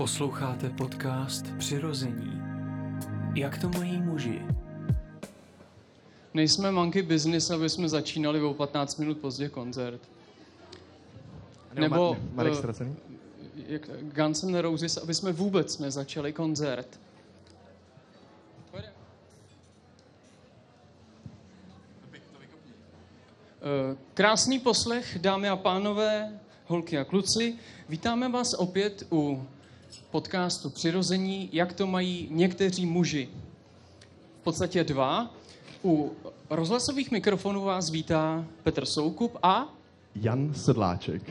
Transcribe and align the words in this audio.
Posloucháte 0.00 0.70
podcast 0.70 1.44
Přirození. 1.58 2.42
Jak 3.34 3.58
to 3.58 3.68
mají 3.68 4.00
muži? 4.00 4.42
Nejsme 6.34 6.72
monkey 6.72 7.02
business, 7.02 7.50
aby 7.50 7.68
jsme 7.68 7.88
začínali 7.88 8.42
o 8.42 8.54
15 8.54 8.96
minut 8.96 9.18
pozdě 9.18 9.48
koncert. 9.48 10.00
Nebo, 11.74 12.16
Marek 12.34 12.52
eh, 12.52 12.56
Ztracený? 12.56 12.96
Jak 13.68 13.82
Guns 14.02 14.42
N' 14.42 14.58
Roses, 14.58 14.96
aby 14.96 15.14
jsme 15.14 15.32
vůbec 15.32 15.78
nezačali 15.78 16.32
koncert. 16.32 17.00
Eh, 18.74 18.84
Krásný 24.14 24.58
poslech, 24.58 25.18
dámy 25.18 25.48
a 25.48 25.56
pánové, 25.56 26.40
holky 26.66 26.98
a 26.98 27.04
kluci. 27.04 27.54
Vítáme 27.88 28.28
vás 28.28 28.54
opět 28.54 29.06
u 29.12 29.46
podcastu 30.10 30.70
Přirození, 30.70 31.48
jak 31.52 31.72
to 31.72 31.86
mají 31.86 32.28
někteří 32.30 32.86
muži. 32.86 33.28
V 34.40 34.44
podstatě 34.44 34.84
dva. 34.84 35.34
U 35.84 36.12
rozhlasových 36.50 37.10
mikrofonů 37.10 37.64
vás 37.64 37.90
vítá 37.90 38.44
Petr 38.62 38.84
Soukup 38.84 39.36
a 39.42 39.74
Jan 40.14 40.54
Sedláček. 40.54 41.22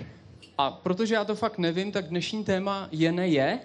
a 0.57 0.71
protože 0.71 1.15
já 1.15 1.25
to 1.25 1.35
fakt 1.35 1.57
nevím, 1.57 1.91
tak 1.91 2.07
dnešní 2.07 2.43
téma 2.43 2.87
je 2.91 3.11
ne 3.11 3.27
je. 3.27 3.59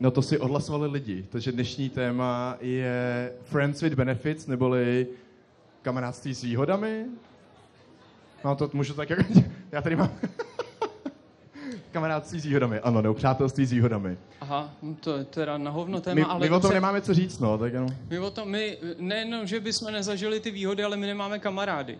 No 0.00 0.10
to 0.10 0.22
si 0.22 0.38
odhlasovali 0.38 0.88
lidi, 0.90 1.26
takže 1.30 1.52
dnešní 1.52 1.88
téma 1.90 2.56
je 2.60 3.32
Friends 3.44 3.82
with 3.82 3.94
Benefits, 3.94 4.46
neboli 4.46 5.06
kamarádství 5.82 6.34
s 6.34 6.42
výhodami. 6.42 7.04
No 8.44 8.56
to 8.56 8.70
můžu 8.72 8.94
tak 8.94 9.10
jako... 9.10 9.22
Já 9.72 9.82
tady 9.82 9.96
mám... 9.96 10.10
kamarádství 11.92 12.40
s 12.40 12.44
výhodami, 12.44 12.80
ano, 12.80 13.02
nebo 13.02 13.14
přátelství 13.14 13.66
s 13.66 13.72
výhodami. 13.72 14.18
Aha, 14.40 14.70
no 14.82 14.96
to 15.00 15.16
je 15.16 15.24
teda 15.24 15.58
na 15.58 15.70
hovno 15.70 16.00
téma, 16.00 16.14
My, 16.14 16.22
ale 16.22 16.40
my 16.40 16.46
o 16.46 16.50
tom 16.50 16.60
dobře. 16.60 16.74
nemáme 16.74 17.00
co 17.00 17.14
říct, 17.14 17.38
no, 17.38 17.58
tak 17.58 17.72
jenom... 17.72 17.88
My 18.10 18.18
o 18.18 18.30
tom, 18.30 18.48
my 18.48 18.78
nejenom, 18.98 19.46
že 19.46 19.60
bychom 19.60 19.92
nezažili 19.92 20.40
ty 20.40 20.50
výhody, 20.50 20.84
ale 20.84 20.96
my 20.96 21.06
nemáme 21.06 21.38
kamarády. 21.38 21.98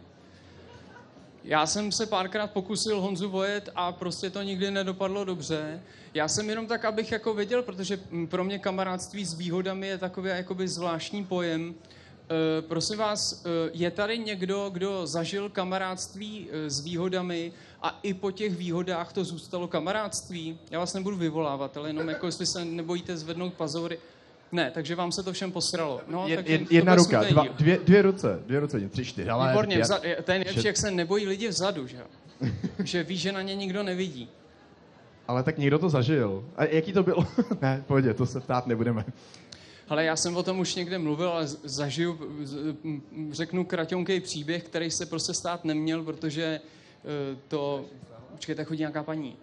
Já 1.45 1.67
jsem 1.67 1.93
se 1.93 2.07
párkrát 2.07 2.51
pokusil 2.51 3.01
Honzu 3.01 3.31
vojet 3.31 3.71
a 3.75 3.93
prostě 3.93 4.31
to 4.31 4.43
nikdy 4.43 4.71
nedopadlo 4.71 5.25
dobře. 5.25 5.81
Já 6.15 6.29
jsem 6.29 6.51
jenom 6.51 6.67
tak, 6.67 6.85
abych 6.85 7.13
jako 7.13 7.35
věděl, 7.35 7.63
protože 7.63 7.99
mm, 8.11 8.27
pro 8.27 8.45
mě 8.45 8.59
kamarádství 8.59 9.25
s 9.25 9.35
výhodami 9.35 9.87
je 9.87 9.99
takový 9.99 10.31
jakoby 10.31 10.69
zvláštní 10.69 11.25
pojem. 11.25 11.75
E, 11.75 12.63
prosím 12.63 12.99
vás, 12.99 13.45
e, 13.45 13.49
je 13.73 13.91
tady 13.91 14.19
někdo, 14.19 14.71
kdo 14.73 15.07
zažil 15.07 15.49
kamarádství 15.49 16.49
e, 16.51 16.71
s 16.71 16.81
výhodami 16.81 17.53
a 17.83 17.99
i 18.03 18.15
po 18.15 18.31
těch 18.31 18.57
výhodách 18.57 19.13
to 19.13 19.25
zůstalo 19.25 19.69
kamarádství? 19.69 20.59
Já 20.71 20.79
vás 20.79 20.95
nebudu 20.95 21.17
vyvolávat, 21.17 21.77
ale 21.77 21.89
jenom 21.89 22.09
jako 22.09 22.27
jestli 22.27 22.47
se 22.47 22.65
nebojíte 22.65 23.17
zvednout 23.17 23.55
pazory. 23.55 23.99
Ne, 24.53 24.71
takže 24.71 24.95
vám 24.95 25.13
se 25.13 25.23
to 25.23 25.33
všem 25.33 25.53
posralo. 25.53 26.01
No, 26.09 26.29
Je, 26.29 26.37
takže 26.37 26.53
je, 26.53 26.67
jedna 26.71 26.95
ruka, 26.95 27.23
dva, 27.23 27.45
dvě, 27.59 27.79
dvě 27.85 28.03
ruce, 28.03 28.43
dvě 28.47 28.61
ruce, 28.61 28.89
tři, 28.89 29.05
čtyři, 29.05 29.31
ale... 29.31 29.49
Výborně, 29.49 29.77
pět. 29.77 29.85
vzad, 29.85 30.03
to 30.25 30.33
je 30.33 30.39
nejlepší, 30.39 30.67
jak 30.67 30.77
se 30.77 30.91
nebojí 30.91 31.27
lidi 31.27 31.49
vzadu, 31.49 31.87
že 31.87 31.99
že 32.85 33.03
ví, 33.03 33.17
že 33.17 33.33
na 33.33 33.43
ně 33.43 33.55
nikdo 33.55 33.83
nevidí. 33.83 34.29
Ale 35.29 35.43
tak 35.43 35.59
někdo 35.59 35.79
to 35.79 35.89
zažil. 35.89 36.45
A 36.57 36.65
jaký 36.65 36.93
to 36.93 37.03
bylo? 37.03 37.27
ne, 37.63 37.85
pohodě, 37.87 38.15
to 38.15 38.27
se 38.27 38.41
ptát 38.41 38.67
nebudeme. 38.67 39.05
Ale 39.89 40.05
já 40.05 40.17
jsem 40.17 40.37
o 40.37 40.43
tom 40.43 40.59
už 40.59 40.75
někde 40.75 40.99
mluvil, 40.99 41.29
ale 41.29 41.47
zažiju, 41.47 42.19
řeknu 43.31 43.65
kratonký 43.65 44.21
příběh, 44.21 44.65
který 44.65 44.91
se 44.91 45.07
prostě 45.07 45.35
stát 45.35 45.65
neměl, 45.65 46.05
protože 46.05 46.61
to... 47.49 47.85
Počkejte, 48.33 48.65
chodí 48.65 48.81
nějaká 48.81 49.03
paní. 49.03 49.37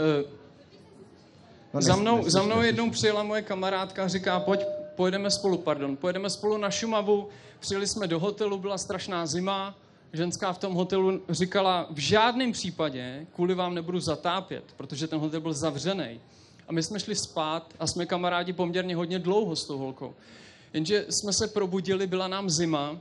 Eh, 0.00 0.38
No, 1.74 1.82
za 1.82 1.96
mnou, 1.96 2.30
za 2.30 2.42
mnou 2.42 2.62
jednou 2.62 2.90
přijela 2.90 3.22
moje 3.22 3.42
kamarádka 3.42 4.04
a 4.04 4.08
říká, 4.08 4.40
pojď, 4.40 4.60
pojedeme 4.96 5.30
spolu, 5.30 5.58
pardon, 5.58 5.96
pojedeme 5.96 6.30
spolu 6.30 6.58
na 6.58 6.70
Šumavu. 6.70 7.28
Přijeli 7.60 7.86
jsme 7.86 8.06
do 8.06 8.18
hotelu, 8.20 8.58
byla 8.58 8.78
strašná 8.78 9.26
zima. 9.26 9.74
Ženská 10.12 10.52
v 10.52 10.58
tom 10.58 10.74
hotelu 10.74 11.22
říkala, 11.28 11.86
v 11.90 11.98
žádném 11.98 12.52
případě 12.52 13.26
kvůli 13.34 13.54
vám 13.54 13.74
nebudu 13.74 14.00
zatápět, 14.00 14.64
protože 14.76 15.08
ten 15.08 15.18
hotel 15.18 15.40
byl 15.40 15.52
zavřený. 15.52 16.20
A 16.68 16.72
my 16.72 16.82
jsme 16.82 17.00
šli 17.00 17.14
spát 17.14 17.74
a 17.80 17.86
jsme 17.86 18.06
kamarádi 18.06 18.52
poměrně 18.52 18.96
hodně 18.96 19.18
dlouho 19.18 19.56
s 19.56 19.64
tou 19.64 19.78
holkou. 19.78 20.14
Jenže 20.72 21.06
jsme 21.08 21.32
se 21.32 21.48
probudili, 21.48 22.06
byla 22.06 22.28
nám 22.28 22.50
zima 22.50 22.98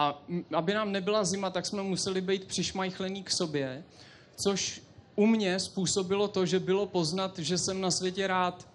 a 0.00 0.22
aby 0.52 0.74
nám 0.74 0.92
nebyla 0.92 1.24
zima, 1.24 1.50
tak 1.50 1.66
jsme 1.66 1.82
museli 1.82 2.20
být 2.20 2.44
přišmajchlení 2.44 3.22
k 3.22 3.30
sobě, 3.30 3.84
což 4.36 4.82
u 5.16 5.26
mě 5.26 5.60
způsobilo 5.60 6.28
to, 6.28 6.46
že 6.46 6.58
bylo 6.60 6.86
poznat, 6.86 7.38
že 7.38 7.58
jsem 7.58 7.80
na 7.80 7.90
světě 7.90 8.26
rád. 8.26 8.68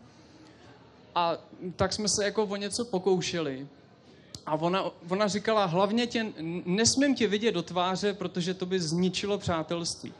A 1.15 1.37
tak 1.75 1.93
jsme 1.93 2.09
se 2.09 2.25
jako 2.25 2.43
o 2.43 2.55
něco 2.55 2.85
pokoušeli. 2.85 3.67
A 4.45 4.53
ona, 4.53 4.91
ona 5.09 5.27
říkala, 5.27 5.65
hlavně 5.65 6.07
tě, 6.07 6.25
nesmím 6.65 7.15
tě 7.15 7.27
vidět 7.27 7.51
do 7.51 7.61
tváře, 7.61 8.13
protože 8.13 8.53
to 8.53 8.65
by 8.65 8.79
zničilo 8.79 9.37
přátelství. 9.37 10.13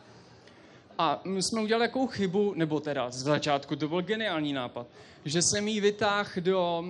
A 0.98 1.22
my 1.24 1.44
jsme 1.44 1.62
udělali 1.62 1.84
jakou 1.84 2.08
chybu, 2.08 2.54
nebo 2.56 2.80
teda 2.80 3.12
z 3.12 3.18
začátku 3.18 3.76
to 3.76 3.88
byl 3.88 4.02
geniální 4.02 4.54
nápad, 4.54 4.88
že 5.26 5.42
jsem 5.42 5.68
jí 5.68 5.82
vytáhl 5.82 6.30
do, 6.40 6.86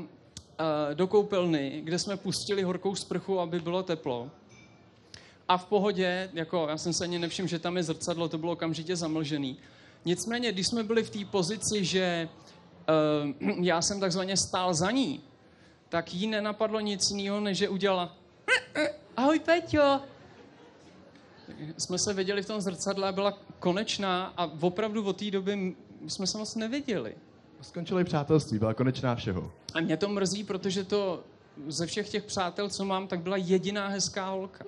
do 0.94 1.08
koupelny, 1.08 1.82
kde 1.84 2.00
jsme 2.00 2.18
pustili 2.18 2.64
horkou 2.64 2.96
sprchu, 2.96 3.40
aby 3.40 3.60
bylo 3.60 3.84
teplo. 3.84 4.32
A 5.48 5.58
v 5.58 5.66
pohodě, 5.66 6.30
jako 6.34 6.68
já 6.70 6.78
jsem 6.78 6.94
se 6.94 7.04
ani 7.04 7.20
nevšiml, 7.20 7.48
že 7.48 7.60
tam 7.60 7.78
je 7.78 7.84
zrcadlo, 7.84 8.30
to 8.30 8.38
bylo 8.38 8.52
okamžitě 8.52 8.96
zamlžený. 8.96 9.58
Nicméně, 10.06 10.52
když 10.52 10.68
jsme 10.68 10.84
byli 10.84 11.04
v 11.04 11.10
té 11.10 11.26
pozici, 11.26 11.86
že 11.86 12.30
uh, 13.42 13.56
já 13.66 13.82
jsem 13.82 14.00
takzvaně 14.00 14.38
stál 14.38 14.74
za 14.74 14.92
ní, 14.92 15.22
tak 15.90 16.14
jí 16.14 16.28
nenapadlo 16.28 16.80
nic 16.80 17.12
jiného, 17.12 17.40
než 17.40 17.58
že 17.58 17.70
udělala 17.70 18.16
Ahoj 19.18 19.40
Peťo! 19.40 20.02
Jsme 21.78 22.00
se 22.00 22.14
viděli 22.14 22.44
v 22.44 22.48
tom 22.48 22.62
zrcadle 22.62 23.12
byla 23.12 23.32
konečná 23.60 24.34
a 24.38 24.46
opravdu 24.62 25.06
od 25.06 25.18
té 25.18 25.32
doby 25.32 25.76
jsme 26.08 26.28
se 26.28 26.38
moc 26.38 26.56
neviděli. 26.56 27.16
Skončilo 27.66 28.00
i 28.00 28.04
přátelství, 28.04 28.60
byla 28.60 28.74
konečná 28.74 29.16
všeho. 29.16 29.52
A 29.74 29.80
mě 29.80 29.98
to 29.98 30.10
mrzí, 30.10 30.44
protože 30.44 30.84
to 30.84 31.24
ze 31.68 31.86
všech 31.86 32.10
těch 32.10 32.24
přátel, 32.24 32.70
co 32.70 32.86
mám, 32.86 33.08
tak 33.08 33.20
byla 33.20 33.38
jediná 33.38 33.88
hezká 33.88 34.30
holka. 34.30 34.66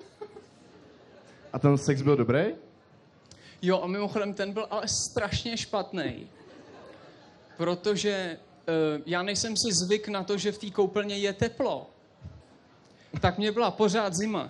A 1.52 1.58
ten 1.58 1.78
sex 1.78 2.02
byl 2.02 2.16
dobrý? 2.16 2.44
Jo, 3.62 3.80
a 3.82 3.86
mimochodem 3.86 4.34
ten 4.34 4.52
byl 4.52 4.66
ale 4.70 4.88
strašně 4.88 5.56
špatný. 5.56 6.26
Protože 7.56 8.38
uh, 8.68 9.02
já 9.06 9.22
nejsem 9.22 9.56
si 9.56 9.72
zvyk 9.72 10.08
na 10.08 10.24
to, 10.24 10.38
že 10.38 10.52
v 10.52 10.58
té 10.58 10.70
koupelně 10.70 11.16
je 11.18 11.32
teplo. 11.32 11.90
Tak 13.20 13.38
mě 13.38 13.52
byla 13.52 13.70
pořád 13.70 14.14
zima. 14.14 14.48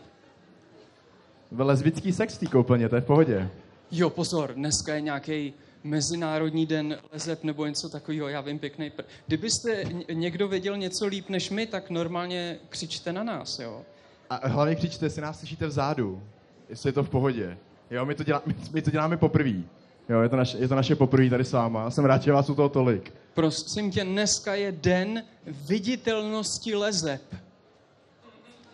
Byl 1.50 1.66
lesbický 1.66 2.12
sex 2.12 2.34
v 2.34 2.38
té 2.38 2.46
koupelně, 2.46 2.88
to 2.88 2.94
je 2.94 3.00
v 3.00 3.06
pohodě. 3.06 3.50
Jo, 3.90 4.10
pozor, 4.10 4.54
dneska 4.54 4.94
je 4.94 5.00
nějaký 5.00 5.54
Mezinárodní 5.84 6.66
den 6.66 6.98
lezeb 7.12 7.44
nebo 7.44 7.66
něco 7.66 7.88
takového, 7.88 8.28
já 8.28 8.40
vím, 8.40 8.58
pěkný. 8.58 8.90
Pr- 8.90 9.04
Kdybyste 9.26 9.84
někdo 10.12 10.48
věděl 10.48 10.76
něco 10.76 11.06
líp 11.06 11.28
než 11.28 11.50
my, 11.50 11.66
tak 11.66 11.90
normálně 11.90 12.58
křičte 12.68 13.12
na 13.12 13.22
nás, 13.24 13.58
jo. 13.58 13.82
A 14.30 14.48
hlavně 14.48 14.74
křičte, 14.74 15.06
jestli 15.06 15.22
nás 15.22 15.38
slyšíte 15.38 15.66
vzadu, 15.66 16.22
jestli 16.68 16.88
je 16.88 16.92
to 16.92 17.04
v 17.04 17.10
pohodě. 17.10 17.58
Jo, 17.90 18.04
my 18.04 18.14
to, 18.14 18.24
dělá, 18.24 18.42
my, 18.46 18.54
my 18.72 18.82
to 18.82 18.90
děláme 18.90 19.16
poprvé. 19.16 19.62
Jo, 20.08 20.20
je 20.22 20.28
to, 20.28 20.36
naše, 20.36 20.58
je 20.58 20.68
to 20.68 20.74
naše 20.74 20.96
poprvé 20.96 21.30
tady 21.30 21.44
s 21.44 21.52
váma. 21.52 21.90
Jsem 21.90 22.04
rád, 22.04 22.22
že 22.22 22.32
vás 22.32 22.50
u 22.50 22.54
toho 22.54 22.68
tolik. 22.68 23.12
Prosím 23.34 23.90
tě, 23.90 24.04
dneska 24.04 24.54
je 24.54 24.72
den 24.72 25.22
viditelnosti 25.46 26.74
lezeb. 26.74 27.22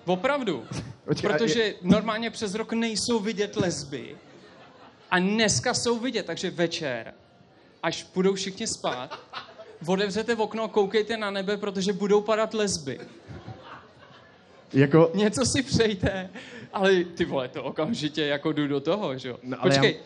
Opravdu. 0.04 0.64
Počkej, 1.04 1.30
Protože 1.30 1.74
normálně 1.82 2.30
přes 2.30 2.54
rok 2.54 2.72
nejsou 2.72 3.20
vidět 3.20 3.56
lesby. 3.56 4.16
A 5.10 5.18
dneska 5.18 5.74
jsou 5.74 5.98
vidět, 5.98 6.26
takže 6.26 6.50
večer, 6.50 7.14
až 7.82 8.06
budou 8.14 8.34
všichni 8.34 8.66
spát, 8.66 9.18
otevřete 9.86 10.36
okno, 10.36 10.68
koukejte 10.68 11.16
na 11.16 11.30
nebe, 11.30 11.56
protože 11.56 11.92
budou 11.92 12.20
padat 12.20 12.54
lesby. 12.54 13.00
Jako, 14.72 15.10
Něco 15.14 15.46
si 15.46 15.62
přejte, 15.62 16.30
ale 16.72 17.04
ty 17.04 17.24
vole, 17.24 17.48
to 17.48 17.64
okamžitě 17.64 18.24
jako 18.26 18.52
jdu 18.52 18.68
do 18.68 18.80
toho, 18.80 19.18
že 19.18 19.28
jo. 19.28 19.38
No, 19.42 19.56
Počkej, 19.62 19.94
já- 19.94 20.00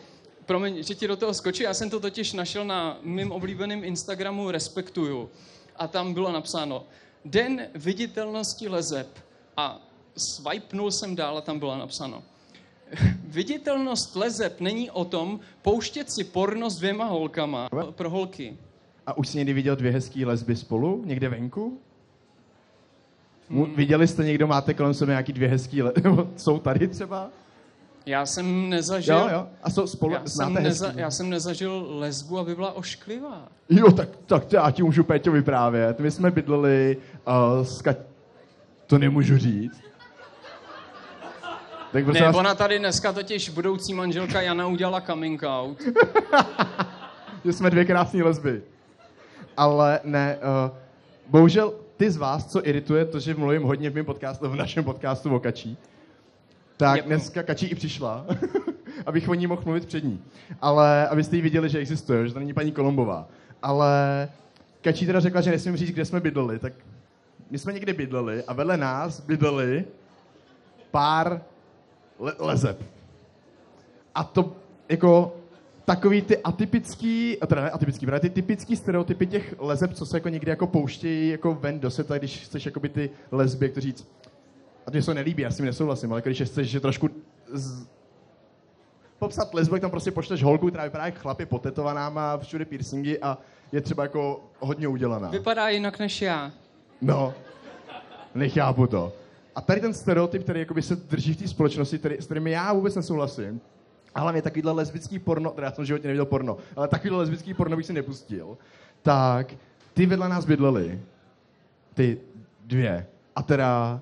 promiň, 0.45 0.83
že 0.83 0.95
ti 0.95 1.07
do 1.07 1.15
toho 1.17 1.33
skočí, 1.33 1.63
já 1.63 1.73
jsem 1.73 1.89
to 1.89 1.99
totiž 1.99 2.33
našel 2.33 2.65
na 2.65 2.97
mým 3.01 3.31
oblíbeném 3.31 3.83
Instagramu 3.83 4.51
Respektuju 4.51 5.29
a 5.75 5.87
tam 5.87 6.13
bylo 6.13 6.31
napsáno 6.31 6.85
Den 7.25 7.67
viditelnosti 7.75 8.67
lezeb 8.69 9.07
a 9.57 9.81
swipenul 10.17 10.91
jsem 10.91 11.15
dál 11.15 11.37
a 11.37 11.41
tam 11.41 11.59
bylo 11.59 11.77
napsáno 11.77 12.23
Viditelnost 13.27 14.15
lezeb 14.15 14.61
není 14.61 14.91
o 14.91 15.05
tom 15.05 15.39
pouštět 15.61 16.11
si 16.11 16.23
porno 16.23 16.69
s 16.69 16.77
dvěma 16.77 17.05
holkama 17.05 17.69
pro 17.91 18.09
holky. 18.09 18.57
a 19.07 19.17
už 19.17 19.27
jsi 19.27 19.37
někdy 19.37 19.53
viděl 19.53 19.75
dvě 19.75 19.91
hezký 19.91 20.25
lesby 20.25 20.55
spolu? 20.55 21.01
Někde 21.05 21.29
venku? 21.29 21.79
Hmm. 23.49 23.75
Viděli 23.75 24.07
jste 24.07 24.23
někdo, 24.23 24.47
máte 24.47 24.73
kolem 24.73 24.93
sebe 24.93 25.11
nějaký 25.11 25.33
dvě 25.33 25.49
hezký 25.49 25.81
le- 25.81 25.93
nebo 26.03 26.29
jsou 26.37 26.59
tady 26.59 26.87
třeba? 26.87 27.29
Já 28.05 28.25
jsem 28.25 28.69
nezažil... 28.69 29.15
Jo, 29.17 29.27
jo. 29.31 29.47
A 29.63 29.69
jsou 29.69 29.87
spolu, 29.87 30.13
Já 30.13 30.25
jsem, 30.25 30.53
neza, 30.53 30.85
hezký. 30.87 31.01
já 31.01 31.11
jsem 31.11 31.29
nezažil 31.29 31.85
lesbu, 31.89 32.39
aby 32.39 32.55
byla 32.55 32.71
ošklivá. 32.73 33.47
Jo, 33.69 33.91
tak, 33.91 34.09
tak 34.25 34.53
já 34.53 34.71
ti 34.71 34.83
můžu 34.83 35.03
Péťo 35.03 35.31
vyprávět. 35.31 35.99
My 35.99 36.11
jsme 36.11 36.31
bydleli 36.31 36.97
uh, 37.27 37.65
s 37.65 37.81
Ka... 37.81 37.95
To 38.87 38.97
nemůžu 38.97 39.37
říct. 39.37 39.81
Tak 41.91 42.07
Ne, 42.07 42.21
vás... 42.21 42.35
ona 42.35 42.55
tady 42.55 42.79
dneska 42.79 43.13
totiž 43.13 43.49
budoucí 43.49 43.93
manželka 43.93 44.41
Jana 44.41 44.67
udělala 44.67 45.01
coming 45.01 45.43
out. 45.43 45.81
že 47.45 47.53
jsme 47.53 47.69
dvě 47.69 47.85
krásné 47.85 48.23
lesby. 48.23 48.61
Ale 49.57 49.99
ne, 50.03 50.37
uh, 50.37 50.77
bohužel 51.27 51.73
ty 51.97 52.11
z 52.11 52.17
vás, 52.17 52.45
co 52.45 52.67
irituje 52.67 53.05
to, 53.05 53.19
že 53.19 53.35
mluvím 53.35 53.63
hodně 53.63 53.89
v 53.89 53.95
mém 53.95 54.05
podcastu, 54.05 54.49
v 54.49 54.55
našem 54.55 54.83
podcastu 54.83 55.35
o 55.35 55.39
Kačí, 55.39 55.77
tak 56.77 57.05
dneska 57.05 57.43
Kačí 57.43 57.65
i 57.65 57.75
přišla, 57.75 58.25
abych 59.05 59.29
o 59.29 59.33
ní 59.33 59.47
mohl 59.47 59.61
mluvit 59.65 59.85
před 59.85 60.03
ní. 60.03 60.23
Ale 60.61 61.07
abyste 61.07 61.35
jí 61.35 61.41
viděli, 61.41 61.69
že 61.69 61.77
existuje, 61.79 62.27
že 62.27 62.33
to 62.33 62.39
není 62.39 62.53
paní 62.53 62.71
Kolombová. 62.71 63.27
Ale 63.61 64.29
Kačí 64.81 65.05
teda 65.05 65.19
řekla, 65.19 65.41
že 65.41 65.51
nesmím 65.51 65.77
říct, 65.77 65.91
kde 65.91 66.05
jsme 66.05 66.19
bydleli, 66.19 66.59
tak 66.59 66.73
my 67.49 67.57
jsme 67.57 67.73
někde 67.73 67.93
bydleli 67.93 68.43
a 68.43 68.53
vedle 68.53 68.77
nás 68.77 69.19
bydleli 69.19 69.85
pár 70.91 71.41
le- 72.19 72.35
lezeb. 72.39 72.83
A 74.15 74.23
to 74.23 74.55
jako 74.89 75.35
takový 75.85 76.21
ty 76.21 76.37
atypický, 76.37 77.37
teda 77.47 77.61
ne 77.61 77.69
atypický, 77.71 78.05
právě 78.05 78.19
ty 78.19 78.29
typický 78.29 78.75
stereotypy 78.75 79.27
těch 79.27 79.55
lezeb, 79.59 79.93
co 79.93 80.05
se 80.05 80.17
jako 80.17 80.29
někdy 80.29 80.49
jako 80.49 80.67
pouštějí 80.67 81.29
jako 81.29 81.53
ven 81.53 81.79
do 81.79 81.89
světa, 81.91 82.17
když 82.17 82.39
chceš 82.45 82.65
jakoby 82.65 82.89
ty 82.89 83.09
lesby, 83.31 83.65
jak 83.65 83.73
to 83.73 83.81
říct, 83.81 84.07
a 84.87 84.91
to 84.91 84.95
mě 84.95 85.01
se 85.01 85.13
nelíbí, 85.13 85.43
já 85.43 85.51
s 85.51 85.57
tím 85.57 85.65
nesouhlasím, 85.65 86.11
ale 86.11 86.17
jako 86.17 86.29
když 86.29 86.41
chceš, 86.41 86.69
že 86.69 86.79
trošku 86.79 87.09
z... 87.51 87.87
popsat 89.19 89.53
lesbu, 89.53 89.77
tam 89.79 89.91
prostě 89.91 90.11
pošleš 90.11 90.43
holku, 90.43 90.67
která 90.67 90.83
vypadá 90.83 91.05
jak 91.05 91.17
chlap, 91.17 91.39
je 91.39 91.45
potetovaná, 91.45 92.09
má 92.09 92.37
všude 92.37 92.65
piercingy 92.65 93.19
a 93.21 93.37
je 93.71 93.81
třeba 93.81 94.03
jako 94.03 94.43
hodně 94.59 94.87
udělaná. 94.87 95.29
Vypadá 95.29 95.69
jinak 95.69 95.99
než 95.99 96.21
já. 96.21 96.51
No, 97.01 97.33
nechápu 98.35 98.87
to. 98.87 99.13
A 99.55 99.61
tady 99.61 99.81
ten 99.81 99.93
stereotyp, 99.93 100.43
který 100.43 100.59
jakoby 100.59 100.81
se 100.81 100.95
drží 100.95 101.33
v 101.33 101.37
té 101.37 101.47
společnosti, 101.47 101.99
který, 101.99 102.15
s 102.15 102.25
kterými 102.25 102.51
já 102.51 102.73
vůbec 102.73 102.95
nesouhlasím, 102.95 103.61
a 104.15 104.19
hlavně 104.19 104.41
takovýhle 104.41 104.71
lesbický 104.71 105.19
porno, 105.19 105.51
teda 105.51 105.67
já 105.67 105.71
jsem 105.71 105.83
v 105.83 105.87
životě 105.87 106.07
neviděl 106.07 106.25
porno, 106.25 106.57
ale 106.75 106.87
takovýhle 106.87 107.19
lesbický 107.19 107.53
porno 107.53 107.77
bych 107.77 107.85
si 107.85 107.93
nepustil, 107.93 108.57
tak 109.01 109.53
ty 109.93 110.05
vedle 110.05 110.29
nás 110.29 110.45
bydleli, 110.45 111.01
ty 111.93 112.17
dvě, 112.65 113.07
a 113.35 113.43
teda 113.43 113.99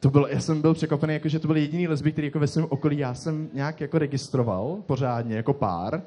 to 0.00 0.10
bylo, 0.10 0.28
já 0.28 0.40
jsem 0.40 0.62
byl 0.62 0.74
překvapený, 0.74 1.14
jako, 1.14 1.28
že 1.28 1.38
to 1.38 1.46
byl 1.46 1.56
jediný 1.56 1.88
lesby, 1.88 2.12
který 2.12 2.26
jako 2.26 2.38
ve 2.38 2.46
svém 2.46 2.66
okolí 2.68 2.98
já 2.98 3.14
jsem 3.14 3.48
nějak 3.52 3.80
jako 3.80 3.98
registroval 3.98 4.78
pořádně, 4.86 5.36
jako 5.36 5.52
pár, 5.52 6.02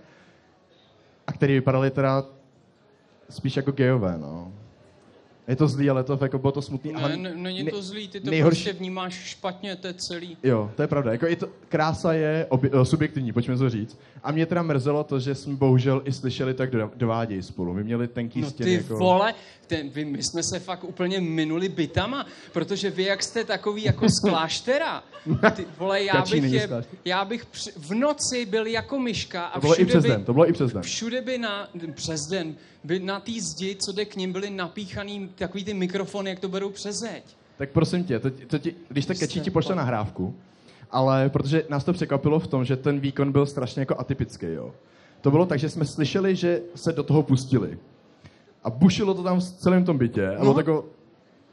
a 1.27 1.33
který 1.33 1.53
vypadali 1.53 1.91
teda 1.91 2.23
spíš 3.29 3.57
jako 3.57 3.71
gejové, 3.71 4.17
no. 4.17 4.53
Je 5.47 5.55
to 5.55 5.67
zlý, 5.67 5.89
ale 5.89 6.03
to 6.03 6.19
jako 6.21 6.39
bylo 6.39 6.51
to 6.51 6.61
smutný. 6.61 6.93
ale 6.95 7.09
Ne, 7.09 7.17
ne, 7.17 7.35
není 7.35 7.63
ne- 7.63 7.71
to 7.71 7.81
zlý, 7.81 8.07
ty 8.07 8.19
to 8.19 8.29
nejhorší- 8.29 8.63
prostě 8.63 8.79
vnímáš 8.79 9.13
špatně, 9.13 9.75
to 9.75 9.87
je 9.87 9.93
celý. 9.93 10.37
Jo, 10.43 10.71
to 10.75 10.81
je 10.81 10.87
pravda. 10.87 11.11
Jako 11.11 11.25
je 11.25 11.35
to, 11.35 11.47
krása 11.69 12.13
je 12.13 12.45
obě, 12.49 12.69
eh, 12.81 12.85
subjektivní, 12.85 13.33
pojďme 13.33 13.57
to 13.57 13.69
říct. 13.69 13.97
A 14.25 14.31
mě 14.31 14.45
teda 14.45 14.61
mrzelo 14.61 15.03
to, 15.03 15.19
že 15.19 15.35
jsme 15.35 15.55
bohužel 15.55 16.01
i 16.05 16.11
slyšeli, 16.13 16.53
tak 16.53 16.71
do, 16.71 16.91
dovádějí 16.95 17.43
spolu. 17.43 17.73
My 17.73 17.83
měli 17.83 18.07
tenký 18.07 18.41
No 18.41 18.49
stěny. 18.49 18.69
ty 18.69 18.75
jako... 18.83 18.97
vole, 18.97 19.33
ten, 19.67 19.89
vy, 19.89 20.05
my 20.05 20.23
jsme 20.23 20.43
se 20.43 20.59
fakt 20.59 20.83
úplně 20.83 21.21
minuli 21.21 21.69
bytama, 21.69 22.25
protože 22.53 22.89
vy 22.89 23.03
jak 23.03 23.23
jste 23.23 23.43
takový 23.43 23.83
jako 23.83 24.09
z 24.09 24.19
kláštera, 24.19 25.03
ty 25.55 25.65
vole, 25.77 26.03
já 26.03 26.13
Kačí 26.13 26.41
bych, 26.41 26.51
je, 26.53 26.69
já 27.05 27.25
bych 27.25 27.45
při, 27.45 27.71
v 27.77 27.93
noci 27.93 28.45
byl 28.45 28.65
jako 28.67 28.99
myška 28.99 29.45
a 29.45 29.53
To 29.53 29.59
bylo 29.61 29.73
i 29.73 29.85
všude 29.85 29.89
přes 29.89 30.03
by, 30.03 30.09
den, 30.09 30.23
to 30.23 30.33
bylo 30.33 30.49
i 30.49 30.53
přes 30.53 30.73
den. 30.73 30.81
všude 30.81 31.21
by 31.21 31.37
na, 31.37 31.69
přes 31.93 32.21
den, 32.29 32.55
by 32.83 32.99
na 32.99 33.19
té 33.19 33.31
zdi, 33.41 33.75
co 33.85 33.91
jde 33.91 34.05
k 34.05 34.15
ním, 34.15 34.31
byly 34.33 34.49
napíchaný 34.49 35.29
takový 35.35 35.63
ty 35.63 35.73
mikrofony, 35.73 36.29
jak 36.29 36.39
to 36.39 36.49
berou 36.49 36.69
přes 36.69 36.95
zeď. 36.95 37.23
Tak 37.57 37.69
prosím 37.69 38.03
tě, 38.03 38.19
to, 38.19 38.29
to 38.47 38.59
ti, 38.59 38.75
když 38.89 39.05
tak 39.05 39.17
kečí 39.19 39.39
ti 39.41 39.51
pošle 39.51 39.75
nahrávku, 39.75 40.35
ale 40.95 41.29
protože 41.29 41.63
nás 41.69 41.83
to 41.83 41.93
překvapilo 41.93 42.39
v 42.39 42.47
tom, 42.47 42.65
že 42.65 42.75
ten 42.75 42.99
výkon 42.99 43.31
byl 43.31 43.45
strašně 43.45 43.79
jako 43.79 43.99
atypický, 43.99 44.45
jo. 44.45 44.73
To 45.21 45.31
bylo 45.31 45.45
tak, 45.45 45.59
že 45.59 45.69
jsme 45.69 45.85
slyšeli, 45.85 46.35
že 46.35 46.61
se 46.75 46.93
do 46.93 47.03
toho 47.03 47.23
pustili. 47.23 47.77
A 48.63 48.69
bušilo 48.69 49.13
to 49.13 49.23
tam 49.23 49.39
v 49.39 49.43
celém 49.43 49.85
tom 49.85 49.97
bytě. 49.97 50.27
A 50.27 50.31
No. 50.33 50.39
bylo 50.39 50.53
to 50.53 50.59
jako... 50.59 50.85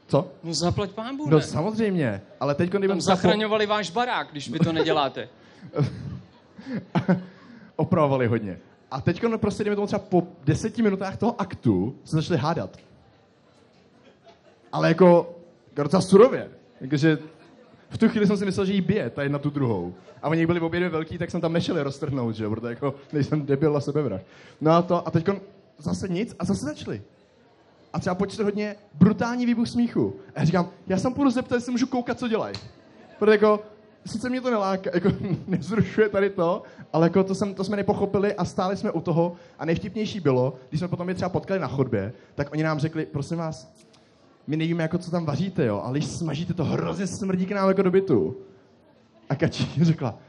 Co? 0.07 0.27
No 0.43 0.53
zaplať 0.53 0.89
pámbu, 0.91 1.29
No 1.29 1.37
ne? 1.37 1.43
samozřejmě, 1.43 2.21
ale 2.39 2.55
teď, 2.55 2.69
kdyby 2.69 2.87
Tam 2.87 3.01
zachraňovali 3.01 3.65
váš 3.65 3.91
barák, 3.91 4.27
když 4.31 4.49
vy 4.49 4.59
to 4.59 4.73
neděláte. 4.73 5.29
opravovali 7.75 8.27
hodně. 8.27 8.59
A 8.91 9.01
teď 9.01 9.23
prostě 9.37 9.63
jdeme 9.63 9.75
tomu 9.75 9.87
třeba 9.87 9.99
po 9.99 10.23
deseti 10.43 10.81
minutách 10.81 11.17
toho 11.17 11.41
aktu 11.41 11.95
se 12.03 12.15
začali 12.15 12.39
hádat. 12.39 12.77
Ale 14.71 14.87
jako, 14.87 15.35
jako 15.71 15.83
docela 15.83 16.01
surově. 16.01 16.49
Jakože 16.81 17.17
v 17.93 17.97
tu 17.97 18.09
chvíli 18.09 18.27
jsem 18.27 18.37
si 18.37 18.45
myslel, 18.45 18.65
že 18.65 18.73
jí 18.73 18.81
bije, 18.81 19.09
ta 19.09 19.23
jedna 19.23 19.39
tu 19.39 19.49
druhou. 19.49 19.93
A 20.21 20.29
oni 20.29 20.45
byli 20.45 20.59
obě 20.59 20.79
dvě 20.79 20.89
velký, 20.89 21.17
tak 21.17 21.31
jsem 21.31 21.41
tam 21.41 21.53
nešel 21.53 21.83
roztrhnout, 21.83 22.35
že 22.35 22.49
protože 22.49 22.67
jako 22.67 22.95
nejsem 23.13 23.45
debil 23.45 23.77
a 23.77 23.81
sebevraž. 23.81 24.21
No 24.61 24.71
a 24.71 24.81
to, 24.81 25.07
a 25.07 25.11
teď 25.11 25.29
zase 25.77 26.07
nic 26.07 26.35
a 26.39 26.45
zase 26.45 26.65
začali. 26.65 27.01
A 27.93 27.99
třeba 27.99 28.15
po 28.15 28.25
hodně 28.43 28.75
brutální 28.93 29.45
výbuch 29.45 29.67
smíchu. 29.67 30.15
A 30.35 30.39
já 30.39 30.45
říkám, 30.45 30.69
já 30.87 30.97
jsem 30.97 31.13
půjdu 31.13 31.29
zeptat, 31.29 31.55
jestli 31.55 31.71
můžu 31.71 31.87
koukat, 31.87 32.19
co 32.19 32.27
dělají. 32.27 32.55
Protože 33.19 33.31
jako, 33.31 33.59
sice 34.05 34.29
mě 34.29 34.41
to 34.41 34.51
neláká, 34.51 34.89
jako 34.93 35.09
nevzrušuje 35.47 36.09
tady 36.09 36.29
to, 36.29 36.63
ale 36.93 37.05
jako 37.05 37.23
to, 37.23 37.35
jsem, 37.35 37.53
to 37.53 37.63
jsme 37.63 37.77
nepochopili 37.77 38.35
a 38.35 38.45
stáli 38.45 38.77
jsme 38.77 38.91
u 38.91 39.01
toho. 39.01 39.35
A 39.59 39.65
nejvtipnější 39.65 40.19
bylo, 40.19 40.53
když 40.69 40.79
jsme 40.79 40.87
potom 40.87 41.09
je 41.09 41.15
třeba 41.15 41.29
potkali 41.29 41.59
na 41.59 41.67
chodbě, 41.67 42.13
tak 42.35 42.51
oni 42.51 42.63
nám 42.63 42.79
řekli, 42.79 43.05
prosím 43.05 43.37
vás, 43.37 43.73
my 44.47 44.57
nevíme, 44.57 44.83
jako 44.83 44.97
co 44.97 45.11
tam 45.11 45.25
vaříte, 45.25 45.65
jo, 45.65 45.81
ale 45.83 45.99
když 45.99 46.09
smažíte, 46.09 46.53
to 46.53 46.63
hrozně 46.63 47.07
smrdí 47.07 47.45
k 47.45 47.51
nám 47.51 47.67
jako 47.67 47.81
do 47.81 47.91
bytu. 47.91 48.37
A 49.29 49.35
Kačí 49.35 49.67
řekla, 49.81 50.19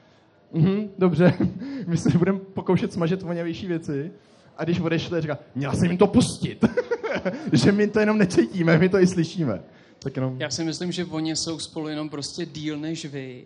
mhm, 0.52 0.88
dobře, 0.98 1.34
my 1.86 1.96
se 1.96 2.18
budeme 2.18 2.38
pokoušet 2.38 2.92
smažet 2.92 3.22
voněvější 3.22 3.66
věci. 3.66 4.12
A 4.56 4.64
když 4.64 4.80
odešli, 4.80 5.20
říká, 5.20 5.38
měla 5.54 5.74
jsem 5.74 5.88
jim 5.88 5.98
to 5.98 6.06
pustit. 6.06 6.64
že 7.52 7.72
my 7.72 7.86
to 7.86 8.00
jenom 8.00 8.18
necítíme, 8.18 8.78
my 8.78 8.88
to 8.88 8.98
i 8.98 9.06
slyšíme. 9.06 9.62
Tak 9.98 10.16
jenom... 10.16 10.40
Já 10.40 10.50
si 10.50 10.64
myslím, 10.64 10.92
že 10.92 11.04
oni 11.04 11.36
jsou 11.36 11.58
spolu 11.58 11.88
jenom 11.88 12.08
prostě 12.08 12.46
díl 12.46 12.78
než 12.78 13.04
vy. 13.04 13.44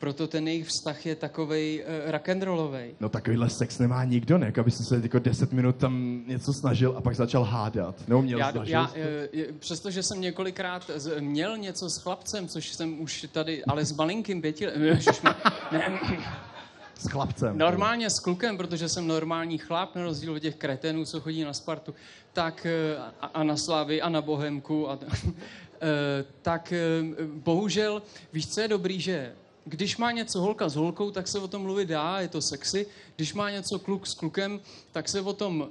Proto 0.00 0.26
ten 0.26 0.48
jejich 0.48 0.66
vztah 0.66 1.06
je 1.06 1.14
takovej 1.16 1.84
uh, 2.04 2.10
rock'n'rollovej. 2.10 2.94
No 3.00 3.08
takovýhle 3.08 3.50
sex 3.50 3.78
nemá 3.78 4.04
nikdo, 4.04 4.38
ne? 4.38 4.52
Aby 4.60 4.70
se 4.70 5.00
jako 5.02 5.18
10 5.18 5.52
minut 5.52 5.76
tam 5.76 6.22
něco 6.26 6.52
snažil 6.52 6.94
a 6.96 7.00
pak 7.00 7.14
začal 7.16 7.44
hádat. 7.44 8.08
Nebo 8.08 8.22
měl 8.22 8.38
Já, 8.38 8.52
snažil. 8.52 8.72
já, 8.72 8.90
eh, 8.94 9.28
je- 9.32 9.52
přestože 9.58 10.02
jsem 10.02 10.20
několikrát 10.20 10.90
z- 10.96 11.20
měl 11.20 11.56
něco 11.58 11.90
s 11.90 11.96
chlapcem, 11.98 12.48
což 12.48 12.72
jsem 12.72 13.00
už 13.00 13.26
tady, 13.32 13.64
ale 13.64 13.84
s 13.84 13.92
malinkým 13.92 14.42
pěti, 14.42 14.64
ježišma, 14.80 15.36
ne, 15.72 16.00
S 16.98 17.06
chlapcem. 17.08 17.58
normálně 17.58 18.10
s 18.10 18.20
klukem, 18.20 18.56
protože 18.56 18.88
jsem 18.88 19.06
normální 19.06 19.58
chlap, 19.58 19.94
na 19.96 20.02
rozdíl 20.02 20.32
od 20.32 20.38
těch 20.38 20.56
kretenů, 20.56 21.04
co 21.04 21.20
chodí 21.20 21.44
na 21.44 21.52
Spartu, 21.52 21.94
tak 22.32 22.66
eh, 22.66 22.96
a, 23.20 23.26
a 23.26 23.42
na 23.42 23.56
Slavy 23.56 24.02
a 24.02 24.08
na 24.08 24.22
Bohemku, 24.22 24.90
a, 24.90 24.98
eh, 25.80 26.24
tak 26.42 26.72
eh, 26.72 26.78
bohužel, 27.34 28.02
víš, 28.32 28.48
co 28.48 28.60
je 28.60 28.68
dobrý, 28.68 29.00
že 29.00 29.32
když 29.64 29.96
má 29.96 30.10
něco 30.10 30.40
holka 30.40 30.68
s 30.68 30.74
holkou, 30.74 31.10
tak 31.10 31.28
se 31.28 31.38
o 31.38 31.48
tom 31.48 31.62
mluvit 31.62 31.88
dá, 31.88 32.20
je 32.20 32.28
to 32.28 32.40
sexy. 32.40 32.86
Když 33.16 33.34
má 33.34 33.50
něco 33.50 33.78
kluk 33.78 34.06
s 34.06 34.14
klukem, 34.14 34.60
tak 34.92 35.08
se 35.08 35.20
o 35.20 35.32
tom 35.32 35.68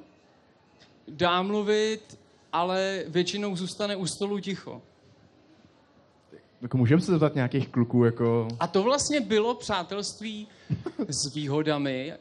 dá 1.08 1.41
mluvit, 1.41 2.19
ale 2.53 3.03
většinou 3.08 3.55
zůstane 3.55 3.96
u 3.96 4.08
stolu 4.08 4.39
ticho. 4.39 4.81
Jako 6.62 6.77
můžeme 6.77 7.01
se 7.01 7.12
zeptat 7.12 7.36
nějakých 7.36 7.67
kluků, 7.67 8.05
jako... 8.05 8.48
A 8.60 8.67
to 8.67 8.84
vlastně 8.84 9.22
bylo 9.22 9.55
přátelství 9.55 10.48
s 11.08 11.34
výhodami, 11.34 12.13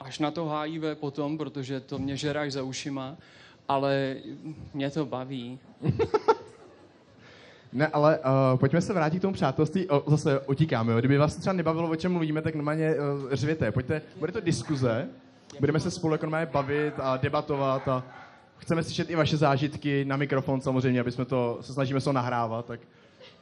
až 0.00 0.18
na 0.18 0.30
to 0.30 0.48
HIV 0.48 0.82
potom, 0.94 1.38
protože 1.38 1.80
to 1.80 1.98
mě 1.98 2.16
žeráš 2.16 2.52
za 2.52 2.62
ušima, 2.62 3.16
ale 3.68 4.16
mě 4.74 4.90
to 4.90 5.06
baví. 5.06 5.58
Ne, 7.72 7.86
ale 7.86 8.18
uh, 8.18 8.58
pojďme 8.58 8.80
se 8.80 8.92
vrátit 8.92 9.18
k 9.18 9.22
tomu 9.22 9.34
přátelství. 9.34 9.88
O, 9.88 10.10
zase 10.10 10.40
utíkáme, 10.40 10.92
jo. 10.92 10.98
Kdyby 10.98 11.18
vás 11.18 11.36
třeba 11.36 11.52
nebavilo, 11.52 11.88
o 11.90 11.96
čem 11.96 12.12
mluvíme, 12.12 12.42
tak 12.42 12.54
normálně 12.54 12.94
uh, 12.94 13.00
řvěte. 13.32 13.72
Pojďte, 13.72 14.02
bude 14.18 14.32
to 14.32 14.40
diskuze, 14.40 15.08
budeme 15.60 15.80
se 15.80 15.90
spolu 15.90 16.14
jako 16.14 16.26
normálně 16.26 16.46
bavit 16.52 16.94
a 16.98 17.16
debatovat 17.16 17.88
a 17.88 18.04
chceme 18.58 18.82
slyšet 18.82 19.10
i 19.10 19.14
vaše 19.16 19.36
zážitky 19.36 20.04
na 20.04 20.16
mikrofon 20.16 20.60
samozřejmě, 20.60 21.00
aby 21.00 21.12
jsme 21.12 21.24
to, 21.24 21.58
se 21.60 21.72
snažíme 21.72 22.00
se 22.00 22.12
nahrávat, 22.12 22.66
tak 22.66 22.80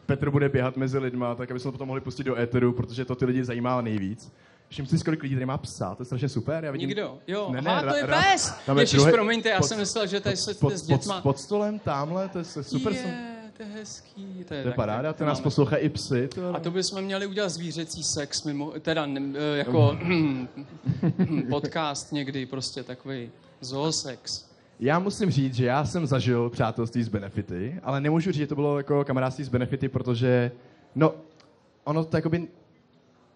Petr 0.06 0.30
bude 0.30 0.48
běhat 0.48 0.76
mezi 0.76 0.98
lidma, 0.98 1.34
tak 1.34 1.50
aby 1.50 1.60
jsme 1.60 1.68
to 1.68 1.72
potom 1.72 1.86
mohli 1.88 2.00
pustit 2.00 2.24
do 2.24 2.38
éteru, 2.38 2.72
protože 2.72 3.04
to 3.04 3.14
ty 3.14 3.24
lidi 3.24 3.44
zajímá 3.44 3.80
nejvíc. 3.80 4.32
Všim 4.68 4.86
si, 4.86 5.04
kolik 5.04 5.22
lidí 5.22 5.34
tady 5.34 5.46
má 5.46 5.58
psa, 5.58 5.94
to 5.94 6.02
je 6.02 6.04
strašně 6.04 6.28
super. 6.28 6.64
Já 6.64 6.72
vidím, 6.72 6.88
Nikdo? 6.88 7.18
Jo, 7.26 7.48
Ne, 7.52 7.62
ne, 7.62 7.70
aha, 7.70 7.82
to 7.90 7.96
je 7.96 8.02
ra- 8.04 8.08
ra- 8.08 8.32
pes! 8.32 8.54
tam 8.66 8.78
je 8.78 8.82
Ježiš, 8.82 9.00
druhý- 9.00 9.12
promiňte, 9.12 9.48
já 9.48 9.58
pod- 9.58 9.66
jsem 9.66 9.78
myslel, 9.78 10.06
že 10.06 10.20
tady 10.20 10.36
se 10.36 10.54
pod, 10.54 10.72
s 10.72 10.82
pod, 10.82 10.88
dětma... 10.88 11.20
pod, 11.20 11.38
stolem, 11.38 11.78
tamhle, 11.78 12.28
to 12.28 12.38
je 12.38 12.44
super. 12.44 12.92
Je, 12.92 13.33
to 13.56 13.62
je 13.62 13.68
hezký. 13.68 14.44
To 14.49 14.54
je, 14.54 14.62
To 14.62 14.68
je 14.68 14.75
paráda, 14.75 15.12
to 15.12 15.25
nás 15.25 15.38
máme. 15.38 15.42
poslouchají 15.42 15.82
i 15.84 15.88
psy. 15.88 16.28
To... 16.28 16.54
A 16.54 16.61
to 16.61 16.70
bychom 16.70 17.02
měli 17.02 17.26
udělat 17.26 17.49
zvířecí 17.49 18.02
sex, 18.02 18.44
mimo, 18.44 18.70
teda 18.80 19.06
eh, 19.06 19.56
jako 19.56 19.99
podcast 21.50 22.12
někdy, 22.12 22.46
prostě 22.46 22.82
takový 22.82 23.30
zoosex. 23.61 24.50
Já 24.80 24.99
musím 24.99 25.30
říct, 25.30 25.54
že 25.54 25.66
já 25.66 25.84
jsem 25.84 26.06
zažil 26.06 26.50
přátelství 26.50 27.02
s 27.02 27.08
benefity, 27.08 27.80
ale 27.82 28.00
nemůžu 28.00 28.32
říct, 28.32 28.38
že 28.38 28.46
to 28.46 28.54
bylo 28.54 28.78
jako 28.78 29.04
kamarádství 29.04 29.44
s 29.44 29.49
benefity, 29.49 29.88
protože, 29.88 30.50
no, 30.94 31.14
ono 31.84 32.04
to 32.04 32.16
jakoby, 32.16 32.49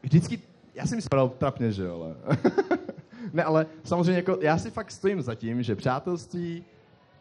vždycky, 0.03 0.41
já 0.75 0.87
jsem 0.87 1.01
si 1.01 1.09
trapně, 1.39 1.73
že 1.73 1.83
jo, 1.83 1.95
ale, 1.95 2.39
ne, 3.33 3.45
ale 3.45 3.67
samozřejmě 3.85 4.17
jako, 4.17 4.39
já 4.41 4.59
si 4.59 4.71
fakt 4.71 4.91
stojím 4.91 5.23
za 5.23 5.35
tím, 5.35 5.63
že 5.63 5.77
přátelství 5.77 6.65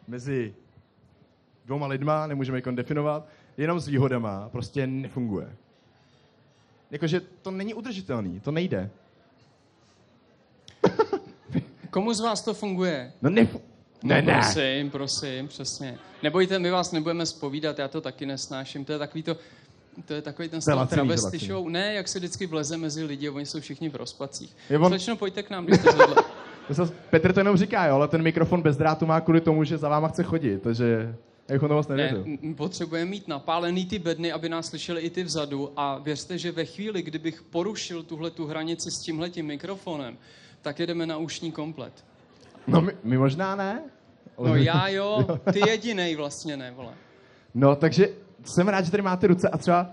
mezi 0.08 0.54
dvouma 1.68 1.86
lidma, 1.86 2.26
nemůžeme 2.26 2.58
jako 2.58 2.70
definovat, 2.70 3.26
jenom 3.56 3.80
s 3.80 3.88
výhodama, 3.88 4.48
prostě 4.52 4.86
nefunguje. 4.86 5.48
Jakože 6.90 7.20
to 7.42 7.50
není 7.50 7.74
udržitelný, 7.74 8.40
to 8.40 8.50
nejde. 8.50 8.90
Komu 11.90 12.12
z 12.14 12.20
vás 12.20 12.42
to 12.42 12.54
funguje? 12.54 13.12
No 13.22 13.30
nefu- 13.30 13.60
ne, 14.02 14.22
no, 14.22 14.26
ne. 14.28 14.34
Prosím, 14.40 14.90
prosím, 14.90 15.48
přesně. 15.48 15.98
Nebojte, 16.22 16.58
my 16.58 16.70
vás 16.70 16.92
nebudeme 16.92 17.26
spovídat, 17.26 17.78
já 17.78 17.88
to 17.88 18.00
taky 18.00 18.26
nesnáším. 18.26 18.84
To 18.84 18.92
je 18.92 18.98
takový 18.98 19.22
to, 19.22 19.36
to 20.04 20.14
je 20.14 20.22
takový 20.22 20.48
ten 20.48 20.60
stav 20.60 20.90
travesty 20.90 21.38
show. 21.38 21.68
Ne, 21.68 21.94
jak 21.94 22.08
se 22.08 22.18
vždycky 22.18 22.46
vleze 22.46 22.76
mezi 22.76 23.04
lidi 23.04 23.28
oni 23.30 23.46
jsou 23.46 23.60
všichni 23.60 23.88
v 23.88 23.96
rozpacích. 23.96 24.56
Je 24.70 24.78
on- 24.78 24.88
Slečno, 24.88 25.16
pojďte 25.16 25.42
k 25.42 25.50
nám, 25.50 25.66
když 25.66 25.80
jste. 25.80 25.90
To 26.68 26.74
se- 26.74 26.92
Petr 27.10 27.32
to 27.32 27.40
jenom 27.40 27.56
říká, 27.56 27.86
jo, 27.86 27.94
ale 27.94 28.08
ten 28.08 28.22
mikrofon 28.22 28.62
bez 28.62 28.76
drátu 28.76 29.06
má 29.06 29.20
kvůli 29.20 29.40
tomu, 29.40 29.64
že 29.64 29.78
za 29.78 29.88
váma 29.88 30.08
chce 30.08 30.22
chodit, 30.22 30.62
takže 30.62 31.14
to 31.48 31.68
moc 31.68 31.88
Ne, 31.88 32.14
potřebujeme 32.56 33.10
mít 33.10 33.28
napálený 33.28 33.86
ty 33.86 33.98
bedny, 33.98 34.32
aby 34.32 34.48
nás 34.48 34.66
slyšeli 34.66 35.00
i 35.00 35.10
ty 35.10 35.24
vzadu 35.24 35.72
a 35.76 35.98
věřte, 35.98 36.38
že 36.38 36.52
ve 36.52 36.64
chvíli, 36.64 37.02
kdybych 37.02 37.42
porušil 37.42 38.02
tuhle 38.02 38.30
tu 38.30 38.46
hranici 38.46 38.90
s 38.90 38.98
tímhletím 38.98 39.46
mikrofonem, 39.46 40.18
tak 40.62 40.78
jedeme 40.78 41.06
na 41.06 41.16
ušní 41.16 41.52
komplet. 41.52 42.04
No 42.66 42.80
my, 42.80 42.92
my 43.04 43.18
možná 43.18 43.56
ne. 43.56 43.82
No 44.38 44.56
já 44.56 44.88
jo, 44.98 45.26
ty 45.52 45.60
jedinej 45.68 46.16
vlastně 46.16 46.56
ne, 46.56 46.70
vole. 46.70 46.92
No, 47.54 47.76
takže 47.76 48.08
jsem 48.44 48.68
rád, 48.68 48.84
že 48.84 48.90
tady 48.90 49.02
máte 49.02 49.26
ruce 49.26 49.48
a 49.48 49.58
třeba 49.58 49.90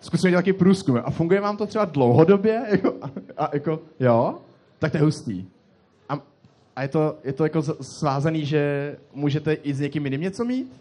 zkusíme 0.00 0.30
dělat 0.30 0.40
taky 0.40 0.52
průzkum. 0.52 1.00
A 1.04 1.10
funguje 1.10 1.40
vám 1.40 1.56
to 1.56 1.66
třeba 1.66 1.84
dlouhodobě? 1.84 2.62
Jako, 2.70 2.94
a, 3.36 3.44
a 3.44 3.54
jako, 3.54 3.80
jo? 4.00 4.38
Tak 4.78 4.92
to 4.92 4.98
je 4.98 5.02
hustý. 5.04 5.46
A, 6.80 6.82
je, 6.82 6.88
to, 6.88 7.18
je 7.24 7.32
to 7.32 7.44
jako 7.44 7.62
svázaný, 7.62 8.44
že 8.46 8.96
můžete 9.14 9.52
i 9.52 9.74
s 9.74 9.80
někým 9.80 10.04
jiným 10.04 10.20
něco 10.20 10.44
mít? 10.44 10.80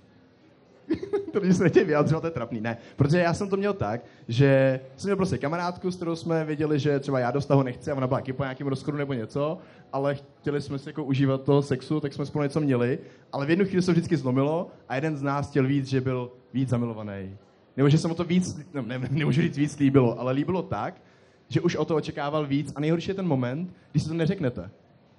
to 1.33 1.39
když 1.39 1.57
se 1.57 1.63
nechtějí 1.63 1.85
vyjadřovat, 1.85 2.21
to 2.21 2.27
je 2.27 2.31
trapný. 2.31 2.61
Ne, 2.61 2.77
protože 2.95 3.19
já 3.19 3.33
jsem 3.33 3.49
to 3.49 3.57
měl 3.57 3.73
tak, 3.73 4.01
že 4.27 4.79
jsem 4.97 5.07
měl 5.07 5.15
prostě 5.15 5.37
kamarádku, 5.37 5.91
s 5.91 5.95
kterou 5.95 6.15
jsme 6.15 6.45
věděli, 6.45 6.79
že 6.79 6.99
třeba 6.99 7.19
já 7.19 7.31
do 7.31 7.39
vztahu 7.39 7.63
nechci 7.63 7.91
a 7.91 7.95
ona 7.95 8.07
byla 8.07 8.21
po 8.37 8.43
nějakém 8.43 8.67
rozchodu 8.67 8.97
nebo 8.97 9.13
něco, 9.13 9.57
ale 9.93 10.15
chtěli 10.15 10.61
jsme 10.61 10.79
si 10.79 10.89
jako 10.89 11.03
užívat 11.03 11.43
toho 11.43 11.61
sexu, 11.61 11.99
tak 11.99 12.13
jsme 12.13 12.25
spolu 12.25 12.43
něco 12.43 12.59
měli, 12.59 12.99
ale 13.31 13.45
v 13.45 13.49
jednu 13.49 13.65
chvíli 13.65 13.81
se 13.81 13.91
vždycky 13.91 14.17
zlomilo 14.17 14.71
a 14.89 14.95
jeden 14.95 15.17
z 15.17 15.21
nás 15.21 15.49
chtěl 15.49 15.67
víc, 15.67 15.87
že 15.87 16.01
byl 16.01 16.31
víc 16.53 16.69
zamilovaný. 16.69 17.37
Nebo 17.77 17.89
že 17.89 17.97
se 17.97 18.07
mu 18.07 18.13
to 18.13 18.23
víc, 18.23 18.59
no, 18.73 18.81
ne, 18.81 18.99
nemůžu 19.11 19.41
říct 19.41 19.57
víc 19.57 19.79
líbilo, 19.79 20.19
ale 20.19 20.31
líbilo 20.31 20.61
tak, 20.61 21.01
že 21.49 21.61
už 21.61 21.75
o 21.75 21.85
to 21.85 21.95
očekával 21.95 22.45
víc 22.47 22.71
a 22.75 22.79
nejhorší 22.79 23.11
je 23.11 23.15
ten 23.15 23.27
moment, 23.27 23.73
když 23.91 24.03
si 24.03 24.09
to 24.09 24.15
neřeknete. 24.15 24.69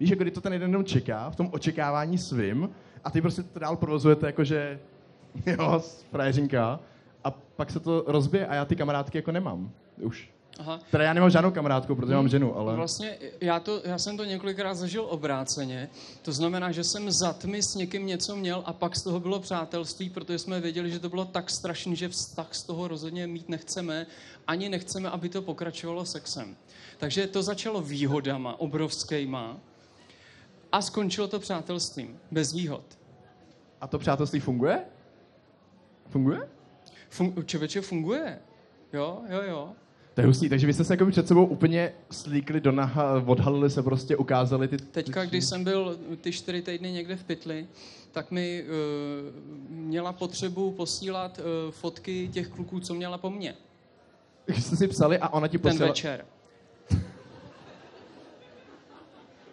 Víš, 0.00 0.11
jako 0.11 0.23
kdy 0.23 0.30
to 0.30 0.40
ten 0.40 0.52
jeden 0.52 0.71
jenom 0.71 0.85
čeká, 0.85 1.30
v 1.30 1.37
tom 1.37 1.49
očekávání 1.52 2.19
svým, 2.19 2.71
a 3.04 3.11
ty 3.11 3.21
prostě 3.21 3.42
to 3.42 3.59
dál 3.59 3.76
provozujete 3.76 4.26
jakože, 4.26 4.80
jo, 5.47 5.83
frajeřinka, 6.11 6.80
a 7.25 7.30
pak 7.30 7.71
se 7.71 7.80
to 7.80 8.04
rozbije 8.07 8.47
a 8.47 8.54
já 8.54 8.64
ty 8.64 8.76
kamarádky 8.76 9.19
jako 9.19 9.33
nemám. 9.33 9.71
Už. 10.00 10.30
Aha. 10.59 10.80
Teda 10.90 11.04
já 11.04 11.12
nemám 11.12 11.30
žádnou 11.30 11.50
kamarádku, 11.50 11.95
protože 11.95 12.14
mám 12.14 12.28
ženu, 12.28 12.57
ale... 12.57 12.76
Vlastně 12.76 13.19
já, 13.40 13.61
to, 13.61 13.80
já 13.85 13.99
jsem 13.99 14.16
to 14.16 14.25
několikrát 14.25 14.75
zažil 14.75 15.07
obráceně. 15.09 15.88
To 16.23 16.33
znamená, 16.33 16.73
že 16.73 16.85
jsem 16.85 17.11
za 17.11 17.33
tmy 17.33 17.62
s 17.62 17.75
někým 17.75 18.07
něco 18.07 18.37
měl 18.37 18.62
a 18.66 18.73
pak 18.73 18.97
z 18.97 19.02
toho 19.02 19.21
bylo 19.21 19.40
přátelství, 19.40 20.11
protože 20.11 20.38
jsme 20.38 20.61
věděli, 20.61 20.90
že 20.90 20.99
to 20.99 21.09
bylo 21.09 21.25
tak 21.25 21.50
strašný, 21.50 21.97
že 21.97 22.09
vztah 22.09 22.49
z 22.50 22.62
toho 22.62 22.88
rozhodně 22.88 23.26
mít 23.26 23.49
nechceme, 23.49 24.07
ani 24.47 24.69
nechceme, 24.69 25.11
aby 25.11 25.28
to 25.28 25.42
pokračovalo 25.42 26.04
sexem. 26.04 26.57
Takže 26.99 27.26
to 27.26 27.42
začalo 27.42 27.80
výhodama 27.80 28.61
obrovskýma 28.61 29.57
a 30.72 30.82
skončilo 30.82 31.28
to 31.28 31.38
přátelstvím, 31.38 32.18
bez 32.30 32.52
výhod. 32.52 32.84
A 33.80 33.86
to 33.86 33.98
přátelství 33.98 34.40
funguje? 34.40 34.84
Funguje? 36.08 36.48
Fun- 37.12 37.44
člověče 37.44 37.80
funguje. 37.80 38.38
Jo, 38.92 39.22
jo, 39.28 39.42
jo. 39.48 39.72
To 40.14 40.20
je 40.20 40.26
hustý, 40.26 40.48
takže 40.48 40.66
vy 40.66 40.72
jste 40.72 40.84
se 40.84 40.92
jako 40.92 41.06
před 41.06 41.28
sebou 41.28 41.46
úplně 41.46 41.92
slíkli 42.10 42.60
do 42.60 42.72
naha, 42.72 43.24
odhalili 43.26 43.70
se 43.70 43.82
prostě, 43.82 44.16
ukázali 44.16 44.68
ty... 44.68 44.76
Teďka, 44.76 45.24
když 45.24 45.44
jsem 45.44 45.64
byl 45.64 45.98
ty 46.20 46.32
čtyři 46.32 46.62
týdny 46.62 46.92
někde 46.92 47.16
v 47.16 47.24
pytli, 47.24 47.66
tak 48.12 48.30
mi 48.30 48.64
uh, 48.64 48.68
měla 49.70 50.12
potřebu 50.12 50.70
posílat 50.70 51.38
uh, 51.38 51.70
fotky 51.70 52.28
těch 52.32 52.48
kluků, 52.48 52.80
co 52.80 52.94
měla 52.94 53.18
po 53.18 53.30
mně. 53.30 53.54
Když 54.46 54.64
jste 54.64 54.76
si 54.76 54.88
psali 54.88 55.18
a 55.18 55.28
ona 55.28 55.48
ti 55.48 55.58
Ten 55.58 55.70
posílala... 55.70 55.90
večer. 55.92 56.24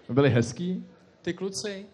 Byli 0.10 0.30
hezký? 0.30 0.86
Ty 1.28 1.34
kluci? 1.34 1.86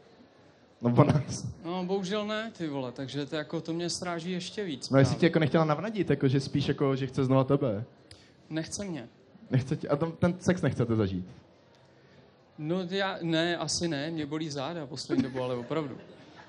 No 0.82 0.94
ona... 0.98 1.24
No, 1.66 1.84
bohužel 1.86 2.28
ne, 2.28 2.52
ty 2.58 2.68
vole, 2.68 2.92
takže 2.92 3.26
to, 3.26 3.36
jako, 3.36 3.62
to 3.62 3.74
mě 3.74 3.90
stráží 3.90 4.32
ještě 4.32 4.64
víc. 4.64 4.90
No 4.90 5.00
jestli 5.00 5.16
tě 5.16 5.26
jako 5.26 5.40
nechtěla 5.40 5.66
navnadit, 5.66 6.10
jako 6.10 6.28
že 6.28 6.40
spíš 6.40 6.68
jako, 6.68 6.96
že 6.96 7.08
chce 7.08 7.26
znova 7.26 7.44
tebe. 7.44 7.84
Nechce 8.50 8.86
mě. 8.86 9.10
Nechce 9.52 9.76
tě, 9.76 9.88
a 9.88 9.96
tam, 9.96 10.12
ten 10.12 10.36
sex 10.40 10.62
nechcete 10.62 10.96
zažít. 10.96 11.26
No, 12.58 12.82
já, 12.90 13.18
ne, 13.22 13.58
asi 13.58 13.88
ne, 13.88 14.12
mě 14.12 14.26
bolí 14.26 14.50
záda 14.50 14.86
poslední 14.86 15.24
dobu, 15.24 15.42
ale 15.42 15.56
opravdu. 15.56 15.98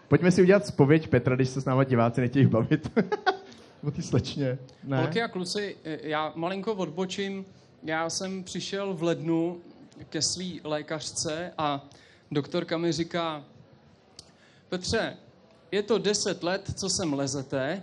Pojďme 0.09 0.31
si 0.31 0.43
udělat 0.43 0.67
spověď 0.67 1.09
Petra, 1.09 1.37
když 1.37 1.49
se 1.49 1.61
s 1.61 1.65
náma 1.65 1.85
diváci 1.85 2.21
nechtějí 2.21 2.47
bavit. 2.47 2.99
o 3.83 3.91
ty 3.91 4.03
slečně. 4.03 4.59
Ne? 4.83 4.97
Holky 4.97 5.23
a 5.23 5.29
kluci, 5.29 5.77
já 5.85 6.33
malinko 6.35 6.75
odbočím. 6.75 7.47
Já 7.83 8.11
jsem 8.11 8.45
přišel 8.45 8.95
v 8.95 9.03
lednu 9.03 9.61
ke 10.09 10.23
své 10.23 10.45
lékařce 10.65 11.53
a 11.59 11.89
doktorka 12.31 12.79
mi 12.79 12.93
říká, 12.93 13.45
Petře, 14.69 15.17
je 15.73 15.83
to 15.83 15.99
10 15.99 16.43
let, 16.43 16.71
co 16.75 16.91
sem 16.91 17.13
lezete. 17.13 17.83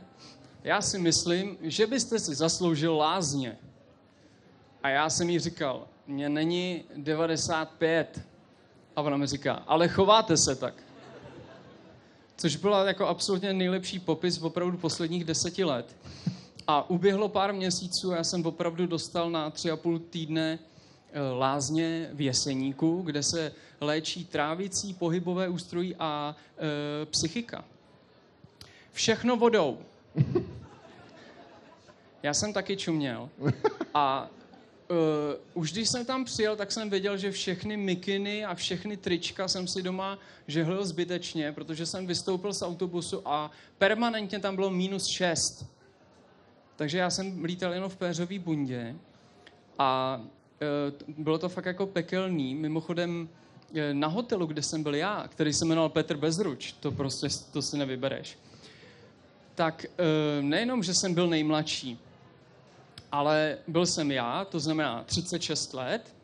Já 0.63 0.81
si 0.81 0.99
myslím, 0.99 1.57
že 1.61 1.87
byste 1.87 2.19
si 2.19 2.35
zasloužil 2.35 2.97
lázně. 2.97 3.57
A 4.83 4.89
já 4.89 5.09
jsem 5.09 5.29
jí 5.29 5.39
říkal, 5.39 5.87
mně 6.07 6.29
není 6.29 6.83
95. 6.97 8.21
A 8.95 9.01
ona 9.01 9.17
mi 9.17 9.27
říká, 9.27 9.53
ale 9.53 9.87
chováte 9.87 10.37
se 10.37 10.55
tak. 10.55 10.73
Což 12.37 12.55
byla 12.55 12.87
jako 12.87 13.07
absolutně 13.07 13.53
nejlepší 13.53 13.99
popis 13.99 14.41
opravdu 14.41 14.77
posledních 14.77 15.25
deseti 15.25 15.63
let. 15.63 15.95
A 16.67 16.89
uběhlo 16.89 17.29
pár 17.29 17.53
měsíců 17.53 18.13
a 18.13 18.15
já 18.15 18.23
jsem 18.23 18.45
opravdu 18.45 18.87
dostal 18.87 19.31
na 19.31 19.49
tři 19.49 19.71
a 19.71 19.77
půl 19.77 19.99
týdne 19.99 20.59
lázně 21.37 22.09
v 22.13 22.21
Jeseníku, 22.21 23.01
kde 23.01 23.23
se 23.23 23.51
léčí 23.81 24.25
trávicí, 24.25 24.93
pohybové 24.93 25.49
ústrojí 25.49 25.95
a 25.99 26.35
e, 26.57 27.05
psychika. 27.05 27.65
Všechno 28.91 29.37
vodou. 29.37 29.77
Já 32.23 32.33
jsem 32.33 32.53
taky 32.53 32.77
čuměl. 32.77 33.29
A 33.93 34.29
uh, 34.91 34.97
už 35.53 35.71
když 35.71 35.89
jsem 35.89 36.05
tam 36.05 36.25
přijel, 36.25 36.55
tak 36.55 36.71
jsem 36.71 36.89
věděl, 36.89 37.17
že 37.17 37.31
všechny 37.31 37.77
mikiny 37.77 38.45
a 38.45 38.55
všechny 38.55 38.97
trička 38.97 39.47
jsem 39.47 39.67
si 39.67 39.81
doma 39.81 40.19
žehlil 40.47 40.85
zbytečně, 40.85 41.51
protože 41.51 41.85
jsem 41.85 42.07
vystoupil 42.07 42.53
z 42.53 42.61
autobusu 42.61 43.21
a 43.25 43.51
permanentně 43.77 44.39
tam 44.39 44.55
bylo 44.55 44.69
minus 44.69 45.05
6. 45.05 45.65
Takže 46.75 46.97
já 46.97 47.09
jsem 47.09 47.43
lítal 47.43 47.73
jenom 47.73 47.89
v 47.89 47.97
péřový 47.97 48.39
bundě 48.39 48.95
a 49.79 50.21
bylo 51.17 51.37
to 51.37 51.49
fakt 51.49 51.65
jako 51.65 51.85
pekelný. 51.85 52.55
Mimochodem, 52.55 53.29
eh, 53.75 53.93
na 53.93 54.07
hotelu, 54.07 54.45
kde 54.45 54.61
jsem 54.61 54.83
byl 54.83 54.95
já, 54.95 55.27
který 55.27 55.53
se 55.53 55.65
jmenoval 55.65 55.89
Petr 55.89 56.17
Bezruč, 56.17 56.71
to 56.71 56.91
prostě 56.91 57.27
to 57.51 57.61
si 57.61 57.77
nevybereš, 57.77 58.37
tak 59.55 59.85
eh, 59.85 60.41
nejenom, 60.41 60.83
že 60.83 60.93
jsem 60.93 61.13
byl 61.13 61.27
nejmladší, 61.27 61.99
ale 63.11 63.57
byl 63.67 63.85
jsem 63.85 64.11
já, 64.11 64.45
to 64.45 64.59
znamená 64.59 65.03
36 65.03 65.73
let, 65.73 66.15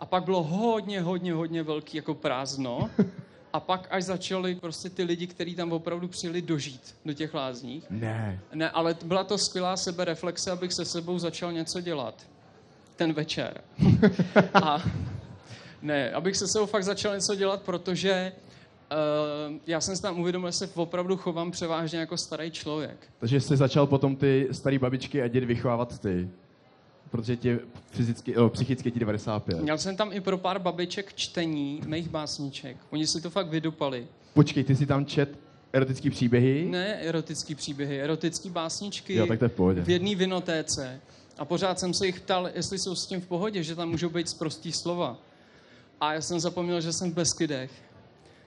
a 0.00 0.06
pak 0.06 0.24
bylo 0.24 0.42
hodně, 0.42 1.00
hodně, 1.00 1.32
hodně 1.32 1.62
velký 1.62 1.96
jako 1.96 2.14
prázdno. 2.14 2.90
A 3.52 3.60
pak 3.60 3.88
až 3.90 4.04
začali 4.04 4.54
prostě 4.54 4.90
ty 4.90 5.02
lidi, 5.02 5.26
kteří 5.26 5.54
tam 5.54 5.72
opravdu 5.72 6.08
přijeli 6.08 6.42
dožít 6.42 6.94
do 7.04 7.12
těch 7.12 7.34
lázních. 7.34 7.84
Ne. 7.90 8.40
Ne, 8.54 8.70
ale 8.70 8.96
byla 9.04 9.24
to 9.24 9.38
skvělá 9.38 9.76
sebereflexe, 9.76 10.50
abych 10.50 10.72
se 10.72 10.84
sebou 10.84 11.18
začal 11.18 11.52
něco 11.52 11.80
dělat. 11.80 12.26
Ten 13.00 13.12
večer. 13.12 13.60
A 14.54 14.82
ne, 15.82 16.10
abych 16.10 16.36
se 16.36 16.48
sebou 16.48 16.66
fakt 16.66 16.84
začal 16.84 17.14
něco 17.14 17.34
dělat, 17.34 17.62
protože 17.62 18.32
uh, 19.52 19.56
já 19.66 19.80
jsem 19.80 19.96
si 19.96 20.02
tam 20.02 20.20
uvědomil, 20.20 20.50
že 20.50 20.56
se 20.56 20.70
opravdu 20.74 21.16
chovám 21.16 21.50
převážně 21.50 21.98
jako 21.98 22.16
starý 22.16 22.50
člověk. 22.50 22.96
Takže 23.20 23.40
jsi 23.40 23.56
začal 23.56 23.86
potom 23.86 24.16
ty 24.16 24.48
staré 24.52 24.78
babičky 24.78 25.22
a 25.22 25.28
dědy 25.28 25.46
vychovávat 25.46 25.98
ty. 25.98 26.28
Protože 27.10 27.36
tě 27.36 27.58
fyzicky, 27.90 28.36
o, 28.36 28.48
psychicky 28.48 28.90
ti 28.90 29.00
95. 29.00 29.60
Měl 29.60 29.78
jsem 29.78 29.96
tam 29.96 30.12
i 30.12 30.20
pro 30.20 30.38
pár 30.38 30.58
babiček 30.58 31.14
čtení 31.14 31.80
mých 31.86 32.08
básniček. 32.08 32.76
Oni 32.90 33.06
si 33.06 33.20
to 33.20 33.30
fakt 33.30 33.48
vydupali. 33.48 34.06
Počkej, 34.34 34.64
ty 34.64 34.76
si 34.76 34.86
tam 34.86 35.06
čet 35.06 35.38
erotický 35.72 36.10
příběhy? 36.10 36.66
Ne 36.70 36.94
erotický 37.00 37.54
příběhy, 37.54 38.00
erotický 38.02 38.50
básničky 38.50 39.14
Jo, 39.14 39.26
tak 39.26 39.38
to 39.38 39.44
je 39.44 39.48
v 39.48 39.52
pohodě. 39.54 39.82
v 39.82 39.88
jedné 39.90 40.14
vinotéce. 40.14 41.00
A 41.40 41.44
pořád 41.44 41.78
jsem 41.78 41.94
se 41.94 42.06
jich 42.06 42.20
ptal, 42.20 42.50
jestli 42.54 42.78
jsou 42.78 42.94
s 42.94 43.06
tím 43.06 43.20
v 43.20 43.26
pohodě, 43.26 43.62
že 43.62 43.76
tam 43.76 43.88
můžou 43.88 44.08
být 44.08 44.28
zprostý 44.28 44.72
slova. 44.72 45.16
A 46.00 46.12
já 46.12 46.20
jsem 46.20 46.40
zapomněl, 46.40 46.80
že 46.80 46.92
jsem 46.92 47.10
v 47.10 47.14
Beskydech, 47.14 47.70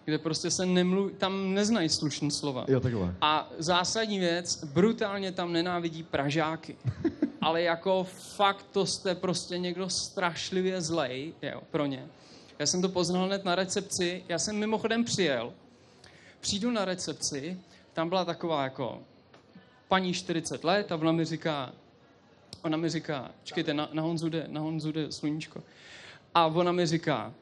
kde 0.05 0.17
prostě 0.17 0.51
se 0.51 0.65
nemluví, 0.65 1.13
tam 1.13 1.53
neznají 1.53 1.89
slušný 1.89 2.31
slova. 2.31 2.65
Jo, 2.67 2.79
takhle. 2.79 3.15
A 3.21 3.50
zásadní 3.57 4.19
věc, 4.19 4.63
brutálně 4.63 5.31
tam 5.31 5.53
nenávidí 5.53 6.03
Pražáky. 6.03 6.75
Ale 7.41 7.62
jako 7.62 8.07
fakt 8.35 8.65
to 8.71 8.85
jste 8.85 9.15
prostě 9.15 9.57
někdo 9.57 9.89
strašlivě 9.89 10.81
zlej, 10.81 11.33
jo, 11.41 11.62
pro 11.71 11.85
ně. 11.85 12.07
Já 12.59 12.65
jsem 12.65 12.81
to 12.81 12.89
poznal 12.89 13.25
hned 13.25 13.45
na 13.45 13.55
recepci, 13.55 14.23
já 14.29 14.39
jsem 14.39 14.55
mimochodem 14.55 15.03
přijel, 15.03 15.53
přijdu 16.39 16.71
na 16.71 16.85
recepci, 16.85 17.59
tam 17.93 18.09
byla 18.09 18.25
taková 18.25 18.63
jako 18.63 19.01
paní 19.88 20.13
40 20.13 20.63
let 20.63 20.91
a 20.91 20.95
ona 20.95 21.12
mi 21.12 21.25
říká, 21.25 21.73
ona 22.63 22.77
mi 22.77 22.89
říká, 22.89 23.32
čekejte, 23.43 23.74
na, 23.74 23.89
na 23.93 24.01
Honzu 24.01 24.29
jde, 24.29 24.46
na 24.48 24.62
Honzu 24.62 24.91
jde 24.91 25.12
sluníčko. 25.12 25.63
A 26.36 26.46
ona 26.46 26.72
mi 26.72 26.86
říká, 26.86 27.34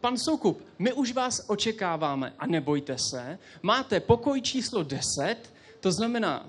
pan 0.00 0.18
Soukup, 0.18 0.62
my 0.78 0.92
už 0.92 1.12
vás 1.12 1.44
očekáváme 1.46 2.32
a 2.38 2.46
nebojte 2.46 2.98
se, 2.98 3.38
máte 3.62 4.00
pokoj 4.00 4.40
číslo 4.40 4.82
10, 4.82 5.36
to 5.80 5.92
znamená 5.92 6.46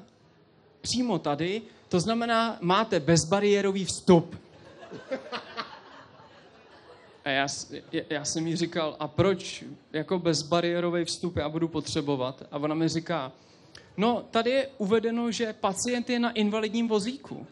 přímo 0.81 1.19
tady, 1.19 1.61
to 1.89 1.99
znamená, 1.99 2.57
máte 2.61 2.99
bezbariérový 2.99 3.85
vstup. 3.85 4.37
A 7.25 7.29
já, 7.29 7.47
já 8.09 8.25
jsem 8.25 8.47
jí 8.47 8.55
říkal, 8.55 8.95
a 8.99 9.07
proč 9.07 9.63
jako 9.93 10.19
bezbariérový 10.19 11.05
vstup 11.05 11.37
já 11.37 11.49
budu 11.49 11.67
potřebovat? 11.67 12.43
A 12.51 12.57
ona 12.57 12.75
mi 12.75 12.87
říká, 12.87 13.31
no 13.97 14.25
tady 14.31 14.49
je 14.49 14.67
uvedeno, 14.77 15.31
že 15.31 15.53
pacient 15.53 16.09
je 16.09 16.19
na 16.19 16.31
invalidním 16.31 16.87
vozíku. 16.87 17.47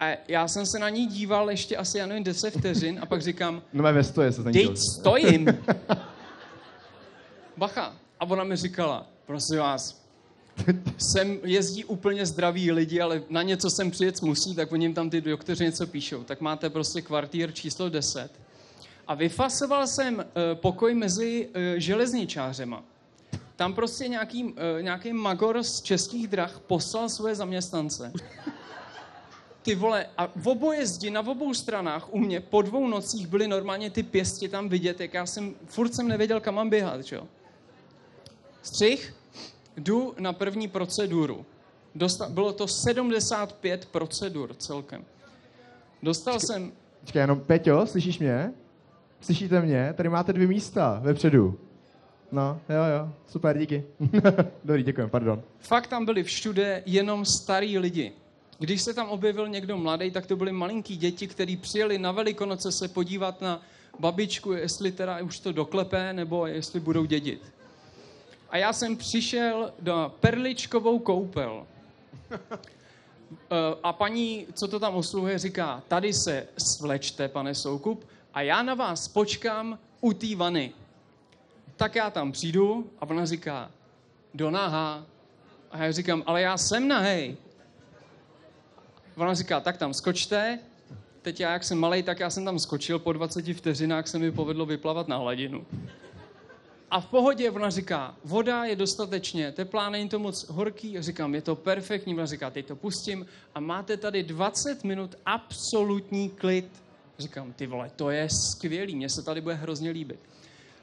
A 0.00 0.16
já 0.28 0.48
jsem 0.48 0.66
se 0.66 0.78
na 0.78 0.88
ní 0.88 1.06
díval 1.06 1.50
ještě 1.50 1.76
asi, 1.76 1.98
já 1.98 2.06
nevím, 2.06 2.24
10 2.24 2.54
vteřin 2.56 2.98
a 3.02 3.06
pak 3.06 3.22
říkám, 3.22 3.62
No 3.72 3.82
mé 3.82 3.92
ve 3.92 4.04
stoje 4.04 4.32
se 4.32 4.42
ten 4.42 4.52
teď 4.52 4.78
stojím. 4.78 5.46
Bacha. 7.56 7.96
A 8.20 8.24
ona 8.24 8.44
mi 8.44 8.56
říkala, 8.56 9.06
prosím 9.26 9.58
vás, 9.58 10.02
sem 10.98 11.38
jezdí 11.44 11.84
úplně 11.84 12.26
zdraví 12.26 12.72
lidi, 12.72 13.00
ale 13.00 13.22
na 13.30 13.42
něco 13.42 13.70
sem 13.70 13.90
přijet 13.90 14.22
musí, 14.22 14.54
tak 14.54 14.72
oni 14.72 14.84
jim 14.84 14.94
tam 14.94 15.10
ty 15.10 15.20
doktoři 15.20 15.64
něco 15.64 15.86
píšou. 15.86 16.24
Tak 16.24 16.40
máte 16.40 16.70
prostě 16.70 17.02
kvartír 17.02 17.52
číslo 17.52 17.88
10. 17.88 18.30
A 19.06 19.14
vyfasoval 19.14 19.86
jsem 19.86 20.16
uh, 20.16 20.22
pokoj 20.54 20.94
mezi 20.94 21.48
uh, 21.48 21.52
železničářema. 21.76 22.84
Tam 23.62 23.74
prostě 23.74 24.08
nějaký, 24.08 24.44
uh, 24.44 24.52
nějaký 24.80 25.12
magor 25.12 25.62
z 25.62 25.80
českých 25.80 26.28
drah 26.28 26.60
poslal 26.66 27.08
svoje 27.08 27.34
zaměstnance. 27.34 28.12
Ty 29.62 29.74
vole, 29.74 30.06
a 30.18 30.26
v 30.36 30.48
oboje 30.48 30.86
zdi 30.86 31.10
na 31.10 31.20
obou 31.20 31.54
stranách 31.54 32.14
u 32.14 32.18
mě 32.18 32.40
po 32.40 32.62
dvou 32.62 32.88
nocích 32.88 33.26
byly 33.26 33.48
normálně 33.48 33.90
ty 33.90 34.02
pěsti 34.02 34.48
tam 34.48 34.68
vidět, 34.68 35.00
jak 35.00 35.14
já 35.14 35.26
jsem, 35.26 35.54
furt 35.66 35.94
jsem 35.94 36.08
nevěděl, 36.08 36.40
kam 36.40 36.54
mám 36.54 36.70
běhat, 36.70 37.00
že 37.00 37.16
jo. 37.16 37.28
Střih, 38.62 39.14
jdu 39.76 40.14
na 40.18 40.32
první 40.32 40.68
proceduru. 40.68 41.46
Dosta- 41.94 42.28
bylo 42.28 42.52
to 42.52 42.68
75 42.68 43.86
procedur 43.86 44.54
celkem. 44.54 45.04
Dostal 46.02 46.40
jsem, 46.40 46.72
Počkej, 47.00 47.20
jenom, 47.20 47.40
Peťo, 47.40 47.86
slyšíš 47.86 48.18
mě? 48.18 48.52
Slyšíte 49.20 49.60
mě? 49.60 49.94
Tady 49.96 50.08
máte 50.08 50.32
dvě 50.32 50.46
místa 50.46 51.00
vepředu. 51.02 51.58
No, 52.32 52.60
jo, 52.68 52.84
jo, 52.98 53.12
super, 53.28 53.58
díky. 53.58 53.84
Dobrý, 54.64 54.82
děkujem, 54.82 55.10
pardon. 55.10 55.42
fakt 55.60 55.86
tam 55.86 56.04
byli 56.04 56.22
všude 56.22 56.82
jenom 56.86 57.24
starý 57.24 57.78
lidi. 57.78 58.12
Když 58.58 58.82
se 58.82 58.94
tam 58.94 59.08
objevil 59.08 59.48
někdo 59.48 59.76
mladý, 59.78 60.10
tak 60.10 60.26
to 60.26 60.36
byly 60.36 60.52
malinký 60.52 60.96
děti, 60.96 61.26
kteří 61.28 61.56
přijeli 61.56 61.98
na 61.98 62.12
Velikonoce 62.12 62.72
se 62.72 62.88
podívat 62.88 63.40
na 63.40 63.62
babičku, 63.98 64.52
jestli 64.52 64.92
teda 64.92 65.22
už 65.22 65.38
to 65.40 65.52
doklepé, 65.52 66.12
nebo 66.12 66.46
jestli 66.46 66.80
budou 66.80 67.04
dědit. 67.04 67.52
A 68.50 68.56
já 68.56 68.72
jsem 68.72 68.96
přišel 68.96 69.72
do 69.80 70.14
Perličkovou 70.20 70.98
koupel. 70.98 71.66
Eh, 72.32 73.76
A 73.82 73.92
paní, 73.92 74.46
co 74.54 74.68
to 74.68 74.80
tam 74.80 74.94
osluhuje, 74.94 75.38
říká, 75.38 75.82
tady 75.88 76.12
se 76.12 76.46
svlečte, 76.58 77.28
pane 77.28 77.54
Soukup, 77.54 78.04
a 78.34 78.42
já 78.42 78.62
na 78.62 78.74
vás 78.74 79.08
počkám 79.08 79.78
u 80.00 80.12
té 80.12 80.36
vany. 80.36 80.72
Tak 81.76 81.94
já 81.94 82.10
tam 82.10 82.32
přijdu 82.32 82.90
a 83.00 83.10
ona 83.10 83.26
říká, 83.26 83.70
do 84.34 84.50
nahá. 84.50 85.06
A 85.70 85.84
já 85.84 85.92
říkám, 85.92 86.22
ale 86.26 86.42
já 86.42 86.56
jsem 86.56 86.88
nahej. 86.88 87.36
Ona 89.16 89.34
říká, 89.34 89.60
tak 89.60 89.76
tam 89.76 89.94
skočte. 89.94 90.58
Teď 91.22 91.40
já, 91.40 91.52
jak 91.52 91.64
jsem 91.64 91.78
malej, 91.78 92.02
tak 92.02 92.20
já 92.20 92.30
jsem 92.30 92.44
tam 92.44 92.58
skočil, 92.58 92.98
po 92.98 93.12
20 93.12 93.54
vteřinách 93.54 94.08
se 94.08 94.18
mi 94.18 94.32
povedlo 94.32 94.66
vyplavat 94.66 95.08
na 95.08 95.16
hladinu. 95.16 95.66
A 96.90 97.00
v 97.00 97.06
pohodě 97.06 97.50
ona 97.50 97.70
říká, 97.70 98.16
voda 98.24 98.64
je 98.64 98.76
dostatečně 98.76 99.52
teplá, 99.52 99.90
není 99.90 100.08
to 100.08 100.18
moc 100.18 100.48
horký. 100.48 100.98
A 100.98 101.02
říkám, 101.02 101.34
je 101.34 101.42
to 101.42 101.56
perfektní. 101.56 102.14
Ona 102.14 102.26
říká, 102.26 102.50
teď 102.50 102.66
to 102.66 102.76
pustím 102.76 103.26
a 103.54 103.60
máte 103.60 103.96
tady 103.96 104.22
20 104.22 104.84
minut 104.84 105.18
absolutní 105.26 106.30
klid. 106.30 106.82
Říkám, 107.18 107.52
ty 107.52 107.66
vole, 107.66 107.90
to 107.96 108.10
je 108.10 108.28
skvělý, 108.28 108.96
mně 108.96 109.08
se 109.08 109.22
tady 109.22 109.40
bude 109.40 109.54
hrozně 109.54 109.90
líbit. 109.90 110.20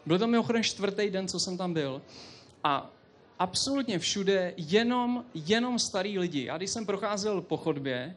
Byl 0.09 0.19
to 0.19 0.27
mimochodem 0.27 0.63
čtvrtý 0.63 1.09
den, 1.09 1.27
co 1.27 1.39
jsem 1.39 1.57
tam 1.57 1.73
byl. 1.73 2.01
A 2.63 2.89
absolutně 3.39 3.99
všude 3.99 4.53
jenom, 4.57 5.25
jenom 5.33 5.79
starý 5.79 6.19
lidi. 6.19 6.45
Já 6.45 6.57
když 6.57 6.69
jsem 6.69 6.85
procházel 6.85 7.41
po 7.41 7.57
chodbě, 7.57 8.15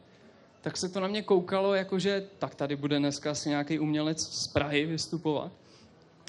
tak 0.61 0.77
se 0.77 0.89
to 0.89 0.99
na 0.99 1.07
mě 1.07 1.21
koukalo, 1.21 1.73
jakože 1.73 2.27
tak 2.39 2.55
tady 2.55 2.75
bude 2.75 2.99
dneska 2.99 3.31
asi 3.31 3.49
nějaký 3.49 3.79
umělec 3.79 4.21
z 4.21 4.47
Prahy 4.47 4.85
vystupovat. 4.85 5.51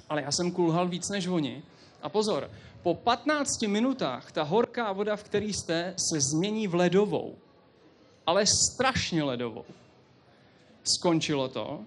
Ale 0.09 0.23
já 0.23 0.33
jsem 0.33 0.51
kulhal 0.51 0.89
víc 0.89 1.09
než 1.09 1.27
oni. 1.27 1.63
A 2.03 2.09
pozor, 2.09 2.51
po 2.83 2.95
15 2.95 3.63
minutách 3.63 4.33
ta 4.33 4.43
horká 4.43 4.93
voda, 4.93 5.17
v 5.17 5.25
který 5.25 5.53
jste, 5.53 5.95
se 5.97 6.21
změní 6.21 6.69
v 6.69 6.75
ledovou. 6.75 7.35
Ale 8.27 8.47
strašně 8.47 9.23
ledovou. 9.23 9.65
Skončilo 10.83 11.49
to. 11.49 11.81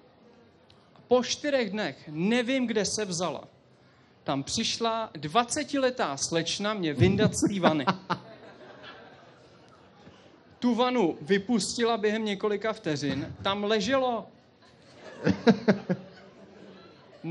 Po 1.08 1.24
čtyřech 1.24 1.70
dnech 1.70 2.10
nevím, 2.12 2.68
kde 2.68 2.86
se 2.86 3.06
vzala. 3.06 3.57
Tam 4.28 4.44
přišla 4.44 5.10
20-letá 5.14 6.16
slečna 6.16 6.74
mě 6.74 6.94
vyndat 6.94 7.36
z 7.36 7.48
té 7.48 7.60
vany. 7.60 7.86
Tu 10.60 10.76
vanu 10.76 11.18
vypustila 11.22 11.98
během 11.98 12.26
několika 12.26 12.74
vteřin. 12.74 13.36
Tam 13.42 13.64
leželo 13.64 14.28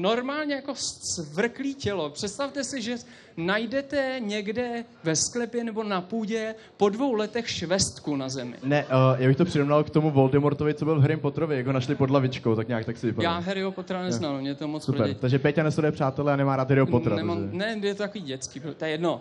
normálně 0.01 0.55
jako 0.55 0.75
zvrklý 1.03 1.75
tělo. 1.75 2.11
Představte 2.11 2.65
si, 2.65 2.83
že 2.83 2.97
najdete 3.37 4.17
někde 4.19 4.85
ve 5.05 5.17
sklepě 5.17 5.65
nebo 5.65 5.83
na 5.83 6.01
půdě 6.01 6.55
po 6.77 6.89
dvou 6.89 7.13
letech 7.15 7.51
švestku 7.51 8.17
na 8.17 8.29
zemi. 8.29 8.57
Ne, 8.63 8.85
uh, 8.85 8.91
já 9.19 9.29
bych 9.29 9.37
to 9.37 9.45
přirovnal 9.45 9.85
k 9.85 9.91
tomu 9.91 10.11
Voldemortovi, 10.11 10.75
co 10.75 10.85
byl 10.85 10.99
v 10.99 11.03
Harry 11.03 11.17
Potterovi, 11.17 11.57
jak 11.57 11.67
ho 11.67 11.73
našli 11.73 11.95
pod 11.95 12.11
lavičkou, 12.11 12.57
tak 12.57 12.69
nějak 12.69 12.85
tak 12.85 12.97
si 12.97 13.07
vypadal. 13.07 13.33
Já 13.33 13.39
Harryho 13.39 13.73
Pottera 13.73 14.03
neznal, 14.03 14.41
mě 14.41 14.55
to 14.55 14.69
moc 14.69 14.85
Super, 14.85 15.15
takže 15.15 15.39
Peťa 15.39 15.63
nesleduje 15.63 15.93
přátelé 15.93 16.33
a 16.33 16.37
nemá 16.37 16.57
rád 16.57 16.69
Harryho 16.69 16.87
Pottera. 16.87 17.17
Nemám, 17.17 17.43
takže- 17.43 17.57
ne, 17.57 17.77
je 17.83 17.95
to 17.95 18.03
takový 18.03 18.25
dětský, 18.25 18.61
to 18.61 18.85
je 18.85 18.91
jedno. 18.91 19.21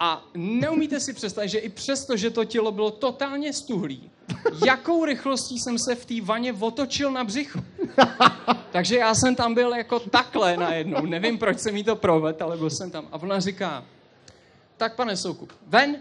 A 0.00 0.24
neumíte 0.34 1.00
si 1.00 1.12
představit, 1.12 1.48
že 1.48 1.58
i 1.58 1.68
přesto, 1.68 2.16
že 2.16 2.30
to 2.30 2.44
tělo 2.44 2.72
bylo 2.72 2.90
totálně 2.90 3.52
stuhlý, 3.52 4.10
jakou 4.66 5.04
rychlostí 5.04 5.58
jsem 5.58 5.78
se 5.78 5.94
v 5.94 6.06
té 6.06 6.14
vaně 6.20 6.52
otočil 6.52 7.12
na 7.12 7.24
břichu. 7.24 7.60
Takže 8.72 8.96
já 8.96 9.14
jsem 9.14 9.34
tam 9.34 9.54
byl 9.54 9.74
jako 9.74 10.00
takhle 10.00 10.56
najednou. 10.56 11.06
Nevím, 11.06 11.38
proč 11.38 11.58
jsem 11.58 11.76
jí 11.76 11.84
to 11.84 11.96
provedl, 11.96 12.44
ale 12.44 12.56
byl 12.56 12.70
jsem 12.70 12.90
tam. 12.90 13.08
A 13.12 13.22
ona 13.22 13.40
říká, 13.40 13.84
tak 14.76 14.96
pane 14.96 15.16
Soukup, 15.16 15.52
ven, 15.66 15.96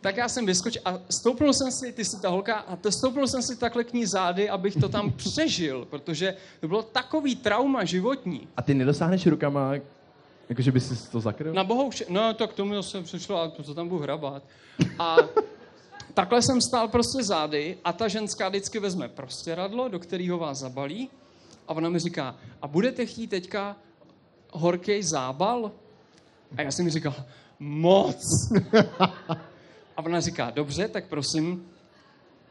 tak 0.00 0.16
já 0.16 0.28
jsem 0.28 0.46
vyskočil 0.46 0.82
a 0.84 0.98
stoupnul 1.10 1.52
jsem 1.52 1.70
si, 1.70 1.92
ty 1.92 2.04
jsi 2.04 2.20
ta 2.20 2.28
holka, 2.28 2.54
a 2.54 2.76
to 2.76 2.92
stoupnul 2.92 3.26
jsem 3.26 3.42
si 3.42 3.56
takhle 3.56 3.84
k 3.84 3.92
ní 3.92 4.06
zády, 4.06 4.50
abych 4.50 4.76
to 4.76 4.88
tam 4.88 5.12
přežil, 5.12 5.84
protože 5.90 6.36
to 6.60 6.68
bylo 6.68 6.82
takový 6.82 7.36
trauma 7.36 7.84
životní. 7.84 8.48
A 8.56 8.62
ty 8.62 8.74
nedosáhneš 8.74 9.26
rukama, 9.26 9.72
jakože 10.48 10.72
by 10.72 10.80
si 10.80 11.10
to 11.10 11.20
zakryl? 11.20 11.54
Na 11.54 11.64
bohouše, 11.64 12.04
no 12.08 12.34
tak 12.34 12.52
tomu 12.52 12.82
jsem 12.82 13.04
přišlo, 13.04 13.40
a 13.40 13.48
to 13.48 13.74
tam 13.74 13.88
budu 13.88 14.02
hrabat. 14.02 14.42
A 14.98 15.16
takhle 16.14 16.42
jsem 16.42 16.60
stál 16.60 16.88
prostě 16.88 17.22
zády 17.22 17.78
a 17.84 17.92
ta 17.92 18.08
ženská 18.08 18.48
vždycky 18.48 18.78
vezme 18.78 19.08
prostě 19.08 19.54
radlo, 19.54 19.88
do 19.88 19.98
kterého 19.98 20.38
vás 20.38 20.58
zabalí 20.58 21.10
a 21.68 21.74
ona 21.74 21.88
mi 21.88 21.98
říká, 21.98 22.36
a 22.62 22.68
budete 22.68 23.06
chtít 23.06 23.26
teďka 23.26 23.76
horký 24.52 25.02
zábal? 25.02 25.72
A 26.56 26.62
já 26.62 26.70
jsem 26.70 26.84
mi 26.84 26.90
říkal, 26.90 27.14
moc. 27.58 28.52
A 29.96 30.04
ona 30.04 30.20
říká, 30.20 30.50
dobře, 30.50 30.88
tak 30.88 31.04
prosím, 31.08 31.68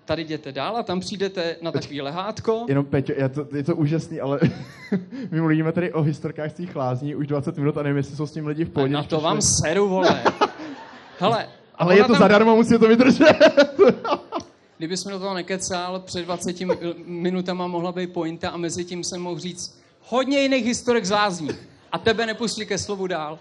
tady 0.06 0.22
jděte 0.22 0.52
dál 0.52 0.78
a 0.78 0.84
tam 0.84 1.00
přijdete 1.00 1.56
na 1.62 1.72
takový 1.72 2.02
lehátko. 2.02 2.66
Jenom 2.70 2.86
Peťo, 2.86 3.14
je 3.18 3.30
to, 3.30 3.48
je 3.56 3.64
to 3.64 3.76
úžasný, 3.76 4.20
ale 4.20 4.40
my 5.32 5.40
mluvíme 5.42 5.72
tady 5.72 5.94
o 5.94 6.02
historkách 6.02 6.52
z 6.52 6.54
těch 6.54 6.76
lázní 6.76 7.16
už 7.16 7.28
20 7.28 7.58
minut 7.58 7.78
a 7.78 7.84
nevím, 7.84 7.98
jestli 7.98 8.16
jsou 8.16 8.28
s 8.28 8.32
tím 8.32 8.48
lidi 8.48 8.66
v 8.66 8.68
A 8.70 8.72
pohodě. 8.72 8.94
na 8.94 9.04
to 9.04 9.20
vám 9.22 9.42
seru, 9.42 9.90
vole. 9.90 10.24
Hele, 11.20 11.50
Ale 11.76 11.98
je 11.98 12.04
to 12.04 12.12
tam- 12.14 12.20
zadarmo, 12.22 12.56
musí 12.56 12.80
to 12.80 12.88
vydržet. 12.88 13.26
Kdybys 14.78 15.06
mi 15.06 15.12
do 15.12 15.20
toho 15.20 15.34
nekecal, 15.34 16.00
před 16.00 16.26
20 16.26 16.60
mi- 16.62 16.78
minutama 17.06 17.68
mohla 17.68 17.92
být 17.92 18.14
pointa 18.14 18.50
a 18.50 18.58
mezi 18.58 18.86
tím 18.86 19.04
jsem 19.04 19.22
mohl 19.22 19.40
říct 19.40 19.80
hodně 20.02 20.40
jiných 20.42 20.66
historek 20.66 21.06
z 21.06 21.12
lázní. 21.12 21.50
A 21.92 21.98
tebe 21.98 22.26
nepustí 22.26 22.66
ke 22.66 22.78
slovu 22.78 23.08
dál. 23.08 23.40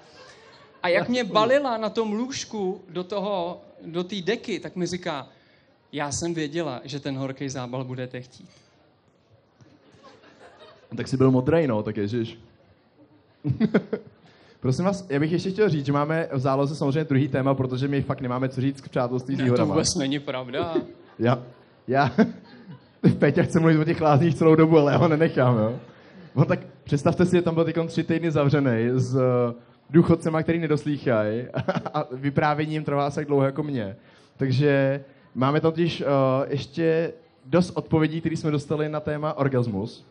A 0.83 0.89
jak 0.89 1.09
mě 1.09 1.25
balila 1.25 1.77
na 1.77 1.91
tom 1.91 2.13
lůžku 2.13 2.81
do 2.89 3.05
toho, 3.05 3.61
do 3.87 4.05
té 4.05 4.17
deky, 4.21 4.61
tak 4.61 4.77
mi 4.77 4.87
říká, 4.87 5.27
já 5.95 6.13
jsem 6.13 6.35
věděla, 6.35 6.81
že 6.85 7.01
ten 7.01 7.17
horký 7.17 7.49
zábal 7.49 7.85
budete 7.85 8.21
chtít. 8.21 8.49
tak 10.97 11.09
jsi 11.09 11.17
byl 11.17 11.31
modrej, 11.31 11.67
no, 11.67 11.83
tak 11.83 11.97
ježiš. 11.97 12.39
Prosím 14.61 14.85
vás, 14.85 15.07
já 15.09 15.21
bych 15.21 15.33
ještě 15.33 15.51
chtěl 15.51 15.69
říct, 15.69 15.87
že 15.87 15.93
máme 15.93 16.29
v 16.33 16.39
záloze 16.39 16.77
samozřejmě 16.77 17.05
druhý 17.05 17.29
téma, 17.29 17.55
protože 17.55 17.89
my 17.89 18.03
fakt 18.03 18.21
nemáme 18.21 18.49
co 18.49 18.61
říct 18.61 18.81
k 18.81 18.89
přátelství 18.89 19.35
s 19.35 19.39
Ne, 19.39 19.43
to 19.43 19.45
výhodama. 19.45 19.75
vůbec 19.75 19.95
není 19.95 20.19
pravda. 20.19 20.75
Já, 21.19 21.43
já, 21.89 22.11
Peťa 23.19 23.43
chce 23.43 23.61
mluvit 23.61 23.79
o 23.79 23.85
těch 23.85 24.01
lázních 24.01 24.35
celou 24.35 24.55
dobu, 24.55 24.79
ale 24.79 24.93
já 24.93 24.99
ho 24.99 25.09
nenechám, 25.09 25.57
jo. 25.59 25.79
No 26.35 26.45
tak 26.45 26.61
představte 26.85 27.27
si, 27.27 27.37
že 27.37 27.43
tam 27.43 27.55
byl 27.55 27.65
teď 27.65 27.77
tři 27.87 28.05
týdny 28.05 28.31
zavřený 28.31 28.91
s 28.95 29.17
eh, 29.17 29.55
důchodcema, 29.91 30.43
který 30.43 30.59
nedoslýchají 30.59 31.45
a 31.95 32.05
vyprávěním 32.13 32.85
trvá 32.85 33.11
se 33.11 33.15
tak 33.15 33.27
dlouho 33.27 33.45
jako 33.45 33.63
mě. 33.63 33.97
Takže 34.37 35.05
máme 35.35 35.61
totiž 35.61 36.01
uh, 36.01 36.07
ještě 36.49 37.13
dost 37.47 37.71
odpovědí, 37.75 38.21
které 38.21 38.37
jsme 38.37 38.51
dostali 38.51 38.89
na 38.89 39.01
téma 39.01 39.33
orgasmus, 39.39 40.05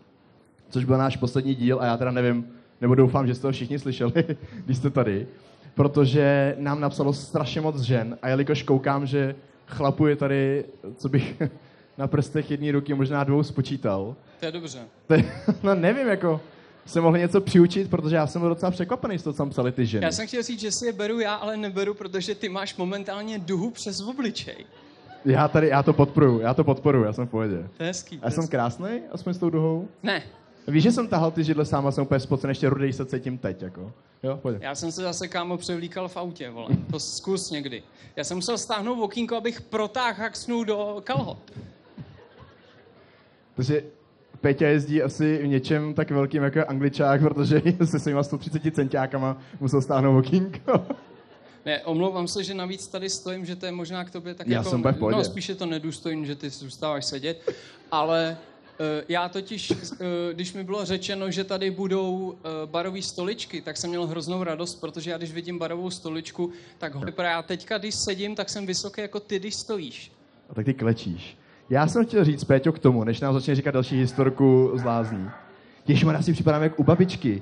což 0.69 0.85
byl 0.85 0.97
náš 0.97 1.17
poslední 1.17 1.55
díl 1.55 1.81
a 1.81 1.85
já 1.85 1.97
teda 1.97 2.11
nevím, 2.11 2.47
nebo 2.81 2.95
doufám, 2.95 3.27
že 3.27 3.35
jste 3.35 3.41
to 3.41 3.51
všichni 3.51 3.79
slyšeli, 3.79 4.13
když 4.65 4.77
jste 4.77 4.89
tady, 4.89 5.27
protože 5.75 6.55
nám 6.59 6.79
napsalo 6.79 7.13
strašně 7.13 7.61
moc 7.61 7.79
žen 7.81 8.17
a 8.21 8.27
jelikož 8.29 8.63
koukám, 8.63 9.05
že 9.05 9.35
chlapu 9.67 10.07
je 10.07 10.15
tady, 10.15 10.65
co 10.97 11.09
bych 11.09 11.41
na 11.97 12.07
prstech 12.07 12.51
jedné 12.51 12.71
ruky, 12.71 12.93
možná 12.93 13.23
dvou 13.23 13.43
spočítal, 13.43 14.15
To 14.39 14.45
je 14.45 14.51
dobře. 14.51 14.79
to 15.07 15.13
je, 15.13 15.23
no 15.63 15.75
nevím, 15.75 16.07
jako 16.07 16.41
se 16.85 17.01
mohli 17.01 17.19
něco 17.19 17.41
přiučit, 17.41 17.89
protože 17.89 18.15
já 18.15 18.27
jsem 18.27 18.41
byl 18.41 18.49
docela 18.49 18.71
překvapený 18.71 19.19
z 19.19 19.23
toho, 19.23 19.33
co 19.33 19.37
tam 19.37 19.49
psali 19.49 19.71
ty 19.71 19.85
ženy. 19.85 20.05
Já 20.05 20.11
jsem 20.11 20.27
chtěl 20.27 20.43
říct, 20.43 20.59
že 20.59 20.71
si 20.71 20.85
je 20.85 20.93
beru 20.93 21.19
já, 21.19 21.33
ale 21.35 21.57
neberu, 21.57 21.93
protože 21.93 22.35
ty 22.35 22.49
máš 22.49 22.75
momentálně 22.75 23.39
duhu 23.39 23.69
přes 23.71 24.01
obličej. 24.01 24.65
Já 25.25 25.47
tady, 25.47 25.67
já 25.67 25.83
to 25.83 25.93
podporuju, 25.93 26.39
já 26.39 26.53
to 26.53 26.63
podporuju, 26.63 27.03
já 27.03 27.13
jsem 27.13 27.27
v 27.27 27.29
pohodě. 27.29 27.69
To 27.77 27.83
je 27.83 27.87
hezký. 27.87 28.19
Já 28.23 28.29
jsem 28.29 28.47
krásný, 28.47 29.01
aspoň 29.11 29.33
s 29.33 29.37
tou 29.37 29.49
duhou. 29.49 29.87
Ne, 30.03 30.23
Víš, 30.67 30.83
že 30.83 30.91
jsem 30.91 31.07
tahal 31.07 31.31
ty 31.31 31.43
židle 31.43 31.65
sám 31.65 31.87
a 31.87 31.91
jsem 31.91 32.03
úplně 32.03 32.19
spocen, 32.19 32.49
ještě 32.49 32.69
rudej 32.69 32.93
se 32.93 33.05
cítím 33.05 33.37
teď, 33.37 33.61
jako. 33.61 33.91
Jo, 34.23 34.39
pojď. 34.41 34.57
Já 34.61 34.75
jsem 34.75 34.91
se 34.91 35.01
zase 35.01 35.27
kámo 35.27 35.57
převlíkal 35.57 36.07
v 36.07 36.17
autě, 36.17 36.49
vole. 36.49 36.67
To 36.91 36.99
zkus 36.99 37.51
někdy. 37.51 37.83
Já 38.15 38.23
jsem 38.23 38.37
musel 38.37 38.57
stáhnout 38.57 39.03
okýnko, 39.03 39.35
abych 39.35 39.61
protáhl 39.61 40.13
haxnu 40.17 40.63
do 40.63 41.01
kalhot. 41.03 41.51
Takže 43.55 43.83
Peťa 44.41 44.67
jezdí 44.67 45.01
asi 45.01 45.37
v 45.43 45.47
něčem 45.47 45.93
tak 45.93 46.11
velkým 46.11 46.43
jako 46.43 46.59
angličák, 46.67 47.21
protože 47.21 47.61
se 47.85 47.99
svýma 47.99 48.23
130 48.23 48.75
centiákama 48.75 49.37
musel 49.59 49.81
stáhnout 49.81 50.19
okýnko. 50.19 50.85
Ne, 51.65 51.81
omlouvám 51.83 52.27
se, 52.27 52.43
že 52.43 52.53
navíc 52.53 52.87
tady 52.87 53.09
stojím, 53.09 53.45
že 53.45 53.55
to 53.55 53.65
je 53.65 53.71
možná 53.71 54.03
k 54.03 54.11
tobě 54.11 54.33
tak 54.33 54.47
Já 54.47 54.57
jako... 54.57 54.69
jsem 54.69 54.83
pohodě. 54.83 55.17
no, 55.17 55.23
spíš 55.23 55.49
je 55.49 55.55
to 55.55 55.65
nedůstojný, 55.65 56.25
že 56.25 56.35
ty 56.35 56.49
zůstáváš 56.49 57.05
sedět, 57.05 57.51
ale 57.91 58.37
uh, 58.79 58.85
já 59.09 59.29
totiž, 59.29 59.71
uh, 59.71 59.77
když 60.33 60.53
mi 60.53 60.63
bylo 60.63 60.85
řečeno, 60.85 61.31
že 61.31 61.43
tady 61.43 61.71
budou 61.71 62.13
uh, 62.13 62.35
barové 62.65 63.01
stoličky, 63.01 63.61
tak 63.61 63.77
jsem 63.77 63.89
měl 63.89 64.07
hroznou 64.07 64.43
radost, 64.43 64.75
protože 64.75 65.11
já 65.11 65.17
když 65.17 65.31
vidím 65.31 65.59
barovou 65.59 65.89
stoličku, 65.89 66.51
tak 66.77 66.95
ho 66.95 67.01
vypadá. 67.01 67.29
Já 67.29 67.41
teďka, 67.41 67.77
když 67.77 67.95
sedím, 67.95 68.35
tak 68.35 68.49
jsem 68.49 68.65
vysoký 68.65 69.01
jako 69.01 69.19
ty, 69.19 69.39
když 69.39 69.55
stojíš. 69.55 70.11
A 70.49 70.53
tak 70.53 70.65
ty 70.65 70.73
klečíš. 70.73 71.37
Já 71.69 71.87
jsem 71.87 72.05
chtěl 72.05 72.25
říct, 72.25 72.43
Péťo, 72.43 72.71
k 72.71 72.79
tomu, 72.79 73.03
než 73.03 73.19
nám 73.19 73.33
začne 73.33 73.55
říkat 73.55 73.71
další 73.71 73.95
historku 73.95 74.71
z 74.75 74.83
lázní. 74.83 75.29
Ježišmarja, 75.87 76.21
si 76.21 76.33
připadám 76.33 76.63
jak 76.63 76.79
u 76.79 76.83
babičky. 76.83 77.41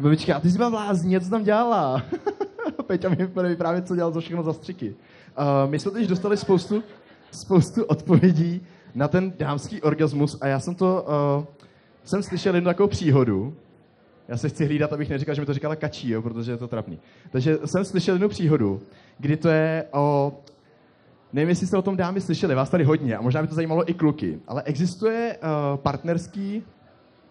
Babička, 0.00 0.36
a 0.36 0.40
ty 0.40 0.50
jsi 0.50 0.56
byla 0.56 0.68
v 0.68 0.74
lázní, 0.74 1.20
co 1.20 1.30
tam 1.30 1.44
dělala? 1.44 2.02
Peťa 2.86 3.08
mi 3.08 3.26
bude 3.26 3.48
vyprávět, 3.48 3.86
co 3.86 3.96
dělal 3.96 4.12
za 4.12 4.20
všechno 4.20 4.42
za 4.42 4.52
střiky. 4.52 4.94
Uh, 5.38 5.70
my 5.70 5.78
jsme 5.78 5.90
teď 5.90 6.08
dostali 6.08 6.36
spoustu, 6.36 6.82
spoustu 7.30 7.84
odpovědí 7.84 8.60
na 8.94 9.08
ten 9.08 9.32
dámský 9.38 9.82
orgasmus 9.82 10.38
a 10.40 10.46
já 10.46 10.60
jsem 10.60 10.74
to, 10.74 11.06
uh, 11.38 11.44
jsem 12.04 12.22
slyšel 12.22 12.54
jednu 12.54 12.70
takovou 12.70 12.88
příhodu. 12.88 13.54
Já 14.28 14.36
se 14.36 14.48
chci 14.48 14.64
hlídat, 14.64 14.92
abych 14.92 15.10
neříkal, 15.10 15.34
že 15.34 15.40
mi 15.40 15.46
to 15.46 15.54
říkala 15.54 15.76
kačí, 15.76 16.10
jo, 16.10 16.22
protože 16.22 16.52
je 16.52 16.56
to 16.56 16.68
trapný. 16.68 16.98
Takže 17.30 17.58
jsem 17.64 17.84
slyšel 17.84 18.14
jednu 18.14 18.28
příhodu, 18.28 18.80
kdy 19.18 19.36
to 19.36 19.48
je 19.48 19.84
o 19.92 20.32
Nevím, 21.32 21.48
jestli 21.48 21.66
jste 21.66 21.76
o 21.76 21.82
tom 21.82 21.96
dámy 21.96 22.20
slyšeli, 22.20 22.54
vás 22.54 22.70
tady 22.70 22.84
hodně 22.84 23.16
a 23.16 23.20
možná 23.20 23.42
by 23.42 23.48
to 23.48 23.54
zajímalo 23.54 23.90
i 23.90 23.94
kluky, 23.94 24.40
ale 24.48 24.62
existuje 24.62 25.36
uh, 25.36 25.76
partnerský 25.76 26.62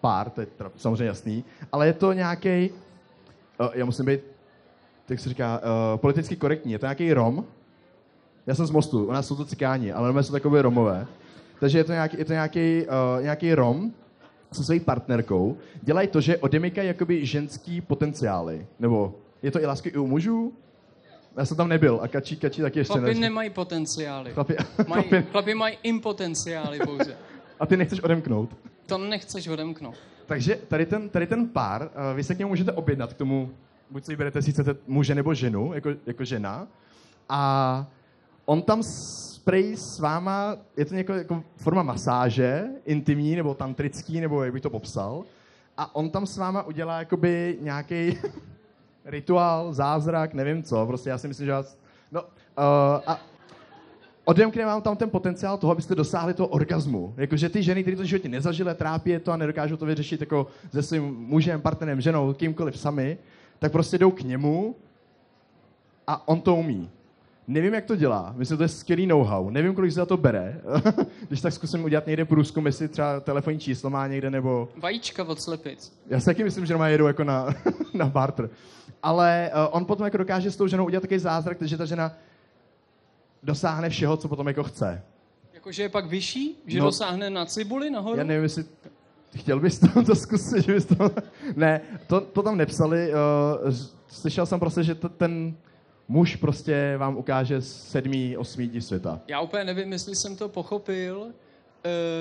pár, 0.00 0.30
to 0.30 0.40
je 0.40 0.46
samozřejmě 0.76 1.04
jasný, 1.04 1.44
ale 1.72 1.86
je 1.86 1.92
to 1.92 2.12
nějaký, 2.12 2.70
uh, 3.60 3.68
já 3.74 3.84
musím 3.84 4.04
být, 4.04 4.20
jak 5.08 5.20
se 5.20 5.28
říká, 5.28 5.58
uh, 5.94 6.00
politicky 6.00 6.36
korektní, 6.36 6.72
je 6.72 6.78
to 6.78 6.86
nějaký 6.86 7.12
Rom, 7.12 7.44
já 8.46 8.54
jsem 8.54 8.66
z 8.66 8.70
Mostu, 8.70 9.04
u 9.06 9.12
nás 9.12 9.26
jsou 9.26 9.36
to 9.36 9.44
cikáni, 9.44 9.92
ale 9.92 10.04
normálně 10.06 10.24
jsou 10.24 10.32
takové 10.32 10.62
Romové, 10.62 11.06
takže 11.60 11.78
je 11.78 11.84
to 11.84 11.92
nějaký, 11.92 12.18
je 12.18 12.24
to 12.24 12.32
nějaký, 12.32 12.86
uh, 12.86 13.22
nějaký 13.22 13.54
Rom 13.54 13.92
se 14.52 14.64
svojí 14.64 14.80
partnerkou, 14.80 15.56
dělají 15.82 16.08
to, 16.08 16.20
že 16.20 16.36
odemykají 16.38 16.88
jakoby 16.88 17.26
ženský 17.26 17.80
potenciály, 17.80 18.66
nebo 18.80 19.14
je 19.42 19.50
to 19.50 19.60
i 19.60 19.66
lásky 19.66 19.88
i 19.88 19.96
u 19.96 20.06
mužů? 20.06 20.52
Já 21.36 21.44
jsem 21.44 21.56
tam 21.56 21.68
nebyl 21.68 21.98
a 22.02 22.08
kačí, 22.08 22.36
kačí 22.36 22.62
taky 22.62 22.78
ještě 22.78 22.92
Chlapi 22.98 23.14
ne. 23.14 23.20
nemají 23.20 23.50
potenciály. 23.50 24.30
Chlapi, 24.32 24.56
Mají, 24.88 25.02
chlapi, 25.08 25.26
chlapi 25.30 25.54
mají 25.54 25.78
impotenciály 25.82 26.78
pouze. 26.78 27.16
a 27.60 27.66
ty 27.66 27.76
nechceš 27.76 28.00
odemknout. 28.00 28.56
To 28.86 28.98
nechceš 28.98 29.48
odemknout. 29.48 29.94
Takže 30.26 30.58
tady 30.68 30.86
ten, 30.86 31.08
tady 31.08 31.26
ten 31.26 31.48
pár, 31.48 31.82
uh, 31.82 32.16
vy 32.16 32.24
se 32.24 32.34
k 32.34 32.38
němu 32.38 32.48
můžete 32.48 32.72
objednat 32.72 33.14
k 33.14 33.16
tomu, 33.16 33.50
buď 33.90 34.04
si 34.04 34.12
vyberete 34.12 34.42
si 34.42 34.52
chcete 34.52 34.76
muže 34.86 35.14
nebo 35.14 35.34
ženu, 35.34 35.72
jako, 35.74 35.90
jako 36.06 36.24
žena, 36.24 36.66
a 37.28 37.86
on 38.44 38.62
tam 38.62 38.82
sprej 38.82 39.76
s 39.76 39.98
váma, 39.98 40.56
je 40.76 40.84
to 40.84 40.94
něko, 40.94 41.12
jako 41.12 41.44
forma 41.56 41.82
masáže, 41.82 42.64
intimní 42.84 43.36
nebo 43.36 43.54
tantrický, 43.54 44.20
nebo 44.20 44.44
jak 44.44 44.52
bych 44.52 44.62
to 44.62 44.70
popsal, 44.70 45.24
a 45.76 45.94
on 45.94 46.10
tam 46.10 46.26
s 46.26 46.36
váma 46.36 46.62
udělá 46.62 46.98
jakoby 46.98 47.58
nějaký 47.60 48.18
rituál, 49.04 49.72
zázrak, 49.72 50.34
nevím 50.34 50.62
co, 50.62 50.86
prostě 50.86 51.10
já 51.10 51.18
si 51.18 51.28
myslím, 51.28 51.46
že 51.46 51.52
vás, 51.52 51.78
no, 52.12 52.22
uh, 52.22 52.28
a 53.06 53.20
odemkne 54.24 54.66
vám 54.66 54.82
tam 54.82 54.96
ten 54.96 55.10
potenciál 55.10 55.58
toho, 55.58 55.70
abyste 55.70 55.94
dosáhli 55.94 56.34
toho 56.34 56.48
orgazmu. 56.48 57.14
Jakože 57.16 57.48
ty 57.48 57.62
ženy, 57.62 57.82
které 57.82 57.96
to 57.96 58.04
životě 58.04 58.28
nezažily, 58.28 58.74
trápí 58.74 59.10
je 59.10 59.20
to 59.20 59.32
a 59.32 59.36
nedokážou 59.36 59.76
to 59.76 59.86
vyřešit 59.86 60.20
jako 60.20 60.46
se 60.72 60.82
svým 60.82 61.04
mužem, 61.04 61.60
partnerem, 61.60 62.00
ženou, 62.00 62.32
kýmkoliv 62.32 62.78
sami, 62.78 63.18
tak 63.58 63.72
prostě 63.72 63.98
jdou 63.98 64.10
k 64.10 64.20
němu 64.20 64.76
a 66.06 66.28
on 66.28 66.40
to 66.40 66.54
umí. 66.54 66.90
Nevím, 67.48 67.74
jak 67.74 67.84
to 67.84 67.96
dělá. 67.96 68.34
Myslím, 68.36 68.54
že 68.54 68.56
to 68.56 68.62
je 68.62 68.68
skvělý 68.68 69.06
know-how. 69.06 69.50
Nevím, 69.50 69.74
kolik 69.74 69.92
se 69.92 69.96
za 69.96 70.06
to 70.06 70.16
bere. 70.16 70.60
Když 71.28 71.40
tak 71.40 71.52
zkusím 71.52 71.84
udělat 71.84 72.06
někde 72.06 72.24
průzkum, 72.24 72.66
jestli 72.66 72.88
třeba 72.88 73.20
telefonní 73.20 73.58
číslo 73.58 73.90
má 73.90 74.06
někde, 74.06 74.30
nebo... 74.30 74.68
Vajíčka 74.76 75.24
od 75.24 75.40
slepic. 75.40 75.92
Já 76.06 76.20
si 76.20 76.26
taky 76.26 76.44
myslím, 76.44 76.66
že 76.66 76.74
doma 76.74 76.88
jedou 76.88 77.06
jako 77.06 77.24
na, 77.24 77.54
na 77.94 78.06
barter. 78.06 78.50
Ale 79.02 79.50
uh, 79.54 79.76
on 79.76 79.84
potom 79.84 80.04
jako 80.04 80.16
dokáže 80.16 80.50
s 80.50 80.56
tou 80.56 80.66
ženou 80.66 80.86
udělat 80.86 81.00
takový 81.00 81.18
zázrak, 81.18 81.62
že 81.62 81.76
ta 81.76 81.84
žena 81.84 82.12
dosáhne 83.42 83.90
všeho, 83.90 84.16
co 84.16 84.28
potom 84.28 84.48
jako 84.48 84.62
chce. 84.64 85.02
Jakože 85.54 85.82
je 85.82 85.88
pak 85.88 86.06
vyšší? 86.06 86.62
Že 86.66 86.78
no. 86.78 86.84
dosáhne 86.84 87.30
na 87.30 87.46
cibuli 87.46 87.90
nahoru? 87.90 88.18
Já 88.18 88.24
nevím, 88.24 88.42
jestli 88.42 88.64
chtěl 89.36 89.60
bys 89.60 89.78
to, 89.78 90.02
to 90.06 90.14
zkusit, 90.14 90.64
že 90.64 90.72
bys 90.74 90.84
to... 90.84 91.10
Ne, 91.56 91.80
to, 92.06 92.20
to 92.20 92.42
tam 92.42 92.56
nepsali. 92.56 93.12
Uh, 93.64 93.74
slyšel 94.08 94.46
jsem 94.46 94.60
prostě, 94.60 94.82
že 94.82 94.94
to, 94.94 95.08
ten 95.08 95.54
muž 96.08 96.36
prostě 96.36 96.94
vám 96.98 97.16
ukáže 97.16 97.62
sedmý, 97.62 98.36
osmý 98.36 98.68
dí 98.68 98.80
světa. 98.80 99.20
Já 99.28 99.40
úplně 99.40 99.64
nevím, 99.64 99.92
jestli 99.92 100.16
jsem 100.16 100.36
to 100.36 100.48
pochopil. 100.48 101.26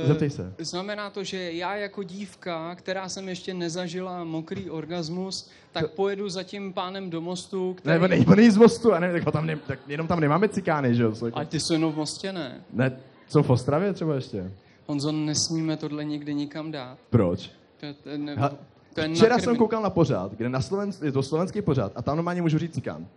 Eh, 0.04 0.08
Zeptej 0.08 0.30
se. 0.30 0.54
Znamená 0.58 1.10
to, 1.10 1.24
že 1.24 1.52
já 1.52 1.76
jako 1.76 2.04
dívka, 2.04 2.76
která 2.76 3.10
jsem 3.10 3.30
ještě 3.30 3.54
nezažila 3.54 4.24
mokrý 4.24 4.70
orgasmus, 4.70 5.50
tak 5.72 5.92
pojedu 5.92 6.30
za 6.30 6.44
tím 6.44 6.74
pánem 6.74 7.10
do 7.10 7.22
mostu, 7.22 7.74
který... 7.74 8.00
Ne, 8.00 8.04
on 8.04 8.10
není, 8.36 8.50
z 8.50 8.58
mostu, 8.58 8.94
a 8.94 9.00
ne, 9.00 9.12
tak, 9.12 9.26
ho 9.26 9.32
tam 9.32 9.46
ne, 9.46 9.56
tak 9.68 9.80
jenom 9.88 10.08
tam 10.08 10.20
nemáme 10.20 10.50
cikány, 10.50 10.96
že 10.96 11.04
jo? 11.04 11.14
jako- 11.26 11.40
A 11.40 11.46
ty 11.46 11.60
jsou 11.60 11.74
jenom 11.74 11.94
v 11.94 11.96
mostě, 11.96 12.34
ne? 12.34 12.62
Ne, 12.74 12.98
jsou 13.28 13.44
v 13.44 13.50
Ostravě 13.50 13.94
třeba 13.94 14.16
ještě? 14.16 14.52
Honzo, 14.88 15.12
nesmíme 15.12 15.78
tohle 15.78 16.06
nikdy 16.06 16.34
nikam 16.34 16.72
dát. 16.72 16.98
Proč? 17.10 17.52
To, 17.80 17.88
to, 18.04 18.10
ne, 18.18 18.36
Ha, 18.36 18.52
To 18.94 19.02
je 19.02 19.10
Včera 19.16 19.40
jsem 19.40 19.56
koukal 19.56 19.82
na 19.84 19.90
pořád, 19.90 20.32
kde 20.34 20.50
na 20.50 20.62
Slovensk, 20.62 21.02
je 21.02 21.12
to 21.12 21.24
slovenský 21.24 21.62
pořád 21.62 21.92
a 21.96 22.02
tam 22.02 22.18
normálně 22.18 22.42
můžu 22.42 22.58
říct 22.58 22.74
cikán. 22.74 23.08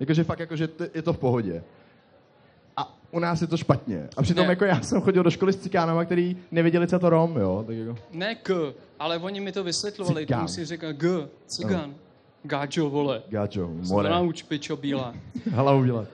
Jakože 0.00 0.24
fakt, 0.24 0.38
jakože 0.40 0.68
t- 0.68 0.90
je 0.94 1.02
to 1.02 1.12
v 1.12 1.18
pohodě. 1.18 1.62
A 2.76 2.96
u 3.10 3.18
nás 3.18 3.40
je 3.40 3.46
to 3.46 3.56
špatně. 3.56 4.08
A 4.16 4.22
přitom 4.22 4.46
Ne. 4.46 4.52
jako 4.52 4.64
já 4.64 4.80
jsem 4.80 5.00
chodil 5.00 5.22
do 5.22 5.30
školy 5.30 5.52
s 5.52 5.56
cikánama, 5.56 6.04
který 6.04 6.36
nevěděli, 6.50 6.86
co 6.86 6.98
to 6.98 7.10
Rom, 7.10 7.36
jo. 7.36 7.64
Tak 7.66 7.76
jako. 7.76 7.96
Ne 8.12 8.34
k, 8.34 8.74
ale 8.98 9.18
oni 9.18 9.40
mi 9.40 9.52
to 9.52 9.64
vysvětlovali. 9.64 10.22
Cigán. 10.26 10.38
Tomu 10.40 10.48
si 10.48 10.64
říká 10.64 10.92
g, 10.92 11.28
cigán. 11.46 11.94
Gáčo, 12.42 12.90
vole. 12.90 13.22
Gáčo, 13.28 13.60
to 13.60 13.88
more, 13.88 14.10
nauč, 14.10 14.42
pičo, 14.42 14.76
bílá. 14.76 15.14
hlavu 15.50 15.84
dělat. 15.84 16.08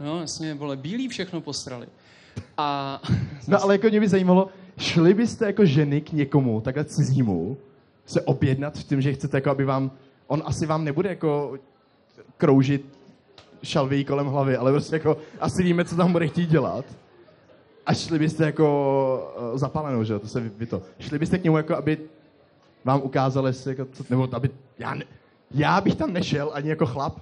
No, 0.00 0.20
jasně, 0.20 0.54
vole, 0.54 0.76
bílí 0.76 1.08
všechno 1.08 1.40
postrali. 1.40 1.86
A 2.56 3.00
No 3.48 3.62
ale 3.62 3.74
jako 3.74 3.86
mě 3.88 4.00
by 4.00 4.08
zajímalo, 4.08 4.48
šli 4.78 5.14
byste 5.14 5.46
jako 5.46 5.64
ženy 5.64 6.00
k 6.00 6.12
někomu, 6.12 6.60
takhle 6.60 6.84
cizímu, 6.84 7.56
se 8.06 8.20
objednat 8.20 8.78
v 8.78 8.84
tím, 8.84 9.00
že 9.00 9.12
chcete 9.12 9.36
jako, 9.36 9.50
aby 9.50 9.64
vám, 9.64 9.90
on 10.26 10.42
asi 10.46 10.66
vám 10.66 10.84
nebude 10.84 11.08
jako 11.08 11.58
kroužit 12.36 12.98
šalví 13.62 14.04
kolem 14.04 14.26
hlavy, 14.26 14.56
ale 14.56 14.72
prostě 14.72 14.96
jako 14.96 15.16
asi 15.40 15.62
víme, 15.62 15.84
co 15.84 15.96
tam 15.96 16.12
bude 16.12 16.28
chtít 16.28 16.50
dělat. 16.50 16.84
A 17.86 17.94
šli 17.94 18.18
byste 18.18 18.44
jako 18.44 19.34
uh, 19.52 19.58
zapálenou, 19.58 20.04
že 20.04 20.18
to 20.18 20.28
se 20.28 20.40
vy, 20.40 20.66
to. 20.66 20.82
Šli 20.98 21.18
byste 21.18 21.38
k 21.38 21.44
němu 21.44 21.56
jako, 21.56 21.76
aby 21.76 21.98
vám 22.84 23.02
ukázali, 23.02 23.52
jako, 23.66 23.84
co, 23.92 24.04
nebo 24.10 24.28
aby, 24.32 24.50
já, 24.78 24.94
ne, 24.94 25.04
já 25.50 25.80
bych 25.80 25.94
tam 25.94 26.12
nešel 26.12 26.50
ani 26.54 26.68
jako 26.68 26.86
chlap. 26.86 27.20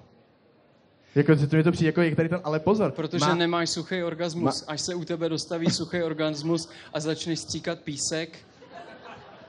Jako, 1.14 1.36
to 1.36 1.56
mi 1.56 1.62
to 1.62 1.72
přijde 1.72 1.88
jako 1.88 2.02
jak 2.02 2.14
tady 2.14 2.28
ten, 2.28 2.40
ale 2.44 2.60
pozor. 2.60 2.90
protože 2.90 3.24
má- 3.24 3.34
nemáš 3.34 3.70
suchý 3.70 4.02
orgasmus, 4.02 4.64
až 4.68 4.80
se 4.80 4.94
u 4.94 5.04
tebe 5.04 5.28
dostaví 5.28 5.70
suchý 5.70 6.02
orgasmus 6.02 6.68
a 6.94 7.00
začneš 7.00 7.38
stříkat 7.38 7.78
písek, 7.80 8.38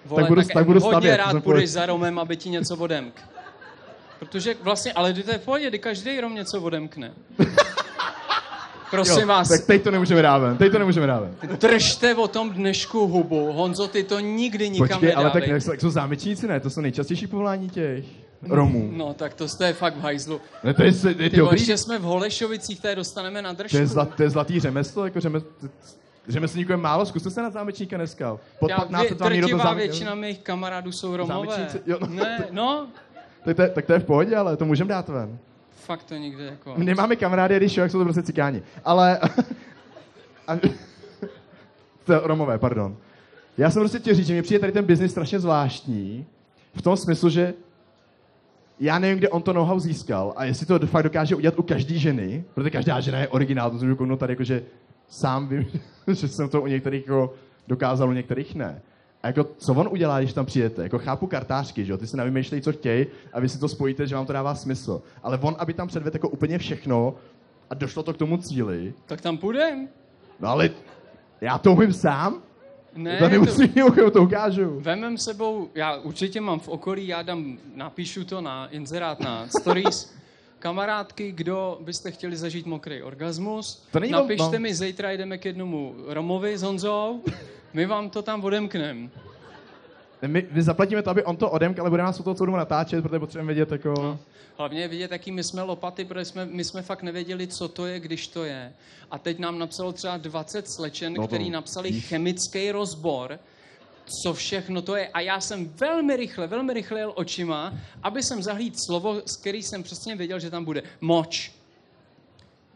vole, 0.06 0.22
Tak 0.24 0.30
budu- 0.30 0.42
tak 0.54 0.66
budu 0.66 0.80
hodně 0.80 0.92
stavět, 0.92 1.18
rád 1.18 1.44
půjdeš 1.44 1.70
za 1.72 1.86
Romem, 1.86 2.20
aby 2.20 2.38
ti 2.38 2.50
něco 2.50 2.76
odemk. 2.76 3.14
Protože 4.20 4.56
vlastně, 4.62 4.94
ale 4.94 5.14
to 5.14 5.32
je 5.32 5.38
v 5.38 5.42
pohodě, 5.46 5.68
kdy 5.70 5.80
každý 5.80 6.22
Rom 6.22 6.36
něco 6.36 6.62
odemkne. 6.62 7.14
Prosím 8.92 9.22
Jo, 9.22 9.28
vás, 9.28 9.50
Tak 9.50 9.66
teď 9.66 9.84
to 9.84 9.92
nemůžeme 9.92 10.22
dávat, 10.22 10.58
teď 10.58 10.72
to 10.72 10.80
nemůžeme 10.80 11.08
dávat. 11.08 11.30
držte 11.60 12.16
o 12.16 12.28
tom 12.28 12.50
dnešku 12.50 13.08
hubu. 13.08 13.52
Honzo, 13.52 13.88
ty 13.88 14.04
to 14.04 14.20
nikdy 14.20 14.70
nikam 14.70 14.88
Počkej, 14.88 15.14
ale 15.16 15.26
tak 15.26 15.34
nedávej. 15.34 15.54
jak 15.54 15.62
jsou, 15.62 15.72
jak 15.72 15.82
jsou 15.82 15.90
zámečníci, 15.90 16.48
ne? 16.48 16.60
To 16.60 16.70
jsou 16.70 16.82
nejčastější 16.82 17.28
povolání 17.28 17.70
těch 17.70 18.06
Romů. 18.50 18.90
No, 18.94 19.14
tak 19.14 19.34
to, 19.34 19.48
to 19.58 19.64
je 19.64 19.74
fakt 19.74 19.96
v 19.98 20.02
hajzlu. 20.02 20.42
Ne, 20.64 20.74
to 20.74 20.84
je, 20.84 20.94
to 20.94 21.08
je, 21.08 21.30
Ty 21.30 21.38
dobrý, 21.38 21.60
ještě 21.60 21.78
jsme 21.78 22.00
v 22.00 22.02
Holešovicích, 22.02 22.80
tady 22.80 22.96
dostaneme 22.96 23.42
na 23.42 23.54
držku. 23.54 23.78
to 23.78 23.82
je, 23.82 23.88
zlat, 23.88 24.16
to 24.16 24.24
je 24.24 24.30
zlatý 24.30 24.60
řemeslo, 24.60 25.06
jako 25.06 25.20
řemeslo, 25.20 25.50
řemeslníků 26.28 26.72
je 26.72 26.78
málo, 26.78 27.06
zkuste 27.06 27.30
se 27.30 27.42
na 27.42 27.50
zámečníka 27.50 27.98
dneska. 27.98 28.38
Pod 28.60 28.70
Já, 28.70 28.78
15 28.78 29.02
vě, 29.02 29.10
někdo 29.10 29.18
to 29.26 29.30
drtivá 29.30 29.64
zámeč... 29.64 29.78
většina 29.78 30.16
mých 30.16 30.40
kamarádů 30.40 30.92
jsou 30.92 31.18
Romové. 31.18 31.48
Zámečníci, 31.48 31.82
jo, 31.86 31.98
no. 32.02 32.08
Ne, 32.08 32.48
no, 32.52 32.88
Tak 33.46 33.56
to, 33.56 33.62
je, 33.62 33.70
tak 33.70 33.86
to 33.86 33.94
je 33.94 34.00
v 34.00 34.04
pohodě, 34.06 34.36
ale 34.36 34.58
to 34.58 34.66
můžeme 34.66 34.90
dát 34.90 35.10
ven. 35.10 35.38
fakt 35.86 36.04
to 36.04 36.16
nikde 36.16 36.44
jako... 36.46 36.74
My 36.78 36.86
nemáme 36.86 37.16
kamarády, 37.16 37.58
když 37.58 37.78
jo, 37.78 37.82
jak 37.82 37.92
jsou 37.92 37.98
to 37.98 38.04
prostě 38.04 38.24
cikáni. 38.24 38.64
Ale... 38.86 39.20
A, 40.48 40.56
to, 42.06 42.20
Romové, 42.28 42.58
pardon. 42.58 42.98
Já 43.58 43.70
jsem 43.72 43.82
prostě 43.82 44.00
chtěl 44.00 44.16
říct, 44.16 44.28
že 44.28 44.34
mi 44.34 44.42
přijde 44.42 44.60
tady 44.60 44.72
ten 44.72 44.86
biznis 44.86 45.12
strašně 45.12 45.40
zvláštní, 45.40 46.26
v 46.76 46.82
tom 46.82 46.98
smyslu, 46.98 47.30
že 47.30 47.54
já 48.80 49.00
nevím, 49.00 49.18
kde 49.18 49.30
on 49.30 49.42
to 49.42 49.54
know-how 49.54 49.80
získal 49.80 50.34
a 50.36 50.46
jestli 50.46 50.66
to 50.66 50.80
fakt 50.88 51.04
dokáže 51.04 51.36
udělat 51.36 51.60
u 51.60 51.64
každé 51.64 51.98
ženy, 51.98 52.44
protože 52.54 52.70
každá 52.70 53.00
žena 53.00 53.20
je 53.20 53.28
originál, 53.28 53.72
to 53.72 53.80
jsem 53.80 53.96
kouknout 53.96 54.20
tady 54.20 54.34
jako, 54.34 54.44
že 54.44 54.64
sám 55.08 55.48
vím, 55.48 55.66
že 56.14 56.28
jsem 56.28 56.50
to 56.50 56.62
u 56.62 56.68
některých 56.68 57.02
jako 57.08 57.34
dokázal, 57.68 58.10
u 58.10 58.14
některých 58.14 58.56
ne. 58.56 58.82
A 59.24 59.28
jako, 59.28 59.44
co 59.58 59.74
on 59.74 59.88
udělá, 59.92 60.20
když 60.20 60.34
tam 60.34 60.46
přijete? 60.46 60.84
Jako 60.84 61.00
chápu 61.00 61.28
kartářky, 61.28 61.86
že 61.86 61.92
jo? 61.92 61.98
Ty 61.98 62.08
si 62.08 62.18
navymýšlejí, 62.18 62.62
co 62.62 62.72
chtějí 62.72 63.06
a 63.34 63.40
vy 63.40 63.50
si 63.50 63.60
to 63.60 63.68
spojíte, 63.68 64.08
že 64.08 64.16
vám 64.16 64.26
to 64.26 64.34
dává 64.34 64.56
smysl. 64.56 65.02
Ale 65.24 65.38
on, 65.42 65.56
aby 65.60 65.74
tam 65.74 65.88
předvedl 65.88 66.16
jako 66.16 66.30
úplně 66.30 66.58
všechno 66.58 67.16
a 67.70 67.76
došlo 67.76 68.04
to 68.04 68.14
k 68.14 68.18
tomu 68.18 68.38
cíli, 68.38 68.94
Tak 69.06 69.22
tam 69.22 69.38
půjdem? 69.38 69.88
no 70.40 70.48
ale 70.50 70.70
já 71.42 71.58
to 71.58 71.72
umím 71.72 71.94
sám, 71.94 72.42
Ne, 72.96 73.18
to 73.20 73.30
nemusím, 73.30 73.74
to... 73.96 74.12
to 74.12 74.24
ukážu. 74.24 74.80
Vemem 74.80 75.18
sebou, 75.18 75.70
já 75.76 75.96
určitě 75.96 76.42
mám 76.42 76.60
v 76.60 76.68
okolí, 76.68 77.08
já 77.08 77.22
dám, 77.22 77.58
napíšu 77.76 78.26
to 78.26 78.42
na 78.42 78.68
inzerát 78.68 79.20
na 79.20 79.48
stories. 79.48 80.14
Kamarádky, 80.60 81.32
kdo 81.32 81.80
byste 81.82 82.12
chtěli 82.12 82.38
zažít 82.38 82.66
mokrý 82.66 83.02
orgasmus, 83.04 83.84
To 83.92 84.00
napište 84.00 84.54
no. 84.54 84.60
mi, 84.60 84.74
zítra 84.74 85.12
jdeme 85.12 85.38
k 85.38 85.46
jednomu 85.46 85.96
Romovi 86.08 86.58
s 86.58 86.64
Honzou, 86.64 87.24
my 87.74 87.86
vám 87.86 88.10
to 88.10 88.22
tam 88.22 88.44
odemknem. 88.44 89.10
My, 90.28 90.48
my 90.52 90.64
zaplatíme 90.64 91.02
to, 91.02 91.10
aby 91.10 91.24
on 91.24 91.38
to 91.38 91.50
odemk, 91.50 91.80
ale 91.80 91.90
budeme 91.90 92.06
nás 92.06 92.20
u 92.20 92.24
toho 92.24 92.34
celou 92.34 92.56
natáčet, 92.56 93.04
protože 93.04 93.20
potřebujeme 93.20 93.54
vědět, 93.54 93.72
jako... 93.72 94.20
Hlavně 94.58 94.82
je 94.82 94.88
vidět, 94.88 95.12
jaký 95.12 95.32
my 95.32 95.44
jsme 95.44 95.62
lopaty, 95.62 96.06
protože 96.06 96.26
jsme, 96.26 96.46
my 96.46 96.64
jsme 96.64 96.82
fakt 96.82 97.04
nevěděli, 97.04 97.48
co 97.48 97.68
to 97.68 97.86
je, 97.86 98.00
když 98.00 98.28
to 98.28 98.44
je. 98.44 98.74
A 99.12 99.18
teď 99.18 99.40
nám 99.40 99.60
napsalo 99.60 99.94
třeba 99.94 100.18
20 100.18 100.70
slečen, 100.70 101.14
No 101.14 101.22
no 101.22 101.28
který 101.28 101.50
napsali 101.50 101.92
víš. 101.92 102.08
chemický 102.08 102.72
rozbor, 102.72 103.40
co 104.24 104.34
všechno 104.34 104.82
to 104.82 104.96
je. 104.96 105.08
A 105.08 105.20
já 105.20 105.40
jsem 105.40 105.70
velmi 105.80 106.16
rychle, 106.16 106.48
velmi 106.48 106.74
rychle 106.74 107.00
jel 107.00 107.14
očima, 107.16 107.74
aby 108.04 108.24
jsem 108.24 108.44
zahlíd 108.44 108.76
slovo, 108.86 109.22
z 109.26 109.38
který 109.38 109.64
jsem 109.64 109.84
přesně 109.84 110.16
věděl, 110.16 110.40
že 110.40 110.50
tam 110.50 110.66
bude. 110.66 110.84
Moč. 111.02 111.52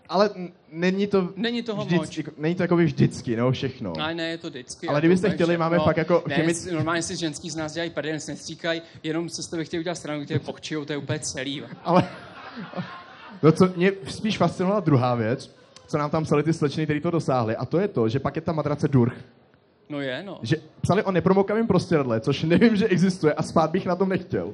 Ale 0.10 0.30
není 0.72 1.08
to... 1.08 1.30
Není 1.36 1.63
toho 1.63 1.86
vždycky, 1.86 2.06
moč. 2.06 2.17
jako, 2.17 2.32
není 2.38 2.56
to 2.56 2.63
jako 2.63 2.76
vždycky, 2.76 3.36
nebo 3.36 3.52
všechno. 3.52 3.93
Ale 4.00 4.15
ne, 4.15 4.30
je 4.30 4.38
to 4.38 4.50
vždycky. 4.50 4.88
Ale 4.88 4.98
jako 4.98 5.02
kdybyste 5.02 5.30
chtěli, 5.30 5.48
všechno. 5.48 5.65
máme 5.65 5.80
fakt 5.80 5.98
jako 5.98 6.24
ne, 6.28 6.36
chemic- 6.36 6.74
Normálně 6.74 7.02
si 7.02 7.17
ženský 7.17 7.50
z 7.50 7.56
nás 7.56 7.74
dělají 7.74 7.89
prdel, 7.89 8.20
se 8.20 8.32
nestříkají, 8.32 8.82
jenom 9.04 9.30
se 9.30 9.43
z 9.43 9.48
tebe 9.48 9.63
chtějí 9.63 9.80
udělat 9.80 9.96
stranu, 9.96 10.22
kde 10.22 10.39
pochčijou, 10.39 10.86
to 10.86 10.93
je 10.93 10.98
úplně 10.98 11.20
celý. 11.20 11.63
Ale... 11.84 12.04
No 13.43 13.52
co 13.52 13.70
mě 13.76 13.91
spíš 14.08 14.38
fascinovala 14.38 14.80
druhá 14.80 15.15
věc, 15.15 15.56
co 15.88 15.98
nám 15.98 16.10
tam 16.10 16.24
psali 16.24 16.43
ty 16.43 16.54
slečny, 16.54 16.84
který 16.84 17.02
to 17.02 17.12
dosáhli, 17.12 17.56
a 17.56 17.65
to 17.65 17.80
je 17.80 17.88
to, 17.88 18.10
že 18.10 18.20
pak 18.20 18.36
je 18.36 18.41
ta 18.41 18.52
matrace 18.52 18.88
durch. 18.88 19.13
No 19.89 20.02
je, 20.02 20.24
no. 20.24 20.39
Že 20.41 20.58
psali 20.82 21.04
o 21.04 21.12
nepromokavém 21.12 21.67
prostěradle, 21.67 22.20
což 22.20 22.43
nevím, 22.43 22.76
že 22.76 22.88
existuje 22.88 23.34
a 23.34 23.43
spát 23.43 23.72
bych 23.72 23.86
na 23.86 23.96
tom 23.96 24.10
nechtěl. 24.10 24.54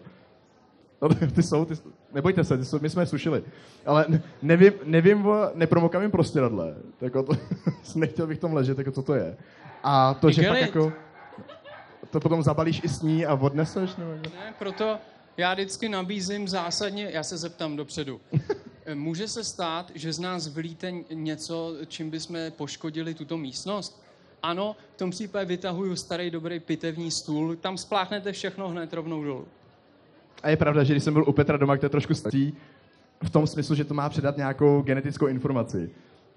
No, 1.04 1.10
ty 1.36 1.44
jsou, 1.44 1.66
ty, 1.66 1.74
nebojte 2.14 2.44
se, 2.44 2.58
ty 2.58 2.66
jsou, 2.66 2.80
my 2.82 2.90
jsme 2.90 3.02
je 3.02 3.06
sušili. 3.06 3.44
Ale 3.86 4.06
ne- 4.08 4.22
nevím, 4.42 4.74
nevím 4.84 5.26
o 5.26 5.50
nepromokavém 5.54 6.12
prostěradle. 6.12 6.76
Tak 7.00 7.14
to, 7.14 7.26
nechtěl 7.96 8.28
bych 8.28 8.40
tom 8.40 8.54
ležet, 8.54 8.78
jako 8.78 8.92
co 8.92 9.02
to 9.02 9.14
je. 9.14 9.38
A 9.84 10.14
to, 10.14 10.32
že 10.32 10.48
pak 10.48 10.62
jako... 10.62 10.94
To 12.10 12.20
potom 12.20 12.44
zabalíš 12.44 12.82
i 12.84 12.90
s 12.90 13.02
ní 13.02 13.26
a 13.26 13.34
odneseš? 13.34 13.96
Nebo 13.96 14.12
jako? 14.12 14.24
Ne, 14.24 14.54
proto 14.60 14.98
já 15.38 15.54
vždycky 15.54 15.90
nabízím 15.90 16.48
zásadně, 16.48 17.10
já 17.12 17.24
se 17.24 17.38
zeptám 17.38 17.76
dopředu. 17.76 18.22
Může 18.94 19.28
se 19.28 19.44
stát, 19.44 19.92
že 19.96 20.14
z 20.14 20.20
nás 20.20 20.48
vylíte 20.48 20.92
něco, 21.14 21.76
čím 21.88 22.10
bychom 22.10 22.38
poškodili 22.50 23.14
tuto 23.14 23.38
místnost? 23.38 24.04
Ano, 24.44 24.76
v 24.96 24.98
tom 24.98 25.12
případě 25.12 25.46
vytahuju 25.46 25.96
starý 25.96 26.32
dobrý 26.32 26.60
pitevní 26.60 27.12
stůl, 27.12 27.56
tam 27.56 27.78
spláchnete 27.78 28.32
všechno 28.32 28.70
hned 28.70 28.94
rovnou 28.94 29.24
dolů. 29.24 29.48
A 30.44 30.50
je 30.50 30.58
pravda, 30.58 30.84
že 30.84 30.94
když 30.94 31.04
jsem 31.04 31.14
byl 31.14 31.24
u 31.28 31.32
Petra 31.32 31.58
doma, 31.58 31.78
to 31.78 31.86
je 31.86 31.90
trošku 31.90 32.14
stý, 32.14 32.54
v 33.24 33.30
tom 33.30 33.48
smyslu, 33.48 33.76
že 33.76 33.84
to 33.84 33.94
má 33.94 34.10
předat 34.10 34.38
nějakou 34.38 34.82
genetickou 34.82 35.28
informaci. 35.28 35.90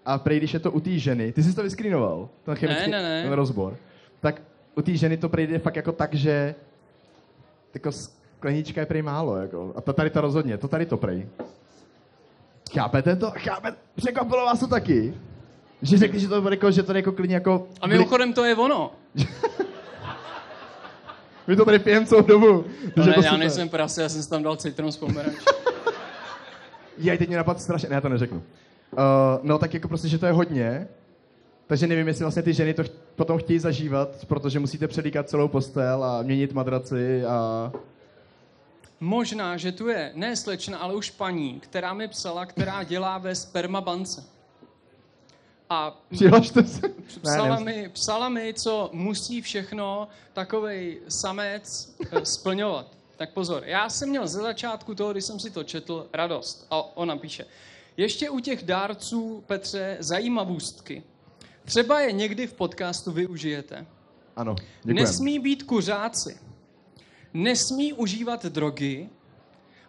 A 0.04 0.18
prej, 0.18 0.38
když 0.38 0.54
je 0.54 0.60
to 0.60 0.70
u 0.70 0.80
té 0.80 0.90
ženy, 0.98 1.32
ty 1.32 1.42
jsi 1.42 1.54
to 1.54 1.62
vyskrýnoval, 1.62 2.28
ten 2.44 2.54
chemický 2.54 2.90
Ne, 2.90 3.02
ne, 3.02 3.08
ne. 3.08 3.22
ten 3.22 3.32
rozbor, 3.32 3.76
tak 4.20 4.42
u 4.74 4.82
té 4.82 4.96
ženy 4.96 5.16
to 5.16 5.28
prejde 5.28 5.58
fakt 5.58 5.76
jako 5.76 5.92
tak, 5.92 6.14
že 6.14 6.54
jako 7.74 7.92
sklenička 7.92 8.80
je 8.80 8.86
prej 8.86 9.02
málo, 9.02 9.36
jako. 9.36 9.72
A 9.76 9.80
to 9.80 9.92
tady 9.92 10.10
to 10.10 10.20
rozhodně, 10.20 10.58
to 10.58 10.68
tady 10.68 10.86
to 10.86 10.96
prej. 10.96 11.28
Chápete 12.72 13.16
to? 13.16 13.30
Chápete? 13.30 13.76
Překvapilo 13.94 14.44
vás 14.44 14.60
to 14.60 14.66
taky? 14.66 15.14
Že 15.82 15.98
řekli, 15.98 16.20
že 16.20 16.28
to 16.28 16.50
jako, 16.50 16.70
že 16.70 16.82
to 16.82 16.92
jako 16.92 17.12
klidně 17.12 17.34
jako... 17.34 17.68
A 17.80 17.86
mimochodem 17.86 18.32
to 18.32 18.44
je 18.44 18.56
ono. 18.56 18.90
My 21.46 21.56
to 21.56 21.64
tady 21.64 21.78
pijeme 21.78 22.06
celou 22.06 22.22
dobu. 22.22 22.64
No 22.96 23.06
ne, 23.06 23.14
to 23.14 23.20
já 23.20 23.22
super. 23.22 23.38
nejsem 23.38 23.68
prase, 23.68 24.02
já 24.02 24.08
jsem 24.08 24.22
si 24.22 24.30
tam 24.30 24.42
dal 24.42 24.56
citron 24.56 24.92
z 24.92 24.96
pomeranč. 24.96 25.36
Já 26.98 27.16
teď 27.16 27.28
mě 27.28 27.36
napadl 27.36 27.58
strašně, 27.60 27.88
ne, 27.88 27.94
já 27.94 28.00
to 28.00 28.08
neřeknu. 28.08 28.36
Uh, 28.92 29.02
no 29.42 29.58
tak 29.58 29.74
jako 29.74 29.88
prostě, 29.88 30.08
že 30.08 30.18
to 30.18 30.26
je 30.26 30.32
hodně, 30.32 30.88
takže 31.66 31.86
nevím, 31.86 32.08
jestli 32.08 32.24
vlastně 32.24 32.42
ty 32.42 32.52
ženy 32.54 32.74
to 32.74 32.84
ch- 32.84 32.90
potom 33.16 33.38
chtějí 33.38 33.58
zažívat, 33.58 34.24
protože 34.28 34.58
musíte 34.60 34.88
předíkat 34.88 35.28
celou 35.28 35.48
postel 35.48 36.04
a 36.04 36.22
měnit 36.22 36.52
madraci 36.52 37.24
a... 37.24 37.72
Možná, 39.00 39.56
že 39.56 39.72
tu 39.72 39.88
je 39.88 40.12
ne 40.14 40.36
slečna, 40.36 40.78
ale 40.78 40.94
už 40.94 41.10
paní, 41.10 41.60
která 41.60 41.94
mi 41.94 42.08
psala, 42.08 42.46
která 42.46 42.82
dělá 42.82 43.18
ve 43.18 43.34
spermabance. 43.34 44.24
A 45.70 46.00
Přihlašte 46.10 46.64
se. 46.64 46.88
Psala, 47.22 47.58
mi, 47.58 47.88
psala 47.92 48.28
mi, 48.28 48.54
co 48.54 48.90
musí 48.92 49.42
všechno 49.42 50.08
takovej 50.32 51.00
samec 51.08 51.94
eh, 52.10 52.24
splňovat. 52.24 52.86
Tak 53.16 53.32
pozor, 53.32 53.62
já 53.66 53.88
jsem 53.88 54.08
měl 54.08 54.26
ze 54.26 54.40
začátku 54.40 54.94
toho, 54.94 55.12
když 55.12 55.24
jsem 55.24 55.40
si 55.40 55.50
to 55.50 55.64
četl, 55.64 56.06
radost. 56.12 56.66
A 56.70 56.96
ona 56.96 57.16
píše, 57.16 57.46
ještě 57.96 58.30
u 58.30 58.40
těch 58.40 58.62
dárců, 58.64 59.44
Petře, 59.46 59.96
zajímavostky. 60.00 61.02
Třeba 61.64 62.00
je 62.00 62.12
někdy 62.12 62.46
v 62.46 62.54
podcastu 62.54 63.12
využijete. 63.12 63.86
Ano, 64.36 64.56
děkujem. 64.82 64.96
Nesmí 64.96 65.38
být 65.38 65.62
kuřáci. 65.62 66.38
nesmí 67.34 67.92
užívat 67.92 68.44
drogy 68.46 69.08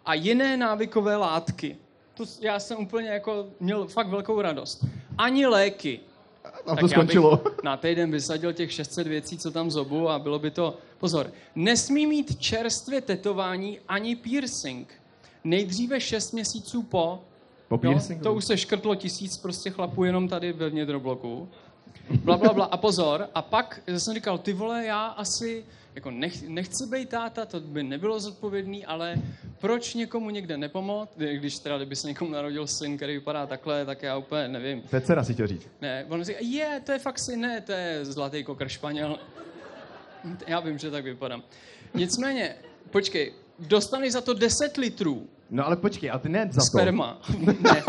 a 0.06 0.14
jiné 0.14 0.56
návykové 0.56 1.16
látky. 1.16 1.76
To 2.14 2.24
já 2.40 2.60
jsem 2.60 2.78
úplně 2.78 3.08
jako 3.08 3.46
měl 3.60 3.86
fakt 3.86 4.08
velkou 4.08 4.42
radost. 4.42 4.84
Ani 5.18 5.46
léky. 5.46 6.00
A 6.44 6.50
Tak 6.70 6.80
to 6.80 6.84
já 6.84 6.88
skončilo. 6.88 7.42
na 7.64 7.76
týden 7.76 8.10
vysadil 8.10 8.52
těch 8.52 8.72
600 8.72 9.06
věcí, 9.06 9.38
co 9.38 9.50
tam 9.50 9.70
zobu 9.70 10.08
a 10.08 10.18
bylo 10.18 10.38
by 10.38 10.50
to... 10.50 10.76
Pozor, 10.98 11.32
nesmí 11.54 12.06
mít 12.06 12.38
čerstvě 12.40 13.00
tetování 13.00 13.78
ani 13.88 14.16
piercing. 14.16 14.88
Nejdříve 15.44 16.00
6 16.00 16.32
měsíců 16.32 16.82
po... 16.82 17.22
Po 17.68 17.74
Jo, 17.74 17.78
piercingu. 17.78 18.22
to 18.24 18.34
už 18.34 18.44
se 18.44 18.56
škrtlo 18.56 18.94
tisíc 18.94 19.36
prostě 19.36 19.70
chlapů 19.70 20.04
jenom 20.04 20.28
tady 20.28 20.52
ve 20.52 20.70
vnitřobloku. 20.70 21.48
Bla, 22.24 22.36
bla, 22.36 22.52
bla. 22.52 22.64
A 22.64 22.76
pozor, 22.76 23.28
a 23.34 23.42
pak 23.42 23.80
jsem 23.98 24.14
říkal, 24.14 24.38
ty 24.38 24.52
vole, 24.52 24.84
já 24.84 25.06
asi 25.06 25.64
jako 25.94 26.10
nech, 26.10 26.48
nechci 26.48 26.86
být 26.86 27.08
táta, 27.08 27.44
to 27.46 27.60
by 27.60 27.82
nebylo 27.82 28.20
zodpovědný, 28.20 28.86
ale 28.86 29.16
proč 29.58 29.94
někomu 29.94 30.30
někde 30.30 30.56
nepomoct, 30.56 31.10
když 31.16 31.58
teda, 31.58 31.76
kdyby 31.76 31.96
se 31.96 32.06
někomu 32.08 32.30
narodil 32.30 32.66
syn, 32.66 32.96
který 32.96 33.14
vypadá 33.14 33.46
takhle, 33.46 33.84
tak 33.86 34.02
já 34.02 34.16
úplně 34.16 34.48
nevím. 34.48 34.82
To 34.82 34.96
je 34.96 35.00
dcera, 35.00 35.24
si 35.24 35.34
chtěl 35.34 35.46
říct. 35.46 35.66
Ne, 35.80 36.06
on 36.08 36.24
říká, 36.24 36.38
je, 36.42 36.80
to 36.86 36.92
je 36.92 36.98
fakt 36.98 37.18
syn, 37.18 37.40
ne, 37.40 37.60
to 37.60 37.72
je 37.72 38.04
zlatý 38.04 38.44
kokr 38.44 38.68
španěl. 38.68 39.18
Já 40.46 40.60
vím, 40.60 40.78
že 40.78 40.90
tak 40.90 41.04
vypadám. 41.04 41.42
Nicméně, 41.94 42.54
počkej, 42.90 43.32
dostaneš 43.58 44.12
za 44.12 44.20
to 44.20 44.34
10 44.34 44.76
litrů 44.76 45.28
No 45.50 45.66
ale 45.66 45.76
počkej, 45.76 46.10
a 46.10 46.18
ty 46.18 46.28
ne 46.28 46.48
za 46.52 46.60
to. 46.60 46.66
sperma. 46.66 47.20
ne, 47.60 47.82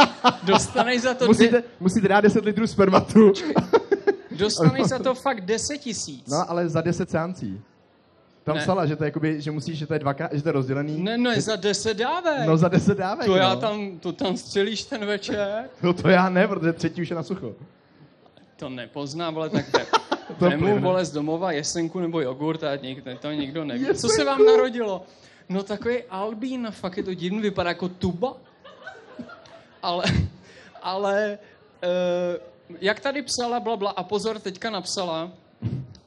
dostaneš 0.43 1.01
za 1.01 1.13
to, 1.13 1.23
de, 1.23 1.27
Musíte, 1.27 1.63
musíte 1.79 2.07
dát 2.07 2.21
10 2.21 2.45
litrů 2.45 2.67
spermatu. 2.67 3.33
dostaneš 4.31 4.87
za 4.87 4.99
to 4.99 5.15
fakt 5.15 5.41
10 5.41 5.77
tisíc. 5.77 6.27
No 6.27 6.51
ale 6.51 6.69
za 6.69 6.81
10 6.81 7.09
seancí. 7.09 7.61
Tam 8.43 8.55
Ne. 8.55 8.61
psala, 8.61 8.85
že 8.85 8.95
to 8.95 9.03
je 9.03 9.07
jakoby, 9.07 9.41
že 9.41 9.51
musíš, 9.51 9.77
že 9.77 9.87
to 9.87 9.93
je 9.93 9.99
dvakrát, 9.99 10.33
že 10.33 10.41
to 10.43 10.49
je 10.49 10.53
rozdělený. 10.53 11.03
Ne, 11.03 11.17
ne, 11.17 11.41
za 11.41 11.55
10 11.55 11.93
dávek. 11.97 12.47
No 12.47 12.57
za 12.57 12.67
10 12.67 12.97
dávek, 12.97 13.25
to 13.25 13.31
no. 13.31 13.37
já 13.37 13.55
tam, 13.55 13.99
to 13.99 14.11
tam 14.13 14.37
střelíš 14.37 14.83
ten 14.83 15.05
večer. 15.05 15.69
No 15.83 15.93
to 15.93 16.07
já 16.09 16.29
ne, 16.29 16.47
protože 16.47 16.73
třetí 16.73 17.01
už 17.01 17.09
je 17.09 17.15
na 17.15 17.23
sucho. 17.23 17.55
To 18.55 18.69
nepoznám, 18.69 19.37
ale 19.37 19.49
tak 19.49 19.65
To 20.39 20.45
Vemu, 20.49 20.65
plyne. 20.65 20.79
vole, 20.79 21.05
z 21.05 21.11
domova 21.11 21.51
jesenku 21.51 21.99
nebo 21.99 22.21
jogurt 22.21 22.63
a 22.63 22.75
nikdo, 22.75 23.17
to 23.17 23.31
nikdo 23.31 23.65
neví. 23.65 23.85
Co 23.85 23.91
Jesenku? 23.91 24.15
se 24.15 24.23
vám 24.23 24.45
narodilo? 24.45 25.05
No 25.49 25.63
takový 25.63 25.97
albín, 26.09 26.67
fakt 26.71 26.97
je 26.97 27.03
to 27.03 27.13
divný, 27.13 27.41
vypadá 27.41 27.69
jako 27.69 27.89
tuba. 27.89 28.33
Ale, 29.83 30.03
ale, 30.81 31.37
uh, 31.83 32.77
jak 32.81 32.99
tady 32.99 33.21
psala, 33.21 33.59
bla, 33.59 33.75
bla, 33.77 33.91
a 33.91 34.03
pozor, 34.03 34.39
teďka 34.39 34.69
napsala, 34.69 35.31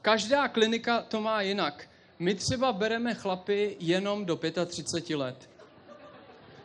každá 0.03 0.49
klinika 0.49 1.03
to 1.09 1.21
má 1.21 1.43
jinak. 1.43 1.85
My 2.23 2.35
třeba 2.35 2.73
bereme 2.73 3.15
chlapy 3.15 3.77
jenom 3.81 4.25
do 4.25 4.41
35 4.67 5.17
let. 5.17 5.51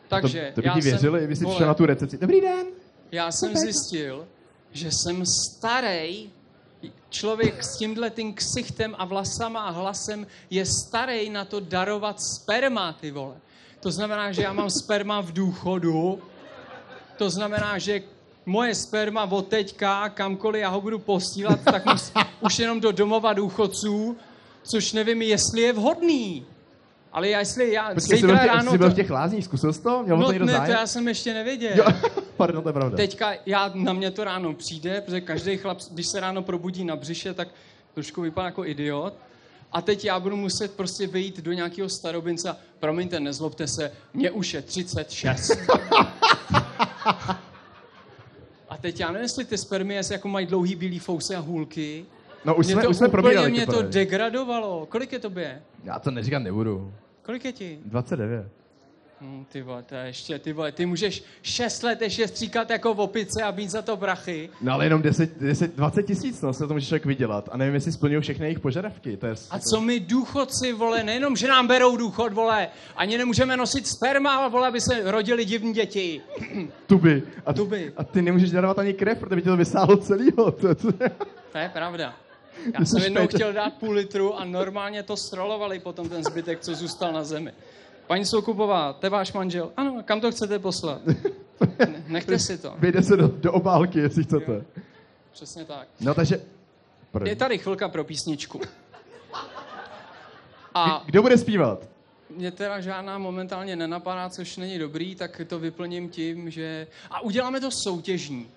Takže 0.08 0.52
to, 0.54 0.54
to 0.54 0.60
by 0.60 0.66
já 0.68 0.74
ti 0.74 0.82
jsem- 0.82 0.90
věřili, 0.90 1.18
kdyby 1.18 1.36
si 1.36 1.44
vole, 1.44 1.54
přišel 1.54 1.66
na 1.68 1.74
tu 1.74 1.86
recepci. 1.86 2.18
Dobrý 2.18 2.40
den. 2.40 2.66
já 3.12 3.32
jsem 3.32 3.56
zjistil, 3.56 4.26
že 4.72 4.90
jsem 4.92 5.26
starý 5.26 6.30
člověk 7.10 7.64
s 7.64 7.76
tímhle 7.76 8.10
tím 8.10 8.34
ksichtem 8.34 8.94
a 8.98 9.04
vlasama 9.04 9.60
a 9.60 9.70
hlasem 9.70 10.26
je 10.50 10.66
starý 10.66 11.30
na 11.30 11.44
to 11.44 11.60
darovat 11.60 12.20
sperma, 12.20 12.92
ty 12.92 13.10
vole. 13.10 13.36
To 13.80 13.90
znamená, 13.90 14.32
že 14.32 14.42
já 14.42 14.52
mám 14.52 14.70
sperma 14.70 15.20
v 15.20 15.32
důchodu, 15.32 16.22
to 17.16 17.30
znamená, 17.30 17.78
že 17.78 18.02
moje 18.46 18.74
sperma 18.74 19.24
od 19.24 19.48
teďka, 19.48 20.08
kamkoliv 20.08 20.62
já 20.62 20.68
ho 20.68 20.80
budu 20.80 20.98
posílat, 20.98 21.60
tak 21.64 21.82
už 22.40 22.58
jenom 22.58 22.80
do 22.80 22.92
domova 22.92 23.32
důchodců, 23.32 24.16
což 24.68 24.92
nevím, 24.92 25.22
jestli 25.22 25.60
je 25.60 25.72
vhodný. 25.72 26.46
Ale 27.12 27.28
já, 27.28 27.38
jestli 27.38 27.72
já 27.72 27.94
Počkej, 27.94 28.18
jsi 28.18 28.26
byl, 28.26 28.36
zítra 28.36 28.36
v 28.36 28.42
těch, 28.42 28.56
ráno... 28.56 28.70
jsi 28.70 28.78
byl 28.78 28.88
to- 28.88 28.92
v 28.92 28.96
těch 28.96 29.10
lázních, 29.10 29.44
zkusil 29.44 29.72
jsi 29.72 29.82
to? 29.82 30.02
Měl 30.02 30.16
no 30.16 30.26
to 30.26 30.32
někdo 30.32 30.46
ne, 30.46 30.52
to 30.52 30.58
zájem? 30.58 30.72
já 30.72 30.86
jsem 30.86 31.08
ještě 31.08 31.34
nevěděl. 31.34 31.72
Jo, 31.74 31.84
pardon, 32.36 32.62
to 32.62 32.68
je 32.68 32.72
pravda. 32.72 32.96
Teďka 32.96 33.32
já, 33.46 33.70
na 33.74 33.92
mě 33.92 34.10
to 34.10 34.24
ráno 34.24 34.54
přijde, 34.54 35.00
protože 35.00 35.20
každý 35.20 35.56
chlap, 35.56 35.78
když 35.90 36.06
se 36.06 36.20
ráno 36.20 36.42
probudí 36.42 36.84
na 36.84 36.96
břiše, 36.96 37.34
tak 37.34 37.48
trošku 37.94 38.22
vypadá 38.22 38.46
jako 38.46 38.64
idiot. 38.64 39.14
A 39.72 39.82
teď 39.82 40.04
já 40.04 40.20
budu 40.20 40.36
muset 40.36 40.74
prostě 40.74 41.06
vyjít 41.06 41.40
do 41.40 41.52
nějakého 41.52 41.88
starobince 41.88 42.56
promiňte, 42.80 43.20
nezlobte 43.20 43.66
se, 43.66 43.92
mě 44.14 44.30
už 44.30 44.54
je 44.54 44.62
36. 44.62 45.52
A 48.68 48.76
teď 48.80 49.00
já 49.00 49.06
nevím, 49.06 49.22
jestli 49.22 49.44
ty 49.44 49.58
spermie 49.58 50.02
jako 50.10 50.28
mají 50.28 50.46
dlouhý 50.46 50.74
bílý 50.74 50.98
fousy 50.98 51.34
a 51.34 51.40
hůlky. 51.40 52.06
No 52.44 52.54
už 52.54 52.66
Mě 52.66 52.72
jsme, 52.74 52.82
to 52.82 52.90
už 52.90 52.96
jsme 52.96 53.08
probírali. 53.08 53.50
mě 53.50 53.66
to 53.66 53.82
degradovalo. 53.82 54.86
Kolik 54.86 55.12
je 55.12 55.18
tobě? 55.18 55.62
Já 55.84 55.98
to 55.98 56.10
neříkat 56.10 56.42
nebudu. 56.42 56.92
Kolik 57.22 57.44
je 57.44 57.52
ti? 57.52 57.78
29. 57.84 58.46
Hm, 59.20 59.44
ty 59.52 59.62
vole, 59.62 59.82
to 59.82 59.94
je 59.94 60.06
ještě, 60.06 60.38
ty 60.38 60.52
vole, 60.52 60.72
ty 60.72 60.86
můžeš 60.86 61.24
6 61.42 61.82
let 61.82 62.02
ještě 62.02 62.28
stříkat 62.28 62.70
jako 62.70 62.94
v 62.94 63.00
opice 63.00 63.42
a 63.42 63.52
být 63.52 63.70
za 63.70 63.82
to 63.82 63.96
brachy. 63.96 64.50
No 64.60 64.72
ale 64.72 64.86
jenom 64.86 65.02
10, 65.02 65.38
10 65.40 65.76
20 65.76 66.02
tisíc, 66.02 66.42
no, 66.42 66.52
se 66.52 66.66
to 66.66 66.74
může 66.74 66.86
člověk 66.86 67.06
vydělat. 67.06 67.48
A 67.52 67.56
nevím, 67.56 67.74
jestli 67.74 67.92
splňují 67.92 68.22
všechny 68.22 68.46
jejich 68.46 68.60
požadavky. 68.60 69.16
To 69.16 69.26
je 69.26 69.34
A 69.50 69.58
co 69.58 69.80
my 69.80 70.00
důchodci, 70.00 70.72
vole, 70.72 71.02
nejenom, 71.02 71.36
že 71.36 71.48
nám 71.48 71.66
berou 71.66 71.96
důchod, 71.96 72.32
vole, 72.32 72.68
ani 72.96 73.18
nemůžeme 73.18 73.56
nosit 73.56 73.86
sperma, 73.86 74.48
vole, 74.48 74.68
aby 74.68 74.80
se 74.80 75.10
rodili 75.10 75.44
divní 75.44 75.72
děti. 75.72 76.20
Tuby. 76.86 77.22
A, 77.46 77.52
Tuby. 77.52 77.92
A 77.96 78.04
ty 78.04 78.22
nemůžeš 78.22 78.50
darovat 78.50 78.78
ani 78.78 78.94
krev, 78.94 79.18
protože 79.18 79.36
by 79.36 79.42
tě 79.42 79.48
to 79.48 79.56
vysálo 79.56 79.96
celýho. 79.96 80.50
To, 80.60 80.74
to, 80.74 80.92
To 81.52 81.58
je 81.58 81.68
pravda. 81.72 82.14
Já 82.78 82.84
jsem 82.84 83.02
jednou 83.02 83.20
špejt. 83.20 83.34
chtěl 83.34 83.52
dát 83.52 83.74
půl 83.74 83.90
litru 83.94 84.34
a 84.34 84.44
normálně 84.44 85.02
to 85.02 85.16
strolovali 85.16 85.78
potom 85.78 86.08
ten 86.08 86.24
zbytek, 86.24 86.60
co 86.60 86.74
zůstal 86.74 87.12
na 87.12 87.24
zemi. 87.24 87.52
Paní 88.06 88.24
Soukupová, 88.24 88.92
to 88.92 89.06
je 89.06 89.10
váš 89.10 89.32
manžel? 89.32 89.72
Ano, 89.76 90.02
kam 90.04 90.20
to 90.20 90.30
chcete 90.30 90.58
poslat? 90.58 91.00
Ne- 91.06 92.04
Nechte 92.08 92.38
si 92.38 92.58
to. 92.58 92.74
vyjde 92.78 93.02
se 93.02 93.16
do, 93.16 93.28
do 93.28 93.52
obálky, 93.52 93.98
jestli 93.98 94.24
chcete. 94.24 94.64
Přesně 95.32 95.64
tak. 95.64 95.88
No 96.00 96.14
takže... 96.14 96.40
Je 97.24 97.36
tady 97.36 97.58
chvilka 97.58 97.88
pro 97.88 98.04
písničku. 98.04 98.60
A 100.74 101.02
Kdo 101.06 101.22
bude 101.22 101.38
zpívat? 101.38 101.88
mě 102.30 102.50
teda 102.50 102.80
žádná 102.80 103.18
momentálně 103.18 103.76
nenapadá, 103.76 104.28
což 104.28 104.56
není 104.56 104.78
dobrý, 104.78 105.14
tak 105.14 105.40
to 105.46 105.58
vyplním 105.58 106.08
tím, 106.08 106.50
že... 106.50 106.86
A 107.10 107.20
uděláme 107.20 107.60
to 107.60 107.70
soutěžní. 107.70 108.48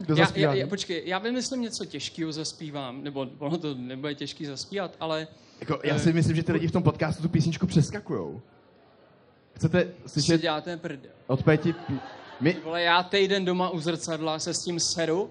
Kdo 0.00 0.16
Já, 0.16 0.28
já, 0.34 0.54
já, 0.54 0.66
počkej, 0.66 1.02
já 1.06 1.18
vymyslím 1.18 1.60
něco 1.60 1.84
těžkého, 1.84 2.32
zaspívám, 2.32 3.04
nebo 3.04 3.26
ono 3.38 3.58
to 3.58 3.74
nebude 3.74 4.14
těžký 4.14 4.46
zaspívat, 4.46 4.96
ale 5.00 5.26
jako, 5.60 5.80
já 5.84 5.98
si 5.98 6.12
myslím, 6.12 6.36
že 6.36 6.42
ty 6.42 6.52
lidi 6.52 6.66
v 6.68 6.72
tom 6.72 6.82
podcastu 6.82 7.22
tu 7.22 7.28
písničku 7.28 7.66
přeskakujou. 7.66 8.40
Chcete 9.56 9.92
si 10.06 10.08
slyšet 10.22 10.40
děláte 10.40 10.76
prdel. 10.76 11.10
od 11.26 11.42
Péti... 11.42 11.72
pí- 11.72 12.00
My 12.40 12.56
Vole, 12.64 12.82
já 12.82 13.02
týden 13.02 13.44
doma 13.44 13.70
u 13.70 13.80
zrcadla 13.80 14.38
se 14.38 14.54
s 14.54 14.64
tím 14.64 14.80
seru. 14.80 15.30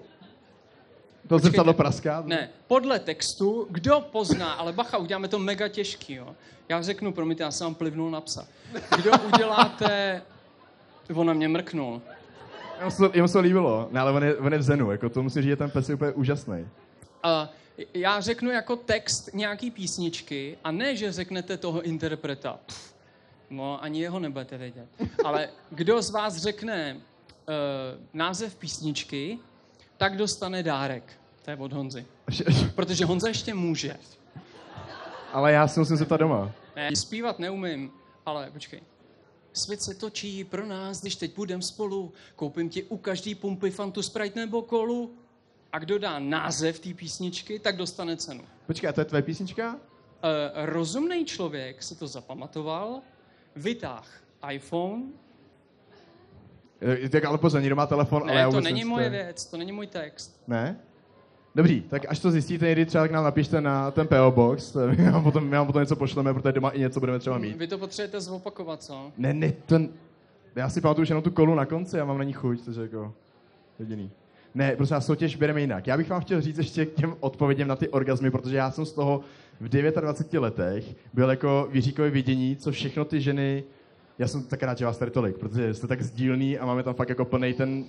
to 1.28 1.38
zrcadlo 1.38 1.74
praská? 1.74 2.22
Ne, 2.26 2.48
podle 2.66 2.98
textu, 2.98 3.66
kdo 3.70 4.00
pozná, 4.12 4.52
ale 4.52 4.72
bacha, 4.72 4.98
uděláme 4.98 5.28
to 5.28 5.38
mega 5.38 5.68
těžký, 5.68 6.14
jo. 6.14 6.34
Já 6.68 6.82
řeknu, 6.82 7.12
promiňte, 7.12 7.42
já 7.42 7.50
jsem 7.50 7.64
vám 7.64 7.74
plivnul 7.74 8.10
na 8.10 8.20
psa. 8.20 8.48
Kdo 8.96 9.10
uděláte... 9.34 10.22
On 11.14 11.26
na 11.26 11.32
mě 11.32 11.48
mrknul. 11.48 12.02
Jemu 12.80 12.90
se, 12.90 13.10
jemu 13.14 13.28
se 13.28 13.32
to 13.32 13.40
líbilo, 13.40 13.88
ne, 13.90 14.00
ale 14.00 14.12
on 14.12 14.24
je, 14.24 14.36
on 14.36 14.52
je 14.52 14.58
v 14.58 14.62
zenu, 14.62 14.90
jako 14.90 15.08
to 15.08 15.22
musím 15.22 15.42
říct, 15.42 15.48
že 15.50 15.56
ten 15.56 15.70
pes 15.70 15.88
je 15.88 15.94
úplně 15.94 16.12
úžasný. 16.12 16.68
A 17.22 17.48
já 17.94 18.20
řeknu 18.20 18.50
jako 18.50 18.76
text 18.76 19.34
nějaký 19.34 19.70
písničky 19.70 20.58
a 20.64 20.70
ne, 20.70 20.96
že 20.96 21.12
řeknete 21.12 21.56
toho 21.56 21.82
interpreta. 21.82 22.58
Pff, 22.66 22.94
no, 23.50 23.84
ani 23.84 24.00
jeho 24.00 24.18
nebudete 24.18 24.58
vědět. 24.58 24.86
Ale 25.24 25.48
kdo 25.70 26.02
z 26.02 26.10
vás 26.10 26.36
řekne 26.36 26.94
uh, 26.96 27.02
název 28.12 28.56
písničky, 28.56 29.38
tak 29.96 30.16
dostane 30.16 30.62
dárek. 30.62 31.12
To 31.44 31.50
je 31.50 31.56
od 31.56 31.72
Honzy. 31.72 32.06
Protože 32.74 33.04
Honza 33.04 33.28
ještě 33.28 33.54
může. 33.54 33.96
ale 35.32 35.52
já 35.52 35.68
si 35.68 35.80
musím 35.80 35.96
zeptat 35.96 36.16
doma. 36.16 36.52
Ne, 36.76 36.96
zpívat 36.96 37.38
neumím, 37.38 37.90
ale 38.26 38.50
počkej. 38.50 38.80
Svět 39.52 39.82
se 39.82 39.94
točí 39.94 40.44
pro 40.44 40.66
nás, 40.66 41.00
když 41.00 41.16
teď 41.16 41.36
budem 41.36 41.62
spolu. 41.62 42.12
Koupím 42.36 42.68
ti 42.70 42.82
u 42.82 42.96
každý 42.96 43.34
pumpy 43.34 43.70
Fantu 43.70 44.02
Sprite 44.02 44.40
nebo 44.40 44.62
kolu. 44.62 45.14
A 45.72 45.78
kdo 45.78 45.98
dá 45.98 46.18
název 46.18 46.78
té 46.80 46.94
písničky, 46.94 47.58
tak 47.58 47.76
dostane 47.76 48.16
cenu. 48.16 48.44
Počkej, 48.66 48.88
a 48.90 48.92
to 48.92 49.00
je 49.00 49.04
tvoje 49.04 49.22
písnička? 49.22 49.74
Uh, 49.74 49.80
rozumný 50.54 51.24
člověk 51.24 51.82
si 51.82 51.94
to 51.94 52.06
zapamatoval, 52.06 53.00
vytáh 53.56 54.22
iPhone. 54.52 55.02
Eh, 57.04 57.08
Tak 57.08 57.24
ale 57.24 57.38
pozor, 57.38 57.60
někdo 57.60 57.76
má 57.76 57.86
telefon, 57.86 58.22
ale 58.22 58.34
Ne, 58.34 58.40
já 58.40 58.50
to 58.50 58.60
není 58.60 58.84
moje 58.84 59.04
je. 59.06 59.10
věc, 59.10 59.44
to 59.46 59.56
není 59.56 59.72
můj 59.72 59.86
text. 59.86 60.42
Ne? 60.46 60.80
Dobrý, 61.54 61.80
tak 61.80 62.02
až 62.08 62.18
to 62.18 62.30
zjistíte 62.30 62.66
někdy 62.66 62.86
třeba, 62.86 63.04
tak 63.04 63.10
nám 63.10 63.24
napište 63.24 63.60
na 63.60 63.90
ten 63.90 64.06
PO 64.06 64.30
Box, 64.30 64.76
my 64.96 65.10
vám 65.10 65.22
potom, 65.22 65.44
my 65.44 65.56
vám 65.56 65.66
potom 65.66 65.82
něco 65.82 65.96
pošleme, 65.96 66.34
protože 66.34 66.52
doma 66.52 66.70
i 66.70 66.80
něco 66.80 67.00
budeme 67.00 67.18
třeba 67.18 67.38
mít. 67.38 67.56
Vy 67.56 67.66
to 67.66 67.78
potřebujete 67.78 68.20
zopakovat, 68.20 68.82
co? 68.82 69.12
Ne, 69.18 69.34
ne, 69.34 69.52
to... 69.66 69.80
Já 70.56 70.68
si 70.68 70.80
pamatuju 70.80 71.02
už 71.02 71.08
jenom 71.08 71.22
tu 71.22 71.30
kolu 71.30 71.54
na 71.54 71.66
konci, 71.66 71.96
já 71.96 72.04
mám 72.04 72.18
na 72.18 72.24
ní 72.24 72.32
chuť, 72.32 72.64
takže 72.64 72.82
jako 72.82 73.12
jediný. 73.78 74.10
Ne, 74.54 74.76
prostě 74.76 74.94
já 74.94 75.00
soutěž 75.00 75.36
bereme 75.36 75.60
jinak. 75.60 75.86
Já 75.86 75.96
bych 75.96 76.10
vám 76.10 76.20
chtěl 76.20 76.40
říct 76.40 76.58
ještě 76.58 76.86
k 76.86 76.94
těm 76.94 77.16
odpověděm 77.20 77.68
na 77.68 77.76
ty 77.76 77.88
orgazmy, 77.88 78.30
protože 78.30 78.56
já 78.56 78.70
jsem 78.70 78.86
z 78.86 78.92
toho 78.92 79.20
v 79.60 79.68
29 79.68 80.40
letech 80.40 80.84
byl 81.12 81.30
jako 81.30 81.68
Jiříkové 81.72 82.10
vidění, 82.10 82.56
co 82.56 82.72
všechno 82.72 83.04
ty 83.04 83.20
ženy, 83.20 83.64
já 84.18 84.28
jsem 84.28 84.42
tak 84.42 84.62
rád, 84.62 84.78
že 84.78 84.84
vás 84.84 84.98
tady 84.98 85.10
tolik, 85.10 85.38
protože 85.38 85.74
jste 85.74 85.86
tak 85.86 86.02
sdílný 86.02 86.58
a 86.58 86.66
máme 86.66 86.82
tam 86.82 86.94
fakt 86.94 87.08
jako 87.08 87.24
plný 87.24 87.54
ten 87.54 87.84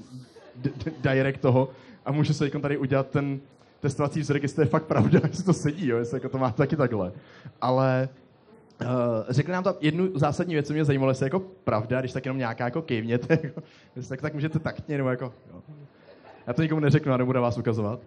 direct 1.02 1.42
toho 1.42 1.70
a 2.06 2.12
můžu 2.12 2.34
se 2.34 2.50
tady 2.50 2.78
udělat 2.78 3.10
ten 3.10 3.40
testovací 3.80 4.20
vzorek, 4.20 4.44
jestli 4.44 4.56
to 4.56 4.62
je 4.62 4.68
fakt 4.68 4.86
pravda, 4.86 5.20
jestli 5.28 5.44
to 5.44 5.54
sedí, 5.54 5.88
jo, 5.88 5.98
jestli 5.98 6.16
jako 6.16 6.30
to 6.30 6.38
má 6.38 6.52
taky 6.52 6.76
takhle. 6.76 7.12
Ale 7.62 8.10
Uh, 8.82 8.88
řekli 9.30 9.54
nám 9.54 9.64
tam 9.64 9.74
jednu 9.82 10.10
zásadní 10.16 10.54
věc, 10.54 10.68
co 10.68 10.74
mě 10.74 10.86
zajímalo, 10.86 11.12
jestli 11.12 11.24
je 11.24 11.26
jako 11.26 11.40
pravda, 11.40 12.00
když 12.00 12.12
tak 12.12 12.26
jenom 12.26 12.38
nějaká 12.38 12.66
jako 12.66 12.82
kejvněte, 12.82 13.40
jako, 13.44 13.62
tak, 14.10 14.22
tak 14.22 14.34
můžete 14.34 14.60
taktně, 14.60 14.98
nebo 14.98 15.10
jako, 15.10 15.34
jo. 15.54 15.62
Já 16.48 16.54
to 16.54 16.62
nikomu 16.62 16.82
neřeknu 16.82 17.14
a 17.14 17.18
nebudu 17.18 17.42
vás 17.42 17.58
ukazovat. 17.58 18.00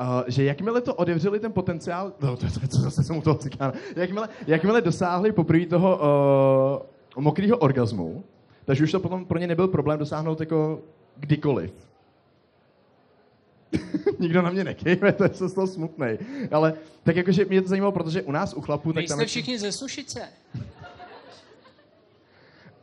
Uh, 0.00 0.06
že 0.26 0.44
jakmile 0.44 0.80
to 0.80 0.94
odevřeli 0.94 1.40
ten 1.40 1.52
potenciál, 1.52 2.12
no 2.20 2.36
to, 2.36 2.46
to, 2.46 2.68
to 2.68 2.76
zase 2.76 3.04
jsem 3.04 3.16
u 3.16 3.22
toho 3.22 3.36
cikána, 3.36 3.72
jakmile, 3.96 4.28
jakmile 4.46 4.80
dosáhli 4.80 5.32
poprvé 5.32 5.66
toho 5.66 6.00
uh, 7.16 7.22
mokrého 7.22 7.56
orgazmu, 7.56 8.24
takže 8.64 8.84
už 8.84 8.92
to 8.92 9.00
potom 9.00 9.24
pro 9.24 9.38
ně 9.38 9.46
nebyl 9.46 9.68
problém 9.68 9.98
dosáhnout 9.98 10.40
jako 10.40 10.80
kdykoliv. 11.20 11.72
Nikdo 14.18 14.42
na 14.42 14.50
mě 14.50 14.64
nekejve, 14.64 15.12
to 15.12 15.24
je 15.24 15.30
z 15.32 15.52
toho 15.52 15.66
smutný. 15.66 16.06
Ale 16.50 16.74
tak 17.02 17.16
jakože 17.16 17.44
mě 17.44 17.62
to 17.62 17.68
zajímalo, 17.68 17.92
protože 17.92 18.22
u 18.22 18.32
nás 18.32 18.54
u 18.54 18.60
chlapů... 18.60 18.92
Tak 18.92 19.04
tam 19.08 19.24
všichni 19.24 19.58
ze 19.58 19.72
Sušice. 19.72 20.28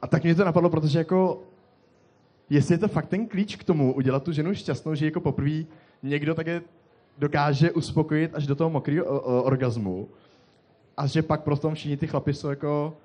A 0.01 0.07
tak 0.07 0.23
mě 0.23 0.35
to 0.35 0.45
napadlo, 0.45 0.69
protože 0.69 0.99
jako 0.99 1.43
jestli 2.49 2.73
je 2.73 2.77
to 2.77 2.87
fakt 2.87 3.09
ten 3.09 3.27
klíč 3.27 3.55
k 3.55 3.63
tomu 3.63 3.93
udělat 3.93 4.23
tu 4.23 4.31
ženu 4.31 4.53
šťastnou, 4.55 4.95
že 4.95 5.05
jako 5.05 5.21
poprvé 5.21 5.63
někdo 6.03 6.35
také 6.35 6.61
dokáže 7.17 7.71
uspokojit 7.71 8.35
až 8.35 8.47
do 8.47 8.55
toho 8.55 8.69
mokrého 8.69 9.21
orgazmu 9.43 10.07
a 10.97 11.07
že 11.07 11.21
pak 11.21 11.43
prostě 11.43 11.67
všichni 11.73 11.97
ty 11.97 12.07
chlapi 12.07 12.33
jsou 12.33 12.49
jako 12.49 12.97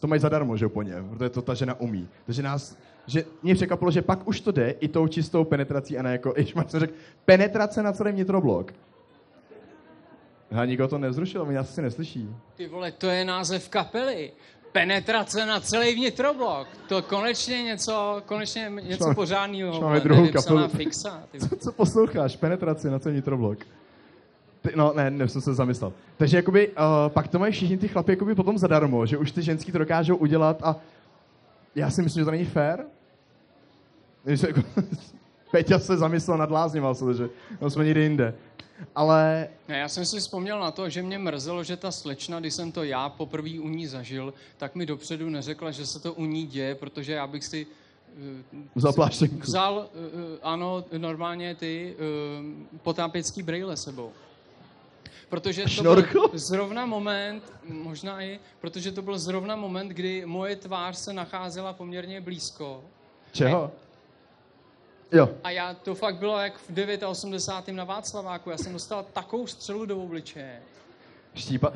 to 0.00 0.06
mají 0.06 0.20
zadarmo, 0.20 0.56
že 0.56 0.68
po 0.68 0.82
něm, 0.82 1.08
protože 1.08 1.30
to 1.30 1.42
ta 1.42 1.54
žena 1.54 1.80
umí. 1.80 2.08
Takže 2.26 2.42
nás, 2.42 2.76
že 3.10 3.24
mě 3.42 3.54
překvapilo, 3.54 3.90
že 3.90 4.02
pak 4.02 4.28
už 4.28 4.40
to 4.40 4.52
jde 4.52 4.70
i 4.70 4.88
tou 4.88 5.08
čistou 5.08 5.44
penetrací 5.44 5.98
a 5.98 6.02
ne 6.02 6.12
jako, 6.12 6.32
když 6.32 6.54
jsem 6.68 6.80
řekl, 6.80 6.92
penetrace 7.24 7.82
na 7.82 7.92
celý 7.92 8.12
vnitroblok. 8.12 8.72
A 10.50 10.64
nikdo 10.64 10.88
to 10.88 10.98
nezrušil, 10.98 11.44
mě 11.44 11.58
asi 11.58 11.82
neslyší. 11.82 12.28
Ty 12.56 12.68
vole, 12.68 12.92
to 12.92 13.06
je 13.06 13.24
název 13.24 13.68
kapely. 13.68 14.32
Penetrace 14.72 15.46
na 15.46 15.60
celý 15.60 15.94
vnitroblok. 15.94 16.68
To 16.88 17.02
konečně 17.02 17.62
něco, 17.62 18.22
konečně 18.26 18.72
něco 18.82 19.04
máme- 19.04 19.14
pořádného. 19.14 19.80
máme 19.80 20.00
druhou 20.00 20.28
kapelu. 20.32 20.68
fixa. 20.68 21.22
Ty 21.30 21.38
Co, 21.48 21.56
co 21.56 21.72
posloucháš? 21.72 22.36
Penetraci 22.36 22.90
na 22.90 22.98
celý 22.98 23.12
vnitroblok. 23.12 23.58
Ty, 24.62 24.70
no, 24.76 24.92
ne, 24.96 25.10
ne, 25.10 25.28
jsem 25.28 25.40
se 25.40 25.54
zamyslel. 25.54 25.92
Takže 26.16 26.36
jakoby, 26.36 26.68
uh, 26.68 26.74
pak 27.08 27.28
to 27.28 27.38
mají 27.38 27.52
všichni 27.52 27.78
ty 27.78 27.88
chlapi 27.88 28.12
jakoby 28.12 28.34
potom 28.34 28.58
zadarmo, 28.58 29.06
že 29.06 29.18
už 29.18 29.32
ty 29.32 29.42
ženský 29.42 29.72
to 29.72 29.78
dokážou 29.78 30.16
udělat 30.16 30.62
a 30.62 30.76
já 31.74 31.90
si 31.90 32.02
myslím, 32.02 32.20
že 32.20 32.24
to 32.24 32.30
není 32.30 32.44
fér. 32.44 32.84
Když 34.24 34.40
se 34.40 34.46
jako, 34.48 34.60
Peťa 35.50 35.78
se 35.78 35.96
zamyslel 35.96 36.38
nad 36.38 36.50
lázněma, 36.50 36.92
že 37.16 37.28
no, 37.60 37.70
jsme 37.70 37.84
někde 37.84 38.02
jinde. 38.02 38.34
Ale 38.94 39.48
Ne, 39.68 39.78
já 39.78 39.88
jsem 39.88 40.06
si 40.06 40.20
vzpomněl 40.20 40.60
na 40.60 40.70
to, 40.70 40.88
že 40.88 41.02
mě 41.02 41.18
mrzelo, 41.18 41.64
že 41.64 41.76
ta 41.76 41.90
slečna, 41.90 42.40
když 42.40 42.54
jsem 42.54 42.72
to 42.72 42.84
já 42.84 43.08
poprvé 43.08 43.50
u 43.60 43.68
ní 43.68 43.86
zažil, 43.86 44.34
tak 44.56 44.74
mi 44.74 44.86
dopředu 44.86 45.30
neřekla, 45.30 45.70
že 45.70 45.86
se 45.86 46.00
to 46.00 46.12
u 46.12 46.24
ní 46.24 46.46
děje, 46.46 46.74
protože 46.74 47.12
já 47.12 47.26
bych 47.26 47.44
si 47.44 47.66
eh, 48.52 48.58
Vzal 48.74 48.92
pláštěnku. 48.92 49.40
Vzal, 49.40 49.86
eh, 49.94 50.38
ano, 50.42 50.84
normálně 50.98 51.54
ty 51.54 51.94
eh, 51.94 52.78
potápěcký 52.82 53.42
brejle 53.42 53.76
sebou. 53.76 54.12
Protože 55.28 55.64
to 55.76 55.82
byl 55.82 56.30
zrovna 56.32 56.86
moment, 56.86 57.52
možná 57.68 58.22
i, 58.22 58.40
protože 58.60 58.92
to 58.92 59.02
byl 59.02 59.18
zrovna 59.18 59.56
moment, 59.56 59.88
kdy 59.88 60.22
moje 60.26 60.56
tvář 60.56 60.96
se 60.96 61.12
nacházela 61.12 61.72
poměrně 61.72 62.20
blízko. 62.20 62.84
čeho? 63.32 63.70
Jo, 65.12 65.28
A 65.44 65.50
já, 65.50 65.74
to 65.74 65.94
fakt 65.94 66.16
bylo 66.16 66.38
jak 66.38 66.58
v 66.58 67.06
89. 67.06 67.76
na 67.76 67.84
Václaváku. 67.84 68.50
Já 68.50 68.58
jsem 68.58 68.72
dostal 68.72 69.06
takovou 69.12 69.46
střelu 69.46 69.86
do 69.86 69.98
obličeje. 70.02 70.62
štípa. 71.34 71.72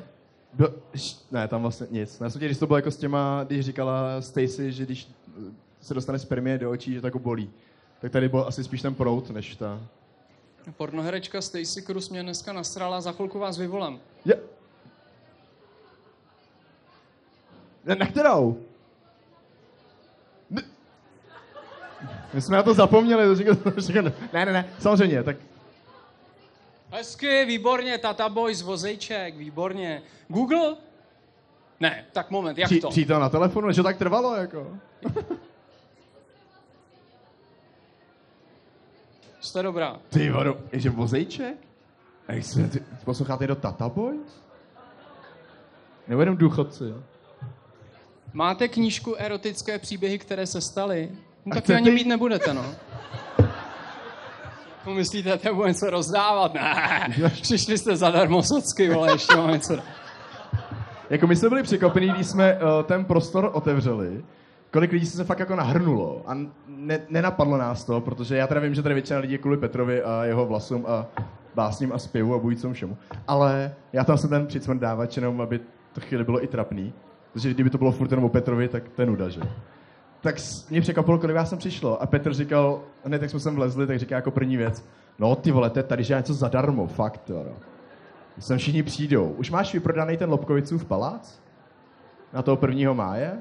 Byl, 0.52 0.82
š, 0.94 1.16
ne, 1.30 1.48
tam 1.48 1.62
vlastně 1.62 1.86
nic. 1.90 2.20
Já 2.20 2.30
jsem 2.30 2.38
tě, 2.40 2.46
když 2.46 2.58
to 2.58 2.66
bylo 2.66 2.76
jako 2.76 2.90
s 2.90 2.96
těma, 2.96 3.44
když 3.44 3.66
říkala 3.66 4.22
Stacy, 4.22 4.72
že 4.72 4.86
když 4.86 5.08
se 5.80 5.94
dostane 5.94 6.18
spermie 6.18 6.58
do 6.58 6.70
očí, 6.70 6.94
že 6.94 7.00
to 7.00 7.06
jako 7.06 7.18
bolí. 7.18 7.50
Tak 8.00 8.12
tady 8.12 8.28
byl 8.28 8.44
asi 8.48 8.64
spíš 8.64 8.82
ten 8.82 8.94
prout, 8.94 9.30
než 9.30 9.56
ta... 9.56 9.80
Pornoherečka 10.76 11.40
Stacy 11.40 11.82
Cruz 11.82 12.08
mě 12.10 12.22
dneska 12.22 12.52
nasrala, 12.52 13.00
za 13.00 13.12
chvilku 13.12 13.38
vás 13.38 13.58
vyvolám. 13.58 14.00
Je. 14.24 14.40
Na 17.98 18.06
kterou? 18.06 18.62
My 22.34 22.42
jsme 22.42 22.56
na 22.56 22.62
to 22.62 22.74
zapomněli, 22.74 23.26
to 23.26 23.34
říkal, 23.34 23.54
to 23.54 23.80
říkal, 23.80 24.02
ne, 24.02 24.12
ne, 24.32 24.52
ne, 24.52 24.68
samozřejmě, 24.78 25.22
tak 25.22 25.36
Hezky, 26.90 27.44
výborně, 27.44 27.98
Tata 27.98 28.28
Boys, 28.28 28.62
vozejček, 28.62 29.36
výborně. 29.36 30.02
Google? 30.28 30.76
Ne, 31.80 32.04
tak 32.12 32.30
moment, 32.30 32.58
jak 32.58 32.68
při, 32.68 32.80
to? 32.80 32.88
přítel 32.88 33.20
na 33.20 33.28
telefonu, 33.28 33.72
že 33.72 33.82
tak 33.82 33.98
trvalo, 33.98 34.34
jako. 34.34 34.76
Jste 39.40 39.62
dobrá. 39.62 40.00
Ty 40.08 40.30
vado, 40.30 40.58
že 40.72 40.90
vozejček? 40.90 41.56
A 42.28 42.32
jak 42.32 42.44
jsme, 42.44 42.68
ty, 42.68 42.82
posloucháte 43.04 43.46
do 43.46 43.54
Tata 43.54 43.88
Boys? 43.88 44.42
Nebo 46.08 46.20
jenom 46.20 46.36
důchodci, 46.36 46.84
jo? 46.84 47.02
Máte 48.32 48.68
knížku 48.68 49.14
erotické 49.14 49.78
příběhy, 49.78 50.18
které 50.18 50.46
se 50.46 50.60
staly? 50.60 51.10
No, 51.46 51.54
tak 51.54 51.64
chcete 51.64 51.76
ani 51.76 51.90
mít 51.90 52.06
nebudete, 52.06 52.54
no. 52.54 52.64
To 54.84 54.90
myslíte, 54.90 55.38
že 55.42 55.52
bude 55.52 55.68
něco 55.68 55.90
rozdávat? 55.90 56.54
Ne, 56.54 57.30
přišli 57.42 57.78
jste 57.78 57.96
zadarmo 57.96 58.42
socky, 58.42 58.90
vole, 58.90 59.12
ještě 59.12 59.36
máme 59.36 59.58
co. 59.58 59.78
Jako 61.10 61.26
my 61.26 61.36
jsme 61.36 61.48
byli 61.48 61.62
překvapení, 61.62 62.08
když 62.08 62.26
jsme 62.26 62.54
uh, 62.54 62.60
ten 62.82 63.04
prostor 63.04 63.50
otevřeli, 63.52 64.24
kolik 64.70 64.92
lidí 64.92 65.06
se 65.06 65.24
fakt 65.24 65.38
jako 65.38 65.56
nahrnulo 65.56 66.22
a 66.26 66.34
ne, 66.68 67.00
nenapadlo 67.10 67.56
nás 67.56 67.84
to, 67.84 68.00
protože 68.00 68.36
já 68.36 68.46
teda 68.46 68.60
vím, 68.60 68.74
že 68.74 68.82
tady 68.82 68.94
většina 68.94 69.18
lidí 69.18 69.32
je 69.32 69.38
kvůli 69.38 69.56
Petrovi 69.56 70.02
a 70.02 70.24
jeho 70.24 70.46
vlasům 70.46 70.84
a 70.88 71.06
básním 71.54 71.92
a 71.92 71.98
zpěvu 71.98 72.34
a 72.34 72.38
bujícům 72.38 72.72
všemu. 72.72 72.96
Ale 73.26 73.74
já 73.92 74.04
tam 74.04 74.18
jsem 74.18 74.30
ten 74.30 74.46
přicmrt 74.46 74.78
dávat, 74.78 75.16
jenom 75.16 75.40
aby 75.40 75.60
to 75.92 76.00
chvíli 76.00 76.24
bylo 76.24 76.44
i 76.44 76.46
trapný. 76.46 76.92
Protože 77.32 77.50
kdyby 77.50 77.70
to 77.70 77.78
bylo 77.78 77.92
furt 77.92 78.10
jenom 78.10 78.24
o 78.24 78.28
Petrovi, 78.28 78.68
tak 78.68 78.88
to 78.88 79.02
je 79.02 79.06
nuda, 79.06 79.28
že? 79.28 79.40
Tak 80.24 80.36
mě 80.70 80.80
překvapilo, 80.80 81.18
kolik 81.18 81.36
vás 81.36 81.48
sem 81.48 81.58
přišlo. 81.58 82.02
A 82.02 82.06
Petr 82.06 82.34
říkal, 82.34 82.82
hned 83.04 83.22
jak 83.22 83.30
jsme 83.30 83.40
sem 83.40 83.54
vlezli, 83.54 83.86
tak 83.86 83.98
říká 83.98 84.16
jako 84.16 84.30
první 84.30 84.56
věc, 84.56 84.84
no 85.18 85.36
ty 85.36 85.50
vole, 85.50 85.70
to 85.70 85.78
je 85.78 85.82
tady, 85.82 86.04
že 86.04 86.14
je 86.14 86.18
něco 86.18 86.34
zadarmo, 86.34 86.86
fakt, 86.86 87.30
jo. 87.30 87.44
no. 87.48 87.56
Sem 88.38 88.58
všichni 88.58 88.82
přijdou. 88.82 89.28
Už 89.28 89.50
máš 89.50 89.74
vyprodaný 89.74 90.16
ten 90.16 90.30
Lobkovicův 90.30 90.84
palác? 90.84 91.40
Na 92.32 92.42
toho 92.42 92.56
prvního 92.56 92.94
máje? 92.94 93.38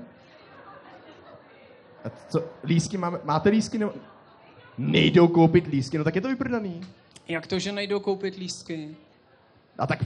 A 2.06 2.10
co, 2.30 2.44
lísky 2.64 2.98
máme, 2.98 3.20
máte 3.24 3.50
lísky? 3.50 3.78
No, 3.78 3.94
nejdou 4.78 5.28
koupit 5.28 5.68
lísky, 5.68 5.98
no 5.98 6.04
tak 6.04 6.16
je 6.16 6.22
to 6.22 6.28
vyprodaný. 6.28 6.82
Jak 7.28 7.48
to, 7.48 7.60
že 7.60 7.72
nejdou 7.72 8.00
koupit 8.00 8.36
lístky? 8.36 8.96
A 9.78 9.88
tak 9.88 10.06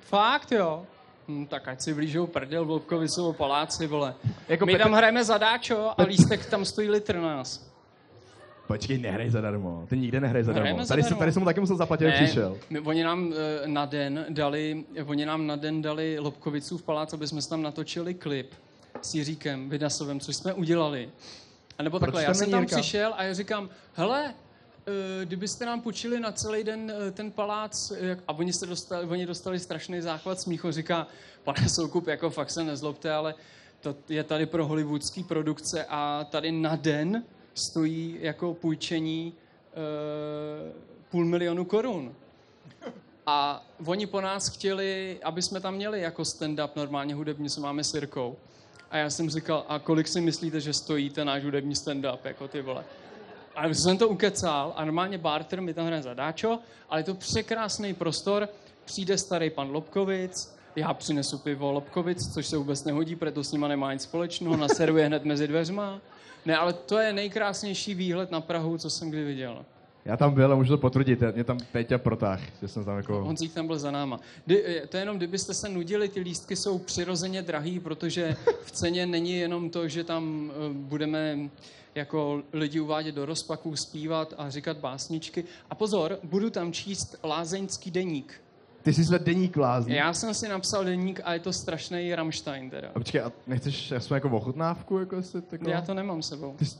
Fakt, 0.00 0.52
jo? 0.52 0.86
Hm, 1.28 1.46
tak 1.46 1.68
ať 1.68 1.80
si 1.80 1.94
blížou 1.94 2.26
prdel 2.26 2.64
v 2.64 2.70
Lobkovicovou 2.70 3.32
paláci, 3.32 3.86
vole. 3.86 4.14
Jako 4.48 4.66
My 4.66 4.72
Petr- 4.74 4.82
tam 4.82 4.92
hrajeme 4.92 5.24
zadáčo 5.24 6.00
a 6.00 6.02
lístek 6.04 6.46
tam 6.46 6.64
stojí 6.64 6.90
litr 6.90 7.16
na 7.16 7.36
nás. 7.36 7.74
počkej, 8.66 8.98
nehraj 8.98 9.30
zadarmo. 9.30 9.86
Ty 9.88 9.98
nikde 9.98 10.20
nehraj 10.20 10.42
zadarmo. 10.44 10.60
Hrajeme 10.60 10.86
Tady, 10.86 11.02
jsem, 11.02 11.08
zadarmo. 11.08 11.18
tady 11.18 11.32
jsem 11.32 11.42
mu 11.42 11.46
taky 11.46 11.60
musel 11.60 11.76
zaplatit, 11.76 12.04
jak 12.04 12.14
přišel. 12.14 12.58
my, 12.70 12.80
oni 12.80 13.04
nám 13.04 13.32
eh, 13.32 13.68
na 13.68 13.84
den 13.84 14.26
dali, 14.28 14.84
oni 15.06 15.26
nám 15.26 15.46
na 15.46 15.56
den 15.56 15.82
dali 15.82 16.18
Lobkovicův 16.18 16.82
palác, 16.82 17.12
aby 17.14 17.26
jsme 17.26 17.42
tam 17.42 17.62
natočili 17.62 18.14
klip 18.14 18.54
s 19.02 19.14
Jiříkem 19.14 19.68
Vydasovem, 19.70 20.20
což 20.20 20.36
jsme 20.36 20.52
udělali. 20.52 21.08
A 21.78 21.82
nebo 21.82 21.98
Proč 21.98 22.06
takhle, 22.08 22.22
já 22.22 22.26
tam 22.26 22.34
jsem 22.34 22.50
tam 22.50 22.60
Jirka? 22.60 22.76
přišel 22.76 23.14
a 23.16 23.22
já 23.22 23.34
říkám, 23.34 23.68
hele, 23.94 24.34
kdybyste 25.24 25.66
nám 25.66 25.80
půjčili 25.80 26.20
na 26.20 26.32
celý 26.32 26.64
den 26.64 26.92
eh, 27.08 27.10
ten 27.10 27.30
palác, 27.30 27.90
eh, 27.90 28.06
jak- 28.06 28.18
a 28.28 28.32
oni, 28.32 28.52
se 28.52 28.66
dostali, 28.66 29.06
oni 29.06 29.26
dostali 29.26 29.58
strašný 29.58 30.00
záchvat 30.00 30.40
smíchu, 30.40 30.70
říká, 30.70 31.06
pane 31.44 31.68
Soukup, 31.68 32.06
jako 32.06 32.30
fakt 32.30 32.50
se 32.50 32.64
nezlobte, 32.64 33.12
ale 33.12 33.34
to 33.80 33.96
je 34.08 34.24
tady 34.24 34.46
pro 34.46 34.66
hollywoodský 34.66 35.22
produkce 35.22 35.84
a 35.88 36.26
tady 36.30 36.52
na 36.52 36.76
den 36.76 37.24
stojí 37.54 38.16
jako 38.20 38.54
půjčení 38.54 39.32
eh, 39.72 40.72
půl 41.10 41.24
milionu 41.24 41.64
korun. 41.64 42.14
A 43.26 43.64
oni 43.86 44.06
po 44.06 44.20
nás 44.20 44.48
chtěli, 44.48 45.18
aby 45.22 45.42
jsme 45.42 45.60
tam 45.60 45.74
měli 45.74 46.00
jako 46.00 46.22
stand-up 46.22 46.70
normálně 46.76 47.14
hudební, 47.14 47.50
co 47.50 47.60
máme 47.60 47.84
s 47.84 47.94
Jirkou. 47.94 48.36
A 48.90 48.96
já 48.96 49.10
jsem 49.10 49.30
říkal, 49.30 49.64
a 49.68 49.78
kolik 49.78 50.08
si 50.08 50.20
myslíte, 50.20 50.60
že 50.60 50.72
stojí 50.72 51.10
ten 51.10 51.26
náš 51.26 51.44
hudební 51.44 51.74
stand-up, 51.74 52.18
jako 52.24 52.48
ty 52.48 52.62
vole. 52.62 52.84
A 53.56 53.68
jsem 53.68 53.98
to 53.98 54.08
ukecal 54.08 54.72
a 54.76 54.84
normálně 54.84 55.18
barter 55.18 55.60
mi 55.60 55.74
tam 55.74 55.86
hraje 55.86 56.02
zadáčo, 56.02 56.58
ale 56.88 57.00
je 57.00 57.04
to 57.04 57.14
překrásný 57.14 57.94
prostor, 57.94 58.48
přijde 58.84 59.18
starý 59.18 59.50
pan 59.50 59.70
Lobkovic, 59.70 60.54
já 60.76 60.94
přinesu 60.94 61.38
pivo 61.38 61.72
Lobkovic, 61.72 62.34
což 62.34 62.46
se 62.46 62.56
vůbec 62.56 62.84
nehodí, 62.84 63.16
protože 63.16 63.32
to 63.32 63.44
s 63.44 63.52
nima 63.52 63.68
nemá 63.68 63.92
nic 63.92 64.02
společného, 64.02 64.56
naservuje 64.56 65.06
hned 65.06 65.24
mezi 65.24 65.48
dveřma. 65.48 66.00
Ne, 66.46 66.56
ale 66.56 66.72
to 66.72 66.98
je 66.98 67.12
nejkrásnější 67.12 67.94
výhled 67.94 68.30
na 68.30 68.40
Prahu, 68.40 68.78
co 68.78 68.90
jsem 68.90 69.10
kdy 69.10 69.24
viděl. 69.24 69.64
Já 70.04 70.16
tam 70.16 70.34
byl 70.34 70.52
a 70.52 70.56
můžu 70.56 70.68
to 70.68 70.78
potvrdit, 70.78 71.20
mě 71.34 71.44
tam 71.44 71.58
Péťa 71.72 71.98
protáh, 71.98 72.40
že 72.62 72.68
jsem 72.68 72.84
tam 72.84 72.96
jako... 72.96 73.24
Honzík 73.24 73.54
tam 73.54 73.66
byl 73.66 73.78
za 73.78 73.90
náma. 73.90 74.20
Kdy, 74.46 74.82
to 74.88 74.96
je 74.96 75.02
jenom, 75.02 75.16
kdybyste 75.16 75.54
se 75.54 75.68
nudili, 75.68 76.08
ty 76.08 76.20
lístky 76.20 76.56
jsou 76.56 76.78
přirozeně 76.78 77.42
drahý, 77.42 77.80
protože 77.80 78.36
v 78.64 78.70
ceně 78.70 79.06
není 79.06 79.36
jenom 79.36 79.70
to, 79.70 79.88
že 79.88 80.04
tam 80.04 80.52
eh, 80.52 80.72
budeme 80.72 81.38
jako 81.94 82.42
lidi 82.52 82.80
uvádět 82.80 83.14
do 83.14 83.26
rozpaků, 83.26 83.76
zpívat 83.76 84.34
a 84.38 84.50
říkat 84.50 84.76
básničky. 84.76 85.44
A 85.70 85.74
pozor, 85.74 86.18
budu 86.22 86.50
tam 86.50 86.72
číst 86.72 87.16
lázeňský 87.24 87.90
deník. 87.90 88.40
Ty 88.82 88.92
jsi 88.92 89.04
své 89.04 89.18
deník 89.18 89.56
lázní. 89.56 89.94
Já 89.94 90.14
jsem 90.14 90.34
si 90.34 90.48
napsal 90.48 90.84
deník 90.84 91.20
a 91.24 91.34
je 91.34 91.40
to 91.40 91.52
strašný 91.52 92.14
Rammstein 92.14 92.70
teda. 92.70 92.88
A 92.88 92.92
počkej, 92.98 93.20
a 93.20 93.32
nechceš 93.46 93.92
aspoň 93.92 94.14
jako 94.14 94.28
ochutnávku? 94.28 94.98
Jako 94.98 95.16
jestli 95.16 95.42
takhle? 95.42 95.72
Já 95.72 95.80
to 95.80 95.94
nemám 95.94 96.22
sebou. 96.22 96.54
Ty 96.58 96.66
jsi... 96.66 96.78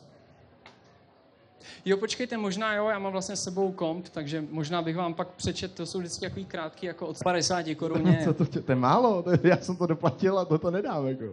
Jo, 1.84 1.96
počkejte, 1.96 2.36
možná 2.36 2.74
jo, 2.74 2.88
já 2.88 2.98
mám 2.98 3.12
vlastně 3.12 3.36
s 3.36 3.42
sebou 3.44 3.72
komp, 3.72 4.08
takže 4.08 4.44
možná 4.50 4.82
bych 4.82 4.96
vám 4.96 5.14
pak 5.14 5.28
přečet, 5.28 5.74
to 5.74 5.86
jsou 5.86 5.98
vždycky 5.98 6.20
takový 6.20 6.44
krátký, 6.44 6.86
jako 6.86 7.06
od 7.06 7.18
50 7.24 7.74
koruně. 7.76 8.20
Co 8.24 8.34
to, 8.34 8.44
to 8.44 8.72
je 8.72 8.76
málo, 8.76 9.22
to, 9.22 9.30
já 9.42 9.56
jsem 9.56 9.76
to 9.76 9.86
doplatil 9.86 10.38
a 10.38 10.44
to 10.44 10.58
to 10.58 10.70
nedám. 10.70 11.06
Jako. 11.06 11.24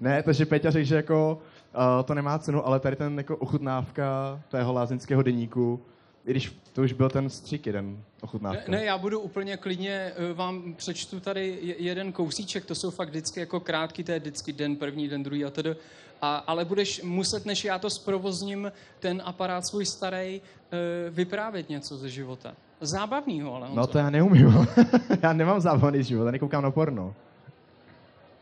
Ne, 0.00 0.22
takže 0.22 0.46
Peťa 0.46 0.70
řekl, 0.70 0.86
že 0.86 0.96
jako, 0.96 1.38
uh, 1.76 2.04
to 2.04 2.14
nemá 2.14 2.38
cenu, 2.38 2.66
ale 2.66 2.80
tady 2.80 2.96
ten 2.96 3.18
jako 3.18 3.36
ochutnávka 3.36 4.40
tého 4.48 4.72
lázeňského 4.72 5.22
deníku, 5.22 5.80
i 6.26 6.30
když 6.30 6.58
to 6.72 6.82
už 6.82 6.92
byl 6.92 7.10
ten 7.10 7.30
střík 7.30 7.66
jeden 7.66 8.02
ochutnávka. 8.20 8.62
Ne, 8.68 8.78
ne, 8.78 8.84
já 8.84 8.98
budu 8.98 9.20
úplně 9.20 9.56
klidně, 9.56 10.12
eh, 10.16 10.32
vám 10.34 10.74
přečtu 10.74 11.20
tady 11.20 11.58
jeden 11.78 12.12
kousíček, 12.12 12.64
to 12.64 12.74
jsou 12.74 12.90
fakt 12.90 13.08
vždycky 13.08 13.40
jako 13.40 13.60
krátký, 13.60 14.04
to 14.04 14.12
je 14.12 14.18
vždycky 14.18 14.52
den 14.52 14.76
první, 14.76 15.08
den 15.08 15.22
druhý 15.22 15.44
a 15.44 15.50
tedy. 15.50 15.76
A, 16.22 16.36
ale 16.36 16.64
budeš 16.64 17.02
muset, 17.02 17.46
než 17.46 17.64
já 17.64 17.78
to 17.78 17.90
zprovozním, 17.90 18.72
ten 19.00 19.22
aparát 19.24 19.66
svůj 19.66 19.86
starý, 19.86 20.40
eh, 20.40 21.10
vyprávět 21.10 21.68
něco 21.68 21.96
ze 21.96 22.08
života. 22.08 22.54
Zábavnýho, 22.80 23.54
ale 23.54 23.68
No 23.74 23.86
to 23.86 23.98
já 23.98 24.10
neumím. 24.10 24.68
já 25.22 25.32
nemám 25.32 25.60
zábavný 25.60 26.02
život, 26.02 26.24
já 26.24 26.30
nekoukám 26.30 26.62
na 26.62 26.70
porno. 26.70 27.14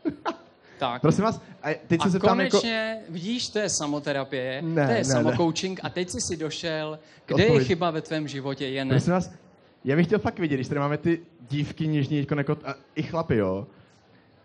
Tak. 0.79 1.01
Prosím 1.01 1.23
vás, 1.23 1.41
a 1.63 1.67
teď 1.87 2.01
se 2.01 2.07
a 2.07 2.09
zeptám 2.09 2.37
konečně, 2.37 2.97
jako... 2.99 3.13
vidíš, 3.13 3.49
to 3.49 3.59
je 3.59 3.69
samoterapie, 3.69 4.61
Ne, 4.61 4.85
to 4.85 4.91
je 4.91 4.97
ne, 4.97 5.05
samokoučing 5.05 5.79
a 5.83 5.89
teď 5.89 6.09
jsi 6.09 6.21
si 6.21 6.37
došel, 6.37 6.99
kde 7.25 7.43
je 7.43 7.47
Odpověď. 7.47 7.67
chyba 7.67 7.91
ve 7.91 8.01
tvém 8.01 8.27
životě, 8.27 8.67
je 8.67 8.85
ne. 8.85 8.89
Prosím 8.89 9.13
vás, 9.13 9.31
já 9.85 9.95
bych 9.95 10.05
chtěl 10.05 10.19
fakt 10.19 10.39
vidět, 10.39 10.55
když 10.55 10.67
tady 10.67 10.79
máme 10.79 10.97
ty 10.97 11.19
dívky, 11.49 11.87
něžní, 11.87 12.19
jako, 12.19 12.35
jako, 12.35 12.57
a 12.65 12.75
i 12.95 13.03
chlapy, 13.03 13.35
jo. 13.35 13.67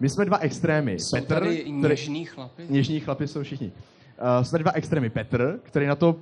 My 0.00 0.08
jsme 0.08 0.24
dva 0.24 0.38
extrémy. 0.38 0.92
Jsou 0.92 1.16
Petr, 1.16 1.34
tady 1.34 1.64
něžný 1.70 2.24
chlapy? 2.24 2.66
Něžní 2.68 3.00
chlapi 3.00 3.28
jsou 3.28 3.42
všichni. 3.42 3.72
Uh, 4.38 4.44
jsme 4.44 4.58
dva 4.58 4.72
extrémy. 4.72 5.10
Petr, 5.10 5.60
který 5.62 5.86
na 5.86 5.94
to 5.94 6.16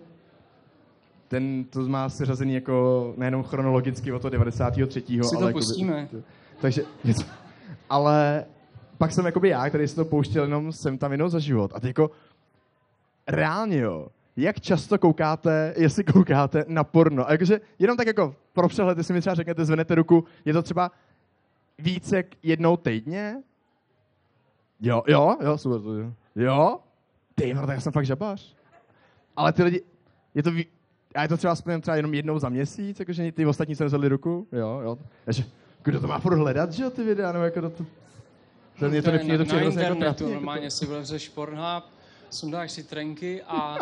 ten 1.29 1.65
to 1.65 1.81
má 1.89 2.09
seřazený 2.09 2.55
jako 2.55 3.15
nejenom 3.17 3.43
chronologicky 3.43 4.13
od 4.13 4.23
toho 4.23 4.31
93. 4.31 5.03
Si 5.07 5.19
to 5.19 5.37
ale 5.37 5.47
jakoby- 5.47 5.53
pustíme. 5.53 6.09
takže, 6.61 6.83
něco. 7.05 7.25
ale 7.91 8.45
pak 8.99 9.13
jsem 9.13 9.27
jakoby 9.27 9.49
já, 9.49 9.69
který 9.69 9.89
si 9.89 9.97
to 9.97 10.05
pouštěl 10.05 10.43
jenom 10.43 10.73
sem 10.73 10.99
tam 10.99 11.13
jenom 11.13 11.29
za 11.29 11.39
život. 11.39 11.73
A 11.75 11.81
teď 11.81 11.89
jako 11.89 12.11
reálně 13.27 13.79
jo, 13.79 14.09
jak 14.37 14.61
často 14.61 14.99
koukáte, 14.99 15.75
jestli 15.77 16.05
koukáte 16.05 16.65
na 16.69 16.85
porno. 16.85 17.29
A 17.29 17.33
jakože 17.33 17.61
jenom 17.79 17.97
tak 17.97 18.07
jako 18.07 18.35
pro 18.53 18.69
přehled, 18.69 18.99
jestli 18.99 19.15
mi 19.15 19.21
třeba 19.21 19.35
řeknete, 19.35 19.65
zvenete 19.65 19.95
ruku, 19.95 20.25
je 20.45 20.53
to 20.53 20.63
třeba 20.63 20.91
více 21.79 22.17
jak 22.17 22.27
jednou 22.43 22.77
týdně? 22.77 23.43
Jo, 24.81 25.03
jo, 25.07 25.37
jo, 25.41 25.59
super. 25.59 25.81
to 25.81 25.95
Jo, 25.95 26.13
jo? 26.37 26.79
Ty, 27.35 27.55
no, 27.55 27.67
tak 27.67 27.75
já 27.75 27.81
jsem 27.81 27.93
fakt 27.93 28.07
žabář. 28.07 28.57
Ale 29.37 29.53
ty 29.53 29.63
lidi, 29.63 29.83
je 30.35 30.43
to, 30.43 30.51
a 31.15 31.23
je 31.23 31.29
to 31.29 31.37
třeba 31.37 31.53
aspoň 31.53 31.81
třeba 31.81 31.97
jenom 31.97 32.15
jednou 32.15 32.39
za 32.39 32.49
měsíc, 32.49 33.01
jakože 33.01 33.33
ty 33.33 33.47
ostatní 33.47 33.75
se 33.75 33.85
nezvedli 33.85 34.09
ruku? 34.09 34.47
Jo, 34.53 34.81
jo. 34.85 34.99
Takže, 35.25 35.45
kdo 35.83 36.01
to 36.01 36.07
má 36.07 36.19
furt 36.19 36.37
hledat, 36.37 36.73
že 36.73 36.83
jo, 36.83 36.91
ty 36.91 37.05
videa, 37.05 37.33
nebo 37.33 37.45
jako 37.45 37.71
to... 37.71 37.85
To, 38.79 38.89
mě 38.89 39.03
to, 39.03 39.09
je 39.09 39.13
nepřijde, 39.13 39.39
to 39.39 39.43
na, 39.43 39.45
přijde 39.45 39.57
na 39.57 39.63
hrozně 39.63 39.83
jako 39.83 39.95
internetu, 39.95 40.19
trapný, 40.19 40.27
jako 40.33 40.35
normálně 40.35 40.67
to- 40.67 40.71
si 40.71 40.87
vlezeš 40.87 41.29
Pornhub, 41.29 41.85
sundáš 42.31 42.73
si 42.73 42.83
trenky 42.83 43.43
a 43.43 43.77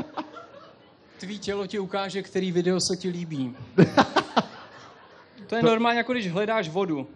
tvý 1.20 1.38
tělo 1.38 1.66
ti 1.66 1.78
ukáže, 1.78 2.22
který 2.22 2.52
video 2.52 2.80
se 2.80 2.96
ti 2.96 3.08
líbí. 3.08 3.56
To 5.46 5.56
je 5.56 5.62
normálně 5.62 5.98
jako 5.98 6.12
když 6.12 6.30
hledáš 6.32 6.68
vodu. 6.68 7.06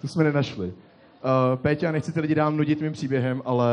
To 0.00 0.08
jsme 0.08 0.24
nenašli. 0.24 0.66
Uh, 0.66 0.72
Péťa, 1.56 1.92
nechci 1.92 2.12
ty 2.12 2.20
lidi 2.20 2.34
dám 2.34 2.56
nudit 2.56 2.80
mým 2.80 2.92
příběhem, 2.92 3.42
ale 3.44 3.68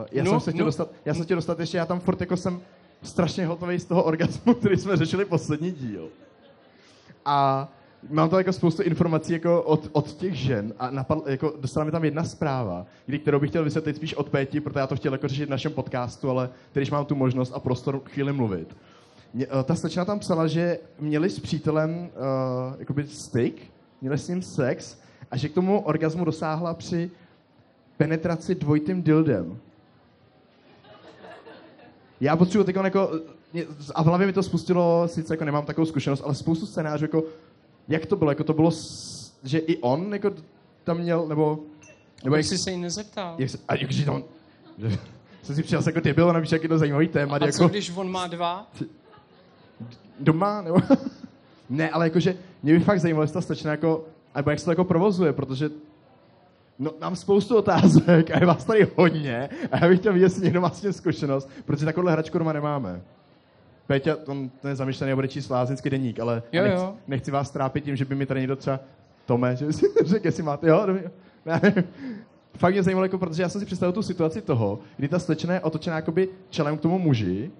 uh, 0.00 0.06
já, 0.12 0.24
No, 0.24 0.30
jsem 0.30 0.40
se 0.40 0.50
chtěl 0.52 0.64
no. 0.64 0.68
dostat, 0.68 0.88
já 1.04 1.14
jsem 1.14 1.24
chtěl 1.24 1.36
dostat 1.36 1.60
ještě, 1.60 1.76
já 1.76 1.86
tam 1.86 2.00
furt 2.00 2.20
jako 2.20 2.36
jsem 2.36 2.60
strašně 3.02 3.46
hotový 3.46 3.78
z 3.78 3.84
toho 3.84 4.02
orgasmu, 4.04 4.54
který 4.54 4.76
jsme 4.76 4.96
řešili 4.96 5.24
poslední 5.24 5.70
díl. 5.72 6.08
A 7.24 7.68
mám 8.10 8.28
tam 8.28 8.38
jako 8.38 8.52
spoustu 8.52 8.82
informací 8.82 9.32
jako 9.32 9.62
od, 9.62 9.88
od 9.92 10.12
těch 10.16 10.34
žen 10.34 10.74
a 10.78 10.90
napadl, 10.90 11.22
jako 11.26 11.54
dostala 11.60 11.84
mi 11.84 11.90
tam 11.90 12.04
jedna 12.04 12.24
zpráva, 12.24 12.86
kdy, 13.06 13.18
kterou 13.18 13.40
bych 13.40 13.50
chtěl 13.50 13.64
vysvětlit 13.64 13.96
spíš 13.96 14.14
od 14.14 14.30
Péti, 14.30 14.60
protože 14.60 14.80
já 14.80 14.86
to 14.86 14.96
chtěl 14.96 15.12
jako 15.12 15.28
řešit 15.28 15.46
v 15.46 15.50
našem 15.50 15.72
podcastu, 15.72 16.30
ale 16.30 16.50
když 16.72 16.90
mám 16.90 17.04
tu 17.04 17.14
možnost 17.14 17.52
a 17.54 17.60
prostor 17.60 18.02
chvíli 18.04 18.32
mluvit. 18.32 18.76
Mě, 19.34 19.46
eh, 19.46 19.62
ta 19.64 19.74
slečna 19.74 20.04
tam 20.04 20.18
psala, 20.18 20.46
že 20.46 20.78
měli 20.98 21.30
s 21.30 21.40
přítelem 21.40 21.90
uh, 21.90 22.74
jakoby 22.78 23.06
styk, 23.06 23.62
měli 24.00 24.18
s 24.18 24.28
ním 24.28 24.42
sex 24.42 24.98
a 25.30 25.36
že 25.36 25.48
k 25.48 25.54
tomu 25.54 25.80
orgasmu 25.80 26.24
dosáhla 26.24 26.74
při 26.74 27.10
penetraci 27.96 28.54
dvojitým 28.54 29.02
dildem. 29.02 29.58
Já 32.20 32.36
potřebuji 32.36 32.66
jako, 32.84 33.10
mě- 33.52 33.64
a 33.94 34.02
v 34.02 34.06
hlavě 34.06 34.26
mi 34.26 34.32
to 34.32 34.42
spustilo, 34.42 35.08
sice 35.08 35.34
jako 35.34 35.44
nemám 35.44 35.64
takovou 35.64 35.86
zkušenost, 35.86 36.22
ale 36.24 36.34
spoustu 36.34 36.66
scénářů, 36.66 37.04
jako, 37.04 37.24
jak 37.88 38.06
to 38.06 38.16
bylo, 38.16 38.30
jako 38.30 38.44
to 38.44 38.52
bylo, 38.52 38.70
že 39.44 39.58
i 39.58 39.76
on 39.78 40.12
jako 40.12 40.30
tam 40.84 40.98
měl, 40.98 41.26
nebo, 41.26 41.58
nebo 42.24 42.36
Jak 42.36 42.44
jsi 42.44 42.58
se 42.58 42.70
jí 42.70 42.76
nezeptal? 42.80 43.34
jak 43.38 43.50
se, 43.50 43.58
a 43.68 43.74
jakže 43.74 44.04
tam, 44.04 44.22
že, 44.78 44.98
jsem 45.42 45.56
si 45.56 45.62
přijel 45.62 45.82
jako 45.86 46.00
debil, 46.00 46.32
navíc 46.32 46.52
jak 46.52 46.62
je 46.62 46.68
to 46.68 46.78
zajímavý 46.78 47.08
téma, 47.08 47.36
A 47.36 47.46
jako, 47.46 47.58
co 47.58 47.68
když 47.68 47.92
on 47.96 48.10
má 48.10 48.26
dva? 48.26 48.70
doma, 50.20 50.62
nebo... 50.62 50.78
ne, 51.70 51.90
ale 51.90 52.06
jakože 52.06 52.36
mě 52.62 52.72
by 52.72 52.80
fakt 52.80 53.00
zajímalo, 53.00 53.22
jestli 53.24 53.34
ta 53.34 53.40
slečna 53.40 53.70
jako, 53.70 54.04
nebo 54.36 54.50
jak 54.50 54.58
se 54.58 54.64
to 54.64 54.70
jako 54.70 54.84
provozuje, 54.84 55.32
protože 55.32 55.70
no, 56.78 56.90
mám 57.00 57.16
spoustu 57.16 57.56
otázek 57.56 58.30
a 58.30 58.38
je 58.40 58.46
vás 58.46 58.64
tady 58.64 58.88
hodně 58.96 59.48
a 59.72 59.76
já 59.84 59.88
bych 59.88 59.98
chtěl 59.98 60.12
vidět, 60.12 60.24
jestli 60.24 60.42
někdo 60.44 60.60
má 60.60 60.70
s 60.70 60.80
tím 60.80 60.92
zkušenost, 60.92 61.50
protože 61.64 61.84
takovouhle 61.84 62.12
hračku 62.12 62.38
doma 62.38 62.52
nemáme. 62.52 63.02
Péťa, 63.86 64.16
on, 64.26 64.50
ten 64.60 64.76
a 65.10 65.14
bude 65.14 65.28
číst 65.28 65.48
lázeňský 65.48 65.90
deník, 65.90 66.20
ale 66.20 66.42
Jo, 66.52 66.62
nechci, 66.62 66.84
jo. 66.84 66.94
nechci, 67.06 67.30
vás 67.30 67.50
trápit 67.50 67.84
tím, 67.84 67.96
že 67.96 68.04
by 68.04 68.14
mi 68.14 68.26
tady 68.26 68.40
někdo 68.40 68.56
třeba 68.56 68.80
Tome, 69.26 69.56
že 69.56 69.72
si 69.72 69.86
řekl, 70.04 70.26
jestli 70.26 70.42
máte, 70.42 70.68
jo, 70.68 70.82
dobrý, 70.86 71.02
Fakt 72.56 72.72
mě 72.72 72.82
zajímalo, 72.82 73.04
jako, 73.04 73.18
protože 73.18 73.42
já 73.42 73.48
jsem 73.48 73.60
si 73.60 73.66
představil 73.66 73.92
tu 73.92 74.02
situaci 74.02 74.42
toho, 74.42 74.78
kdy 74.96 75.08
ta 75.08 75.18
slečna 75.18 75.54
je 75.54 75.60
otočená 75.60 75.96
jakoby 75.96 76.28
čelem 76.50 76.78
k 76.78 76.80
tomu 76.80 76.98
muži, 76.98 77.50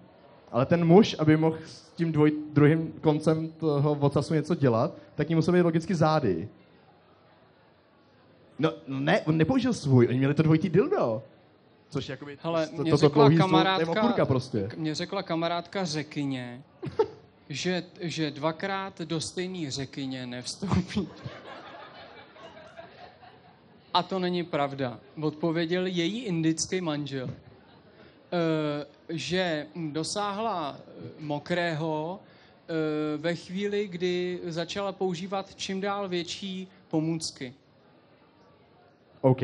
ale 0.53 0.66
ten 0.66 0.85
muž, 0.85 1.16
aby 1.18 1.37
mohl 1.37 1.59
s 1.66 1.93
tím 1.93 2.12
dvoj, 2.12 2.33
druhým 2.53 2.93
koncem 3.01 3.49
toho 3.49 3.93
ocasu 3.93 4.35
něco 4.35 4.55
dělat, 4.55 4.95
tak 5.14 5.29
ním 5.29 5.39
musel 5.39 5.55
být 5.55 5.62
logicky 5.62 5.95
zády. 5.95 6.49
No, 8.59 8.72
no 8.87 9.01
ne, 9.01 9.20
on 9.20 9.37
nepoužil 9.37 9.72
svůj, 9.72 10.09
oni 10.09 10.18
měli 10.18 10.35
to 10.35 10.43
dvojitý 10.43 10.68
dildo. 10.68 11.22
Což 11.97 12.09
jakoby 12.09 12.38
Hele, 12.42 12.66
to, 12.66 12.82
mě 12.82 12.90
toto 12.90 13.09
řekla 13.09 13.30
kamarádka, 13.30 14.01
kurka 14.01 14.26
prostě. 14.26 14.68
Mě 14.76 14.94
řekla 14.94 15.22
kamarádka 15.22 15.84
řekyně, 15.84 16.62
že, 17.49 17.82
že 18.01 18.30
dvakrát 18.30 19.01
do 19.01 19.20
stejné 19.20 19.70
řekyně 19.70 20.26
nevstoupí. 20.26 21.09
A 23.94 24.03
to 24.03 24.18
není 24.18 24.44
pravda. 24.44 24.99
Odpověděl 25.20 25.86
její 25.86 26.24
indický 26.24 26.80
manžel, 26.80 27.30
Eh, 28.32 28.86
že 29.09 29.66
dosáhla 29.92 30.76
eh, 30.78 31.11
mokrého 31.18 32.20
eh, 32.20 32.72
ve 33.16 33.34
chvíli, 33.34 33.88
kdy 33.88 34.40
začala 34.44 34.92
používat 34.92 35.55
čím 35.55 35.80
dál 35.80 36.09
větší 36.09 36.68
pomůcky. 36.88 37.55
OK. 39.20 39.40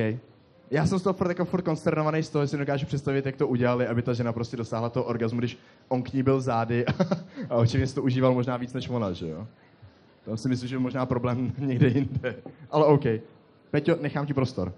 Já 0.72 0.86
jsem 0.86 0.98
z 0.98 1.02
toho 1.02 1.14
furt, 1.14 1.28
jako 1.28 1.44
furt 1.44 1.62
konsternovaný 1.62 2.22
z 2.22 2.28
toho, 2.28 2.44
že 2.44 2.48
si 2.48 2.56
dokážu 2.56 2.86
představit, 2.86 3.26
jak 3.26 3.36
to 3.36 3.48
udělali, 3.48 3.86
aby 3.86 4.02
ta 4.02 4.14
žena 4.14 4.32
prostě 4.32 4.56
dosáhla 4.56 4.88
toho 4.88 5.04
orgasmu, 5.04 5.38
když 5.38 5.58
on 5.88 6.02
k 6.02 6.12
ní 6.12 6.22
byl 6.22 6.40
zády 6.40 6.84
a 7.50 7.54
očividně 7.56 7.86
si 7.86 7.94
to 7.94 8.02
užíval 8.02 8.34
možná 8.34 8.56
víc 8.56 8.72
než 8.72 8.88
ona, 8.88 9.12
že 9.12 9.28
jo? 9.28 9.46
To 10.24 10.36
si 10.36 10.48
myslím, 10.48 10.68
že 10.68 10.74
je 10.74 10.78
možná 10.78 11.06
problém 11.06 11.52
někde 11.58 11.88
jinde. 11.88 12.36
Ale 12.70 12.84
OK. 12.84 13.04
Peťo, 13.70 13.96
nechám 14.00 14.26
ti 14.26 14.34
prostor. 14.34 14.72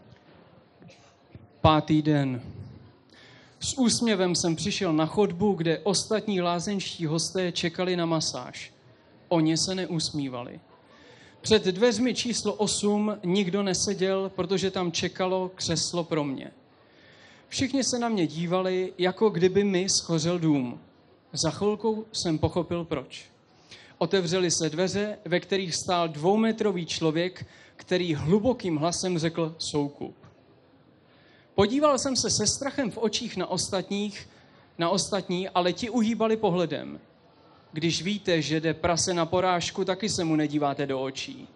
Pátý 1.60 2.02
den. 2.02 2.40
S 3.60 3.78
úsměvem 3.78 4.34
jsem 4.34 4.56
přišel 4.56 4.92
na 4.92 5.06
chodbu, 5.06 5.52
kde 5.52 5.78
ostatní 5.78 6.40
lázeňští 6.40 7.06
hosté 7.06 7.52
čekali 7.52 7.96
na 7.96 8.06
masáž. 8.06 8.72
Oni 9.28 9.56
se 9.56 9.74
neusmívali. 9.74 10.60
Před 11.44 11.64
dveřmi 11.64 12.14
číslo 12.14 12.54
8 12.54 13.18
nikdo 13.24 13.62
neseděl, 13.62 14.32
protože 14.34 14.70
tam 14.70 14.92
čekalo 14.92 15.50
křeslo 15.54 16.04
pro 16.04 16.24
mě. 16.24 16.50
Všichni 17.48 17.84
se 17.84 17.98
na 17.98 18.08
mě 18.08 18.26
dívali, 18.26 18.92
jako 18.98 19.30
kdyby 19.30 19.64
mi 19.64 19.88
schořel 19.88 20.38
dům. 20.38 20.80
Za 21.32 21.50
chvilku 21.50 22.06
jsem 22.12 22.38
pochopil 22.38 22.84
proč. 22.84 23.24
Otevřely 23.98 24.50
se 24.50 24.70
dveře, 24.70 25.18
ve 25.24 25.40
kterých 25.40 25.74
stál 25.74 26.08
dvoumetrový 26.08 26.86
člověk, 26.86 27.46
který 27.76 28.14
hlubokým 28.14 28.76
hlasem 28.76 29.18
řekl 29.18 29.54
soukup. 29.58 30.16
Podíval 31.54 31.98
jsem 31.98 32.16
se 32.16 32.30
se 32.30 32.46
strachem 32.46 32.90
v 32.90 32.98
očích 32.98 33.36
na 33.36 33.46
ostatních, 33.46 34.28
na 34.78 34.90
ostatní, 34.90 35.48
ale 35.48 35.72
ti 35.72 35.90
uhýbali 35.90 36.36
pohledem. 36.36 37.00
Když 37.74 38.02
víte, 38.02 38.42
že 38.42 38.60
jde 38.60 38.74
prase 38.74 39.14
na 39.14 39.26
porážku, 39.26 39.84
taky 39.84 40.08
se 40.08 40.24
mu 40.24 40.36
nedíváte 40.36 40.86
do 40.86 41.02
očí. 41.02 41.48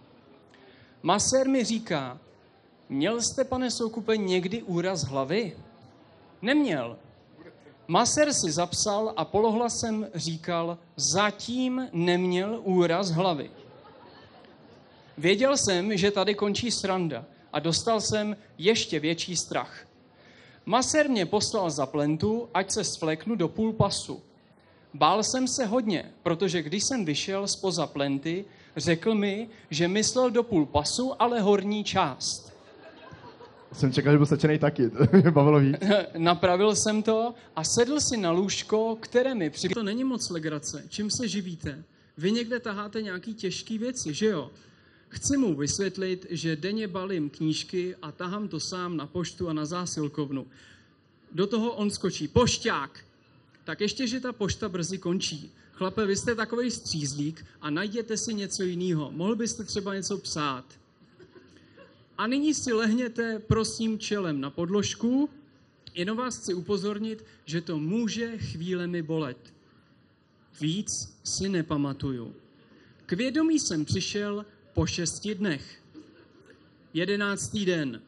Masér 1.03 1.49
mi 1.49 1.65
říká, 1.65 2.19
měl 2.89 3.23
jste, 3.23 3.45
pane 3.45 3.71
Soukupe, 3.71 4.17
někdy 4.17 4.63
úraz 4.63 5.05
hlavy? 5.05 5.57
Neměl. 6.43 6.99
Maser 7.89 8.33
si 8.33 8.53
zapsal 8.53 9.13
a 9.17 9.25
polohlasem 9.25 10.07
říkal, 10.15 10.79
zatím 10.97 11.89
neměl 11.93 12.61
úraz 12.65 13.11
hlavy. 13.11 13.51
Věděl 15.19 15.57
jsem, 15.57 15.97
že 15.97 16.11
tady 16.11 16.35
končí 16.35 16.71
sranda 16.71 17.25
a 17.53 17.59
dostal 17.59 18.01
jsem 18.01 18.37
ještě 18.59 19.01
větší 19.01 19.37
strach. 19.37 19.87
Maser 20.67 21.11
mě 21.11 21.27
poslal 21.27 21.71
za 21.71 21.87
plentu, 21.87 22.49
ať 22.55 22.71
se 22.71 22.85
svléknu 22.85 23.35
do 23.35 23.49
půl 23.49 23.73
pasu. 23.73 24.23
Bál 24.95 25.23
jsem 25.23 25.49
se 25.49 25.67
hodně, 25.67 26.13
protože 26.23 26.63
když 26.63 26.85
jsem 26.85 27.05
vyšel 27.05 27.49
spoza 27.49 27.87
plenty, 27.87 28.45
řekl 28.77 29.15
mi, 29.15 29.49
že 29.71 29.89
myslel 29.89 30.31
do 30.31 30.43
půl 30.43 30.67
pasu, 30.67 31.23
ale 31.23 31.41
horní 31.41 31.85
část. 31.85 32.53
Jsem 33.73 33.93
čekal, 33.93 34.13
že 34.13 34.17
byl 34.17 34.27
stačený 34.27 34.59
taky, 34.59 34.91
to 34.91 34.99
mě 35.17 35.31
bavilo 35.31 35.61
víc. 35.61 35.77
Napravil 36.19 36.77
jsem 36.77 37.03
to 37.03 37.35
a 37.57 37.65
sedl 37.65 38.01
si 38.01 38.17
na 38.17 38.31
lůžko, 38.31 38.97
které 39.01 39.35
mi 39.35 39.51
při... 39.51 39.69
To 39.69 39.83
není 39.83 40.05
moc 40.05 40.31
legrace. 40.31 40.85
Čím 40.89 41.11
se 41.11 41.29
živíte? 41.29 41.85
Vy 42.19 42.33
někde 42.33 42.61
taháte 42.61 43.03
nějaký 43.03 43.35
těžký 43.35 43.79
věci, 43.79 44.15
že 44.15 44.27
jo? 44.27 44.51
Chci 45.09 45.37
mu 45.37 45.55
vysvětlit, 45.55 46.27
že 46.31 46.57
denně 46.57 46.89
balím 46.89 47.31
knížky 47.31 47.97
a 48.03 48.13
tahám 48.13 48.49
to 48.49 48.61
sám 48.61 48.97
na 48.97 49.07
poštu 49.07 49.49
a 49.49 49.53
na 49.53 49.65
zásilkovnu. 49.65 50.47
Do 51.33 51.47
toho 51.47 51.73
on 51.73 51.91
skočí. 51.91 52.29
Pošťák! 52.29 53.05
Tak 53.69 53.81
ještě, 53.81 54.07
že 54.07 54.21
ta 54.21 54.33
pošta 54.33 54.69
brzy 54.69 54.99
končí. 54.99 55.53
Chlape, 55.73 56.07
vy 56.07 56.17
jste 56.17 56.35
takový 56.35 56.71
střízlík 56.71 57.47
a 57.61 57.71
najděte 57.71 58.17
si 58.17 58.35
něco 58.35 58.63
jiného. 58.63 59.13
Mohl 59.13 59.37
byste 59.37 59.65
třeba 59.65 59.95
něco 59.95 60.19
psát. 60.19 60.65
A 62.19 62.27
nyní 62.27 62.55
si 62.55 62.73
lehněte, 62.73 63.39
prosím, 63.39 63.99
čelem 63.99 64.41
na 64.41 64.51
podložku. 64.51 65.31
Jenom 65.95 66.17
vás 66.17 66.39
chci 66.39 66.55
upozornit, 66.55 67.25
že 67.45 67.61
to 67.61 67.79
může 67.79 68.39
chvílemi 68.39 69.03
bolet. 69.03 69.55
Víc 70.61 71.19
si 71.25 71.49
nepamatuju. 71.49 72.35
K 73.07 73.13
vědomí 73.13 73.61
jsem 73.61 73.85
přišel 73.85 74.47
po 74.75 74.87
šesti 74.87 75.35
dnech. 75.35 75.83
Jedenáctý 76.95 77.65
den. 77.65 78.03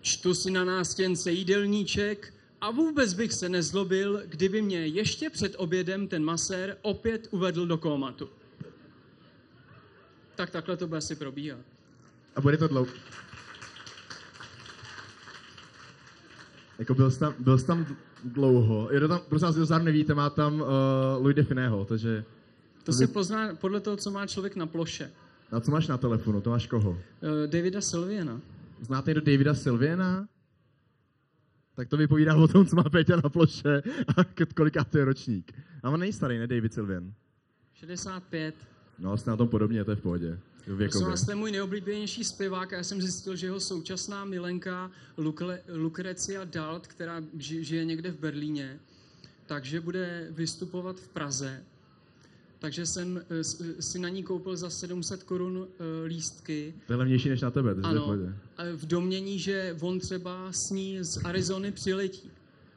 Čtu 0.00 0.34
si 0.34 0.50
na 0.50 0.64
nástěnce 0.64 1.32
jídelníček 1.32 2.34
a 2.62 2.70
vůbec 2.70 3.14
bych 3.14 3.32
se 3.32 3.48
nezlobil, 3.48 4.22
kdyby 4.26 4.62
mě 4.62 4.86
ještě 4.86 5.30
před 5.30 5.54
obědem 5.58 6.08
ten 6.08 6.24
masér 6.24 6.76
opět 6.82 7.28
uvedl 7.30 7.66
do 7.66 7.78
kómatu. 7.78 8.28
Tak 10.34 10.50
takhle 10.50 10.76
to 10.76 10.86
bude 10.86 10.98
asi 10.98 11.16
probíhat. 11.16 11.60
A 12.36 12.40
bude 12.40 12.56
to 12.56 12.68
dlouho. 12.68 12.92
Jako 16.78 16.94
byl 16.94 17.10
jsi 17.10 17.18
tam, 17.18 17.34
byl 17.38 17.58
jsi 17.58 17.66
tam 17.66 17.86
dlouho. 18.24 18.88
To 19.00 19.08
tam, 19.08 19.20
prosím 19.28 19.46
vás, 19.46 19.54
kdo 19.54 19.66
zároveň 19.66 19.84
nevíte, 19.84 20.14
má 20.14 20.30
tam 20.30 20.60
uh, 20.60 20.68
Louis 21.18 21.36
Definého, 21.36 21.84
takže... 21.84 22.24
To 22.84 22.92
se 22.92 23.06
pozná 23.06 23.54
podle 23.54 23.80
toho, 23.80 23.96
co 23.96 24.10
má 24.10 24.26
člověk 24.26 24.56
na 24.56 24.66
ploše. 24.66 25.12
A 25.52 25.60
co 25.60 25.70
máš 25.70 25.86
na 25.86 25.98
telefonu? 25.98 26.40
To 26.40 26.50
máš 26.50 26.66
koho? 26.66 26.90
Uh, 26.90 26.98
Davida 27.46 27.80
Sylviana. 27.80 28.40
Znáte 28.80 29.10
někdo 29.10 29.20
Davida 29.20 29.54
Sylviana? 29.54 30.28
Tak 31.76 31.88
to 31.88 31.96
vypovídá 31.96 32.36
o 32.36 32.48
tom, 32.48 32.66
co 32.66 32.76
má 32.76 32.82
Péťa 32.82 33.16
na 33.16 33.28
ploše 33.28 33.82
a 34.16 34.24
koliká 34.54 34.84
to 34.84 34.98
je 34.98 35.04
ročník. 35.04 35.52
A 35.82 35.90
on 35.90 36.00
není 36.00 36.12
starý, 36.12 36.38
ne 36.38 36.46
David 36.46 36.74
Sylvian? 36.74 37.12
65. 37.74 38.54
No, 38.98 39.16
jste 39.16 39.30
na 39.30 39.36
tom 39.36 39.48
podobně, 39.48 39.84
to 39.84 39.90
je 39.90 39.96
v 39.96 40.00
pohodě. 40.00 40.38
Prosím 40.64 41.06
vás, 41.06 41.24
to 41.24 41.30
je 41.30 41.36
můj 41.36 41.52
neoblíbenější 41.52 42.24
zpěvák 42.24 42.72
a 42.72 42.76
já 42.76 42.84
jsem 42.84 43.02
zjistil, 43.02 43.36
že 43.36 43.46
jeho 43.46 43.60
současná 43.60 44.24
milenka 44.24 44.90
Lukle, 45.16 45.60
Lucrecia 45.74 46.44
Dalt, 46.44 46.86
která 46.86 47.22
žije 47.38 47.84
někde 47.84 48.10
v 48.10 48.18
Berlíně, 48.18 48.80
takže 49.46 49.80
bude 49.80 50.28
vystupovat 50.30 51.00
v 51.00 51.08
Praze. 51.08 51.64
Takže 52.62 52.86
jsem 52.86 53.22
eh, 53.30 53.44
si 53.82 53.98
na 53.98 54.08
ní 54.08 54.22
koupil 54.22 54.56
za 54.56 54.70
700 54.70 55.22
korun 55.22 55.68
eh, 55.68 56.06
lístky. 56.06 56.74
To 56.86 56.92
je 56.92 56.96
levnější 56.96 57.28
než 57.28 57.40
na 57.40 57.50
tebe, 57.50 57.74
takže 57.74 57.88
ano, 57.88 58.18
v 58.76 58.86
domění, 58.86 59.38
že 59.38 59.76
on 59.80 59.98
třeba 59.98 60.52
s 60.52 60.70
ní 60.70 60.98
z 61.00 61.24
Arizony 61.24 61.72
přiletí. 61.72 62.30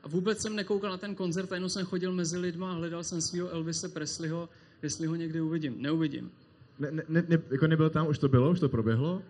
A 0.04 0.08
vůbec 0.08 0.42
jsem 0.42 0.56
nekoukal 0.56 0.92
na 0.92 0.98
ten 0.98 1.16
koncert, 1.16 1.52
jenom 1.52 1.70
jsem 1.70 1.86
chodil 1.86 2.12
mezi 2.14 2.38
lidma 2.38 2.72
a 2.72 2.74
hledal 2.74 3.04
jsem 3.04 3.22
svého 3.22 3.50
Elvise 3.50 3.90
Presleyho, 3.90 4.50
jestli 4.82 5.08
ho 5.08 5.16
někdy 5.16 5.42
uvidím. 5.42 5.76
Neuvidím. 5.78 6.32
Ne, 6.80 6.92
ne, 6.92 7.04
ne, 7.28 7.42
jako 7.52 7.68
nebyl 7.68 7.90
tam, 7.90 8.08
už 8.08 8.18
to 8.18 8.30
bylo, 8.30 8.52
už 8.52 8.60
to 8.60 8.70
proběhlo? 8.70 9.22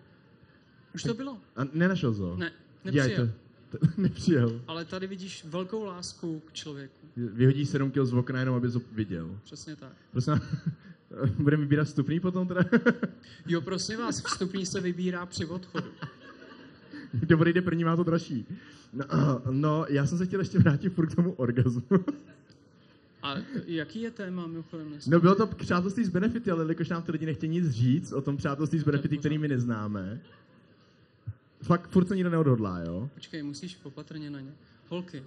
Už 0.94 1.02
to 1.02 1.14
bylo. 1.14 1.38
A 1.56 1.60
nenašel 1.72 2.14
jsi 2.14 2.20
ho? 2.20 2.36
Ne, 2.36 2.52
nepřijel. 2.84 3.30
nepřijel. 3.96 4.60
Ale 4.66 4.84
tady 4.84 5.06
vidíš 5.06 5.44
velkou 5.44 5.84
lásku 5.84 6.42
k 6.46 6.52
člověku. 6.52 7.06
Vyhodí 7.16 7.66
7 7.66 7.90
kg 7.90 7.98
z 8.02 8.12
okna 8.12 8.40
jenom, 8.40 8.54
aby 8.54 8.70
to 8.70 8.80
viděl. 8.92 9.38
Přesně 9.44 9.76
tak. 9.76 9.92
Prosím, 10.12 10.40
budeme 11.38 11.62
vybírat 11.62 11.84
vstupný 11.84 12.20
potom 12.20 12.48
teda? 12.48 12.60
jo, 13.46 13.60
prosím 13.60 13.98
vás, 13.98 14.22
vstupný 14.22 14.66
se 14.66 14.80
vybírá 14.80 15.26
při 15.26 15.46
odchodu. 15.46 15.90
Kdo 17.12 17.38
odejde 17.38 17.62
první, 17.62 17.84
má 17.84 17.96
to 17.96 18.04
dražší. 18.04 18.46
No, 18.92 19.04
no, 19.50 19.86
já 19.88 20.06
jsem 20.06 20.18
se 20.18 20.26
chtěl 20.26 20.40
ještě 20.40 20.58
vrátit 20.58 20.90
furt 20.90 21.06
k 21.06 21.14
tomu 21.14 21.32
orgazmu. 21.32 21.82
A 23.22 23.34
jaký 23.66 24.00
je 24.00 24.10
téma, 24.10 24.46
mimochodem? 24.46 24.98
No 25.06 25.20
bylo 25.20 25.34
to 25.34 25.46
přátelství 25.46 26.04
s 26.04 26.08
benefity, 26.08 26.50
ale 26.50 26.64
jakož 26.68 26.88
nám 26.88 27.02
ty 27.02 27.12
lidi 27.12 27.26
nechtějí 27.26 27.52
nic 27.52 27.70
říct 27.70 28.12
o 28.12 28.20
tom 28.20 28.36
přátelství 28.36 28.78
s 28.78 28.84
benefity, 28.84 29.18
který 29.18 29.38
my 29.38 29.48
neznáme. 29.48 30.20
Fakt 31.62 31.90
furt 31.90 32.08
se 32.08 32.14
nikdo 32.14 32.30
neodhodlá, 32.30 32.78
jo? 32.78 33.10
Počkej, 33.14 33.42
musíš 33.42 33.76
popatrně 33.76 34.30
na 34.30 34.40
ně. 34.40 34.52
Holky. 34.88 35.24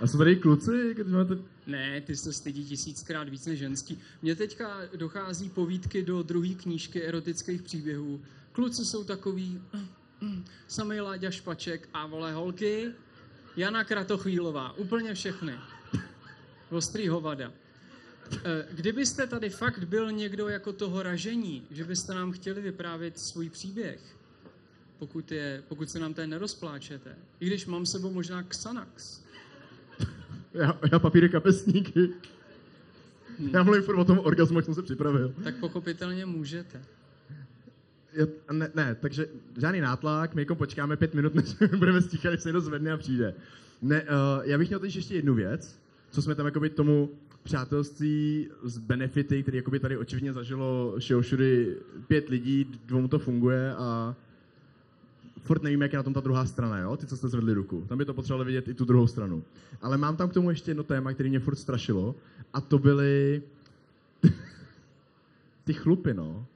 A 0.00 0.06
jsou 0.06 0.18
tady 0.18 0.36
kluci? 0.36 0.94
Když 0.94 1.12
máte... 1.12 1.38
Ne, 1.66 2.00
ty 2.00 2.16
se 2.16 2.32
stydí 2.32 2.64
tisíckrát 2.64 3.28
víc 3.28 3.46
než 3.46 3.58
ženský. 3.58 3.98
Mně 4.22 4.36
teďka 4.36 4.80
dochází 4.96 5.50
povídky 5.50 6.02
do 6.02 6.22
druhé 6.22 6.54
knížky 6.54 7.02
erotických 7.02 7.62
příběhů. 7.62 8.20
Kluci 8.52 8.84
jsou 8.84 9.04
takový, 9.04 9.62
samý 10.68 11.00
Láďa 11.00 11.30
Špaček 11.30 11.88
a 11.94 12.06
vole 12.06 12.32
holky, 12.32 12.92
Jana 13.56 13.84
Kratochvílová, 13.84 14.72
úplně 14.72 15.14
všechny 15.14 15.52
ostrý 16.70 17.08
hovada. 17.08 17.52
Eh, 18.32 18.66
kdybyste 18.70 19.26
tady 19.26 19.50
fakt 19.50 19.84
byl 19.84 20.12
někdo 20.12 20.48
jako 20.48 20.72
toho 20.72 21.02
ražení, 21.02 21.66
že 21.70 21.84
byste 21.84 22.14
nám 22.14 22.32
chtěli 22.32 22.60
vyprávět 22.60 23.18
svůj 23.18 23.50
příběh, 23.50 24.17
pokud, 24.98 25.32
je, 25.32 25.62
pokud 25.68 25.90
se 25.90 25.98
nám 25.98 26.14
tady 26.14 26.28
nerozpláčete, 26.28 27.16
i 27.40 27.46
když 27.46 27.66
mám 27.66 27.86
sebou 27.86 28.12
možná 28.12 28.42
Xanax. 28.42 29.22
Já, 30.54 30.78
já 30.92 30.98
papíry 30.98 31.28
kapesníky. 31.28 32.08
Hmm. 33.38 33.50
Já 33.52 33.62
mluvím 33.62 33.82
furt 33.82 33.96
o 33.96 34.04
tom 34.04 34.18
orgasmu, 34.18 34.58
jak 34.58 34.64
jsem 34.64 34.74
se 34.74 34.82
připravil. 34.82 35.34
Tak 35.44 35.56
pochopitelně 35.56 36.26
můžete. 36.26 36.82
Já, 38.12 38.26
ne, 38.52 38.70
ne, 38.74 38.94
takže 38.94 39.26
žádný 39.60 39.80
nátlak, 39.80 40.34
my 40.34 40.42
jako 40.42 40.54
počkáme 40.54 40.96
pět 40.96 41.14
minut, 41.14 41.34
než 41.34 41.54
budeme 41.78 42.02
stíchat, 42.02 42.32
než 42.32 42.42
se 42.42 42.48
někdo 42.48 42.60
zvedne 42.60 42.92
a 42.92 42.96
přijde. 42.96 43.34
Ne, 43.82 44.02
uh, 44.02 44.08
já 44.42 44.58
bych 44.58 44.68
měl 44.68 44.80
teď 44.80 44.96
ještě 44.96 45.14
jednu 45.14 45.34
věc 45.34 45.78
co 46.10 46.22
jsme 46.22 46.34
tam 46.34 46.46
jakoby 46.46 46.70
tomu 46.70 47.10
přátelství 47.42 48.48
s 48.62 48.78
benefity, 48.78 49.42
který 49.42 49.56
jakoby 49.56 49.80
tady 49.80 49.96
očividně 49.96 50.32
zažilo 50.32 50.94
všude 51.20 51.66
pět 52.06 52.28
lidí, 52.28 52.66
dvou 52.86 53.08
to 53.08 53.18
funguje 53.18 53.74
a 53.74 54.16
furt 55.42 55.62
nevíme, 55.62 55.84
jak 55.84 55.92
je 55.92 55.96
na 55.96 56.02
tom 56.02 56.14
ta 56.14 56.20
druhá 56.20 56.46
strana, 56.46 56.78
jo? 56.78 56.96
Ty, 56.96 57.06
co 57.06 57.16
jste 57.16 57.28
zvedli 57.28 57.54
ruku. 57.54 57.84
Tam 57.88 57.98
by 57.98 58.04
to 58.04 58.14
potřebovalo 58.14 58.44
vidět 58.44 58.68
i 58.68 58.74
tu 58.74 58.84
druhou 58.84 59.06
stranu. 59.06 59.42
Ale 59.82 59.96
mám 59.98 60.16
tam 60.16 60.28
k 60.28 60.32
tomu 60.32 60.50
ještě 60.50 60.70
jedno 60.70 60.82
téma, 60.82 61.12
který 61.12 61.28
mě 61.28 61.40
furt 61.40 61.56
strašilo 61.56 62.14
a 62.54 62.60
to 62.60 62.78
byly 62.78 63.42
ty 65.64 65.72
chlupy, 65.74 66.14
no. 66.14 66.46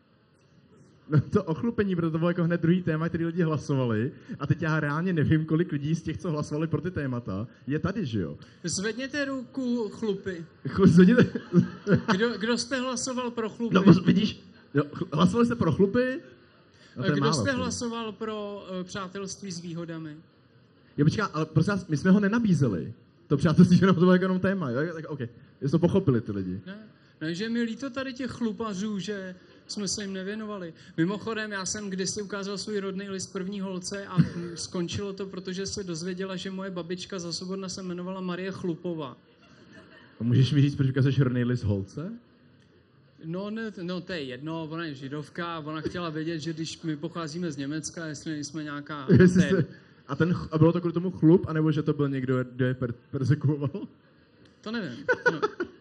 No 1.11 1.21
to 1.21 1.45
ochlupení, 1.45 1.97
protože 1.97 2.11
to 2.11 2.19
bylo 2.19 2.31
jako 2.31 2.45
hned 2.45 2.61
druhý 2.61 2.83
téma, 2.83 3.09
který 3.09 3.25
lidi 3.27 3.43
hlasovali. 3.43 4.13
A 4.41 4.47
teď 4.47 4.63
já 4.63 4.81
reálně 4.81 5.13
nevím, 5.13 5.45
kolik 5.45 5.73
lidí 5.73 5.95
z 5.95 6.03
těch, 6.03 6.19
co 6.19 6.31
hlasovali 6.31 6.67
pro 6.67 6.81
ty 6.81 6.91
témata, 6.91 7.47
je 7.67 7.79
tady, 7.79 8.07
že 8.07 8.21
jo? 8.21 8.39
Zvedněte 8.65 9.25
ruku, 9.25 9.89
chlupy. 9.93 10.45
Chlu- 10.67 10.87
zvedněte- 10.87 11.41
Kdo, 12.13 12.39
kdo 12.39 12.59
jste 12.59 12.81
hlasoval 12.81 13.31
pro 13.31 13.49
chlupy? 13.49 13.75
No 13.75 13.83
vidíš, 14.05 14.41
jo, 14.75 14.83
hlasovali 15.13 15.47
jste 15.47 15.55
pro 15.55 15.73
chlupy? 15.73 16.21
No, 16.97 17.05
Kdo 17.05 17.17
málo, 17.17 17.33
jste 17.33 17.49
jako. 17.49 17.63
hlasoval 17.63 18.13
pro 18.13 18.65
uh, 18.81 18.85
přátelství 18.85 19.53
s 19.53 19.61
výhodami? 19.61 20.17
Jo, 20.97 21.05
počká, 21.05 21.25
ale 21.25 21.47
prosím 21.47 21.73
vás, 21.73 21.87
my 21.87 21.97
jsme 21.97 22.11
ho 22.11 22.21
nenabízeli. 22.21 22.93
To 23.27 23.37
přátelství, 23.37 23.77
že 23.77 23.87
to 23.87 23.93
bylo 23.93 24.13
jako 24.13 24.25
jenom 24.25 24.41
téma, 24.41 24.71
jo? 24.71 24.95
Tak 24.95 25.05
OK, 25.09 25.21
jestli 25.21 25.71
to 25.71 25.79
pochopili 25.79 26.21
ty 26.21 26.33
lidi. 26.33 26.61
Ne? 26.67 26.79
Ne, 27.21 27.35
že 27.35 27.49
mi 27.49 27.63
líto 27.63 27.91
tady 27.91 28.13
těch 28.13 28.31
chlupařů, 28.31 28.99
že 28.99 29.35
jsme 29.67 29.89
se 29.89 30.03
jim 30.03 30.13
nevěnovali. 30.13 30.75
Mimochodem, 30.97 31.53
já 31.53 31.67
jsem 31.67 31.91
kdysi 31.91 32.23
ukázal 32.23 32.59
svůj 32.59 32.79
rodný 32.79 33.09
list 33.09 33.33
první 33.33 33.61
holce 33.61 34.07
a 34.07 34.17
skončilo 34.55 35.13
to, 35.13 35.27
protože 35.27 35.67
se 35.67 35.85
dozvěděla, 35.85 36.37
že 36.37 36.51
moje 36.51 36.71
babička 36.71 37.19
za 37.19 37.33
svobodna 37.33 37.69
se 37.69 37.81
jmenovala 37.81 38.21
Marie 38.21 38.53
Chlupová. 38.53 39.17
A 40.21 40.25
můžeš 40.25 40.53
mi 40.53 40.63
říct, 40.63 40.75
proč 40.75 40.91
ukazuješ 40.91 41.21
rodný 41.21 41.45
list 41.45 41.63
holce? 41.63 42.13
No, 43.25 43.51
ne, 43.51 43.73
no, 43.83 44.01
to 44.01 44.13
je 44.13 44.23
jedno, 44.23 44.69
ona 44.71 44.85
je 44.85 44.95
židovka 44.95 45.59
ona 45.59 45.81
chtěla 45.81 46.11
vědět, 46.11 46.39
že 46.39 46.53
když 46.53 46.83
my 46.83 46.97
pocházíme 46.97 47.53
z 47.53 47.57
Německa, 47.57 48.07
jestli 48.07 48.33
nejsme 48.33 48.65
nějaká... 48.65 49.07
Jestli 49.21 49.43
jste, 49.43 49.65
a, 50.07 50.17
ten, 50.17 50.37
a 50.51 50.59
bylo 50.59 50.73
to 50.73 50.81
kvůli 50.81 50.93
tomu 50.93 51.11
chlup, 51.11 51.45
anebo 51.49 51.73
že 51.73 51.83
to 51.83 51.93
byl 51.93 52.09
někdo, 52.09 52.45
kdo 52.45 52.67
je 52.67 52.75
per, 52.75 52.93
persekuoval? 52.93 53.87
To 54.61 54.71
nevím. 54.71 55.05
To 55.25 55.31
nevím. 55.31 55.49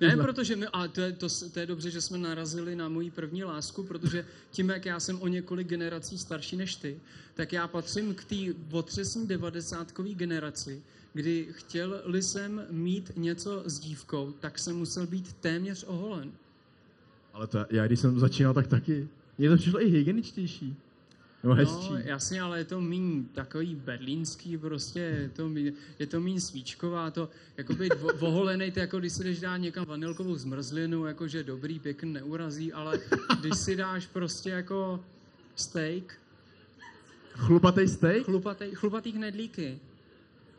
Ne, 0.00 0.16
protože 0.16 0.56
my, 0.56 0.66
a 0.66 0.88
to 0.88 1.00
je, 1.00 1.12
to, 1.12 1.26
to 1.52 1.60
je 1.60 1.66
dobře, 1.66 1.90
že 1.90 2.00
jsme 2.00 2.18
narazili 2.18 2.76
na 2.76 2.88
moji 2.88 3.10
první 3.10 3.44
lásku, 3.44 3.82
protože 3.82 4.26
tím, 4.50 4.68
jak 4.68 4.86
já 4.86 5.00
jsem 5.00 5.22
o 5.22 5.28
několik 5.28 5.68
generací 5.68 6.18
starší 6.18 6.56
než 6.56 6.76
ty, 6.76 7.00
tak 7.34 7.52
já 7.52 7.68
patřím 7.68 8.14
k 8.14 8.24
té 8.24 8.36
otřesní 8.70 9.26
devadesátkový 9.26 10.14
generaci, 10.14 10.82
kdy 11.12 11.48
chtěl-li 11.50 12.22
jsem 12.22 12.66
mít 12.70 13.12
něco 13.16 13.62
s 13.66 13.78
dívkou, 13.78 14.32
tak 14.40 14.58
jsem 14.58 14.76
musel 14.76 15.06
být 15.06 15.32
téměř 15.32 15.84
oholen. 15.86 16.32
Ale 17.32 17.46
to, 17.46 17.66
já 17.70 17.86
když 17.86 18.00
jsem 18.00 18.18
začínal, 18.18 18.54
tak 18.54 18.66
taky. 18.66 19.08
Mně 19.38 19.50
to 19.50 19.56
přišlo 19.56 19.82
i 19.82 19.88
hygieničtější. 19.88 20.76
Nebo 21.42 21.54
hezčí. 21.54 21.90
No, 21.92 21.98
jasně, 21.98 22.40
ale 22.42 22.58
je 22.58 22.64
to 22.64 22.80
míň 22.80 23.24
takový 23.34 23.74
berlínský, 23.74 24.58
prostě 24.58 24.98
je 25.00 25.28
to 25.36 25.48
míň, 25.48 25.72
je 25.98 26.06
to 26.06 26.22
svíčková, 26.38 27.10
to 27.10 27.28
jako 27.56 27.74
být 27.74 27.92
vo- 27.92 28.14
oholenej, 28.26 28.70
to 28.70 28.80
jako 28.80 28.98
když 28.98 29.12
si 29.12 29.24
jdeš 29.24 29.40
dát 29.40 29.56
někam 29.56 29.84
vanilkovou 29.86 30.36
zmrzlinu, 30.36 31.06
jakože 31.06 31.44
dobrý, 31.44 31.78
pěkný, 31.78 32.12
neurazí, 32.12 32.72
ale 32.72 33.00
když 33.40 33.58
si 33.58 33.76
dáš 33.76 34.06
prostě 34.06 34.50
jako 34.50 35.00
steak, 35.56 36.18
Chlupatý 37.32 37.88
steak? 37.88 38.24
chlupatý, 38.24 38.64
chlupatý 38.74 39.12
knedlíky. 39.12 39.78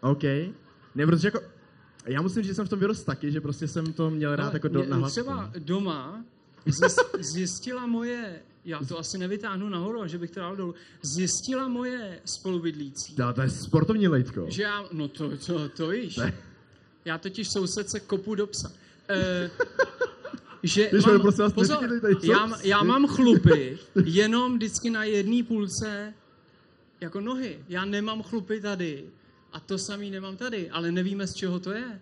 OK. 0.02 0.24
Ne, 0.96 1.06
protože 1.06 1.28
jako, 1.28 1.40
já 2.06 2.22
musím 2.22 2.42
říct, 2.44 2.50
že 2.52 2.56
jsem 2.56 2.66
v 2.66 2.70
tom 2.70 2.80
vyrost 2.80 3.06
taky, 3.06 3.32
že 3.32 3.42
prostě 3.42 3.68
jsem 3.68 3.94
to 3.94 4.10
měl 4.10 4.36
rád 4.36 4.44
Ale 4.44 4.54
jako 4.56 4.68
do, 4.68 4.80
mě- 4.80 4.90
na 4.90 4.96
hlas. 4.98 5.12
Třeba 5.12 5.52
doma 5.60 6.26
zjistila 7.20 7.86
moje, 7.86 8.42
já 8.66 8.80
to 8.80 9.00
asi 9.00 9.18
nevytáhnu 9.18 9.70
nahoru, 9.70 10.08
že 10.08 10.18
bych 10.18 10.32
to 10.32 10.40
dal 10.40 10.56
dolů, 10.56 10.76
zjistila 11.02 11.68
moje 11.68 12.20
spolubydlící, 12.26 13.16
To, 13.16 13.34
to 13.34 13.42
je 13.42 13.50
sportovní 13.50 14.08
lejtko. 14.08 14.46
Že 14.50 14.64
já, 14.64 14.86
no 14.92 15.08
to, 15.08 15.38
to, 15.38 15.70
to 15.70 15.92
již. 15.92 16.18
Ne. 16.18 16.34
Já 17.06 17.18
totiž 17.18 17.50
sousedce 17.50 18.00
kopu 18.00 18.36
do 18.36 18.48
psa. 18.48 18.72
E, 19.10 19.52
že 20.64 20.90
Když 20.92 21.06
mám, 21.06 21.22
prosím 21.22 21.44
vás, 21.44 21.54
pozor, 21.54 21.78
tady, 22.02 22.28
já, 22.28 22.50
já 22.64 22.84
mám 22.84 23.08
chlupy 23.08 23.80
jenom 24.06 24.56
vždycky 24.56 24.90
na 24.90 25.04
jedné 25.04 25.44
půlce 25.44 26.14
jako 27.02 27.22
nohy. 27.22 27.60
Já 27.70 27.86
nemám 27.86 28.24
chlupy 28.24 28.62
tady 28.62 29.06
a 29.54 29.60
to 29.60 29.78
samý 29.78 30.12
nemám 30.12 30.38
tady, 30.38 30.70
ale 30.70 30.92
nevíme, 30.92 31.28
z 31.28 31.34
čeho 31.34 31.60
to 31.60 31.72
je. 31.72 32.02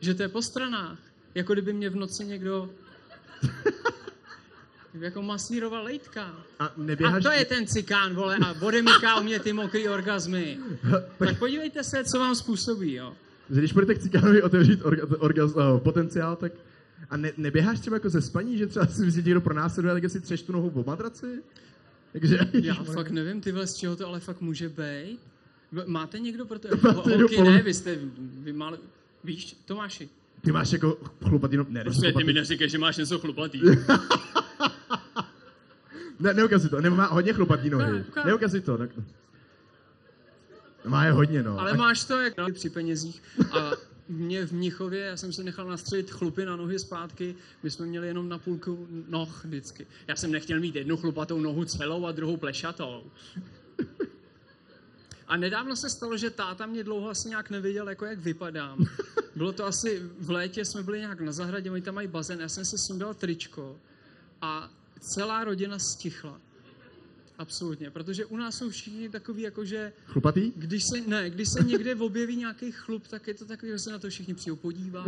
Že 0.00 0.14
to 0.14 0.22
je 0.22 0.28
po 0.28 0.42
stranách. 0.42 0.98
Jako 1.34 1.52
kdyby 1.52 1.72
mě 1.72 1.90
v 1.90 1.96
noci 1.96 2.24
někdo 2.24 2.70
jako 5.00 5.22
masíroval 5.22 5.84
lejtka. 5.84 6.22
A 6.58 6.66
A 6.66 6.72
neběháš... 6.76 7.22
to 7.22 7.32
je 7.32 7.44
ten 7.44 7.66
cikán, 7.66 8.14
vole, 8.14 8.36
a 8.36 8.54
odemyká 8.60 9.20
u 9.20 9.22
mě 9.22 9.40
ty 9.40 9.52
mokrý 9.52 9.88
orgazmy. 9.88 10.58
Tak 11.18 11.38
podívejte 11.38 11.84
se, 11.84 12.04
co 12.04 12.18
vám 12.18 12.34
způsobí, 12.34 12.94
jo. 12.94 13.14
Že 13.50 13.58
když 13.60 13.72
budete 13.72 13.94
k 13.94 13.98
cikánovi 13.98 14.42
otevřít 14.42 14.82
orga, 14.82 15.02
orga, 15.18 15.44
uh, 15.44 15.52
potenciál, 15.78 16.36
tak... 16.36 16.52
A 17.10 17.16
ne, 17.16 17.32
neběháš 17.36 17.80
třeba 17.80 17.96
jako 17.96 18.10
ze 18.10 18.22
spaní, 18.22 18.58
že 18.58 18.66
třeba 18.66 18.86
si 18.86 19.10
že 19.10 19.22
někdo 19.22 19.40
pronásleduje, 19.40 19.94
tak 19.94 20.10
si 20.10 20.20
třeš 20.20 20.42
tu 20.42 20.52
nohu 20.52 20.70
v 20.70 20.86
madraci? 20.86 21.42
Takže... 22.12 22.38
Já 22.52 22.74
fakt 22.74 23.10
nevím, 23.10 23.40
ty 23.40 23.52
z 23.64 23.74
čeho 23.74 23.96
to 23.96 24.06
ale 24.06 24.20
fakt 24.20 24.40
může 24.40 24.68
být. 24.68 25.18
Máte 25.86 26.18
někdo 26.18 26.46
pro 26.46 26.58
to? 26.58 26.68
Máte 26.82 27.16
Holky 27.16 27.42
ne, 27.42 27.62
vy 27.62 27.74
jste, 27.74 27.98
vy 28.18 28.52
mále, 28.52 28.78
víš, 29.24 29.56
Tomáši. 29.64 30.08
Ty 30.46 30.52
máš 30.52 30.72
jako 30.72 30.98
chlupatý, 31.28 31.56
no, 31.56 31.66
ne, 31.68 31.84
Prostě 31.84 32.12
ty 32.12 32.24
mi 32.24 32.32
neříkej, 32.32 32.68
že 32.68 32.78
máš 32.78 32.96
něco 32.96 33.18
chlupatý. 33.18 33.60
Ne, 36.20 36.34
neukazuj 36.34 36.70
to, 36.70 36.80
nebo 36.80 36.96
má 36.96 37.06
hodně 37.06 37.32
chlupatý 37.32 37.70
nohy. 37.70 38.04
Neukazuj 38.24 38.60
to. 38.60 38.76
Ne... 38.76 38.88
Má 40.84 41.04
je 41.04 41.12
hodně, 41.12 41.42
no. 41.42 41.60
Ale 41.60 41.74
máš 41.74 42.04
to 42.04 42.20
jak 42.20 42.36
dali 42.36 42.52
při 42.52 42.70
penězích. 42.70 43.22
A 43.52 43.70
mě 44.08 44.46
v 44.46 44.52
Mnichově, 44.52 45.00
já 45.00 45.16
jsem 45.16 45.32
se 45.32 45.44
nechal 45.44 45.66
nastřelit 45.66 46.10
chlupy 46.10 46.44
na 46.44 46.56
nohy 46.56 46.78
zpátky, 46.78 47.34
my 47.62 47.70
jsme 47.70 47.86
měli 47.86 48.06
jenom 48.06 48.28
na 48.28 48.38
půlku 48.38 48.86
noh 49.08 49.44
vždycky. 49.44 49.86
Já 50.08 50.16
jsem 50.16 50.32
nechtěl 50.32 50.60
mít 50.60 50.76
jednu 50.76 50.96
chlupatou 50.96 51.40
nohu 51.40 51.64
celou 51.64 52.06
a 52.06 52.12
druhou 52.12 52.36
plešatou. 52.36 53.02
A 55.28 55.36
nedávno 55.36 55.76
se 55.76 55.90
stalo, 55.90 56.16
že 56.16 56.30
táta 56.30 56.66
mě 56.66 56.84
dlouho 56.84 57.10
asi 57.10 57.28
nějak 57.28 57.50
nevěděl, 57.50 57.88
jako 57.88 58.04
jak 58.04 58.18
vypadám. 58.18 58.86
Bylo 59.36 59.52
to 59.52 59.66
asi 59.66 60.02
v 60.20 60.30
létě, 60.30 60.64
jsme 60.64 60.82
byli 60.82 60.98
nějak 61.00 61.20
na 61.20 61.32
zahradě, 61.32 61.70
oni 61.70 61.82
tam 61.82 61.94
mají 61.94 62.08
bazén, 62.08 62.40
já 62.40 62.48
jsem 62.48 62.64
si 62.64 62.78
sundal 62.78 63.14
tričko 63.14 63.76
a 64.42 64.70
celá 65.00 65.44
rodina 65.44 65.78
stichla. 65.78 66.40
Absolutně, 67.38 67.90
protože 67.90 68.24
u 68.24 68.36
nás 68.36 68.54
jsou 68.56 68.70
všichni 68.70 69.08
takový, 69.08 69.42
jako 69.42 69.64
že 69.64 69.92
Chlupatý? 70.06 70.52
když 70.56 70.82
se, 70.92 71.00
ne, 71.06 71.30
když 71.30 71.48
se 71.48 71.64
někde 71.64 71.94
objeví 71.96 72.36
nějaký 72.36 72.72
chlup, 72.72 73.08
tak 73.08 73.26
je 73.26 73.34
to 73.34 73.44
takový, 73.44 73.72
že 73.72 73.78
se 73.78 73.92
na 73.92 73.98
to 73.98 74.08
všichni 74.10 74.34
přijdou 74.34 74.56
podívat. 74.56 75.06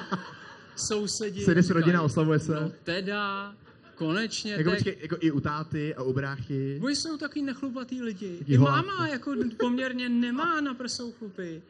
Sousedi. 0.76 1.44
Sejde 1.44 1.62
si 1.62 1.68
říkají, 1.68 1.80
rodina, 1.82 2.02
oslavuje 2.02 2.38
se. 2.38 2.52
No 2.52 2.72
teda, 2.84 3.54
konečně. 3.94 4.52
Jako, 4.52 4.70
tak, 4.70 4.78
počkej, 4.78 4.96
jako 5.00 5.16
i 5.20 5.30
u 5.30 5.40
táty 5.40 5.94
a 5.94 6.02
u 6.02 6.12
bráchy. 6.12 6.80
Oni 6.82 6.96
jsou 6.96 7.16
takový 7.16 7.42
nechlupatý 7.42 8.02
lidi. 8.02 8.38
Taky 8.38 8.52
I 8.52 8.58
máma 8.58 9.08
jako 9.08 9.34
poměrně 9.58 10.08
nemá 10.08 10.60
na 10.60 10.74
prsou 10.74 11.12
chlupy. 11.12 11.62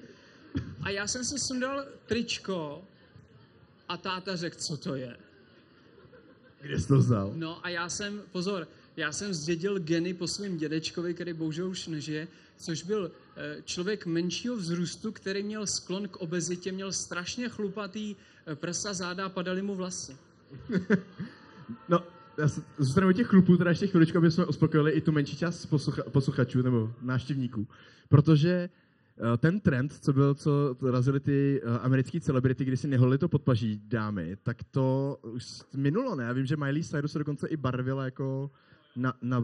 A 0.83 0.91
já 0.91 1.07
jsem 1.07 1.25
si 1.25 1.39
sundal 1.39 1.85
tričko 2.07 2.85
a 3.89 3.97
táta 3.97 4.37
řekl, 4.37 4.57
co 4.57 4.77
to 4.77 4.95
je. 4.95 5.17
Kde 6.61 6.81
jsi 6.81 6.89
to 6.89 6.99
vzal? 6.99 7.33
No 7.35 7.67
a 7.67 7.69
já 7.69 7.89
jsem, 7.89 8.23
pozor, 8.33 8.69
já 8.97 9.13
jsem 9.13 9.35
zdědil 9.35 9.79
geny 9.79 10.15
po 10.15 10.29
svém 10.29 10.57
dědečkovi, 10.57 11.15
který 11.15 11.33
bohužel 11.33 11.69
už 11.69 11.87
nežije, 11.87 12.29
což 12.57 12.83
byl 12.83 13.13
eh, 13.37 13.63
člověk 13.65 14.07
menšího 14.07 14.57
vzrůstu, 14.57 15.13
který 15.13 15.43
měl 15.43 15.67
sklon 15.67 16.09
k 16.09 16.17
obezitě, 16.17 16.73
měl 16.73 16.93
strašně 16.93 17.49
chlupatý 17.49 18.17
eh, 18.47 18.57
prsa, 18.57 18.95
záda 18.95 19.27
a 19.27 19.29
padaly 19.29 19.63
mu 19.63 19.75
vlasy. 19.75 20.17
No, 21.89 22.03
já 22.39 22.49
se, 22.49 22.63
u 23.09 23.13
těch 23.13 23.27
chlupů 23.27 23.57
teda 23.57 23.71
ještě 23.71 23.87
chviličku, 23.87 24.19
aby 24.19 24.31
jsme 24.31 24.45
uspokojili 24.45 24.91
i 24.91 25.01
tu 25.01 25.13
menší 25.13 25.37
část 25.37 25.67
poslucha, 25.67 26.03
posluchačů 26.03 26.63
nebo 26.63 26.93
návštěvníků. 27.03 27.69
Protože 28.09 28.51
eh, 28.51 29.37
ten 29.37 29.61
trend, 29.61 29.93
co 29.93 30.13
byl, 30.13 30.35
co 30.35 30.77
razili 30.91 31.21
ty 31.21 31.63
uh, 31.65 31.77
americké 31.83 32.21
celebrity, 32.21 32.65
kdy 32.65 32.77
si 32.77 32.89
neholili 32.89 33.19
to 33.19 33.29
podpaží 33.29 33.81
dámy, 33.85 34.37
tak 34.43 34.57
to 34.71 35.19
už 35.23 35.45
minulo, 35.77 36.15
ne? 36.15 36.25
Já 36.25 36.33
vím, 36.33 36.47
že 36.47 36.57
Miley 36.57 36.83
Cyrus 36.83 37.13
se 37.13 37.19
dokonce 37.19 37.49
i 37.49 37.57
barvila 37.57 38.05
jako 38.05 38.51
na, 38.97 39.15
na 39.23 39.43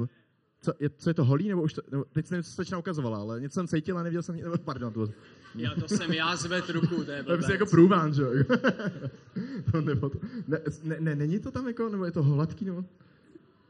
co 0.62 0.72
je, 0.80 0.90
co 0.96 1.10
je 1.10 1.14
to 1.14 1.24
holí, 1.24 1.48
nebo 1.48 1.62
už 1.62 1.72
to, 1.72 1.82
nebo 1.90 2.04
teď 2.12 2.26
jsem 2.26 2.36
něco 2.38 2.50
slečna 2.50 2.78
ukazovala, 2.78 3.18
ale 3.18 3.40
něco 3.40 3.54
jsem 3.54 3.68
cítila, 3.68 4.02
neviděl 4.02 4.22
jsem, 4.22 4.36
nebo, 4.36 4.58
pardon, 4.58 4.92
to, 4.92 5.08
Já 5.54 5.74
to 5.74 5.88
jsem 5.88 6.12
já 6.12 6.36
zved 6.36 6.70
ruku, 6.70 6.94
to 6.94 7.00
je 7.00 7.04
to 7.04 7.12
je 7.12 7.22
prostě 7.22 7.36
blbec. 7.36 7.50
jako 7.50 7.66
průván, 7.66 8.14
že 8.14 8.22
jo? 8.22 8.30
to, 9.72 9.80
nebo 9.80 10.08
to, 10.08 10.18
ne, 10.48 10.58
ne, 10.84 10.96
ne, 11.00 11.14
není 11.14 11.38
to 11.38 11.50
tam 11.50 11.66
jako, 11.68 11.88
nebo 11.88 12.04
je 12.04 12.10
to 12.10 12.22
hladký, 12.22 12.64
nebo? 12.64 12.84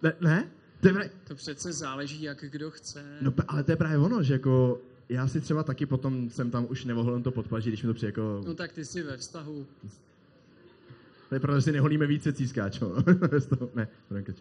Ne, 0.03 0.13
ne? 0.21 0.49
To 0.81 0.89
je 0.89 0.93
právě, 0.95 1.11
To 1.29 1.35
přece 1.35 1.73
záleží, 1.73 2.23
jak 2.23 2.45
kdo 2.51 2.71
chce. 2.71 3.05
no, 3.21 3.33
ale 3.49 3.63
to 3.65 3.73
je 3.73 3.77
právě 3.77 3.99
ono, 3.99 4.23
že 4.23 4.33
jako 4.33 4.81
já 5.09 5.29
si 5.29 5.41
třeba 5.41 5.63
taky 5.63 5.87
potom 5.87 6.31
jsem 6.31 6.51
tam 6.51 6.67
už 6.69 6.85
nemohl 6.85 7.21
to 7.21 7.31
podpaží, 7.31 7.71
když 7.71 7.83
mi 7.83 7.87
to 7.87 7.95
přijde 7.95 8.09
jako... 8.09 8.43
No 8.47 8.55
tak 8.55 8.73
ty 8.73 8.85
jsi 8.85 9.03
ve 9.03 9.17
vztahu. 9.17 9.67
To 11.29 11.35
je 11.35 11.41
pravda, 11.41 11.59
že 11.59 11.63
si 11.65 11.73
neholíme 11.73 12.07
více 12.07 12.33
cískáčo. 12.33 12.95
ne, 13.75 13.89
to 14.09 14.15
nekeč. 14.15 14.37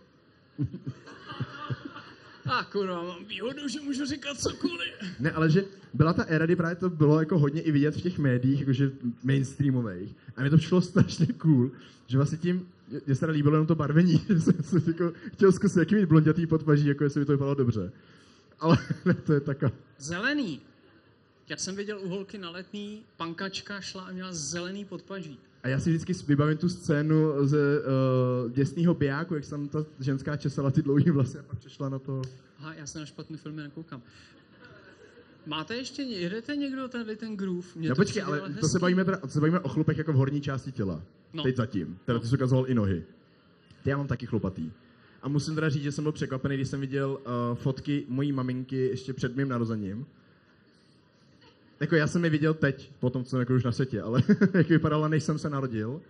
A 2.47 2.63
kurva, 2.63 3.03
mám 3.03 3.25
výhodu, 3.25 3.67
že 3.67 3.81
můžu 3.81 4.05
říkat 4.05 4.39
cokoliv. 4.39 4.93
Ne, 5.19 5.31
ale 5.31 5.49
že 5.49 5.65
byla 5.93 6.13
ta 6.13 6.23
éra, 6.23 6.45
kdy 6.45 6.55
právě 6.55 6.75
to 6.75 6.89
bylo 6.89 7.19
jako 7.19 7.39
hodně 7.39 7.61
i 7.61 7.71
vidět 7.71 7.95
v 7.95 8.01
těch 8.01 8.19
médiích, 8.19 8.59
jakože 8.59 8.91
mainstreamových. 9.23 10.15
A 10.35 10.43
mi 10.43 10.49
to 10.49 10.57
přišlo 10.57 10.81
strašně 10.81 11.25
cool, 11.25 11.71
že 12.07 12.17
vlastně 12.17 12.37
tím, 12.37 12.67
mě 13.05 13.15
se 13.15 13.25
líbilo 13.25 13.55
jenom 13.55 13.67
to 13.67 13.75
barvení, 13.75 14.21
že 14.29 14.39
jsem 14.39 14.63
se 14.63 14.81
jako 14.87 15.13
chtěl 15.33 15.51
zkusit, 15.51 15.79
jaký 15.79 15.95
mít 15.95 16.05
blondětý 16.05 16.47
podpaží, 16.47 16.87
jako 16.87 17.03
jestli 17.03 17.19
by 17.19 17.25
to 17.25 17.31
vypadalo 17.31 17.55
dobře. 17.55 17.91
Ale 18.59 18.77
ne, 19.05 19.13
to 19.13 19.33
je 19.33 19.39
taká. 19.39 19.71
Zelený. 19.97 20.61
Já 21.49 21.57
jsem 21.57 21.75
viděl 21.75 21.99
u 21.99 22.09
holky 22.09 22.37
na 22.37 22.49
letný, 22.49 23.03
pankačka 23.17 23.81
šla 23.81 24.03
a 24.03 24.11
měla 24.11 24.33
zelený 24.33 24.85
podpaží. 24.85 25.39
A 25.63 25.67
já 25.67 25.79
si 25.79 25.89
vždycky 25.89 26.13
vybavím 26.27 26.57
tu 26.57 26.69
scénu 26.69 27.47
ze 27.47 27.79
uh, 27.79 28.51
děsného 28.51 28.93
bijáku, 28.93 29.35
jak 29.35 29.49
tam 29.49 29.67
ta 29.67 29.85
ženská 29.99 30.37
česala 30.37 30.71
ty 30.71 30.81
dlouhý 30.81 31.11
vlasy 31.11 31.39
a 31.39 31.43
pak 31.43 31.59
přešla 31.59 31.89
na 31.89 31.99
to. 31.99 32.21
Aha, 32.59 32.73
já 32.73 32.87
se 32.87 32.99
na 32.99 33.05
špatný 33.05 33.37
filmy 33.37 33.61
nekoukám. 33.61 34.01
Máte 35.45 35.75
ještě, 35.75 36.01
jedete 36.01 36.55
někdo 36.55 36.87
tady 36.87 37.15
ten 37.15 37.37
groove? 37.37 37.67
Mě 37.75 37.89
No 37.89 37.95
to 37.95 38.01
počkej, 38.01 38.23
ale 38.23 38.53
to 38.59 38.67
se, 38.67 38.79
bavíme 38.79 39.05
teda, 39.05 39.17
to 39.17 39.27
se 39.27 39.39
bavíme 39.39 39.59
o 39.59 39.69
chlupech 39.69 39.97
jako 39.97 40.13
v 40.13 40.15
horní 40.15 40.41
části 40.41 40.71
těla. 40.71 41.01
No. 41.33 41.43
Teď 41.43 41.55
zatím. 41.55 41.99
Teda 42.05 42.19
ty 42.19 42.27
jsi 42.27 42.35
ukazoval 42.35 42.69
i 42.69 42.73
nohy. 42.73 43.03
Ty 43.83 43.89
já 43.89 43.97
mám 43.97 44.07
taky 44.07 44.25
chlupatý. 44.25 44.71
A 45.21 45.27
musím 45.27 45.55
teda 45.55 45.69
říct, 45.69 45.83
že 45.83 45.91
jsem 45.91 46.03
byl 46.03 46.11
překvapený, 46.11 46.55
když 46.55 46.67
jsem 46.67 46.81
viděl 46.81 47.19
uh, 47.19 47.57
fotky 47.57 48.05
mojí 48.07 48.31
maminky 48.31 48.77
ještě 48.77 49.13
před 49.13 49.35
mým 49.35 49.49
narozením. 49.49 50.05
Jako 51.79 51.95
já 51.95 52.07
jsem 52.07 52.23
je 52.23 52.29
viděl 52.29 52.53
teď, 52.53 52.91
potom 52.99 53.23
co 53.23 53.29
jsem 53.29 53.39
jako 53.39 53.53
už 53.53 53.63
na 53.63 53.71
světě, 53.71 54.01
ale 54.01 54.23
jak 54.53 54.69
vypadala, 54.69 55.07
než 55.07 55.23
jsem 55.23 55.37
se 55.37 55.49
narodil. 55.49 56.01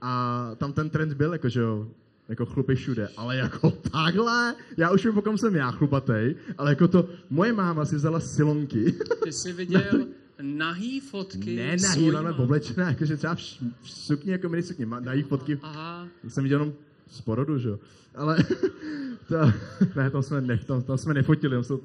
A 0.00 0.50
tam 0.56 0.72
ten 0.72 0.90
trend 0.90 1.12
byl, 1.12 1.32
jako 1.32 1.48
že 1.48 1.60
jo, 1.60 1.88
jako 2.28 2.46
chlupy 2.46 2.74
všude, 2.74 3.08
ale 3.16 3.36
jako 3.36 3.70
takhle, 3.92 4.54
já 4.76 4.90
už 4.90 5.04
vím, 5.04 5.14
po 5.14 5.22
kom 5.22 5.38
jsem 5.38 5.56
já 5.56 5.70
chlupatej, 5.70 6.34
ale 6.58 6.70
jako 6.70 6.88
to, 6.88 7.08
moje 7.30 7.52
máma 7.52 7.84
si 7.84 7.96
vzala 7.96 8.20
silonky, 8.20 8.94
Ty 9.24 9.32
jsi 9.32 9.52
viděl 9.62 10.06
nahý 10.42 11.00
fotky 11.00 11.56
ne 11.56 11.76
nahý, 11.82 12.10
ale 12.10 12.22
mámy? 12.22 12.42
oblečené, 12.42 12.84
jakože 12.84 13.16
třeba 13.16 13.34
v, 13.34 13.38
v 13.82 13.90
sukni 13.90 14.32
jako 14.32 14.48
mini 14.48 14.62
sukni, 14.62 14.86
nahý 15.00 15.22
fotky, 15.22 15.58
Aha, 15.62 16.08
jsem 16.28 16.44
viděl 16.44 16.60
jenom 16.60 16.74
z 17.10 17.20
porodu, 17.20 17.58
že 17.58 17.68
jo, 17.68 17.78
ale 18.14 18.38
to, 19.28 19.36
ne, 19.96 20.10
tam 20.10 20.22
jsme, 20.22 20.40
ne, 20.40 20.58
tam, 20.58 20.82
tam 20.82 20.98
jsme 20.98 21.14
nefotili, 21.14 21.56
tam 21.56 21.64
jsou 21.64 21.80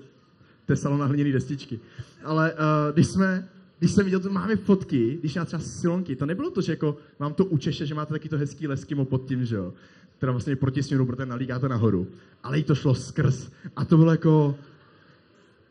tesalo 0.65 0.97
na 0.97 1.05
hliněný 1.05 1.31
destičky, 1.31 1.79
ale 2.23 2.53
uh, 2.53 2.59
když 2.93 3.07
jsme, 3.07 3.47
když 3.79 3.91
jsem 3.91 4.05
viděl, 4.05 4.19
to 4.19 4.29
máme 4.29 4.55
fotky, 4.55 5.17
když 5.19 5.35
já 5.35 5.45
třeba 5.45 5.63
silonky, 5.63 6.15
to 6.15 6.25
nebylo 6.25 6.51
to, 6.51 6.61
že 6.61 6.71
jako 6.71 6.97
vám 7.19 7.33
to 7.33 7.45
učeše, 7.45 7.85
že 7.85 7.95
máte 7.95 8.13
taky 8.13 8.29
to 8.29 8.37
hezký 8.37 8.67
leskimo 8.67 9.05
pod 9.05 9.25
tím, 9.27 9.45
že 9.45 9.55
jo, 9.55 9.73
teda 10.19 10.31
vlastně 10.31 10.55
proti 10.55 10.83
směru, 10.83 11.05
protože 11.05 11.25
nalíkáte 11.25 11.69
nahoru, 11.69 12.07
ale 12.43 12.57
jí 12.57 12.63
to 12.63 12.75
šlo 12.75 12.95
skrz. 12.95 13.51
A 13.75 13.85
to 13.85 13.97
bylo 13.97 14.11
jako, 14.11 14.55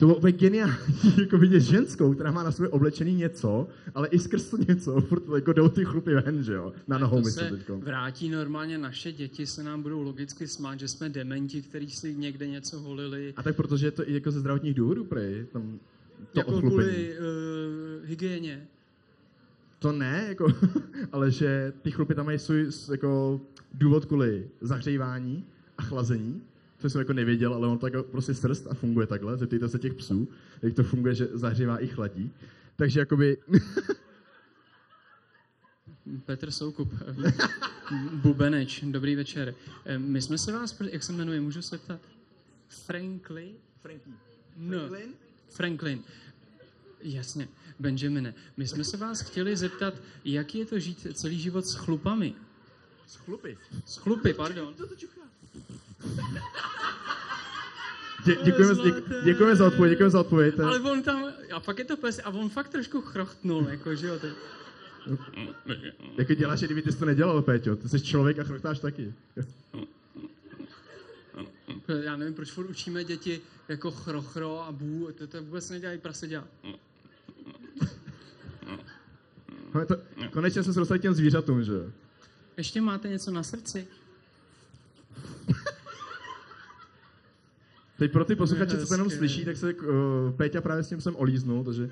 to 0.04 0.08
bylo 0.08 0.16
úplně 0.16 0.32
geniální, 0.32 0.76
jako 1.20 1.38
vidět 1.38 1.60
ženskou, 1.60 2.14
která 2.14 2.30
má 2.30 2.42
na 2.42 2.52
sobě 2.52 2.68
oblečený 2.68 3.14
něco, 3.14 3.68
ale 3.94 4.08
i 4.08 4.18
skrz 4.18 4.50
to 4.50 4.56
něco, 4.56 5.00
furt 5.08 5.22
jako 5.34 5.52
jdou 5.52 5.68
ty 5.68 5.84
chlupy 5.84 6.14
ven, 6.14 6.42
že 6.42 6.52
jo, 6.52 6.72
na 6.88 6.98
nohou 6.98 7.20
myslím 7.20 7.48
se 7.48 7.56
teďko. 7.56 7.78
vrátí 7.78 8.28
normálně 8.28 8.78
naše 8.78 9.12
děti, 9.12 9.46
se 9.46 9.62
nám 9.62 9.82
budou 9.82 10.02
logicky 10.02 10.48
smát, 10.48 10.80
že 10.80 10.88
jsme 10.88 11.08
dementi, 11.08 11.62
kteří 11.62 11.90
si 11.90 12.14
někde 12.14 12.46
něco 12.46 12.80
holili. 12.80 13.34
A 13.36 13.42
tak 13.42 13.56
protože 13.56 13.86
je 13.86 13.90
to 13.90 14.08
i 14.08 14.14
jako 14.14 14.30
ze 14.30 14.40
zdravotních 14.40 14.74
důvodů, 14.74 15.04
prej, 15.04 15.46
tam 15.52 15.78
to 16.32 16.40
jako 16.40 16.50
ochlupení. 16.50 16.70
kvůli 16.70 17.18
uh, 17.18 18.08
hygieně. 18.08 18.66
To 19.78 19.92
ne, 19.92 20.24
jako, 20.28 20.46
ale 21.12 21.30
že 21.30 21.72
ty 21.82 21.90
chlupy 21.90 22.14
tam 22.14 22.26
mají 22.26 22.38
svůj 22.38 22.70
jako 22.90 23.40
důvod 23.74 24.04
kvůli 24.04 24.48
zahřívání 24.60 25.44
a 25.78 25.82
chlazení, 25.82 26.42
což 26.84 26.92
jsem 26.92 26.98
jako 26.98 27.12
nevěděl, 27.12 27.54
ale 27.54 27.68
on 27.68 27.78
to 27.78 27.86
jako 27.86 28.02
prostě 28.02 28.34
srst 28.34 28.66
a 28.66 28.74
funguje 28.74 29.06
takhle, 29.06 29.36
zeptejte 29.36 29.68
se 29.68 29.78
těch 29.78 29.94
psů, 29.94 30.28
jak 30.62 30.74
to 30.74 30.84
funguje, 30.84 31.14
že 31.14 31.28
zahřívá 31.32 31.78
i 31.78 31.86
chladí. 31.86 32.30
Takže 32.76 33.00
jakoby, 33.00 33.36
Petr 36.26 36.50
Soukup, 36.50 36.92
Bubeneč, 38.12 38.84
dobrý 38.84 39.16
večer. 39.16 39.54
My 39.98 40.22
jsme 40.22 40.38
se 40.38 40.52
vás, 40.52 40.80
jak 40.90 41.02
se 41.02 41.12
jmenuje, 41.12 41.40
můžu 41.40 41.62
se 41.62 41.78
ptat? 41.78 42.00
Frankly? 42.68 43.54
Frankie, 43.82 44.14
No. 44.56 44.78
Franklin? 44.78 45.14
Franklin. 45.50 46.02
Jasně, 47.00 47.48
Benjamine. 47.78 48.34
My 48.56 48.68
jsme 48.68 48.84
se 48.84 48.96
vás 48.96 49.20
chtěli 49.20 49.56
zeptat, 49.56 49.94
jak 50.24 50.54
je 50.54 50.66
to 50.66 50.78
žít 50.78 51.06
celý 51.14 51.40
život 51.40 51.66
s 51.66 51.74
chlupami. 51.74 52.34
s 53.06 53.16
chlupy. 53.16 53.58
S 53.86 53.96
chlupy, 53.96 54.34
pardon. 54.34 54.74
Dě, 58.24 58.36
děkujeme, 58.44 58.74
děk, 58.74 58.94
děkujeme 59.24 59.56
za 59.56 59.66
odpověď, 59.66 59.90
děkujeme 59.90 60.10
za 60.10 60.20
odpověď. 60.20 60.60
Ale 60.60 60.80
on 60.80 61.02
tam, 61.02 61.24
a 61.52 61.60
pak 61.60 61.78
je 61.78 61.84
to 61.84 61.96
pes, 61.96 62.20
a 62.24 62.28
on 62.30 62.48
fakt 62.48 62.68
trošku 62.68 63.00
chrochtnul, 63.00 63.66
jako, 63.70 63.94
že 63.94 64.06
jo. 64.06 64.18
To, 64.18 64.26
Jak 66.18 66.38
děláš, 66.38 66.60
kdyby 66.60 66.82
ty 66.82 66.92
jsi 66.92 66.98
to 66.98 67.04
nedělal, 67.04 67.42
Péťo? 67.42 67.76
Ty 67.76 67.88
jsi 67.88 68.00
člověk 68.00 68.38
a 68.38 68.44
chrochtáš 68.44 68.78
taky. 68.78 69.14
já 72.02 72.16
nevím, 72.16 72.34
proč 72.34 72.50
furt 72.50 72.70
učíme 72.70 73.04
děti 73.04 73.40
jako 73.68 73.90
chrochro 73.90 74.62
a 74.62 74.72
bů, 74.72 75.08
to, 75.18 75.26
to 75.26 75.42
vůbec 75.42 75.70
nedělají 75.70 75.98
praseďa. 75.98 76.44
No, 79.74 79.86
to, 79.86 79.96
konečně 80.32 80.62
jsme 80.62 80.72
se 80.72 80.80
dostali 80.80 81.00
těm 81.00 81.14
zvířatům, 81.14 81.64
že 81.64 81.72
jo? 81.72 81.90
Ještě 82.56 82.80
máte 82.80 83.08
něco 83.08 83.30
na 83.30 83.42
srdci? 83.42 83.86
Teď 88.04 88.12
pro 88.12 88.24
ty 88.24 88.36
posluchače, 88.36 88.78
co 88.78 88.86
to 88.86 88.94
jenom 88.94 89.10
slyší, 89.10 89.44
tak 89.44 89.56
se 89.56 89.74
uh, 89.74 89.86
Péťa 90.36 90.60
právě 90.60 90.82
s 90.82 90.88
tím 90.88 91.00
jsem 91.00 91.16
olíznul, 91.16 91.64
takže 91.64 91.84
uh, 91.84 91.90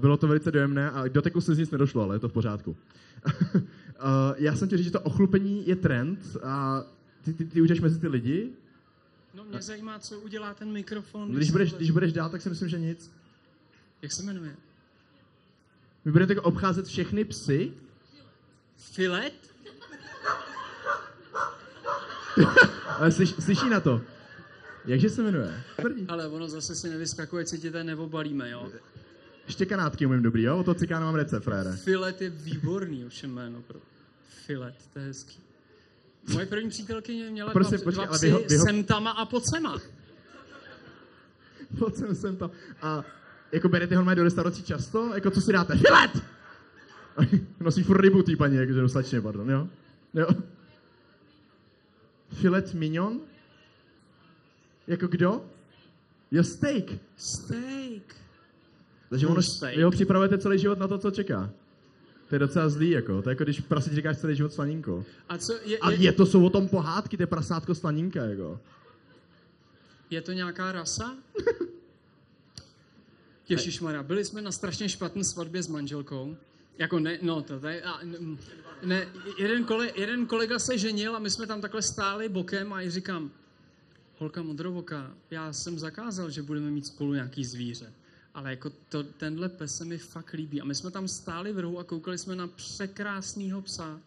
bylo 0.00 0.16
to 0.16 0.28
velice 0.28 0.50
dojemné 0.50 0.90
a 0.90 1.08
k 1.08 1.12
doteku 1.12 1.40
se 1.40 1.54
z 1.54 1.58
nic 1.58 1.70
nedošlo, 1.70 2.02
ale 2.02 2.14
je 2.14 2.18
to 2.18 2.28
v 2.28 2.32
pořádku. 2.32 2.76
uh, 3.26 3.56
já 4.36 4.56
jsem 4.56 4.68
chtěl 4.68 4.78
říct, 4.78 4.86
že 4.86 4.92
to 4.92 5.00
ochlupení 5.00 5.68
je 5.68 5.76
trend 5.76 6.36
a 6.42 6.84
ty, 7.24 7.32
ty, 7.32 7.44
ty 7.44 7.60
ujdeš 7.60 7.80
mezi 7.80 8.00
ty 8.00 8.08
lidi. 8.08 8.48
No 9.34 9.44
mě 9.44 9.62
zajímá, 9.62 9.98
co 9.98 10.20
udělá 10.20 10.54
ten 10.54 10.72
mikrofon. 10.72 11.32
Když 11.32 11.46
se 11.46 11.52
budeš, 11.52 11.72
když 11.72 11.90
budeš 11.90 12.12
dál, 12.12 12.30
tak 12.30 12.42
si 12.42 12.48
myslím, 12.48 12.68
že 12.68 12.78
nic. 12.78 13.10
Jak 14.02 14.12
se 14.12 14.22
jmenuje? 14.22 14.56
My 16.04 16.12
budeme 16.12 16.34
jako 16.34 16.42
obcházet 16.42 16.86
všechny 16.86 17.24
psy. 17.24 17.72
Filet? 18.76 19.54
Ale 22.98 23.12
slyš, 23.12 23.34
slyší 23.38 23.68
na 23.68 23.80
to. 23.80 24.00
Jakže 24.84 25.10
se 25.10 25.22
jmenuje? 25.22 25.62
Tvrdí. 25.76 26.04
Ale 26.08 26.28
ono 26.28 26.48
zase 26.48 26.74
si 26.74 26.88
nevyskakuje, 26.88 27.44
co 27.44 27.56
ti 27.56 27.70
tady 27.70 27.84
neobalíme, 27.84 28.50
jo? 28.50 28.70
Ještě 29.46 29.66
kanátky 29.66 30.06
umím 30.06 30.22
dobrý, 30.22 30.42
jo? 30.42 30.58
O 30.58 30.64
to 30.64 30.74
cikána 30.74 31.06
mám 31.06 31.14
recept, 31.14 31.42
frére. 31.44 31.76
Filet 31.76 32.22
je 32.22 32.30
výborný, 32.30 33.04
ovšem 33.06 33.30
jméno 33.30 33.62
pro 33.62 33.78
Filet, 34.46 34.74
to 34.92 34.98
je 34.98 35.04
hezký. 35.04 35.38
Moje 36.32 36.46
první 36.46 36.68
přítelkyně 36.70 37.30
měla 37.30 37.52
Prostě, 37.52 37.76
dva, 37.76 37.84
počkej, 37.84 38.06
dva 38.06 38.14
psy 38.14 38.26
vyho- 38.26 38.46
vyho- 38.46 38.64
semtama 38.64 39.10
a 39.10 39.24
pocema. 39.24 39.78
Pojď 41.78 41.94
sem, 41.94 42.14
jsem 42.14 42.36
tam. 42.36 42.50
A 42.82 43.04
jako 43.52 43.68
berete 43.68 43.96
ho 43.96 44.14
do 44.14 44.22
restaurací 44.24 44.62
často? 44.62 45.14
Jako 45.14 45.30
co 45.30 45.40
si 45.40 45.52
dáte? 45.52 45.76
Filet! 45.76 46.24
Nosí 47.60 47.82
furt 47.82 48.00
rybu 48.00 48.22
tý 48.22 48.36
paní, 48.36 48.56
jakože 48.56 48.80
dostatečně, 48.80 49.20
pardon, 49.20 49.50
jo? 49.50 49.68
Jo. 50.14 50.28
Filet 52.32 52.74
mignon? 52.74 53.20
Jako 54.88 55.06
kdo? 55.06 55.44
Jo, 56.30 56.44
steak. 56.44 56.84
Steak. 57.16 58.16
Takže 59.10 59.26
ono, 59.26 59.42
steak. 59.42 59.76
vy 59.76 59.82
ho 59.82 59.90
připravujete 59.90 60.38
celý 60.38 60.58
život 60.58 60.78
na 60.78 60.88
to, 60.88 60.98
co 60.98 61.10
čeká. 61.10 61.50
To 62.28 62.34
je 62.34 62.38
docela 62.38 62.68
zlý, 62.68 62.90
jako. 62.90 63.22
To 63.22 63.30
je 63.30 63.32
jako 63.32 63.44
když 63.44 63.60
prasiti 63.60 63.96
říkáš 63.96 64.18
celý 64.18 64.36
život 64.36 64.52
slaninko. 64.52 65.04
A 65.28 65.38
co, 65.38 65.52
je, 65.64 65.78
A 65.78 65.90
je, 65.90 65.96
je 65.96 66.12
to, 66.12 66.26
jsou 66.26 66.46
o 66.46 66.50
tom 66.50 66.68
pohádky, 66.68 67.16
to 67.16 67.22
je 67.22 67.26
prasátko 67.26 67.74
slaninka, 67.74 68.24
jako. 68.24 68.60
je 70.10 70.22
to 70.22 70.32
nějaká 70.32 70.72
rasa? 70.72 71.16
Ježišmarja, 73.48 74.02
byli 74.02 74.24
jsme 74.24 74.42
na 74.42 74.52
strašně 74.52 74.88
špatné 74.88 75.24
svatbě 75.24 75.62
s 75.62 75.68
manželkou. 75.68 76.36
Jako 76.78 76.98
ne, 76.98 77.18
no 77.22 77.42
to 77.42 77.60
tady, 77.60 77.82
a, 77.82 78.00
ne, 78.82 79.08
jeden, 79.38 79.64
kole, 79.64 79.90
jeden 79.96 80.26
kolega 80.26 80.58
se 80.58 80.78
ženil 80.78 81.16
a 81.16 81.18
my 81.18 81.30
jsme 81.30 81.46
tam 81.46 81.60
takhle 81.60 81.82
stáli 81.82 82.28
bokem 82.28 82.72
a 82.72 82.80
já 82.80 82.90
říkám, 82.90 83.30
holka 84.18 84.42
modrovoká, 84.42 85.14
já 85.30 85.52
jsem 85.52 85.78
zakázal, 85.78 86.30
že 86.30 86.42
budeme 86.42 86.70
mít 86.70 86.86
spolu 86.86 87.14
nějaký 87.14 87.44
zvíře. 87.44 87.92
Ale 88.34 88.50
jako 88.50 88.70
to, 88.88 89.02
tenhle 89.02 89.48
pes 89.48 89.76
se 89.76 89.84
mi 89.84 89.98
fakt 89.98 90.32
líbí. 90.32 90.60
A 90.60 90.64
my 90.64 90.74
jsme 90.74 90.90
tam 90.90 91.08
stáli 91.08 91.52
v 91.52 91.58
rohu 91.58 91.78
a 91.78 91.84
koukali 91.84 92.18
jsme 92.18 92.36
na 92.36 92.46
překrásného 92.46 93.62
psa. 93.62 94.00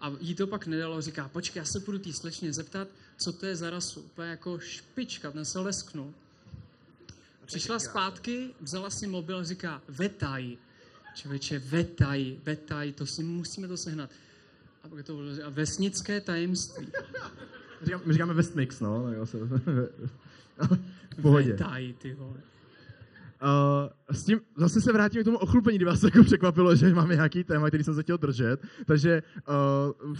A 0.00 0.12
jí 0.20 0.34
to 0.34 0.46
pak 0.46 0.66
nedalo, 0.66 1.00
říká, 1.00 1.28
počkej, 1.28 1.60
já 1.60 1.64
se 1.64 1.80
půjdu 1.80 1.98
té 1.98 2.12
slečně 2.12 2.52
zeptat, 2.52 2.88
co 3.16 3.32
to 3.32 3.46
je 3.46 3.56
za 3.56 3.70
rasu. 3.70 4.00
Úplně 4.00 4.28
jako 4.28 4.58
špička, 4.58 5.30
ten 5.30 5.44
se 5.44 5.58
lesknul. 5.58 6.14
Přišla 7.46 7.78
zpátky, 7.78 8.54
vzala 8.60 8.90
si 8.90 9.06
mobil 9.06 9.38
a 9.38 9.44
říká, 9.44 9.82
vetaj. 9.88 10.58
Člověče, 11.14 11.58
vetaj, 11.58 12.38
vetaj, 12.44 12.92
to 12.92 13.06
si 13.06 13.22
musíme 13.22 13.68
to 13.68 13.76
sehnat. 13.76 14.10
A 14.84 14.88
pak 14.88 15.06
to 15.06 15.16
bylo 15.16 15.46
a 15.46 15.48
vesnické 15.48 16.20
tajemství. 16.20 16.86
Říkám, 17.82 18.00
my 18.04 18.12
říkáme 18.12 18.34
Westmix, 18.34 18.80
no. 18.80 19.02
Tak 19.10 19.18
asi, 19.18 19.36
v 21.18 21.22
pohodě. 21.22 21.54
Taj, 21.54 21.92
ty 21.92 22.14
vole. 22.14 22.36
Uh, 23.42 24.16
s 24.16 24.24
tím 24.24 24.40
zase 24.56 24.80
se 24.80 24.92
vrátíme 24.92 25.22
k 25.22 25.24
tomu 25.24 25.38
ochlupení, 25.38 25.78
kdy 25.78 25.84
vás 25.84 26.02
jako 26.02 26.24
překvapilo, 26.24 26.76
že 26.76 26.94
máme 26.94 27.14
nějaký 27.14 27.44
téma, 27.44 27.68
který 27.68 27.84
jsem 27.84 27.94
se 27.94 28.02
chtěl 28.02 28.18
držet. 28.18 28.60
Takže 28.86 29.22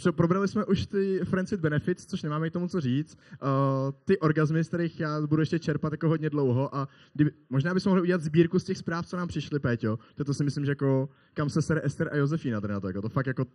uh, 0.05 0.11
probrali 0.11 0.49
jsme 0.49 0.65
už 0.65 0.87
ty 0.87 1.21
Friends 1.25 1.51
with 1.51 1.61
Benefits, 1.61 2.07
což 2.07 2.23
nemáme 2.23 2.51
k 2.51 2.53
tomu 2.53 2.69
co 2.69 2.81
říct. 2.81 3.19
Uh, 3.43 3.49
ty 4.05 4.19
orgazmy, 4.19 4.65
z 4.65 4.69
kterých 4.69 5.01
já 5.01 5.21
budu 5.27 5.43
ještě 5.43 5.59
čerpat 5.59 5.93
jako 5.93 6.09
hodně 6.09 6.31
dlouho 6.31 6.77
a 6.77 6.89
kdyby, 7.15 7.31
možná 7.51 7.75
bychom 7.75 7.91
mohli 7.91 8.03
udělat 8.03 8.23
sbírku 8.23 8.59
z 8.59 8.65
těch 8.65 8.79
zpráv, 8.79 9.07
co 9.07 9.17
nám 9.17 9.29
přišly, 9.29 9.59
Péťo. 9.59 9.99
To, 10.15 10.25
to 10.25 10.35
si 10.35 10.45
myslím, 10.45 10.65
že 10.65 10.71
jako 10.71 11.09
kam 11.35 11.51
se 11.51 11.63
sere 11.63 11.81
Ester 11.85 12.09
a 12.13 12.17
Josefína 12.17 12.61
tady 12.61 12.73
na 12.73 12.81
to, 12.81 12.87
jako 12.87 13.03
to 13.03 13.09
fakt 13.09 13.27
jako 13.27 13.47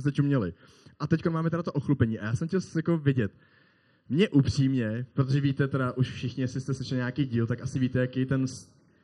jste 0.00 0.12
čuměli. 0.12 0.54
A 1.00 1.06
teď 1.06 1.26
máme 1.26 1.50
teda 1.50 1.62
to 1.62 1.72
ochlupení 1.72 2.18
a 2.18 2.24
já 2.24 2.36
jsem 2.36 2.48
chtěl 2.48 2.60
jako 2.76 2.98
vidět, 2.98 3.32
mě 4.08 4.28
upřímně, 4.28 5.06
protože 5.14 5.40
víte 5.40 5.68
teda 5.68 5.92
už 5.92 6.10
všichni, 6.10 6.42
jestli 6.42 6.60
jste 6.60 6.74
slyšeli 6.74 6.96
nějaký 6.96 7.24
díl, 7.24 7.46
tak 7.46 7.60
asi 7.60 7.78
víte, 7.78 7.98
jaký 7.98 8.26
ten 8.26 8.46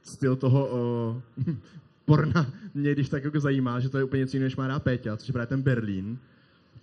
styl 0.03 0.37
toho 0.37 0.69
o, 0.71 1.23
porna 2.05 2.53
mě 2.75 2.93
když 2.93 3.09
tak 3.09 3.25
jako 3.25 3.41
zajímá, 3.41 3.81
že 3.81 3.89
to 3.89 3.99
je 3.99 4.05
úplně 4.05 4.21
něco 4.21 4.37
jiného, 4.37 4.47
než 4.47 4.57
má 4.57 4.67
rád 4.67 4.83
Péťa, 4.83 5.17
což 5.17 5.29
je 5.29 5.33
právě 5.33 5.47
ten 5.47 5.63
Berlín. 5.63 6.19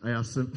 A 0.02 0.10
já 0.10 0.24
jsem... 0.24 0.52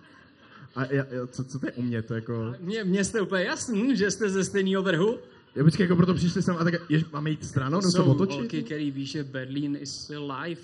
a 0.76 0.84
já, 0.84 1.06
co, 1.26 1.44
co 1.44 1.58
to 1.58 1.66
je 1.66 1.72
u 1.72 1.82
mě, 1.82 2.02
to 2.02 2.14
jako... 2.14 2.54
Mně, 2.60 2.84
mně 2.84 3.04
jste 3.04 3.20
úplně 3.20 3.44
jasný, 3.44 3.96
že 3.96 4.10
jste 4.10 4.30
ze 4.30 4.44
stejného 4.44 4.82
vrhu. 4.82 5.18
Já 5.54 5.64
počkej, 5.64 5.84
jako 5.84 5.96
proto 5.96 6.14
přišli 6.14 6.42
jsem 6.42 6.56
a 6.56 6.64
tak, 6.64 6.74
jež, 6.88 7.04
máme 7.12 7.30
jít 7.30 7.44
stranou, 7.44 7.80
nebo 7.80 7.90
se 7.90 8.02
otočit? 8.02 8.36
holky, 8.36 8.62
který 8.62 8.90
ví, 8.90 9.06
že 9.06 9.24
Berlín 9.24 9.78
is 9.80 10.08
live. 10.08 10.60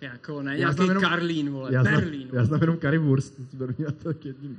Jako 0.00 0.42
ne 0.42 0.52
Já 0.52 0.58
nějaký 0.58 0.74
znám 0.76 0.88
jenom- 0.88 1.02
Karlín, 1.02 1.50
vole, 1.50 1.74
já 1.74 1.82
znám, 1.82 1.94
Berlín. 1.94 2.28
já 2.32 2.44
znám 2.44 2.60
jenom 2.60 2.76
currywurst 2.78 3.34
z 3.50 3.54
Berlína, 3.54 3.90
to 4.02 4.08
je 4.08 4.14
jediný. 4.24 4.56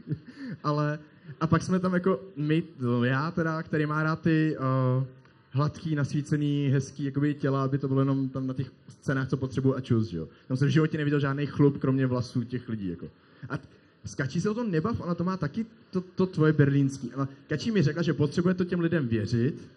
Ale, 0.64 1.00
a 1.42 1.48
pak 1.48 1.64
jsme 1.64 1.80
tam 1.80 1.94
jako, 1.94 2.22
my, 2.36 2.64
no, 2.80 3.04
já 3.04 3.32
teda, 3.32 3.64
který 3.64 3.86
má 3.86 4.04
rád 4.04 4.22
ty 4.22 4.58
uh, 5.00 5.04
hladký, 5.52 5.96
nasvícený, 5.96 6.70
hezký 6.74 7.04
jakoby 7.04 7.34
těla, 7.34 7.64
aby 7.64 7.78
to 7.78 7.88
bylo 7.88 8.00
jenom 8.02 8.30
tam 8.30 8.48
na 8.48 8.54
těch 8.54 8.72
scénách, 8.90 9.28
co 9.30 9.38
potřebuju 9.38 9.76
a 9.76 9.82
čus, 9.82 10.14
jo. 10.14 10.28
Tam 10.48 10.58
jsem 10.58 10.68
v 10.68 10.72
životě 10.72 10.98
neviděl 10.98 11.20
žádný 11.20 11.46
chlup, 11.46 11.78
kromě 11.78 12.08
vlasů 12.08 12.44
těch 12.44 12.70
lidí, 12.70 12.90
jako. 12.90 13.08
A 13.50 13.58
t- 13.58 13.68
s 14.06 14.16
Kačí 14.16 14.42
se 14.42 14.50
o 14.50 14.54
tom 14.54 14.72
nebav, 14.72 15.00
ona 15.02 15.16
to 15.16 15.24
má 15.24 15.38
taky 15.38 15.66
to, 15.92 16.02
to 16.02 16.26
tvoje 16.26 16.54
berlínský. 16.54 17.12
Ale 17.14 17.28
Kačí 17.48 17.72
mi 17.72 17.82
řekla, 17.82 18.02
že 18.02 18.14
potřebuje 18.14 18.54
to 18.56 18.66
těm 18.66 18.80
lidem 18.80 19.08
věřit 19.08 19.68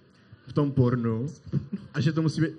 v 0.46 0.52
tom 0.52 0.72
pornu 0.72 1.26
a 1.94 2.00
že 2.00 2.12
to 2.12 2.22
musí 2.22 2.40
být... 2.40 2.50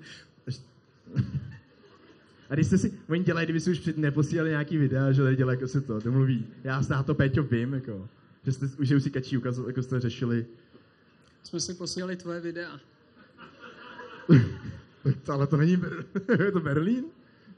A 2.49 2.53
když 2.53 2.67
jste 2.67 2.77
si, 2.77 2.93
oni 3.09 3.23
dělají, 3.23 3.45
kdyby 3.45 3.59
si 3.59 3.71
už 3.71 3.79
před 3.79 3.97
neposílali 3.97 4.49
nějaký 4.49 4.77
videa, 4.77 5.11
že 5.11 5.35
dělají 5.35 5.57
jako 5.57 5.67
si 5.67 5.81
to, 5.81 5.99
domluví. 5.99 6.45
Já 6.63 6.81
s 6.81 7.03
to 7.05 7.15
Péťo 7.15 7.43
vím, 7.43 7.73
jako, 7.73 8.07
že 8.45 8.51
jste, 8.51 8.65
už 8.79 8.87
že 8.87 8.95
už 8.95 9.03
si 9.03 9.09
kačí 9.09 9.37
ukazovali, 9.37 9.69
jako 9.71 9.83
jste 9.83 9.99
řešili. 9.99 10.45
Jsme 11.43 11.59
si 11.59 11.73
posílali 11.73 12.15
tvoje 12.15 12.39
videa. 12.39 12.79
To, 15.23 15.33
ale 15.33 15.47
to 15.47 15.57
není, 15.57 15.71
je 16.39 16.51
to 16.51 16.59
Berlín? 16.59 17.03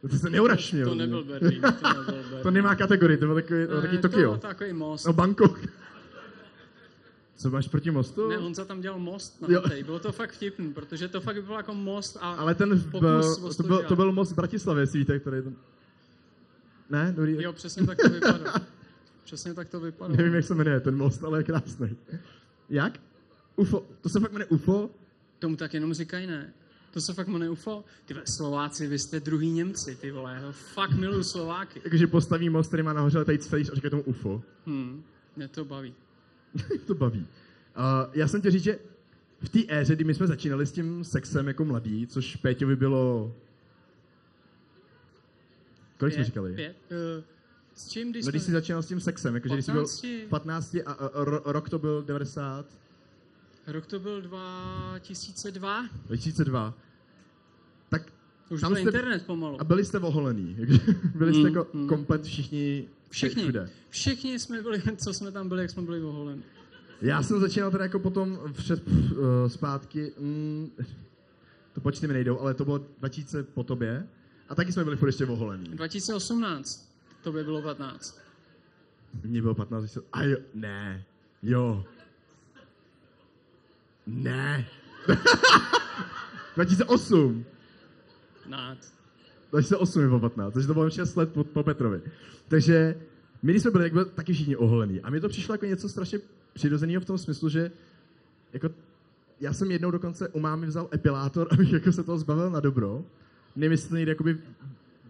To 0.10 0.18
se 0.18 0.30
neurašnil. 0.30 0.90
To 0.90 0.96
nebyl 0.96 1.24
Berlín, 1.24 1.62
to 1.62 1.88
nebyl 1.88 2.06
Berlín. 2.06 2.40
To 2.44 2.52
nemá 2.52 2.76
kategorii, 2.76 3.18
to 3.18 3.26
byl 3.26 3.36
takový, 3.36 3.62
to 3.66 3.72
byl 3.72 3.82
takový 3.82 3.96
Ne, 3.96 4.02
Tokio. 4.02 4.32
To 4.32 4.38
byl 4.38 4.50
takový 4.50 4.74
most. 4.74 5.06
No 5.06 5.14
Bangkok. 5.14 5.60
Co 7.38 7.50
máš 7.50 7.68
proti 7.68 7.92
mostu? 7.92 8.30
Ne, 8.30 8.38
Honza 8.38 8.66
tam 8.66 8.82
dělal 8.82 9.00
most 9.00 9.42
na 9.42 9.48
Jo. 9.52 9.62
jo. 9.76 9.84
Bylo 9.86 10.00
to 10.00 10.12
fakt 10.12 10.32
vtipný, 10.32 10.74
protože 10.74 11.08
to 11.08 11.22
fakt 11.22 11.44
bylo 11.44 11.58
jako 11.58 11.74
most 11.74 12.18
a 12.22 12.34
Ale 12.34 12.56
ten, 12.56 12.76
v, 12.76 12.92
pokus 12.92 13.38
o 13.38 13.54
to, 13.54 13.64
byl, 13.64 13.84
to 13.84 13.96
byl 13.96 14.12
most 14.12 14.32
v 14.32 14.36
Bratislavě, 14.36 14.84
jestli 14.84 15.00
víte, 15.00 15.20
který 15.20 15.42
tam... 15.42 15.56
Ne, 16.90 17.14
dobrý. 17.16 17.44
Jo, 17.44 17.54
přesně 17.54 17.86
tak 17.86 17.98
to 17.98 18.10
vypadalo. 18.10 18.54
Přesně 19.24 19.54
tak 19.54 19.70
to 19.70 19.80
vypadalo. 19.80 20.18
Nevím, 20.18 20.34
jak 20.34 20.46
se 20.46 20.56
jmenuje 20.56 20.80
ten 20.80 20.98
most, 20.98 21.24
ale 21.24 21.40
je 21.40 21.44
krásný. 21.44 21.98
Jak? 22.70 23.00
UFO. 23.56 23.86
To 24.02 24.10
se 24.10 24.20
fakt 24.20 24.32
jmenuje 24.32 24.46
UFO? 24.46 24.90
Tomu 25.40 25.56
tak 25.56 25.74
jenom 25.74 25.94
říkají 25.94 26.28
ne. 26.28 26.54
To 26.92 27.02
se 27.02 27.14
fakt 27.14 27.28
jmenuje 27.28 27.50
UFO. 27.50 27.84
Ty 28.06 28.14
vole, 28.14 28.26
Slováci, 28.28 28.88
vy 28.88 29.00
jste 29.00 29.20
druhý 29.20 29.52
Němci, 29.52 29.96
ty 29.96 30.12
vole. 30.12 30.40
Já 30.44 30.52
fakt 30.52 30.92
miluju 30.92 31.24
Slováky. 31.24 31.82
Jakože 31.84 32.08
postaví 32.08 32.50
most, 32.50 32.68
který 32.68 32.84
má 32.84 32.94
nahoře 32.94 33.18
letající 33.18 33.50
a 33.56 33.76
říkají 33.76 33.90
tomu 33.90 34.04
UFO. 34.04 34.42
Hm, 34.66 35.04
mě 35.36 35.48
to 35.48 35.66
baví. 35.66 35.94
to 36.88 36.96
baví. 36.96 37.20
Uh, 37.20 37.84
já 38.14 38.28
jsem 38.28 38.40
chtěl 38.40 38.52
říct, 38.52 38.64
že 38.64 38.80
v 39.42 39.50
té 39.50 39.60
éře, 39.70 39.96
kdy 39.96 40.04
my 40.04 40.14
jsme 40.14 40.28
začínali 40.28 40.66
s 40.66 40.72
tím 40.72 41.04
sexem 41.04 41.48
jako 41.48 41.66
mladý, 41.66 42.08
což 42.08 42.36
Péťovi 42.36 42.76
bylo... 42.76 43.34
Kolik 45.98 46.14
jsme 46.14 46.24
říkali? 46.24 46.54
Pět. 46.56 46.76
Uh, 47.18 47.24
s 47.74 47.88
čím, 47.90 48.12
když 48.12 48.26
No, 48.26 48.30
když 48.30 48.44
jsi 48.44 48.52
začínal 48.52 48.82
s 48.82 48.88
tím 48.88 49.00
sexem, 49.00 49.36
jakože 49.36 49.54
když 49.54 49.66
jsi 49.66 49.72
byl 49.72 49.82
15. 49.86 50.06
15 50.30 50.76
a, 50.86 50.92
a, 50.92 51.10
ro, 51.24 51.42
rok 51.46 51.70
to 51.70 51.80
byl 51.80 52.02
90, 52.04 52.66
Rok 53.68 53.86
to 53.86 54.00
byl 54.00 54.22
2002. 54.22 55.90
2002, 56.08 56.74
tak 57.90 58.12
Už 58.50 58.62
Tam 58.62 58.74
byl 58.74 58.82
jste- 58.82 58.90
internet 58.90 59.26
pomalu. 59.26 59.62
a 59.62 59.64
byli 59.64 59.86
jste 59.86 60.00
oholený, 60.00 60.58
byli 61.16 61.34
jste 61.34 61.40
Mm, 61.50 61.56
jako 61.56 61.68
mm. 61.74 61.88
komplet 61.88 62.24
všichni 62.24 62.88
Všichni. 63.10 63.44
všude. 63.44 63.70
Všichni 63.90 64.40
jsme 64.40 64.62
byli, 64.62 64.82
co 64.98 65.14
jsme 65.14 65.32
tam 65.32 65.50
byli, 65.50 65.62
jak 65.62 65.72
jsme 65.72 65.82
byli 65.82 66.04
oholeni. 66.04 66.44
Já 67.02 67.24
jsem 67.24 67.40
začínal 67.40 67.72
teda 67.72 67.84
jako 67.84 68.00
potom 68.00 68.40
před, 68.54 68.88
uh, 68.88 68.94
zpátky, 69.48 70.14
mm, 70.20 70.72
to 71.74 71.82
počty 71.82 72.08
mi 72.08 72.14
nejdou, 72.14 72.40
ale 72.40 72.54
to 72.54 72.66
bylo 72.66 72.78
2000 73.00 73.44
po 73.44 73.64
tobě. 73.64 74.08
A 74.50 74.56
taky 74.56 74.72
jsme 74.72 74.84
byli 74.84 74.98
furt 74.98 75.10
ještě 75.10 75.26
oholený. 75.26 75.64
2018. 75.70 76.92
To 77.24 77.32
by 77.32 77.44
bylo 77.44 77.62
15. 77.62 78.20
Mně 79.24 79.42
bylo 79.42 79.56
15, 79.56 79.84
když 79.84 79.92
jsem, 79.92 80.04
a 80.14 80.24
jo, 80.24 80.38
ne, 80.54 81.04
jo. 81.44 81.86
Ne. 84.08 84.68
2008. 86.56 87.46
Nát. 88.46 88.78
2008 89.52 90.02
mi 90.02 90.08
bylo 90.08 90.20
15, 90.20 90.54
takže 90.54 90.68
to 90.68 90.74
bylo 90.74 90.90
6 90.90 91.16
let 91.16 91.34
po, 91.34 91.44
po 91.44 91.64
Petrovi. 91.64 92.02
Takže 92.48 92.96
my, 93.44 93.60
jsme 93.60 93.72
byli, 93.72 93.84
tak 93.84 93.94
byli 93.94 94.06
taky 94.06 94.34
všichni 94.34 94.56
oholený. 94.56 95.02
A 95.02 95.10
mně 95.10 95.22
to 95.22 95.30
přišlo 95.30 95.54
jako 95.54 95.66
něco 95.66 95.90
strašně 95.90 96.20
přirozeného 96.54 97.02
v 97.02 97.06
tom 97.06 97.18
smyslu, 97.18 97.50
že 97.50 97.72
jako, 98.54 98.70
já 99.40 99.54
jsem 99.54 99.72
jednou 99.72 99.92
dokonce 99.92 100.28
u 100.28 100.40
mámy 100.40 100.68
vzal 100.68 100.90
epilátor, 100.94 101.48
abych 101.52 101.74
jako 101.74 101.92
se 101.92 102.04
toho 102.04 102.18
zbavil 102.18 102.50
na 102.50 102.60
dobro. 102.60 103.06
Nevím, 103.56 103.72
jestli 103.72 103.90
to 103.90 103.96
někdy 103.96 104.12
jakoby 104.12 104.38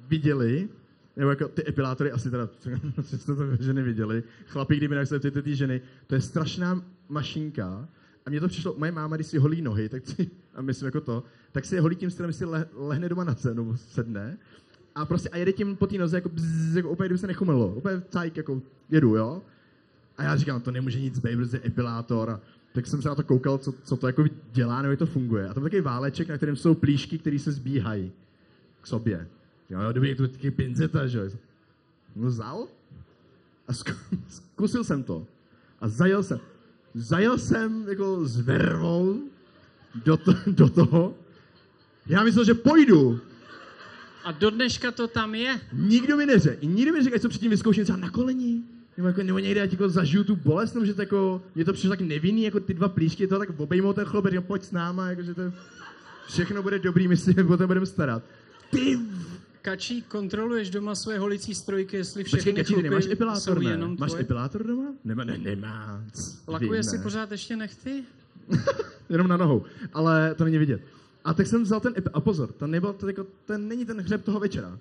viděli, 0.08 0.70
nebo 1.18 1.30
jako 1.30 1.48
ty 1.48 1.70
epilátory 1.70 2.12
asi 2.12 2.32
teda, 2.32 2.50
že 2.64 3.18
jste 3.18 3.36
to 3.36 3.56
ženy 3.60 3.84
viděli. 3.84 4.24
Chlapi, 4.48 4.78
kdyby 4.78 4.96
našli 4.96 5.20
ty, 5.20 5.32
ty, 5.32 5.42
ty 5.42 5.56
ženy, 5.56 5.82
to 6.08 6.16
je 6.16 6.22
strašná 6.22 6.82
mašinka. 7.10 7.88
A 8.26 8.30
mně 8.30 8.40
to 8.40 8.48
přišlo, 8.48 8.76
moje 8.78 8.92
máma, 8.92 9.16
když 9.16 9.28
si 9.28 9.38
holí 9.38 9.62
nohy, 9.62 9.90
tak 9.90 10.08
si, 10.08 10.30
a 10.56 10.62
myslím 10.62 10.86
jako 10.86 11.02
to, 11.02 11.24
tak 11.52 11.66
si 11.66 11.76
je 11.76 11.82
holí 11.82 11.96
tím 11.96 12.12
stylem, 12.12 12.34
si 12.34 12.46
le, 12.46 12.66
lehne 12.74 13.10
doma 13.10 13.24
na 13.24 13.36
cenu, 13.36 13.78
sedne 13.78 14.38
a 14.96 15.06
prostě 15.06 15.30
a 15.30 15.38
jede 15.38 15.52
tím 15.52 15.76
po 15.76 15.88
té 15.88 15.98
noze 15.98 16.18
jako, 16.18 16.30
bzz, 16.30 16.76
jako 16.76 16.90
úplně, 16.90 17.08
kdyby 17.08 17.18
se 17.18 17.28
nechumelo. 17.28 17.68
Úplně 17.76 18.02
cajk, 18.10 18.38
jako 18.38 18.62
jedu, 18.90 19.16
jo. 19.16 19.42
A 20.18 20.24
já 20.24 20.36
říkám, 20.36 20.62
to 20.62 20.72
nemůže 20.72 21.00
nic 21.00 21.20
být, 21.20 21.36
protože 21.36 21.58
je 21.58 21.68
epilátor. 21.68 22.30
A 22.30 22.40
tak 22.74 22.88
jsem 22.88 23.02
se 23.02 23.10
na 23.10 23.16
to 23.16 23.24
koukal, 23.24 23.58
co, 23.58 23.74
co 23.84 23.98
to 23.98 24.08
jako 24.08 24.24
dělá, 24.52 24.82
nebo 24.82 24.92
jak 24.92 25.00
to 25.00 25.06
funguje. 25.06 25.50
A 25.50 25.54
tam 25.54 25.64
je 25.64 25.70
takový 25.70 25.82
váleček, 25.82 26.28
na 26.30 26.38
kterém 26.38 26.56
jsou 26.56 26.76
plíšky, 26.76 27.18
které 27.18 27.40
se 27.40 27.52
zbíhají 27.52 28.12
k 28.82 28.88
sobě. 28.88 29.28
Jo, 29.70 29.82
jo, 29.82 29.92
dobrý, 29.92 30.10
jak 30.10 30.18
to 30.18 30.28
taky 30.28 30.52
pinceta, 30.52 31.08
že 31.08 31.20
jo. 31.20 31.30
No 32.16 32.28
vzal 32.28 32.68
a 33.68 33.72
zku- 33.72 33.96
zkusil 34.28 34.84
jsem 34.84 35.04
to. 35.04 35.28
A 35.82 35.88
zajel 35.88 36.24
jsem. 36.24 36.40
Zajel 36.96 37.38
jsem 37.38 37.86
jako 37.90 38.26
s 38.26 38.40
vervou 38.40 39.22
do, 40.06 40.18
to, 40.18 40.34
do 40.48 40.70
toho. 40.70 41.16
Já 42.08 42.24
myslel, 42.24 42.46
že 42.46 42.54
pojdu. 42.54 43.20
A 44.24 44.32
do 44.32 44.50
dneška 44.50 44.92
to 44.92 45.08
tam 45.08 45.36
je. 45.36 45.62
Nikdo 45.74 46.18
mi 46.18 46.26
neře. 46.26 46.58
I 46.62 46.68
nikdo 46.68 46.92
mi 46.92 46.98
neřekl, 46.98 47.16
ať 47.16 47.22
to 47.22 47.30
předtím 47.30 47.52
vyzkouším 47.52 47.84
třeba 47.84 47.98
na 47.98 48.10
koleni. 48.10 48.62
Nebo, 48.98 49.08
jako, 49.08 49.24
nebo 49.24 49.40
někde, 49.40 49.62
ať 49.62 49.72
jako 49.72 49.90
zažiju 49.90 50.24
tu 50.24 50.36
bolest, 50.36 50.74
nebo 50.74 50.86
že 50.86 50.94
to 50.94 51.02
jako, 51.02 51.42
mě 51.56 51.66
to 51.66 51.74
přišlo 51.74 51.90
tak 51.90 52.02
nevinný, 52.02 52.44
jako 52.44 52.60
ty 52.60 52.74
dva 52.74 52.90
plíšky, 52.90 53.28
to 53.28 53.40
tak 53.40 53.60
obejmou 53.60 53.94
ten 53.94 54.06
chlop, 54.06 54.26
a 54.26 54.30
říkám, 54.30 54.44
pojď 54.44 54.64
s 54.64 54.72
náma, 54.72 55.10
jako, 55.10 55.22
že 55.22 55.34
to 55.34 55.42
všechno 56.28 56.64
bude 56.64 56.80
dobrý, 56.80 57.08
my 57.08 57.18
si 57.18 57.44
o 57.50 57.58
to 57.58 57.68
budeme 57.68 57.86
starat. 57.86 58.24
Ty, 58.72 59.00
Kačí, 59.66 60.02
kontroluješ 60.02 60.70
doma 60.70 60.96
své 60.96 61.18
holicí 61.20 61.56
strojky, 61.56 61.98
jestli 61.98 62.24
všechny 62.24 62.52
počkej, 62.52 62.64
Kačí, 62.64 62.76
ty 62.76 62.84
nemáš 62.84 63.06
epilátor, 63.06 63.42
jsou 63.56 63.60
ne? 63.60 63.72
jenom 63.72 63.98
Máš 64.00 64.10
tvoje? 64.10 64.22
epilátor 64.22 64.68
doma? 64.68 64.94
Nemá, 65.04 65.24
ne, 65.24 65.38
nemá. 65.38 66.04
Lakuje 66.48 66.84
si 66.84 67.00
pořád 67.00 67.32
ještě 67.32 67.56
nechty? 67.56 68.04
Jenom 69.10 69.28
na 69.28 69.38
nohou, 69.38 69.64
ale 69.94 70.36
to 70.36 70.44
není 70.44 70.58
vidět. 70.58 70.82
A 71.24 71.34
tak 71.34 71.48
jsem 71.48 71.64
vzal 71.64 71.80
ten, 71.80 71.94
ep- 71.94 72.10
a 72.14 72.20
pozor, 72.20 72.52
to 72.52 72.68
nebyl 72.68 72.94
to 72.94 73.08
jako, 73.08 73.28
ten 73.46 73.68
není 73.68 73.86
ten 73.86 74.02
hřeb 74.02 74.24
toho 74.24 74.40
večera. 74.40 74.80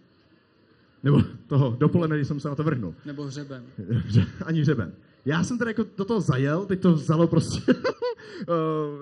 Nebo 1.03 1.22
toho 1.47 1.76
dopoledne, 1.80 2.16
když 2.16 2.28
jsem 2.28 2.41
se 2.41 2.49
na 2.49 2.55
to 2.55 2.64
vrhnul. 2.64 2.95
Nebo 3.05 3.24
hřeben? 3.24 3.62
Hře- 4.09 4.26
Ani 4.45 4.61
hřeben. 4.61 4.93
Já 5.24 5.45
jsem 5.45 5.59
teda 5.59 5.70
jako 5.70 5.85
do 5.97 6.05
toho 6.05 6.20
zajel, 6.20 6.66
teď 6.66 6.80
to 6.80 6.93
vzalo 6.93 7.26
prostě, 7.26 7.62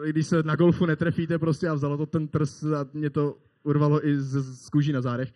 eh, 0.07 0.12
když 0.12 0.26
se 0.26 0.43
na 0.43 0.57
golfu 0.57 0.87
netrefíte 0.87 1.39
prostě 1.39 1.68
a 1.68 1.74
vzalo 1.74 1.97
to 1.97 2.07
ten 2.07 2.28
trs 2.28 2.62
a 2.64 2.87
mě 2.93 3.11
to 3.11 3.37
urvalo 3.62 4.07
i 4.07 4.20
z, 4.20 4.43
z 4.64 4.68
kůží 4.68 4.93
na 4.93 5.01
zádech. 5.01 5.33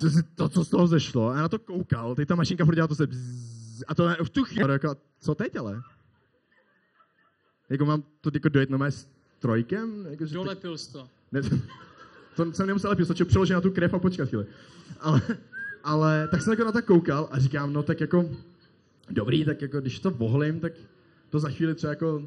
To, 0.00 0.08
to, 0.34 0.48
co 0.48 0.64
z 0.64 0.68
toho 0.68 0.86
zešlo, 0.86 1.28
a 1.28 1.34
já 1.34 1.42
na 1.42 1.48
to 1.48 1.58
koukal, 1.58 2.14
teď 2.14 2.28
ta 2.28 2.34
mašinka 2.34 2.64
furt 2.64 2.74
dělala 2.74 2.88
to 2.88 2.94
se 2.94 3.06
bzz, 3.06 3.82
a 3.88 3.94
to 3.94 4.08
v 4.24 4.30
tu 4.30 4.44
chvíli, 4.44 4.72
jako, 4.72 4.96
co 5.20 5.34
teď 5.34 5.56
ale? 5.56 5.82
Jako 7.70 7.84
mám 7.84 8.02
to 8.20 8.30
jako 8.34 8.48
dojet 8.48 8.70
normálně 8.70 8.92
s 8.92 9.08
trojkem? 9.38 10.06
Jako, 10.10 10.24
Dolepil 10.24 10.78
jsi 10.78 10.92
to. 10.92 11.08
Ne, 11.32 11.40
to 12.36 12.52
jsem 12.52 12.66
nemusel 12.66 12.90
lepit, 12.90 13.04
stačilo 13.04 13.28
přeložit 13.28 13.54
na 13.54 13.60
tu 13.60 13.70
krev 13.70 13.94
a 13.94 13.98
počkat 13.98 14.28
chvíli. 14.28 14.46
Ale, 15.00 15.20
ale 15.84 16.28
tak 16.30 16.42
jsem 16.42 16.50
jako 16.50 16.64
na 16.64 16.72
to 16.72 16.82
koukal 16.82 17.28
a 17.32 17.38
říkám, 17.38 17.72
no 17.72 17.82
tak 17.82 18.00
jako, 18.00 18.30
dobrý, 19.10 19.44
tak 19.44 19.62
jako 19.62 19.80
když 19.80 20.00
to 20.00 20.10
vohlím, 20.10 20.60
tak 20.60 20.72
to 21.30 21.40
za 21.40 21.50
chvíli 21.50 21.74
třeba 21.74 21.90
jako, 21.90 22.22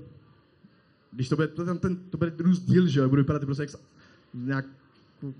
když 1.11 1.29
to 1.29 1.35
bude, 1.35 1.47
to, 1.47 1.65
ten, 1.65 1.77
ten, 1.77 1.95
to 1.95 2.17
bude 2.17 2.33
růst 2.37 2.61
díl, 2.61 2.87
že 2.87 2.99
jo, 2.99 3.09
budu 3.09 3.21
vypadat 3.21 3.45
prostě 3.45 3.63
jak 3.63 3.71
nějak, 4.33 4.65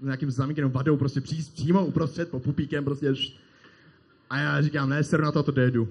nějakým 0.02 0.32
znamínkem, 0.32 0.72
vadou, 0.72 0.98
prostě 0.98 1.22
pří, 1.22 1.44
přímo 1.54 1.86
uprostřed, 1.86 2.30
po 2.30 2.40
pupíkem, 2.40 2.84
prostě. 2.84 3.16
št. 3.16 3.38
A 4.30 4.38
já 4.38 4.62
říkám, 4.62 4.90
ne, 4.90 5.04
seru 5.04 5.24
na 5.24 5.32
to, 5.32 5.44
to 5.44 5.52
dojedu. 5.52 5.90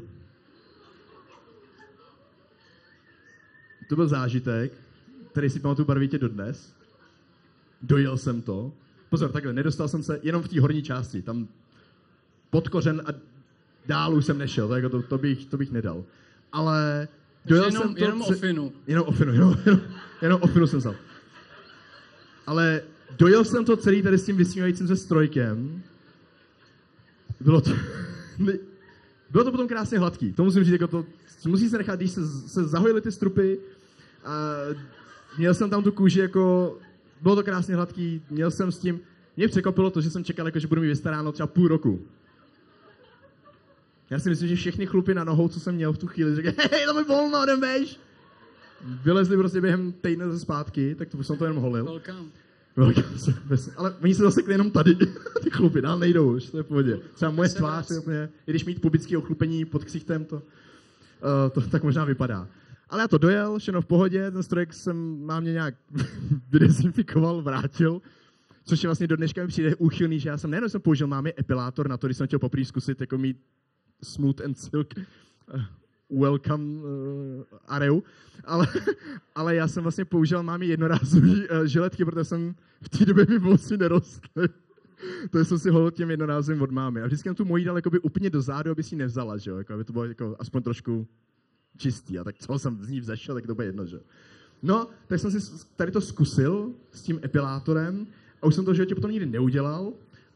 To 3.88 3.96
byl 3.96 4.08
zážitek, 4.08 4.72
který 5.30 5.50
si 5.50 5.60
pamatuju 5.60 5.86
barvitě 5.86 6.18
dodnes. 6.18 6.74
Dojel 7.82 8.18
jsem 8.18 8.42
to. 8.42 8.72
Pozor, 9.10 9.32
takhle, 9.32 9.52
nedostal 9.52 9.88
jsem 9.88 10.02
se 10.02 10.20
jenom 10.22 10.42
v 10.42 10.48
té 10.48 10.60
horní 10.60 10.82
části. 10.82 11.22
Tam 11.22 11.48
pod 12.50 12.68
kořen 12.68 13.02
a 13.06 13.10
dál 13.86 14.14
už 14.14 14.24
jsem 14.24 14.38
nešel, 14.38 14.68
tak 14.68 14.82
jako 14.82 14.88
to, 14.88 15.08
to, 15.08 15.18
bych, 15.18 15.46
to 15.46 15.56
bych 15.56 15.72
nedal. 15.72 16.04
Ale 16.52 17.08
dojel 17.44 17.64
jenom, 17.64 17.82
jsem 17.82 17.94
to... 17.94 18.04
jenom 18.04 18.22
o 18.22 18.32
finu. 18.32 18.72
Jenom 18.86 19.08
o 19.08 19.12
finu, 19.12 19.32
jenom, 19.32 19.56
jenom, 19.66 19.80
jenom 20.22 20.42
o 20.42 20.46
finu 20.46 20.66
jsem 20.66 20.78
vzal. 20.78 20.94
Ale 22.46 22.82
dojel 23.18 23.44
jsem 23.44 23.64
to 23.64 23.76
celý 23.76 24.02
tady 24.02 24.18
s 24.18 24.24
tím 24.24 24.36
vysmívajícím 24.36 24.86
se 24.88 24.96
strojkem. 24.96 25.82
Bylo 27.40 27.60
to... 27.60 27.70
Bylo 29.30 29.44
to 29.44 29.50
potom 29.50 29.68
krásně 29.68 29.98
hladký. 29.98 30.32
To 30.32 30.44
musím 30.44 30.64
říct, 30.64 30.72
jako 30.72 30.86
to, 30.86 31.06
musí 31.46 31.68
se 31.68 31.78
nechat, 31.78 31.96
když 31.96 32.10
se, 32.10 32.26
se 32.26 32.64
zahojily 32.64 33.00
ty 33.00 33.12
strupy, 33.12 33.58
a 34.24 34.56
měl 35.38 35.54
jsem 35.54 35.70
tam 35.70 35.82
tu 35.82 35.92
kůži 35.92 36.20
jako, 36.20 36.76
bylo 37.20 37.36
to 37.36 37.42
krásně 37.42 37.74
hladký, 37.74 38.22
měl 38.30 38.50
jsem 38.50 38.72
s 38.72 38.78
tím, 38.78 39.00
mě 39.36 39.48
překvapilo 39.48 39.90
to, 39.90 40.00
že 40.00 40.10
jsem 40.10 40.24
čekal, 40.24 40.46
jako, 40.46 40.58
že 40.58 40.66
budu 40.66 40.80
mít 40.80 40.88
vystaráno 40.88 41.32
třeba 41.32 41.46
půl 41.46 41.68
roku. 41.68 42.02
Já 44.10 44.18
si 44.18 44.28
myslím, 44.28 44.48
že 44.48 44.56
všechny 44.56 44.86
chlupy 44.86 45.14
na 45.14 45.24
nohou, 45.24 45.48
co 45.48 45.60
jsem 45.60 45.74
měl 45.74 45.92
v 45.92 45.98
tu 45.98 46.06
chvíli, 46.06 46.34
řekli, 46.34 46.54
hej, 46.72 46.86
to 46.86 46.94
mi 46.94 47.04
volno, 47.04 47.42
jdem 47.44 47.60
běž. 47.60 48.00
Vylezli 49.04 49.36
prostě 49.36 49.60
během 49.60 49.92
týdne 49.92 50.30
ze 50.30 50.38
zpátky, 50.38 50.94
tak 50.94 51.08
to 51.08 51.24
jsem 51.24 51.36
to 51.36 51.44
jenom 51.44 51.62
holil. 51.62 51.84
Welcome. 51.84 52.41
Ale 53.76 53.94
oni 54.02 54.14
se 54.14 54.22
zasekli 54.22 54.54
jenom 54.54 54.70
tady, 54.70 54.94
ty 55.42 55.50
chlupy, 55.50 55.82
dál 55.82 55.98
nejdou 55.98 56.36
už, 56.36 56.44
to 56.44 56.56
je 56.56 56.62
v 56.62 56.66
pohodě. 56.66 57.00
Třeba 57.14 57.30
moje 57.30 57.48
tvář 57.48 57.90
je 57.90 57.98
úplně, 57.98 58.28
i 58.46 58.50
když 58.50 58.64
mít 58.64 58.80
pubický 58.80 59.16
ochlupení 59.16 59.64
pod 59.64 59.84
ksichtem, 59.84 60.24
to, 60.24 60.36
uh, 60.36 60.42
to 61.52 61.60
tak 61.60 61.82
možná 61.82 62.04
vypadá. 62.04 62.48
Ale 62.88 63.02
já 63.02 63.08
to 63.08 63.18
dojel, 63.18 63.58
všechno 63.58 63.80
v 63.80 63.86
pohodě, 63.86 64.30
ten 64.30 64.42
strojek 64.42 64.72
jsem 64.72 65.26
má 65.26 65.40
mě 65.40 65.52
nějak 65.52 65.74
vydezinfikoval, 66.50 67.42
vrátil, 67.42 68.02
což 68.64 68.82
je 68.82 68.88
vlastně 68.88 69.06
do 69.06 69.16
dneška 69.16 69.42
mi 69.42 69.48
přijde 69.48 69.76
úchylný, 69.76 70.20
že 70.20 70.28
já 70.28 70.38
jsem 70.38 70.50
nejenom 70.50 70.70
jsem 70.70 70.80
použil 70.80 71.06
mámě 71.06 71.32
epilátor 71.38 71.88
na 71.88 71.96
to, 71.96 72.06
když 72.06 72.16
jsem 72.16 72.26
chtěl 72.26 72.38
poprvé 72.38 72.64
zkusit 72.64 73.00
jako 73.00 73.18
mít 73.18 73.36
smooth 74.02 74.40
and 74.40 74.58
silk 74.58 74.94
uh, 75.54 75.62
welcome 76.20 76.82
uh, 76.82 77.44
areu, 77.66 78.02
ale, 78.44 78.66
ale 79.34 79.54
já 79.54 79.68
jsem 79.68 79.82
vlastně 79.82 80.04
použil 80.04 80.42
mámě 80.42 80.66
jednorázový 80.66 81.48
uh, 81.48 81.64
žiletky, 81.64 82.04
protože 82.04 82.24
jsem 82.24 82.54
v 82.82 82.88
té 82.88 83.04
době 83.04 83.26
mi 83.28 83.38
vlasy 83.38 83.76
nerostly. 83.76 84.48
To 85.30 85.44
jsem 85.44 85.58
si 85.58 85.70
holil 85.70 85.90
těm 85.90 86.10
jednorázovým 86.10 86.62
od 86.62 86.70
mámy. 86.70 87.02
A 87.02 87.06
vždycky 87.06 87.28
jsem 87.28 87.34
tu 87.34 87.44
mojí 87.44 87.64
dal 87.64 87.76
jakoby 87.76 87.98
úplně 87.98 88.30
do 88.30 88.42
zádu, 88.42 88.70
aby 88.70 88.82
si 88.82 88.96
nevzala, 88.96 89.36
že 89.36 89.50
jo? 89.50 89.58
Jako, 89.58 89.74
aby 89.74 89.84
to 89.84 89.92
bylo 89.92 90.04
jako 90.04 90.36
aspoň 90.38 90.62
trošku 90.62 91.06
čistý. 91.76 92.18
A 92.18 92.24
tak 92.24 92.38
co 92.38 92.58
jsem 92.58 92.84
z 92.84 92.88
ní 92.88 93.00
vzešel, 93.00 93.34
tak 93.34 93.46
to 93.46 93.54
bude 93.54 93.66
jedno, 93.66 93.86
že? 93.86 94.00
No, 94.62 94.88
tak 95.06 95.20
jsem 95.20 95.30
si 95.30 95.66
tady 95.76 95.92
to 95.92 96.00
zkusil 96.00 96.74
s 96.92 97.02
tím 97.02 97.20
epilátorem 97.24 98.06
a 98.42 98.46
už 98.46 98.54
jsem 98.54 98.64
to 98.64 98.74
životě 98.74 98.94
potom 98.94 99.10
nikdy 99.10 99.26
neudělal. 99.26 99.92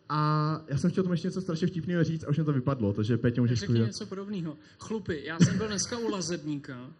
A 0.09 0.61
já 0.69 0.79
jsem 0.79 0.91
chtěl 0.91 1.05
tomu 1.05 1.15
ještě 1.15 1.29
něco 1.29 1.41
strašně 1.41 1.67
vtipného 1.67 2.05
říct 2.05 2.25
a 2.25 2.29
už 2.29 2.39
mi 2.39 2.45
to 2.45 2.53
vypadlo, 2.53 2.93
takže 2.93 3.17
Pétě 3.17 3.41
můžeš 3.41 3.59
Řekni 3.59 3.79
něco 3.79 4.07
podobného. 4.07 4.57
Chlupy, 4.79 5.23
já 5.25 5.39
jsem 5.39 5.59
byl 5.59 5.67
dneska 5.67 5.99
u 5.99 6.09
lazebníka. 6.09 6.91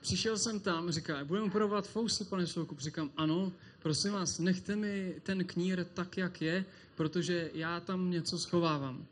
Přišel 0.00 0.38
jsem 0.38 0.60
tam, 0.60 0.90
říká, 0.90 1.24
budeme 1.24 1.46
upravovat 1.46 1.88
fousy, 1.88 2.24
pane 2.24 2.46
Soukup. 2.46 2.80
Říkám, 2.80 3.10
ano, 3.16 3.52
prosím 3.82 4.12
vás, 4.12 4.38
nechte 4.38 4.76
mi 4.76 5.14
ten 5.22 5.44
knír 5.44 5.86
tak, 5.94 6.16
jak 6.16 6.42
je, 6.42 6.64
protože 6.94 7.50
já 7.54 7.80
tam 7.80 8.10
něco 8.10 8.38
schovávám. 8.38 9.06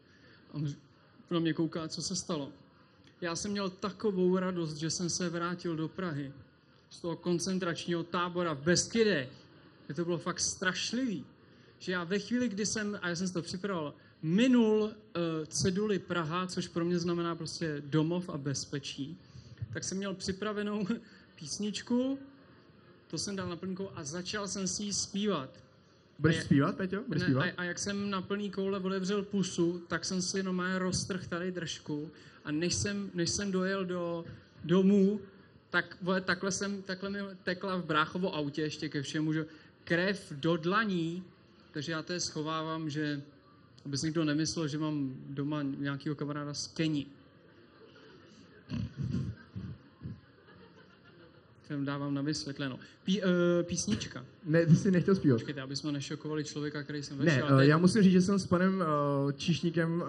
A 0.51 0.55
on 0.55 0.75
na 1.31 1.39
mě 1.41 1.55
kouká, 1.55 1.89
co 1.89 2.03
se 2.03 2.17
stalo. 2.17 2.53
Já 3.21 3.37
jsem 3.37 3.51
měl 3.51 3.71
takovou 3.71 4.39
radost, 4.39 4.77
že 4.77 4.91
jsem 4.91 5.11
se 5.11 5.29
vrátil 5.29 5.77
do 5.77 5.89
Prahy 5.89 6.33
z 6.91 7.01
toho 7.01 7.17
koncentračního 7.17 8.03
tábora 8.03 8.53
v 8.53 8.63
Beskydech. 8.63 9.29
To 9.95 10.05
bylo 10.05 10.19
fakt 10.19 10.41
strašlivý. 10.41 11.25
Že 11.85 11.93
já 11.93 12.05
ve 12.05 12.18
chvíli, 12.18 12.49
kdy 12.49 12.66
jsem, 12.66 12.99
a 13.03 13.09
já 13.09 13.16
jsem 13.16 13.28
si 13.28 13.32
to 13.32 13.43
připravoval, 13.43 13.95
minul 14.22 14.82
uh, 14.82 14.93
ceduly 15.49 15.99
Praha, 15.99 16.47
což 16.47 16.68
pro 16.68 16.85
mě 16.85 16.99
znamená 16.99 17.35
prostě 17.35 17.82
domov 17.87 18.28
a 18.28 18.39
bezpečí, 18.39 19.18
tak 19.72 19.85
jsem 19.85 19.99
měl 19.99 20.14
připravenou 20.14 20.87
písničku, 21.35 22.18
to 23.11 23.18
jsem 23.18 23.37
dal 23.37 23.49
na 23.49 23.57
plnkou 23.57 23.91
a 23.95 24.05
začal 24.05 24.49
jsem 24.49 24.68
si 24.68 24.82
ji 24.82 24.93
zpívat. 24.93 25.51
Budeš 26.18 26.45
zpívat, 26.45 26.76
Peťo? 26.76 27.03
Budeš 27.09 27.20
Ne, 27.22 27.26
zpívat? 27.26 27.45
a, 27.45 27.53
a 27.57 27.64
jak 27.64 27.78
jsem 27.78 28.11
na 28.11 28.22
plný 28.22 28.51
koule 28.51 28.78
otevřel 28.78 29.22
pusu, 29.22 29.85
tak 29.89 30.05
jsem 30.05 30.22
si 30.22 30.37
jenom 30.37 30.62
roztrh 30.78 31.28
tady 31.28 31.53
držku 31.53 32.11
a 32.45 32.51
než 32.51 32.74
jsem, 32.74 33.11
než 33.14 33.30
jsem 33.30 33.53
dojel 33.53 33.85
do 33.85 34.24
domů, 34.64 35.20
tak 35.70 35.97
vole, 36.03 36.20
takhle, 36.20 36.53
jsem, 36.53 36.82
takhle 36.82 37.11
mi 37.11 37.18
tekla 37.43 37.76
v 37.76 37.85
bráchovo 37.85 38.37
autě 38.37 38.62
ještě 38.62 38.89
ke 38.89 39.03
všemu, 39.03 39.32
že 39.32 39.47
krev 39.85 40.32
do 40.32 40.57
dlaní, 40.57 41.24
takže 41.75 41.93
já 41.93 42.03
to 42.03 42.12
je 42.12 42.20
schovávám, 42.20 42.91
že 42.91 43.22
aby 43.87 43.99
si 43.99 44.07
někdo 44.07 44.25
nemyslel, 44.25 44.68
že 44.68 44.79
mám 44.79 45.14
doma 45.29 45.62
nějakého 45.62 46.16
kamaráda 46.16 46.55
z 46.55 46.66
Keni. 46.66 47.07
Kterým 51.64 51.85
dávám 51.85 52.14
na 52.14 52.22
vysvětleno. 52.22 52.79
Pí, 53.05 53.22
uh, 53.22 53.29
písnička. 53.62 54.25
Ne, 54.45 54.66
ty 54.66 54.77
jsi 54.77 54.91
nechtěl 54.91 55.14
zpívat. 55.14 55.39
Počkejte, 55.39 55.61
aby 55.62 55.77
jsme 55.77 55.93
nešokovali 55.93 56.45
člověka, 56.45 56.83
který 56.83 57.03
jsem 57.03 57.18
Ne, 57.18 57.25
vešel. 57.25 57.55
uh, 57.55 57.61
já 57.61 57.79
musím 57.79 58.03
říct, 58.03 58.12
že 58.12 58.20
jsem 58.20 58.39
s 58.39 58.47
panem 58.47 58.85
uh, 59.25 59.33
Číšníkem 59.33 60.03
uh, 60.03 60.09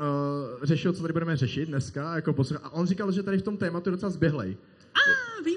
řešil, 0.64 0.94
co 0.94 1.02
tady 1.02 1.14
budeme 1.14 1.38
řešit 1.38 1.66
dneska, 1.66 2.16
jako 2.16 2.34
posluch, 2.34 2.60
a 2.64 2.70
on 2.70 2.88
říkal, 2.88 3.12
že 3.12 3.24
tady 3.24 3.38
v 3.38 3.42
tom 3.42 3.58
tématu 3.58 3.90
je 3.90 3.92
docela 3.92 4.10
zběhlej. 4.10 4.58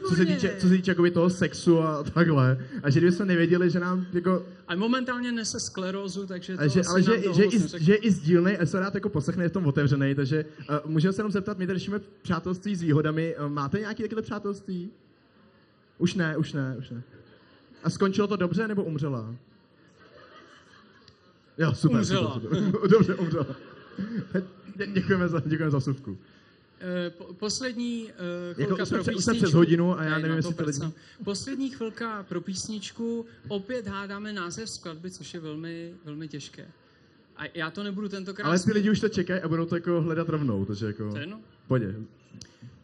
Co 0.09 0.15
se 0.15 0.27
týče, 0.27 0.57
co 0.59 0.69
se 0.69 0.75
týče 0.75 0.91
jakoby 0.91 1.11
toho 1.11 1.31
sexu 1.31 1.81
a 1.81 2.03
takhle. 2.03 2.59
A 2.83 2.91
že 2.91 3.01
kdybychom 3.01 3.27
nevěděli, 3.27 3.71
že 3.71 3.81
nám 3.81 4.07
jako, 4.13 4.47
A 4.69 4.75
momentálně 4.75 5.33
nese 5.33 5.61
sklerózu, 5.61 6.27
takže 6.27 6.57
to 6.57 6.63
a 6.63 6.67
že, 6.67 6.83
ale 6.89 7.03
že, 7.03 7.11
nám 7.11 7.23
toho 7.23 7.35
že, 7.35 7.45
i, 7.45 7.85
že 7.85 7.95
i 7.95 8.11
sdílnej, 8.11 8.59
a 8.61 8.67
se 8.67 8.81
rád 8.81 8.95
jako 8.95 9.09
poslechne, 9.09 9.45
je 9.45 9.49
v 9.49 9.53
tom 9.53 9.67
otevřený, 9.67 10.15
takže 10.15 10.45
uh, 10.85 10.91
můžeme 10.91 11.13
se 11.13 11.21
jenom 11.21 11.33
zeptat, 11.33 11.59
my 11.59 11.67
tady 11.67 11.79
řešíme 11.79 12.01
přátelství 12.23 12.77
s 12.77 12.83
výhodami, 12.83 13.37
uh, 13.37 13.49
máte 13.49 13.81
nějaké 13.81 14.03
takové 14.03 14.23
přátelství? 14.23 14.91
Už 15.99 16.15
ne, 16.15 16.37
už 16.37 16.53
ne, 16.53 16.77
už 16.79 16.91
ne. 16.91 17.03
A 17.85 17.91
skončilo 17.91 18.27
to 18.27 18.37
dobře, 18.37 18.69
nebo 18.69 18.85
umřela? 18.85 19.35
Jo, 21.59 21.75
super. 21.75 21.99
Umřela. 21.99 22.35
Super, 22.41 22.65
super. 22.65 22.89
Dobře, 22.91 23.15
umřela. 23.15 23.47
Dě- 24.77 24.93
Děkujeme 24.93 25.29
za, 25.29 25.43
děkujeme 25.47 25.71
za 25.71 25.79
vsuvku. 25.79 26.19
Eh, 26.81 27.11
po, 27.11 27.35
poslední 27.35 28.05
uh, 28.05 28.55
chvilka 28.55 28.73
Jako 28.73 28.83
už 28.83 28.89
jsme 28.89 28.97
pro 28.97 29.05
jsme 29.05 29.13
písničku. 29.13 29.45
přes 29.45 29.55
hodinu 29.55 29.99
a 29.99 30.05
já 30.05 30.11
Ne, 30.11 30.23
nevím, 30.23 30.37
jestli 30.37 30.55
to 30.55 30.63
lidi-. 30.65 30.93
Poslední 31.25 31.71
chvilka 31.71 32.23
pro 32.23 32.41
písničku. 32.41 33.27
Opět 33.49 33.87
hádáme 33.87 34.33
název 34.33 34.71
skladby, 34.71 35.11
což 35.11 35.35
je 35.35 35.41
velmi, 35.41 35.95
velmi 36.05 36.29
těžké. 36.29 36.69
A 37.37 37.43
já 37.55 37.71
to 37.71 37.83
nebudu 37.83 38.09
tentokrát... 38.09 38.47
Ale 38.47 38.59
ty 38.59 38.73
lidi 38.73 38.91
už 38.91 39.01
to 39.01 39.09
čekají 39.09 39.41
a 39.41 39.49
budou 39.49 39.67
to 39.67 39.75
jako 39.75 40.03
hledat 40.03 40.29
rovnou, 40.29 40.65
takže 40.65 40.87
jako... 40.87 41.11
To 41.11 41.17
je 41.17 41.23
jedno. 41.23 41.41
Pojď. 41.69 41.83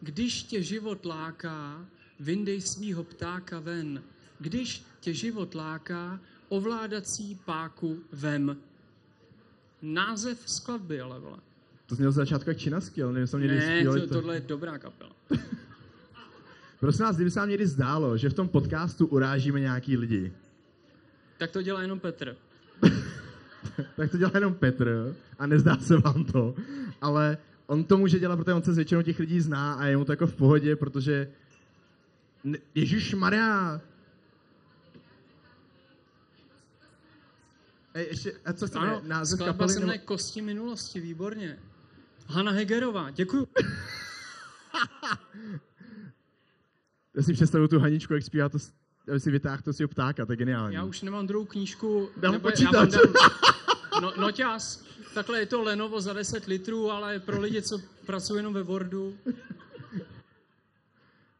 Když 0.01 0.43
tě 0.43 0.63
život 0.63 1.05
láká, 1.05 1.85
vyndej 2.19 2.61
svýho 2.61 3.03
ptáka 3.03 3.59
ven. 3.59 4.03
Když 4.39 4.83
tě 4.99 5.13
život 5.13 5.55
láká, 5.55 6.19
ovládací 6.49 7.39
páku 7.45 7.99
vem. 8.11 8.57
Název 9.81 10.39
skladby, 10.45 11.01
ale 11.01 11.19
vole. 11.19 11.37
To 11.85 11.95
znělo 11.95 12.11
z 12.11 12.15
začátku 12.15 12.49
jak 12.49 12.57
činasky, 12.57 13.03
ale 13.03 13.11
nevím, 13.13 13.21
jestli 13.21 13.41
někdy 13.41 13.57
Ne, 13.57 13.77
zpívali 13.77 14.01
to, 14.01 14.07
tohle 14.07 14.35
je 14.35 14.41
dobrá 14.41 14.77
kapela. 14.77 15.11
Prosím 16.79 17.05
vás, 17.05 17.15
kdyby 17.15 17.31
se 17.31 17.39
vám 17.39 17.49
někdy 17.49 17.67
zdálo, 17.67 18.17
že 18.17 18.29
v 18.29 18.33
tom 18.33 18.47
podcastu 18.49 19.05
urážíme 19.07 19.59
nějaký 19.59 19.97
lidi, 19.97 20.33
Tak 21.37 21.51
to 21.51 21.61
dělá 21.61 21.81
jenom 21.81 21.99
Petr. 21.99 22.35
tak 23.95 24.11
to 24.11 24.17
dělá 24.17 24.31
jenom 24.33 24.53
Petr 24.53 25.15
a 25.39 25.47
nezdá 25.47 25.77
se 25.77 25.97
vám 25.97 26.23
to, 26.25 26.55
ale 27.01 27.37
on 27.67 27.83
to 27.83 27.97
může 27.97 28.19
dělat, 28.19 28.35
protože 28.35 28.53
on 28.53 28.63
se 28.63 28.73
s 28.73 28.75
většinou 28.75 29.01
těch 29.01 29.19
lidí 29.19 29.41
zná 29.41 29.73
a 29.73 29.85
je 29.85 29.97
mu 29.97 30.05
to 30.05 30.11
jako 30.11 30.27
v 30.27 30.35
pohodě, 30.35 30.75
protože 30.75 31.31
Ježíš 32.75 33.13
Maria. 33.13 33.81
Ej, 37.93 38.07
ještě, 38.07 38.33
a 38.45 38.53
co 38.53 38.67
jste 38.67 38.79
Ano, 38.79 39.01
název 39.03 39.39
kapely? 39.39 39.73
se 39.73 39.79
jmenuje 39.79 39.97
Kosti 39.97 40.41
minulosti, 40.41 40.99
výborně. 40.99 41.59
Hanna 42.25 42.51
Hegerová, 42.51 43.11
děkuju. 43.11 43.47
Já 47.15 47.23
si 47.23 47.33
představuju 47.33 47.67
tu 47.67 47.79
Haničku, 47.79 48.13
jak 48.13 48.23
zpívá 48.23 48.49
to, 48.49 48.57
aby 49.09 49.19
si 49.19 49.31
vytáhl 49.31 49.61
to 49.63 49.73
svého 49.73 49.89
ptáka, 49.89 50.25
to 50.25 50.31
je 50.33 50.37
geniální. 50.37 50.75
Já 50.75 50.83
už 50.83 51.01
nemám 51.01 51.27
druhou 51.27 51.45
knížku. 51.45 52.09
Dám 52.17 52.33
nebo- 52.33 52.49
počítač. 52.49 52.93
Já 52.93 52.99
dám, 52.99 53.13
no, 54.01 54.13
noťas. 54.17 54.85
Takhle 55.13 55.39
je 55.39 55.45
to 55.45 55.61
Lenovo 55.63 56.01
za 56.01 56.13
10 56.13 56.45
litrů, 56.45 56.91
ale 56.91 57.19
pro 57.19 57.41
lidi, 57.41 57.61
co 57.61 57.79
pracují 58.05 58.39
jenom 58.39 58.53
ve 58.53 58.63
Wordu. 58.63 59.17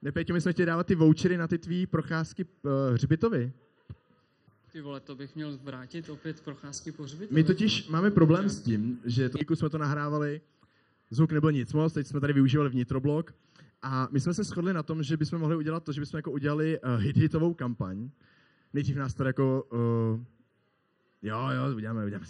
Ne, 0.02 0.12
my 0.34 0.42
jsme 0.42 0.54
chtěli 0.54 0.66
dávat 0.66 0.88
ty 0.88 0.96
vouchery 0.96 1.38
na 1.38 1.48
ty 1.48 1.58
tvý 1.58 1.88
procházky 1.88 2.46
uh, 2.46 2.72
hřbitovy. 2.94 3.52
Ty 4.72 4.82
vole, 4.82 5.00
to 5.00 5.16
bych 5.16 5.36
měl 5.36 5.58
vrátit 5.64 6.10
opět 6.10 6.42
procházky 6.42 6.92
po 6.92 7.04
hřbitově. 7.04 7.36
My 7.36 7.44
totiž 7.44 7.88
máme 7.88 8.12
problém 8.12 8.50
s 8.50 8.62
tím, 8.62 9.00
že 9.06 9.30
to 9.30 9.56
jsme 9.56 9.70
to 9.70 9.78
nahrávali, 9.78 10.42
zvuk 11.10 11.32
nebyl 11.32 11.52
nic 11.52 11.74
moc, 11.74 11.94
teď 11.94 12.08
jsme 12.08 12.20
tady 12.20 12.34
využívali 12.34 12.70
vnitroblok 12.70 13.34
a 13.82 14.08
my 14.12 14.20
jsme 14.20 14.34
se 14.34 14.44
shodli 14.44 14.74
na 14.74 14.84
tom, 14.84 15.04
že 15.04 15.18
bychom 15.18 15.40
mohli 15.40 15.56
udělat 15.56 15.84
to, 15.84 15.92
že 15.92 16.02
bychom 16.02 16.18
jako 16.18 16.32
udělali 16.32 16.80
uh, 16.80 17.04
hit-hitovou 17.04 17.54
kampaň. 17.54 18.10
Nejdřív 18.74 18.96
nás 18.96 19.14
tady 19.14 19.28
jako, 19.28 19.64
uh, 19.64 19.80
jo, 21.22 21.50
jo, 21.50 21.76
uděláme, 21.76 22.06
uděláme. 22.06 22.26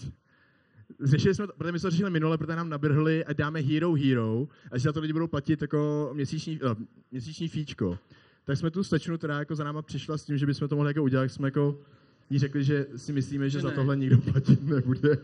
Řešili 1.04 1.36
jsme 1.36 1.48
to, 1.48 1.54
protože 1.58 1.72
my 1.72 1.80
jsme 1.80 1.88
to 1.88 1.92
řešili 1.92 2.10
minule, 2.10 2.38
protože 2.38 2.56
nám 2.56 2.70
nabrhli 2.70 3.26
a 3.26 3.34
dáme 3.34 3.60
Hero 3.60 3.94
Hero 3.94 4.48
a 4.72 4.78
že 4.78 4.84
za 4.84 4.94
to 4.94 5.00
lidi 5.00 5.14
budou 5.14 5.28
platit 5.28 5.62
jako 5.62 6.10
měsíční, 6.14 6.62
uh, 6.62 6.72
měsíční 7.12 7.48
fíčko. 7.48 8.00
Tak 8.44 8.58
jsme 8.58 8.72
tu 8.72 8.84
slečnu, 8.84 9.18
která 9.18 9.40
jako 9.40 9.56
za 9.56 9.64
náma 9.64 9.82
přišla 9.82 10.18
s 10.18 10.26
tím, 10.26 10.38
že 10.38 10.46
bychom 10.46 10.68
to 10.68 10.76
mohli 10.76 10.90
jako 10.90 11.04
udělat, 11.04 11.32
jsme 11.32 11.48
jako 11.48 11.82
jí 12.30 12.40
řekli, 12.40 12.64
že 12.64 12.86
si 12.96 13.14
myslíme, 13.14 13.50
že 13.50 13.60
Že 13.60 13.62
za 13.62 13.70
ne. 13.70 13.76
tohle 13.76 13.98
nikdo 13.98 14.18
platit 14.18 14.64
nebude 14.64 15.18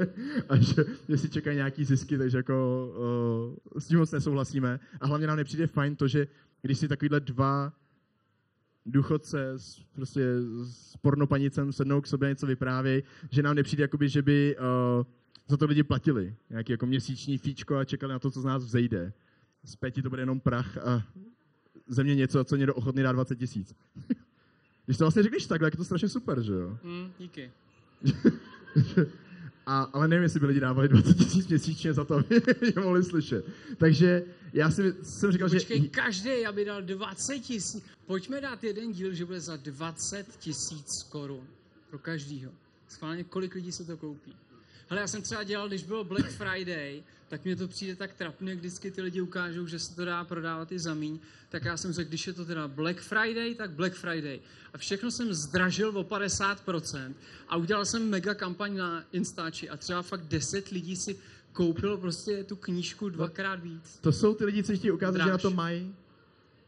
a 0.50 0.58
že 0.58 0.86
jestli 1.08 1.30
čekají 1.30 1.56
nějaký 1.58 1.86
zisky, 1.86 2.18
takže 2.18 2.38
jako 2.38 2.88
uh, 3.74 3.82
s 3.82 3.88
tím 3.88 4.00
moc 4.00 4.12
nesouhlasíme. 4.12 4.80
A 5.02 5.08
hlavně 5.08 5.28
nám 5.28 5.38
nepřijde 5.38 5.68
fajn 5.68 5.96
to, 5.96 6.08
že 6.08 6.28
když 6.62 6.78
si 6.78 6.88
takovýhle 6.88 7.20
dva 7.20 7.74
důchodce 8.86 9.52
s, 9.58 9.84
prostě 9.94 10.26
s 10.64 10.98
pornopanicem 10.98 11.72
sednou 11.72 12.02
k 12.02 12.08
sobě 12.08 12.28
a 12.28 12.30
něco 12.30 12.48
vyprávějí, 12.48 13.04
že 13.32 13.44
nám 13.44 13.56
nepřijde, 13.56 13.82
jakoby, 13.82 14.10
že 14.10 14.22
by 14.22 14.56
uh, 14.58 15.04
za 15.48 15.58
to 15.58 15.66
lidi 15.66 15.84
platili. 15.84 16.36
Nějaký 16.50 16.72
jako 16.72 16.86
měsíční 16.86 17.38
fíčko 17.38 17.78
a 17.78 17.86
čekali 17.86 18.14
na 18.14 18.20
to, 18.20 18.32
co 18.32 18.42
z 18.42 18.46
nás 18.46 18.64
vzejde. 18.64 19.14
Z 19.64 19.76
pěti 19.76 20.02
to 20.02 20.10
bude 20.10 20.22
jenom 20.22 20.40
prach 20.40 20.78
a 20.78 21.04
ze 21.88 22.04
mě 22.04 22.16
něco, 22.16 22.44
co 22.44 22.56
někdo 22.56 22.74
ochotný 22.74 23.04
dá 23.04 23.12
20 23.12 23.36
tisíc. 23.36 23.76
Když 24.92 24.98
to 24.98 25.04
vlastně 25.04 25.24
řekneš 25.24 25.46
takhle, 25.46 25.66
tak 25.66 25.74
je 25.74 25.78
to 25.78 25.86
strašně 25.86 26.10
super, 26.10 26.42
že 26.42 26.54
jo? 26.54 26.78
Hm, 26.84 27.12
díky. 27.20 27.52
A, 29.66 29.82
ale 29.82 30.08
nevím, 30.08 30.24
jestli 30.24 30.40
by 30.40 30.46
lidi 30.46 30.60
dávali 30.60 30.88
20 30.88 31.14
tisíc 31.14 31.48
měsíčně 31.48 31.94
za 31.94 32.06
to, 32.06 32.16
aby 32.16 32.42
je 32.62 32.84
mohli 32.84 33.04
slyšet. 33.04 33.46
Takže 33.78 34.24
já 34.54 34.72
si, 34.72 34.94
jsem 35.04 35.32
říkal, 35.32 35.50
Počkej, 35.50 35.82
že... 35.82 35.88
každý, 35.88 36.46
aby 36.46 36.66
dal 36.66 36.82
20 36.82 37.40
tisíc. 37.40 37.84
Pojďme 38.06 38.42
dát 38.42 38.64
jeden 38.64 38.92
díl, 38.92 39.14
že 39.14 39.26
bude 39.26 39.40
za 39.40 39.56
20 39.56 40.28
tisíc 40.40 41.04
korun. 41.10 41.48
Pro 41.90 42.00
každýho. 42.00 42.52
Schválně, 42.90 43.24
kolik 43.24 43.56
lidí 43.56 43.72
se 43.72 43.84
to 43.84 43.98
koupí. 43.98 44.34
Hele, 44.92 45.02
já 45.02 45.08
jsem 45.08 45.22
třeba 45.22 45.44
dělal, 45.44 45.68
když 45.68 45.84
bylo 45.84 46.04
Black 46.04 46.30
Friday, 46.30 47.04
tak 47.28 47.46
mně 47.46 47.56
to 47.56 47.68
přijde 47.68 47.96
tak 47.96 48.14
trapně, 48.14 48.56
vždycky 48.56 48.92
ty 48.92 49.02
lidi 49.02 49.22
ukážou, 49.22 49.68
že 49.68 49.80
se 49.80 49.96
to 49.96 50.06
dá 50.06 50.24
prodávat 50.24 50.72
i 50.72 50.80
za 50.80 50.94
míň. 50.94 51.20
Tak 51.50 51.66
já 51.66 51.78
jsem 51.78 51.94
řekl, 51.94 52.10
když 52.10 52.28
je 52.28 52.34
to 52.34 52.46
teda 52.46 52.68
Black 52.68 53.00
Friday, 53.00 53.56
tak 53.56 53.72
Black 53.72 53.94
Friday. 53.94 54.40
A 54.74 54.78
všechno 54.78 55.12
jsem 55.12 55.34
zdražil 55.34 55.98
o 55.98 56.04
50% 56.04 57.14
a 57.50 57.56
udělal 57.56 57.86
jsem 57.86 58.10
mega 58.10 58.34
kampaň 58.34 58.78
na 58.78 59.04
Instači 59.12 59.70
a 59.70 59.78
třeba 59.78 60.02
fakt 60.02 60.24
10 60.26 60.70
lidí 60.70 60.96
si 60.96 61.16
koupilo 61.54 61.98
prostě 61.98 62.44
tu 62.44 62.56
knížku 62.56 63.10
dvakrát 63.10 63.64
víc. 63.64 64.00
To 64.02 64.12
jsou 64.12 64.34
ty 64.34 64.46
lidi, 64.46 64.64
co 64.64 64.76
chtějí 64.76 64.92
ukázat, 64.92 65.24
že 65.24 65.32
na 65.32 65.38
to 65.38 65.52
mají. 65.52 65.96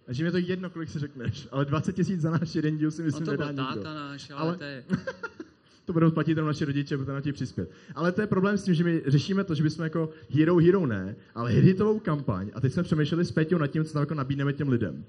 A 0.08 0.14
že 0.14 0.24
mi 0.24 0.28
je 0.28 0.32
to 0.32 0.38
jedno, 0.38 0.70
kolik 0.70 0.90
si 0.90 1.00
řekneš. 1.00 1.48
Ale 1.52 1.66
20 1.66 1.94
tisíc 1.94 2.22
za 2.22 2.32
náš 2.32 2.56
jeden 2.56 2.78
díl 2.78 2.91
si 2.91 3.02
No 3.02 3.06
myslím 3.06 3.26
to 3.26 3.32
nedá 3.32 3.52
byl 3.54 3.66
nikdo. 3.76 3.84
náš, 3.84 4.30
ale, 4.30 4.40
Ale- 4.41 4.50
ale... 4.50 4.58
to 4.58 4.64
je... 4.64 4.86
To 5.85 5.93
budou 5.93 6.11
platit 6.11 6.31
jenom 6.31 6.47
naši 6.47 6.65
rodiče, 6.65 6.97
protože 6.97 7.11
na 7.11 7.22
ti 7.22 7.34
přispět. 7.34 7.72
Ale 7.95 8.11
to 8.11 8.22
je 8.22 8.27
problém 8.27 8.57
s 8.57 8.64
tím, 8.64 8.73
že 8.73 8.84
my 8.84 9.01
řešíme 9.05 9.43
to, 9.43 9.55
že 9.55 9.64
bychom 9.64 9.84
jako 9.84 10.10
hero 10.30 10.57
hero 10.57 10.85
ne, 10.88 11.15
ale 11.35 11.51
hitovou 11.51 11.99
kampaň. 11.99 12.51
A 12.53 12.61
teď 12.61 12.73
jsme 12.73 12.84
přemýšleli 12.84 13.26
s 13.26 13.31
Péťou 13.31 13.57
nad 13.57 13.68
tím, 13.68 13.85
co 13.85 13.93
tam 13.93 13.99
jako 14.01 14.14
nabídneme 14.14 14.53
těm 14.53 14.69
lidem. 14.69 15.05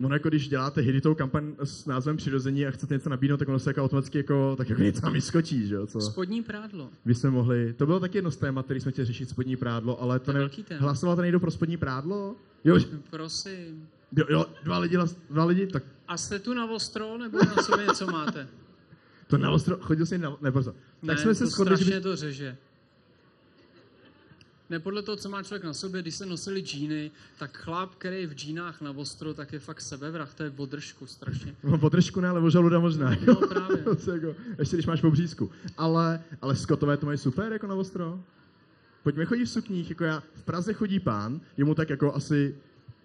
No 0.00 0.12
jako 0.12 0.28
když 0.28 0.48
děláte 0.48 0.80
hitovou 0.80 1.14
kampaň 1.14 1.52
s 1.64 1.86
názvem 1.86 2.16
přirození 2.16 2.66
a 2.66 2.70
chcete 2.70 2.94
něco 2.94 3.10
nabídnout, 3.10 3.36
tak 3.36 3.48
ono 3.48 3.58
se 3.58 3.70
jako 3.70 3.82
automaticky 3.84 4.18
jako, 4.18 4.54
tak 4.56 4.68
jako 4.70 4.82
něco 4.82 5.10
vyskočí, 5.10 5.66
že 5.66 5.74
jo? 5.74 5.86
Co? 5.86 6.00
Spodní 6.00 6.42
prádlo. 6.42 6.90
By 7.04 7.14
jsme 7.14 7.30
mohli, 7.30 7.72
to 7.72 7.86
bylo 7.86 8.00
taky 8.00 8.18
jedno 8.18 8.30
z 8.30 8.36
témat, 8.36 8.64
který 8.64 8.80
jsme 8.80 8.92
chtěli 8.92 9.06
řešit, 9.06 9.28
spodní 9.28 9.56
prádlo, 9.56 10.02
ale 10.02 10.18
to, 10.18 10.32
To 10.32 10.38
ne, 10.38 10.48
hlasoval 10.78 11.16
to 11.16 11.22
někdo 11.22 11.40
pro 11.40 11.50
spodní 11.50 11.76
prádlo? 11.76 12.36
Jo, 12.64 12.78
Prosím. 13.10 13.88
jo, 14.16 14.24
jo 14.30 14.46
dva 14.64 14.78
lidi, 14.78 14.96
dva 15.30 15.44
lidi, 15.44 15.66
tak 15.66 15.82
A 16.08 16.16
jste 16.16 16.38
tu 16.38 16.54
na 16.54 16.70
ostro, 16.70 17.18
nebo 17.18 17.38
na 17.38 17.62
sobě 17.62 17.86
něco 17.86 18.06
máte? 18.06 18.48
to 19.26 19.38
na 19.38 19.50
ostro, 19.50 19.78
chodil 19.80 20.06
jsi 20.06 20.18
na, 20.18 20.36
ne, 20.40 20.50
brzo. 20.50 20.72
Tak 20.72 21.16
ne, 21.16 21.22
jsme 21.22 21.34
se 21.34 21.46
shodli, 21.46 21.84
že 21.84 21.94
by, 21.94 22.00
to 22.00 22.16
řeže. 22.16 22.56
Ne 24.70 24.80
podle 24.80 25.02
toho, 25.02 25.16
co 25.16 25.28
má 25.28 25.42
člověk 25.42 25.64
na 25.64 25.74
sobě, 25.74 26.02
když 26.02 26.14
se 26.14 26.26
nosili 26.26 26.60
džíny, 26.60 27.10
tak 27.38 27.56
chlap, 27.56 27.94
který 27.94 28.20
je 28.20 28.26
v 28.26 28.34
džínách 28.34 28.80
na 28.80 28.90
ostro, 28.90 29.34
tak 29.34 29.52
je 29.52 29.58
fakt 29.58 29.80
sebevrah, 29.80 30.34
to 30.34 30.42
je 30.42 30.50
v 30.50 30.60
održku 30.60 31.06
strašně. 31.06 31.54
no, 31.64 31.78
podržku 31.78 32.20
ne, 32.20 32.28
ale 32.28 32.40
o 32.40 32.50
žaluda 32.50 32.78
možná. 32.78 33.16
No 33.26 33.34
právě. 33.34 33.84
Jako, 34.12 34.34
ještě 34.58 34.76
když 34.76 34.86
máš 34.86 35.00
po 35.00 35.10
břízku. 35.10 35.50
Ale, 35.76 36.22
ale 36.42 36.56
skotové 36.56 36.96
to 36.96 37.06
mají 37.06 37.18
super 37.18 37.52
jako 37.52 37.66
na 37.66 37.74
ostro. 37.74 38.20
Pojďme 39.02 39.24
chodit 39.24 39.44
v 39.44 39.50
sukních, 39.50 39.90
jako 39.90 40.04
já. 40.04 40.22
V 40.34 40.42
Praze 40.42 40.72
chodí 40.72 41.00
pán, 41.00 41.40
je 41.56 41.64
mu 41.64 41.74
tak 41.74 41.90
jako 41.90 42.14
asi 42.14 42.54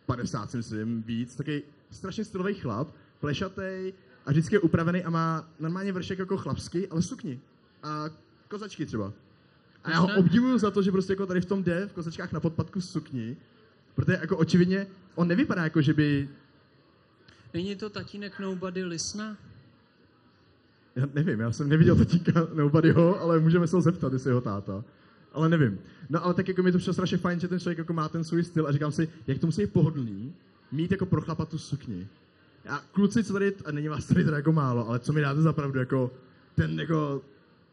50, 0.06 0.52
si 0.52 0.57
myslím, 0.57 1.03
víc, 1.03 1.36
taky 1.36 1.64
strašně 1.91 2.26
stylový 2.26 2.53
chlap, 2.53 2.88
plešatý 3.19 3.93
a 4.26 4.31
vždycky 4.31 4.55
je 4.55 4.59
upravený 4.59 5.03
a 5.03 5.09
má 5.09 5.49
normálně 5.59 5.91
vršek 5.91 6.19
jako 6.19 6.38
chlapský, 6.38 6.88
ale 6.88 7.01
sukni. 7.01 7.39
A 7.84 8.09
kozačky 8.47 8.85
třeba. 8.85 9.13
A 9.84 9.91
já 9.91 9.99
ho 9.99 10.09
obdivuju 10.18 10.57
za 10.57 10.72
to, 10.72 10.81
že 10.81 10.91
prostě 10.91 11.13
jako 11.13 11.26
tady 11.26 11.41
v 11.41 11.45
tom 11.45 11.63
jde, 11.63 11.88
v 11.88 11.93
kozačkách 11.93 12.31
na 12.31 12.39
podpadku 12.39 12.81
sukni, 12.81 13.38
protože 13.95 14.18
jako 14.22 14.38
očividně 14.38 14.88
on 15.15 15.27
nevypadá 15.27 15.63
jako, 15.63 15.81
že 15.81 15.93
by 15.93 16.30
Není 17.53 17.76
to 17.76 17.89
tatínek 17.89 18.39
Nobody 18.39 18.84
Lisna? 18.84 19.38
Já 20.95 21.07
nevím, 21.13 21.39
já 21.39 21.51
jsem 21.51 21.69
neviděl 21.69 21.95
tatínka 21.95 22.47
Nobodyho, 22.53 23.22
ale 23.22 23.39
můžeme 23.39 23.68
se 23.68 23.76
ho 23.76 23.81
zeptat, 23.81 24.13
jestli 24.13 24.30
je 24.30 24.31
jeho 24.31 24.41
táta. 24.41 24.84
Ale 25.34 25.49
nevím. 25.49 25.80
No 26.09 26.26
ale 26.26 26.34
tak 26.34 26.47
jako 26.47 26.63
mi 26.63 26.72
to 26.72 26.77
přišlo 26.77 26.93
strašně 26.93 27.18
fajn, 27.18 27.39
že 27.39 27.47
ten 27.47 27.59
člověk 27.59 27.77
jako 27.77 27.93
má 27.93 28.09
ten 28.09 28.23
svůj 28.23 28.43
styl 28.43 28.68
a 28.68 28.72
říkám 28.72 28.91
si, 28.91 29.09
jak 29.27 29.39
to 29.39 29.45
musí 29.45 29.61
být 29.61 29.73
pohodlný, 29.73 30.34
mít 30.72 30.91
jako 30.91 31.06
pro 31.06 31.22
chlapa 31.22 31.45
tu 31.45 31.57
sukni. 31.57 32.07
A 32.69 32.77
kluci, 32.91 33.23
co 33.23 33.34
tady, 33.34 33.56
a 33.65 33.72
není 33.72 33.88
vás 33.88 34.06
tady 34.06 34.23
teda 34.23 34.38
jako 34.38 34.52
málo, 34.52 34.88
ale 34.89 34.99
co 34.99 35.14
mi 35.14 35.22
dáte 35.22 35.41
za 35.41 35.53
pravdu, 35.53 35.80
jako 35.80 36.11
ten 36.56 36.80
jako, 36.80 37.22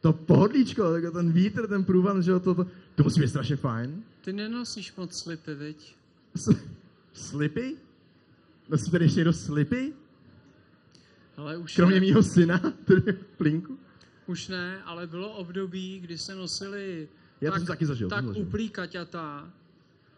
to 0.01 0.13
pohodlíčko, 0.13 0.95
jako 0.95 1.11
ten 1.11 1.33
vítr, 1.33 1.67
ten 1.69 1.85
průvan, 1.85 2.23
že 2.23 2.31
jo, 2.31 2.41
to, 2.41 2.55
to, 2.55 2.67
to 2.95 3.03
musí 3.03 3.21
být 3.21 3.29
strašně 3.29 3.57
fajn. 3.57 4.03
Ty 4.21 4.33
nenosíš 4.33 4.97
moc 4.97 5.19
slipy, 5.19 5.55
viď? 5.55 5.97
S- 6.35 6.57
Slipy? 7.13 7.77
Nosí 8.69 8.91
tady 8.91 9.05
ještě 9.05 9.19
někdo 9.19 9.33
slipy? 9.33 9.93
Ale 11.37 11.57
už 11.57 11.77
Kromě 11.77 11.95
ne, 11.95 12.01
mýho 12.01 12.23
syna, 12.23 12.59
v 12.87 13.37
plinku? 13.37 13.79
už 14.27 14.49
ne, 14.49 14.83
ale 14.83 15.07
bylo 15.07 15.33
období, 15.33 16.01
kdy 16.01 16.19
se 16.19 16.35
nosili 16.35 17.09
Já 17.41 17.51
to 17.51 17.53
tak, 17.55 17.61
jsem 17.61 17.67
taky 17.67 17.87
zažil, 17.87 18.09
to 18.09 18.15
tak 18.15 18.25
zažil. 18.27 18.69
kaťata, 18.73 19.51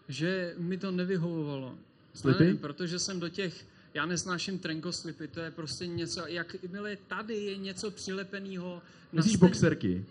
že 0.08 0.54
mi 0.58 0.78
to 0.78 0.90
nevyhovovalo. 0.90 1.74
Slipy? 2.14 2.44
Ne, 2.44 2.54
protože 2.54 2.98
jsem 2.98 3.20
do 3.20 3.28
těch, 3.28 3.66
já 3.94 4.06
nesnáším 4.06 4.58
trenkoslipy, 4.58 5.28
to 5.28 5.40
je 5.40 5.50
prostě 5.50 5.86
něco, 5.86 6.26
jakmile 6.26 6.96
tady 6.96 7.34
je 7.34 7.56
něco 7.56 7.90
přilepeného 7.90 8.82
Myslíš 9.12 9.34
stejn- 9.36 9.40
boxerky? 9.40 10.06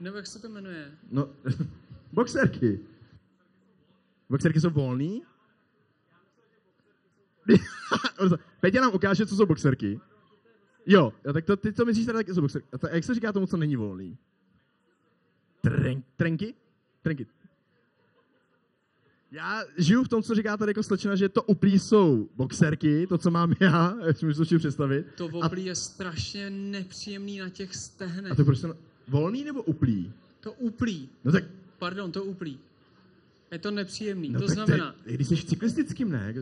Nebo 0.00 0.16
jak 0.16 0.26
se 0.26 0.38
to 0.38 0.48
jmenuje? 0.48 0.92
No, 1.10 1.28
boxerky. 2.12 2.80
Boxerky 4.30 4.60
jsou 4.60 4.70
volný? 4.70 5.22
Petě 8.60 8.80
nám 8.80 8.94
ukáže, 8.94 9.26
co 9.26 9.36
jsou 9.36 9.46
boxerky. 9.46 10.00
Jo, 10.86 11.12
jo 11.24 11.32
tak 11.32 11.44
to, 11.44 11.56
ty 11.56 11.72
to 11.72 11.84
myslíš 11.84 12.06
teda, 12.06 12.18
jak 12.18 12.28
jsou 12.28 12.40
boxerky. 12.40 12.68
A 12.82 12.94
jak 12.94 13.04
se 13.04 13.14
říká 13.14 13.32
tomu, 13.32 13.46
co 13.46 13.56
není 13.56 13.76
volný? 13.76 14.18
Tren, 15.60 16.02
trenky? 16.16 16.54
Trenky. 17.02 17.26
Já 19.32 19.64
žiju 19.76 20.04
v 20.04 20.08
tom, 20.08 20.22
co 20.22 20.34
říká 20.34 20.56
tady 20.56 20.70
jako 20.70 20.82
slečna, 20.82 21.16
že 21.16 21.28
to 21.28 21.42
uplý 21.42 21.78
jsou 21.78 22.28
boxerky, 22.36 23.06
to, 23.06 23.18
co 23.18 23.30
mám 23.30 23.54
já, 23.60 23.94
si 24.12 24.26
můžu 24.26 24.58
představit. 24.58 25.06
To 25.16 25.30
A, 25.42 25.46
oblí 25.46 25.64
je 25.64 25.74
strašně 25.74 26.50
nepříjemný 26.50 27.38
na 27.38 27.48
těch 27.48 27.74
stehnech. 27.76 28.32
a 28.32 28.34
to 28.34 28.44
prostě 28.44 28.68
volný 29.08 29.44
nebo 29.44 29.62
uplý? 29.62 30.12
To 30.40 30.52
uplí, 30.52 31.08
No 31.24 31.32
tak, 31.32 31.44
pardon, 31.78 32.12
to 32.12 32.24
uplí. 32.24 32.58
Je 33.52 33.58
to 33.58 33.70
nepříjemný, 33.70 34.28
no 34.28 34.40
to 34.40 34.48
znamená, 34.48 34.94
Ty, 35.04 35.14
když 35.14 35.28
jsi 35.28 35.36
v 35.36 35.44
cyklistickým, 35.44 36.10
ne? 36.10 36.34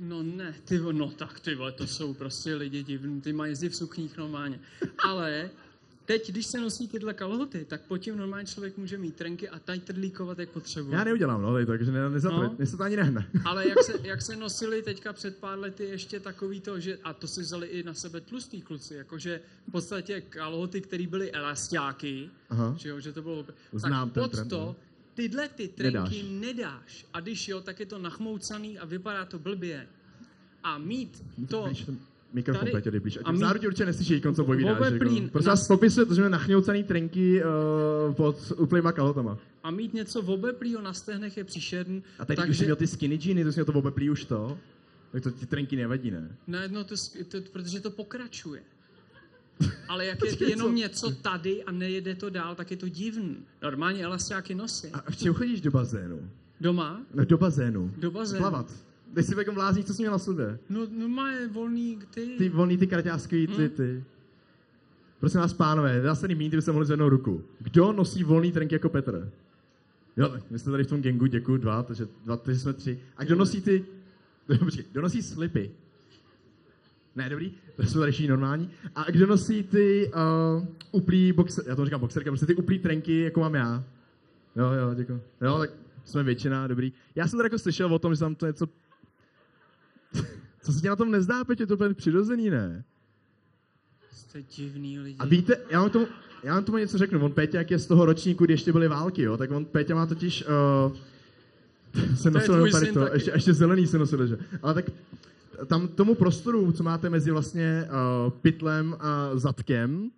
no 0.00 0.22
ne, 0.22 0.54
ty, 0.64 0.78
no 0.92 1.10
tak 1.10 1.40
ty 1.40 1.54
vole, 1.54 1.72
to 1.72 1.86
jsou 1.86 2.14
prostě 2.14 2.54
lidi 2.54 2.82
divní, 2.82 3.20
ty 3.20 3.32
mají 3.32 3.52
jezdit 3.52 3.68
v 3.68 3.76
sukních 3.76 4.16
normálně. 4.16 4.60
Ale 5.04 5.50
teď, 6.10 6.30
když 6.30 6.46
se 6.46 6.60
nosí 6.60 6.88
tyhle 6.88 7.14
kalhoty, 7.14 7.64
tak 7.64 7.80
pod 7.80 7.98
tím 7.98 8.16
normální 8.16 8.46
člověk 8.46 8.76
může 8.76 8.98
mít 8.98 9.16
trenky 9.16 9.48
a 9.48 9.58
tajtrlíkovat, 9.58 10.38
jak 10.38 10.48
potřebuje. 10.50 10.98
Já 10.98 11.04
neudělám, 11.04 11.42
no, 11.42 11.66
takže 11.66 11.92
ne, 11.92 12.10
nezapřed, 12.10 12.58
No. 12.58 12.66
se 12.66 12.76
to 12.76 12.82
ani 12.82 12.96
nehne. 12.96 13.26
Ale 13.44 13.68
jak 13.68 13.82
se, 13.82 13.92
jak 14.02 14.22
se 14.22 14.36
nosili 14.36 14.82
teďka 14.82 15.12
před 15.12 15.36
pár 15.36 15.58
lety 15.58 15.84
ještě 15.84 16.20
takový 16.20 16.60
to, 16.60 16.80
že, 16.80 16.98
a 17.04 17.12
to 17.12 17.26
si 17.28 17.40
vzali 17.40 17.66
i 17.66 17.82
na 17.82 17.94
sebe 17.94 18.20
tlustý 18.20 18.62
kluci, 18.62 18.94
jakože 18.94 19.40
v 19.68 19.72
podstatě 19.72 20.20
kalhoty, 20.20 20.80
které 20.80 21.06
byly 21.06 21.32
elastáky, 21.32 22.30
Aha. 22.50 22.74
že, 22.78 22.88
jo, 22.88 23.00
že 23.00 23.12
to 23.12 23.22
bylo... 23.22 23.46
Znám 23.72 24.10
tak 24.10 24.24
pod 24.24 24.32
trend, 24.32 24.48
to, 24.48 24.58
no. 24.58 24.76
tyhle 25.14 25.48
ty 25.48 25.68
trenky 25.68 25.92
Nedáš. 25.92 26.12
nedáš. 26.12 26.40
nedáš. 26.40 27.06
A 27.12 27.20
když 27.20 27.48
jo, 27.48 27.60
tak 27.60 27.80
je 27.80 27.86
to 27.86 27.98
nachmoucaný 27.98 28.78
a 28.78 28.84
vypadá 28.84 29.24
to 29.24 29.38
blbě. 29.38 29.86
A 30.64 30.78
mít 30.78 31.22
to... 31.48 31.68
Mikrofon, 32.32 32.60
tady- 32.60 32.72
Peťo, 32.82 33.00
blíž. 33.00 33.18
a 33.24 33.36
zároveň 33.36 33.66
určitě 33.66 33.86
neslyší. 33.86 34.22
Obeplín 34.26 35.22
Jako. 35.22 35.32
Prostě 35.32 35.48
na- 35.48 35.52
vás 35.52 35.68
popisuje 35.68 36.06
to, 36.06 36.14
že 36.14 36.20
máme 36.20 36.30
nachňoucaný 36.30 36.84
trenky 36.84 37.42
uh, 37.44 38.14
pod 38.14 38.52
úplnýma 38.56 38.92
kalhotama. 38.92 39.38
A 39.62 39.70
mít 39.70 39.94
něco 39.94 40.22
v 40.22 40.30
obeplýho 40.30 40.82
na 40.82 40.92
stehnech 40.92 41.36
je 41.36 41.44
příšerný. 41.44 42.02
A 42.18 42.24
teď, 42.24 42.38
když 42.40 42.58
jsi 42.58 42.64
měl 42.64 42.76
ty 42.76 42.86
skinny 42.86 43.18
jeany, 43.24 43.44
to 43.44 43.52
jsi 43.52 43.56
měl 43.58 43.64
to 43.64 43.72
obeplý 43.72 44.10
už 44.10 44.24
to, 44.24 44.58
tak 45.12 45.22
to 45.22 45.30
ti 45.30 45.46
trenky 45.46 45.76
nevadí, 45.76 46.10
ne? 46.10 46.36
Najednou 46.46 46.84
to, 46.84 46.94
sk- 46.94 47.24
to, 47.24 47.38
protože 47.52 47.80
to 47.80 47.90
pokračuje. 47.90 48.62
Ale 49.88 50.06
jak 50.06 50.18
je 50.40 50.50
jenom 50.50 50.68
co? 50.68 50.74
něco 50.76 51.10
tady 51.10 51.64
a 51.64 51.72
nejede 51.72 52.14
to 52.14 52.30
dál, 52.30 52.54
tak 52.54 52.70
je 52.70 52.76
to 52.76 52.88
divný. 52.88 53.36
Normálně 53.62 54.04
elastáky 54.04 54.54
nosí. 54.54 54.88
A 54.88 55.10
v 55.10 55.16
čem 55.16 55.34
chodíš 55.34 55.60
do 55.60 55.70
bazénu? 55.70 56.30
Doma? 56.60 57.02
No 57.14 57.24
do 57.24 57.38
bazénu. 57.38 57.94
Do 57.96 58.10
bazénu. 58.10 58.38
Plavat. 58.42 58.72
Teď 59.14 59.26
si 59.26 59.38
jako 59.38 59.52
vlázní, 59.52 59.84
co 59.84 59.94
jsi 59.94 60.02
měl 60.02 60.12
na 60.12 60.18
sobě? 60.18 60.58
No, 60.68 60.86
no 60.90 61.08
má 61.08 61.28
volný 61.52 61.98
ty. 62.14 62.26
Ty 62.38 62.48
volný, 62.48 62.78
ty 62.78 62.86
kraťáskový, 62.86 63.46
ty, 63.46 63.66
Hm? 63.66 63.68
ty. 63.68 64.04
Prosím 65.20 65.40
vás, 65.40 65.52
pánové, 65.52 66.00
dá 66.00 66.14
se 66.14 66.28
mít, 66.28 66.48
kdyby 66.48 66.62
mohli 66.72 66.86
zvednout 66.86 67.08
ruku. 67.08 67.44
Kdo 67.58 67.92
nosí 67.92 68.24
volný 68.24 68.52
trenky 68.52 68.74
jako 68.74 68.88
Petr? 68.88 69.32
Jo, 70.16 70.36
my 70.50 70.58
jste 70.58 70.70
tady 70.70 70.84
v 70.84 70.86
tom 70.86 71.02
gengu, 71.02 71.26
děkuji, 71.26 71.56
dva, 71.56 71.82
takže, 71.82 72.08
dva, 72.24 72.36
takže 72.36 72.60
jsme 72.60 72.72
tři. 72.72 73.00
A 73.16 73.24
kdo 73.24 73.34
nosí 73.36 73.60
ty, 73.60 73.84
počkej, 74.58 74.84
kdo 74.92 75.02
nosí 75.02 75.22
slipy? 75.22 75.70
Ne, 77.16 77.28
dobrý, 77.28 77.52
to 77.76 77.82
jsme 77.82 78.00
tady 78.00 78.28
normální. 78.28 78.70
A 78.94 79.10
kdo 79.10 79.26
nosí 79.26 79.62
ty 79.62 80.10
uh, 80.58 80.66
uplý 80.92 81.32
boxer, 81.32 81.64
já 81.68 81.76
to 81.76 81.84
říkám 81.84 82.00
boxerka, 82.00 82.30
prostě 82.30 82.46
ty 82.46 82.54
uplý 82.54 82.78
trenky, 82.78 83.20
jako 83.20 83.40
mám 83.40 83.54
já? 83.54 83.84
Jo, 84.56 84.64
jo, 84.72 84.94
děkuji. 84.94 85.22
Jo, 85.40 85.58
tak 85.58 85.70
jsme 86.04 86.22
většina, 86.22 86.66
dobrý. 86.66 86.92
Já 87.14 87.28
jsem 87.28 87.38
tady 87.38 87.46
jako 87.46 87.58
slyšel 87.58 87.94
o 87.94 87.98
tom, 87.98 88.14
že 88.14 88.20
tam 88.20 88.34
to 88.34 88.46
něco... 88.46 88.68
Co 90.70 90.74
se 90.74 90.80
ti 90.80 90.88
na 90.88 90.96
tom 90.96 91.10
nezdá, 91.10 91.44
Petě, 91.44 91.66
to 91.66 91.72
je 91.72 91.76
úplně 91.76 91.94
přirozený, 91.94 92.50
ne? 92.50 92.84
Jste 94.12 94.42
divný 94.42 94.98
lidi. 94.98 95.16
A 95.18 95.24
víte, 95.24 95.56
já 95.70 95.80
vám 95.80 95.90
tomu, 95.90 96.06
já 96.42 96.54
vám 96.54 96.64
tomu 96.64 96.78
něco 96.78 96.98
řeknu. 96.98 97.24
On 97.24 97.32
Péťa, 97.32 97.58
jak 97.58 97.70
je 97.70 97.78
z 97.78 97.86
toho 97.86 98.04
ročníku, 98.04 98.44
kdy 98.44 98.52
ještě 98.52 98.72
byly 98.72 98.88
války, 98.88 99.22
jo, 99.22 99.36
tak 99.36 99.50
on 99.50 99.64
Péťa 99.64 99.94
má 99.94 100.06
totiž... 100.06 100.44
Uh, 100.46 100.96
se 102.16 102.30
nosil 102.30 102.54
tvůj 102.54 102.68
jenom 102.68 102.80
tady 102.80 102.92
to, 102.92 103.00
taky. 103.00 103.16
ještě, 103.16 103.30
ještě 103.30 103.54
zelený 103.54 103.86
se 103.86 103.98
nosil, 103.98 104.26
že? 104.26 104.38
Ale 104.62 104.74
tak 104.74 104.84
tam 105.66 105.88
tomu 105.88 106.14
prostoru, 106.14 106.72
co 106.72 106.82
máte 106.82 107.10
mezi 107.10 107.30
vlastně 107.30 107.88
uh, 107.88 108.30
pytlem 108.30 108.96
a 109.00 109.30
zadkem, 109.34 110.10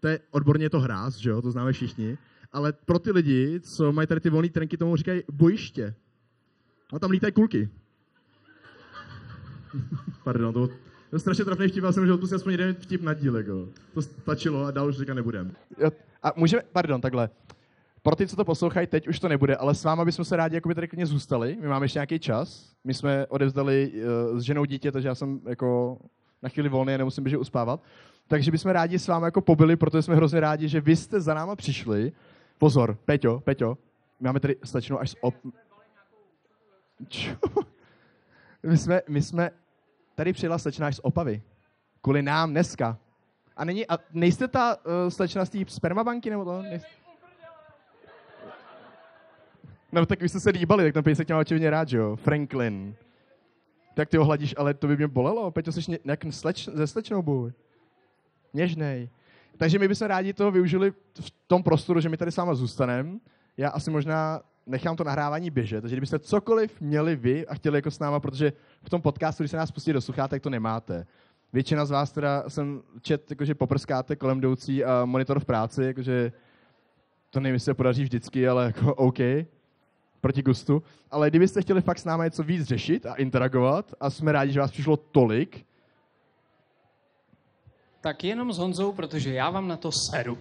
to 0.00 0.08
je 0.08 0.20
odborně 0.30 0.64
je 0.64 0.70
to 0.70 0.80
hráz, 0.80 1.16
že 1.16 1.30
jo, 1.30 1.42
to 1.42 1.50
známe 1.50 1.72
všichni, 1.72 2.18
ale 2.52 2.72
pro 2.72 2.98
ty 2.98 3.12
lidi, 3.12 3.60
co 3.60 3.92
mají 3.92 4.06
tady 4.08 4.20
ty 4.20 4.30
volné 4.30 4.48
trenky, 4.48 4.76
tomu 4.76 4.96
říkají 4.96 5.22
bojiště. 5.32 5.94
A 6.92 6.98
tam 6.98 7.10
lítají 7.10 7.32
kulky. 7.32 7.68
Pardon, 10.24 10.54
to, 10.54 10.66
to 10.66 11.16
je 11.16 11.18
strašně 11.18 11.44
trapný 11.44 11.68
vtip, 11.68 11.84
já 11.84 11.92
jsem 11.92 12.06
že 12.06 12.12
odpustil 12.12 12.36
aspoň 12.36 12.52
jeden 12.52 12.74
vtip 12.74 13.02
na 13.02 13.14
díl, 13.14 13.36
jako. 13.36 13.68
To 13.94 14.02
stačilo 14.02 14.64
a 14.64 14.70
dál 14.70 14.88
už 14.88 14.96
říkat 14.96 15.14
nebudem. 15.14 15.52
A 16.22 16.32
můžeme, 16.36 16.62
pardon, 16.72 17.00
takhle. 17.00 17.30
Pro 18.02 18.16
ty, 18.16 18.28
co 18.28 18.36
to 18.36 18.44
poslouchají, 18.44 18.86
teď 18.86 19.08
už 19.08 19.20
to 19.20 19.28
nebude, 19.28 19.56
ale 19.56 19.74
s 19.74 19.84
váma 19.84 20.04
bychom 20.04 20.24
se 20.24 20.36
rádi 20.36 20.54
jakoby 20.54 20.74
tady 20.74 20.88
klidně 20.88 21.06
zůstali. 21.06 21.56
My 21.60 21.68
máme 21.68 21.84
ještě 21.84 21.98
nějaký 21.98 22.18
čas. 22.18 22.72
My 22.84 22.94
jsme 22.94 23.26
odevzdali 23.26 23.92
uh, 24.32 24.38
s 24.38 24.42
ženou 24.42 24.64
dítě, 24.64 24.92
takže 24.92 25.08
já 25.08 25.14
jsem 25.14 25.40
jako 25.48 25.98
na 26.42 26.48
chvíli 26.48 26.68
volný 26.68 26.94
a 26.94 26.96
nemusím 26.96 27.24
běžet 27.24 27.38
uspávat. 27.38 27.82
Takže 28.28 28.50
bychom 28.50 28.70
rádi 28.70 28.98
s 28.98 29.08
vámi 29.08 29.24
jako 29.24 29.40
pobyli, 29.40 29.76
protože 29.76 30.02
jsme 30.02 30.16
hrozně 30.16 30.40
rádi, 30.40 30.68
že 30.68 30.80
vy 30.80 30.96
jste 30.96 31.20
za 31.20 31.34
náma 31.34 31.56
přišli. 31.56 32.12
Pozor, 32.58 32.98
Peťo, 33.04 33.40
Peťo, 33.40 33.78
my 34.20 34.26
máme 34.26 34.40
tady 34.40 34.56
slečnu 34.64 35.00
až 35.00 35.16
op... 35.20 35.34
My 38.66 38.78
jsme, 38.78 39.02
my 39.08 39.22
jsme, 39.22 39.50
tady 40.22 40.32
přijela 40.32 40.58
slečna 40.58 40.92
z 40.92 41.00
Opavy. 41.02 41.42
Kvůli 42.02 42.22
nám 42.22 42.50
dneska. 42.50 42.98
A, 43.56 43.64
není, 43.64 43.88
a 43.88 43.98
nejste 44.12 44.48
ta 44.48 44.76
uh, 44.76 44.92
slečna 45.08 45.44
z 45.44 45.50
té 45.50 45.58
spermabanky, 45.66 46.30
nebo 46.30 46.44
to? 46.44 46.62
Nejste? 46.62 46.88
No 49.92 50.06
tak 50.06 50.20
vy 50.20 50.28
jste 50.28 50.40
se 50.40 50.50
líbali, 50.50 50.84
tak 50.84 50.94
ten 50.94 51.04
pejsek 51.04 51.26
tě 51.26 51.34
má 51.34 51.40
očividně 51.40 51.70
rád, 51.70 51.88
že 51.88 51.96
jo? 51.96 52.16
Franklin. 52.16 52.94
Tak 53.94 54.08
ty 54.08 54.16
ho 54.16 54.24
hladíš, 54.24 54.54
ale 54.58 54.74
to 54.74 54.86
by 54.86 54.96
mě 54.96 55.08
bolelo. 55.08 55.50
Peťo, 55.50 55.72
jsi 55.72 55.90
ně, 55.90 55.98
jak 56.04 56.20
sleč, 56.30 56.68
ze 56.68 56.86
slečnou 56.86 57.22
buď. 57.22 57.54
Něžnej. 58.54 59.08
Takže 59.56 59.78
my 59.78 59.88
bychom 59.88 60.06
rádi 60.06 60.32
toho 60.32 60.50
využili 60.50 60.90
v 61.20 61.32
tom 61.46 61.62
prostoru, 61.62 62.00
že 62.00 62.08
my 62.08 62.16
tady 62.16 62.32
s 62.32 62.36
váma 62.36 62.54
zůstaneme. 62.54 63.18
Já 63.56 63.68
asi 63.70 63.90
možná 63.90 64.40
nechám 64.66 64.96
to 64.96 65.04
nahrávání 65.04 65.50
běžet, 65.50 65.80
takže 65.80 65.96
kdybyste 65.96 66.18
cokoliv 66.18 66.80
měli 66.80 67.16
vy 67.16 67.46
a 67.46 67.54
chtěli 67.54 67.78
jako 67.78 67.90
s 67.90 67.98
náma, 67.98 68.20
protože 68.20 68.52
v 68.82 68.90
tom 68.90 69.02
podcastu, 69.02 69.42
když 69.42 69.50
se 69.50 69.56
nás 69.56 69.70
pustí 69.70 69.92
do 69.92 70.00
sluchátek, 70.00 70.42
to 70.42 70.50
nemáte. 70.50 71.06
Většina 71.52 71.84
z 71.84 71.90
vás 71.90 72.12
teda 72.12 72.44
jsem 72.48 72.82
čet, 73.00 73.30
jakože 73.30 73.54
poprskáte 73.54 74.16
kolem 74.16 74.38
jdoucí 74.38 74.84
a 74.84 75.04
monitor 75.04 75.40
v 75.40 75.44
práci, 75.44 75.84
jakože 75.84 76.32
to 77.30 77.40
nevím, 77.40 77.54
jestli 77.54 77.64
se 77.64 77.74
podaří 77.74 78.02
vždycky, 78.02 78.48
ale 78.48 78.64
jako 78.64 78.94
OK, 79.08 79.18
proti 80.20 80.42
gustu. 80.42 80.82
Ale 81.10 81.30
kdybyste 81.30 81.62
chtěli 81.62 81.80
fakt 81.80 81.98
s 81.98 82.04
námi 82.04 82.24
něco 82.24 82.42
víc 82.42 82.64
řešit 82.64 83.06
a 83.06 83.14
interagovat 83.14 83.94
a 84.00 84.10
jsme 84.10 84.32
rádi, 84.32 84.52
že 84.52 84.60
vás 84.60 84.70
přišlo 84.70 84.96
tolik, 84.96 85.64
Tak 88.02 88.24
jenom 88.24 88.52
s 88.52 88.58
Honzou, 88.58 88.92
protože 88.92 89.34
já 89.34 89.50
vám 89.50 89.68
na 89.68 89.76
to 89.76 89.90
seru. 89.92 90.38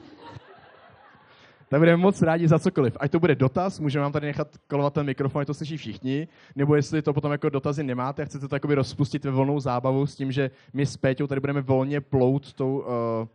Tak 1.71 1.79
budeme 1.79 1.97
moc 1.97 2.21
rádi 2.21 2.47
za 2.47 2.59
cokoliv. 2.59 2.97
Ať 2.99 3.11
to 3.11 3.19
bude 3.19 3.35
dotaz, 3.35 3.79
můžeme 3.79 4.03
vám 4.03 4.11
tady 4.11 4.27
nechat 4.27 4.47
kolovat 4.67 4.93
ten 4.93 5.05
mikrofon, 5.05 5.41
ať 5.41 5.47
to 5.47 5.53
slyší 5.53 5.77
všichni, 5.77 6.27
nebo 6.55 6.75
jestli 6.75 7.01
to 7.01 7.13
potom 7.13 7.31
jako 7.31 7.49
dotazy 7.49 7.83
nemáte 7.83 8.21
a 8.21 8.25
chcete 8.25 8.47
to 8.47 8.55
jakoby 8.55 8.75
rozpustit 8.75 9.25
ve 9.25 9.31
volnou 9.31 9.59
zábavu 9.59 10.07
s 10.07 10.15
tím, 10.15 10.31
že 10.31 10.51
my 10.73 10.85
s 10.85 10.97
Péťou 10.97 11.27
tady 11.27 11.41
budeme 11.41 11.61
volně 11.61 12.01
plout 12.01 12.53
tou... 12.53 12.77
Uh, 12.77 13.27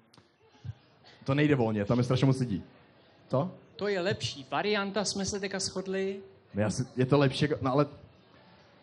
to 1.24 1.34
nejde 1.34 1.54
volně, 1.54 1.84
tam 1.84 1.98
je 1.98 2.04
strašně 2.04 2.26
moc 2.26 2.40
lidí. 2.40 2.62
Co? 3.28 3.50
To 3.76 3.88
je 3.88 4.00
lepší 4.00 4.46
varianta, 4.50 5.04
jsme 5.04 5.24
se 5.24 5.40
teďka 5.40 5.58
shodli. 5.58 6.16
No 6.54 6.62
já 6.62 6.70
si, 6.70 6.84
je 6.96 7.06
to 7.06 7.18
lepší, 7.18 7.44
jako- 7.44 7.58
no 7.62 7.72
ale 7.72 7.86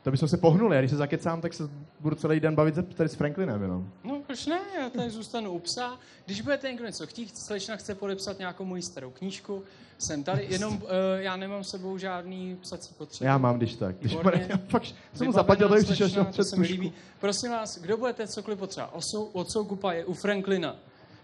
to 0.04 0.12
bychom 0.12 0.28
se 0.28 0.38
pohnuli. 0.38 0.76
Já 0.76 0.82
když 0.82 0.92
se 0.92 0.98
zakecám, 0.98 1.42
tak 1.42 1.54
se 1.54 1.70
budu 2.00 2.16
celý 2.16 2.40
den 2.40 2.56
bavit 2.56 2.96
tady 2.96 3.10
s 3.10 3.16
Franklinem 3.16 3.62
jenom. 3.62 3.90
No 4.04 4.22
proč 4.28 4.46
ne, 4.46 4.60
já 4.80 4.90
tady 4.90 5.10
zůstanu 5.10 5.52
u 5.52 5.60
psa. 5.60 6.00
Když 6.26 6.42
budete 6.42 6.68
někdo 6.68 6.86
něco 6.86 7.08
chtít, 7.08 7.38
slečna 7.38 7.76
chce 7.76 7.96
podepsat 7.96 8.40
nějakou 8.40 8.66
moji 8.66 8.82
starou 8.82 9.10
knížku, 9.12 9.64
jsem 9.98 10.24
tady, 10.24 10.48
jenom 10.50 10.74
uh, 10.74 10.90
já 11.16 11.36
nemám 11.36 11.64
s 11.64 11.70
sebou 11.70 11.98
žádný 11.98 12.58
psací 12.62 12.94
potřeby. 12.98 13.28
Já 13.28 13.38
mám, 13.38 13.58
když 13.58 13.76
tak. 13.76 13.96
Když 14.00 14.16
Výborně. 14.16 14.46
já 14.50 14.58
fakt 14.68 14.96
jsem 15.14 15.28
mu 15.28 15.34
zaplatil, 15.34 15.70
tak 15.70 15.84
přišel 15.84 16.10
to 16.10 16.26
před 16.26 16.44
se 16.44 16.62
líbí. 16.62 16.94
Prosím 17.20 17.52
vás, 17.52 17.78
kdo 17.78 17.98
budete 17.98 18.28
cokoliv 18.28 18.60
potřeba? 18.60 18.94
Osou, 18.94 19.24
od 19.24 19.52
Soukupa 19.52 19.94
je 19.94 20.06
u 20.06 20.14
Franklina. 20.14 20.76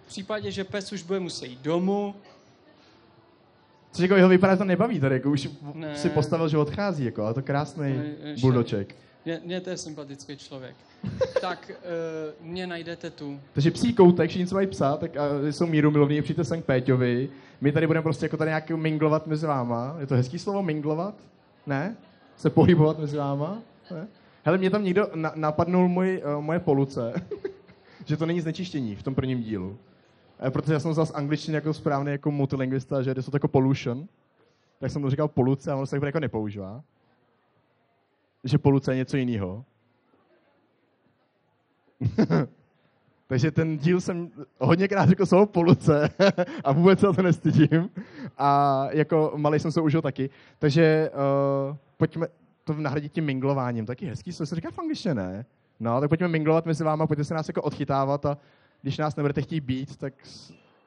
V 0.05 0.07
případě, 0.07 0.51
že 0.51 0.63
pes 0.63 0.91
už 0.91 1.03
bude 1.03 1.19
muset 1.19 1.45
jít 1.45 1.59
domů, 1.59 2.15
Což 3.91 4.01
jako 4.03 4.15
jeho 4.15 4.29
vypadá, 4.29 4.53
že 4.53 4.57
to 4.57 4.63
nebaví 4.65 4.99
tady, 4.99 5.15
jako 5.15 5.31
už 5.31 5.49
Ne. 5.73 5.95
si 5.95 6.09
postavil, 6.09 6.49
že 6.49 6.57
odchází, 6.57 7.05
jako, 7.05 7.23
ale 7.23 7.33
to 7.33 7.41
krásný 7.41 7.83
Ne, 7.83 8.05
ještě- 8.23 8.41
buldoček. 8.41 8.95
mě, 9.25 9.41
mě 9.45 9.61
to 9.61 9.69
je 9.69 9.77
sympatický 9.77 10.37
člověk. 10.37 10.75
tak 11.41 11.71
uh, 12.41 12.47
mě 12.51 12.67
najdete 12.67 13.09
tu. 13.09 13.39
Takže 13.53 13.71
psí 13.71 13.93
koutek, 13.93 14.29
všichni, 14.29 14.47
co 14.47 14.55
mají 14.55 14.67
psa, 14.67 14.97
tak 14.97 15.17
a 15.17 15.23
jsou 15.51 15.67
míru 15.67 15.91
milovní, 15.91 16.21
přijďte 16.21 16.43
sem 16.43 16.61
k 16.61 16.65
Péťovi. 16.65 17.29
My 17.61 17.71
tady 17.71 17.87
budeme 17.87 18.03
prostě 18.03 18.25
jako 18.25 18.37
tady 18.37 18.49
nějak 18.49 18.69
minglovat 18.69 19.27
mezi 19.27 19.45
váma. 19.47 19.95
Je 19.99 20.07
to 20.07 20.15
hezký 20.15 20.39
slovo 20.39 20.63
minglovat? 20.63 21.15
Ne? 21.67 21.95
Se 22.37 22.49
pohybovat 22.49 22.99
mezi 22.99 23.17
váma? 23.17 23.61
Ne? 23.91 24.07
Hele, 24.43 24.57
mě 24.57 24.69
tam 24.69 24.83
někdo 24.83 25.07
na, 25.15 25.31
napadnul 25.35 25.87
můj, 25.87 26.21
uh, 26.37 26.43
moje 26.43 26.59
poluce, 26.59 27.13
že 28.05 28.17
to 28.17 28.25
není 28.25 28.41
znečištění 28.41 28.95
v 28.95 29.03
tom 29.03 29.15
prvním 29.15 29.41
dílu. 29.41 29.77
Protože 30.49 30.73
já 30.73 30.79
jsem 30.79 30.91
vzal 30.91 31.05
z 31.05 31.11
angličtiny 31.11 31.55
jako 31.55 31.73
správný 31.73 32.11
jako 32.11 32.31
multilingvista, 32.31 33.01
že 33.01 33.09
je 33.09 33.15
to 33.15 33.31
jako 33.33 33.47
pollution. 33.47 34.07
Tak 34.79 34.91
jsem 34.91 35.01
to 35.01 35.09
říkal 35.09 35.27
poluce 35.27 35.71
a 35.71 35.75
ono 35.75 35.85
se 35.85 35.99
tak 35.99 36.03
jako 36.03 36.19
nepoužívá. 36.19 36.83
Že 38.43 38.57
poluce 38.57 38.91
je 38.91 38.97
něco 38.97 39.17
jiného. 39.17 39.65
Takže 43.27 43.51
ten 43.51 43.77
díl 43.77 44.01
jsem 44.01 44.31
hodněkrát 44.59 45.09
řekl 45.09 45.25
slovo 45.25 45.45
poluce 45.45 46.09
a 46.63 46.71
vůbec 46.71 46.99
se 46.99 47.07
to 47.15 47.21
nestydím. 47.21 47.89
A 48.37 48.87
jako 48.91 49.33
malý 49.35 49.59
jsem 49.59 49.71
se 49.71 49.81
užil 49.81 50.01
taky. 50.01 50.29
Takže 50.59 51.11
uh, 51.69 51.75
pojďme 51.97 52.27
to 52.63 52.73
nahradit 52.73 53.11
tím 53.11 53.25
minglováním. 53.25 53.85
Taky 53.85 54.05
hezký, 54.05 54.33
co 54.33 54.45
se 54.45 54.55
říká 54.55 54.71
v 54.71 54.79
angličtině, 54.79 55.15
ne? 55.15 55.45
No, 55.79 55.99
tak 55.99 56.09
pojďme 56.09 56.27
minglovat 56.27 56.65
mezi 56.65 56.83
váma, 56.83 57.07
pojďte 57.07 57.23
se 57.23 57.33
nás 57.33 57.47
jako 57.47 57.61
odchytávat 57.61 58.25
a 58.25 58.37
když 58.81 58.97
nás 58.97 59.15
nebudete 59.15 59.41
chtít 59.41 59.61
být, 59.61 59.97
tak 59.97 60.13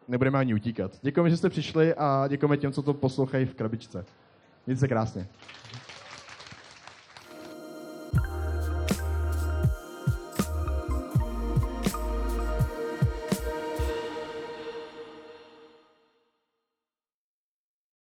nebudeme 0.09 0.39
ani 0.39 0.55
utíkat. 0.55 0.99
Děkujeme, 1.03 1.31
že 1.31 1.37
jste 1.37 1.51
přišli 1.51 1.95
a 1.95 2.29
děkujeme 2.29 2.57
těm, 2.57 2.73
co 2.73 2.83
to 2.83 2.95
poslouchají 2.95 3.47
v 3.47 3.55
krabičce. 3.55 4.05
Mějte 4.67 4.81
se 4.81 4.89
krásně. 4.89 5.29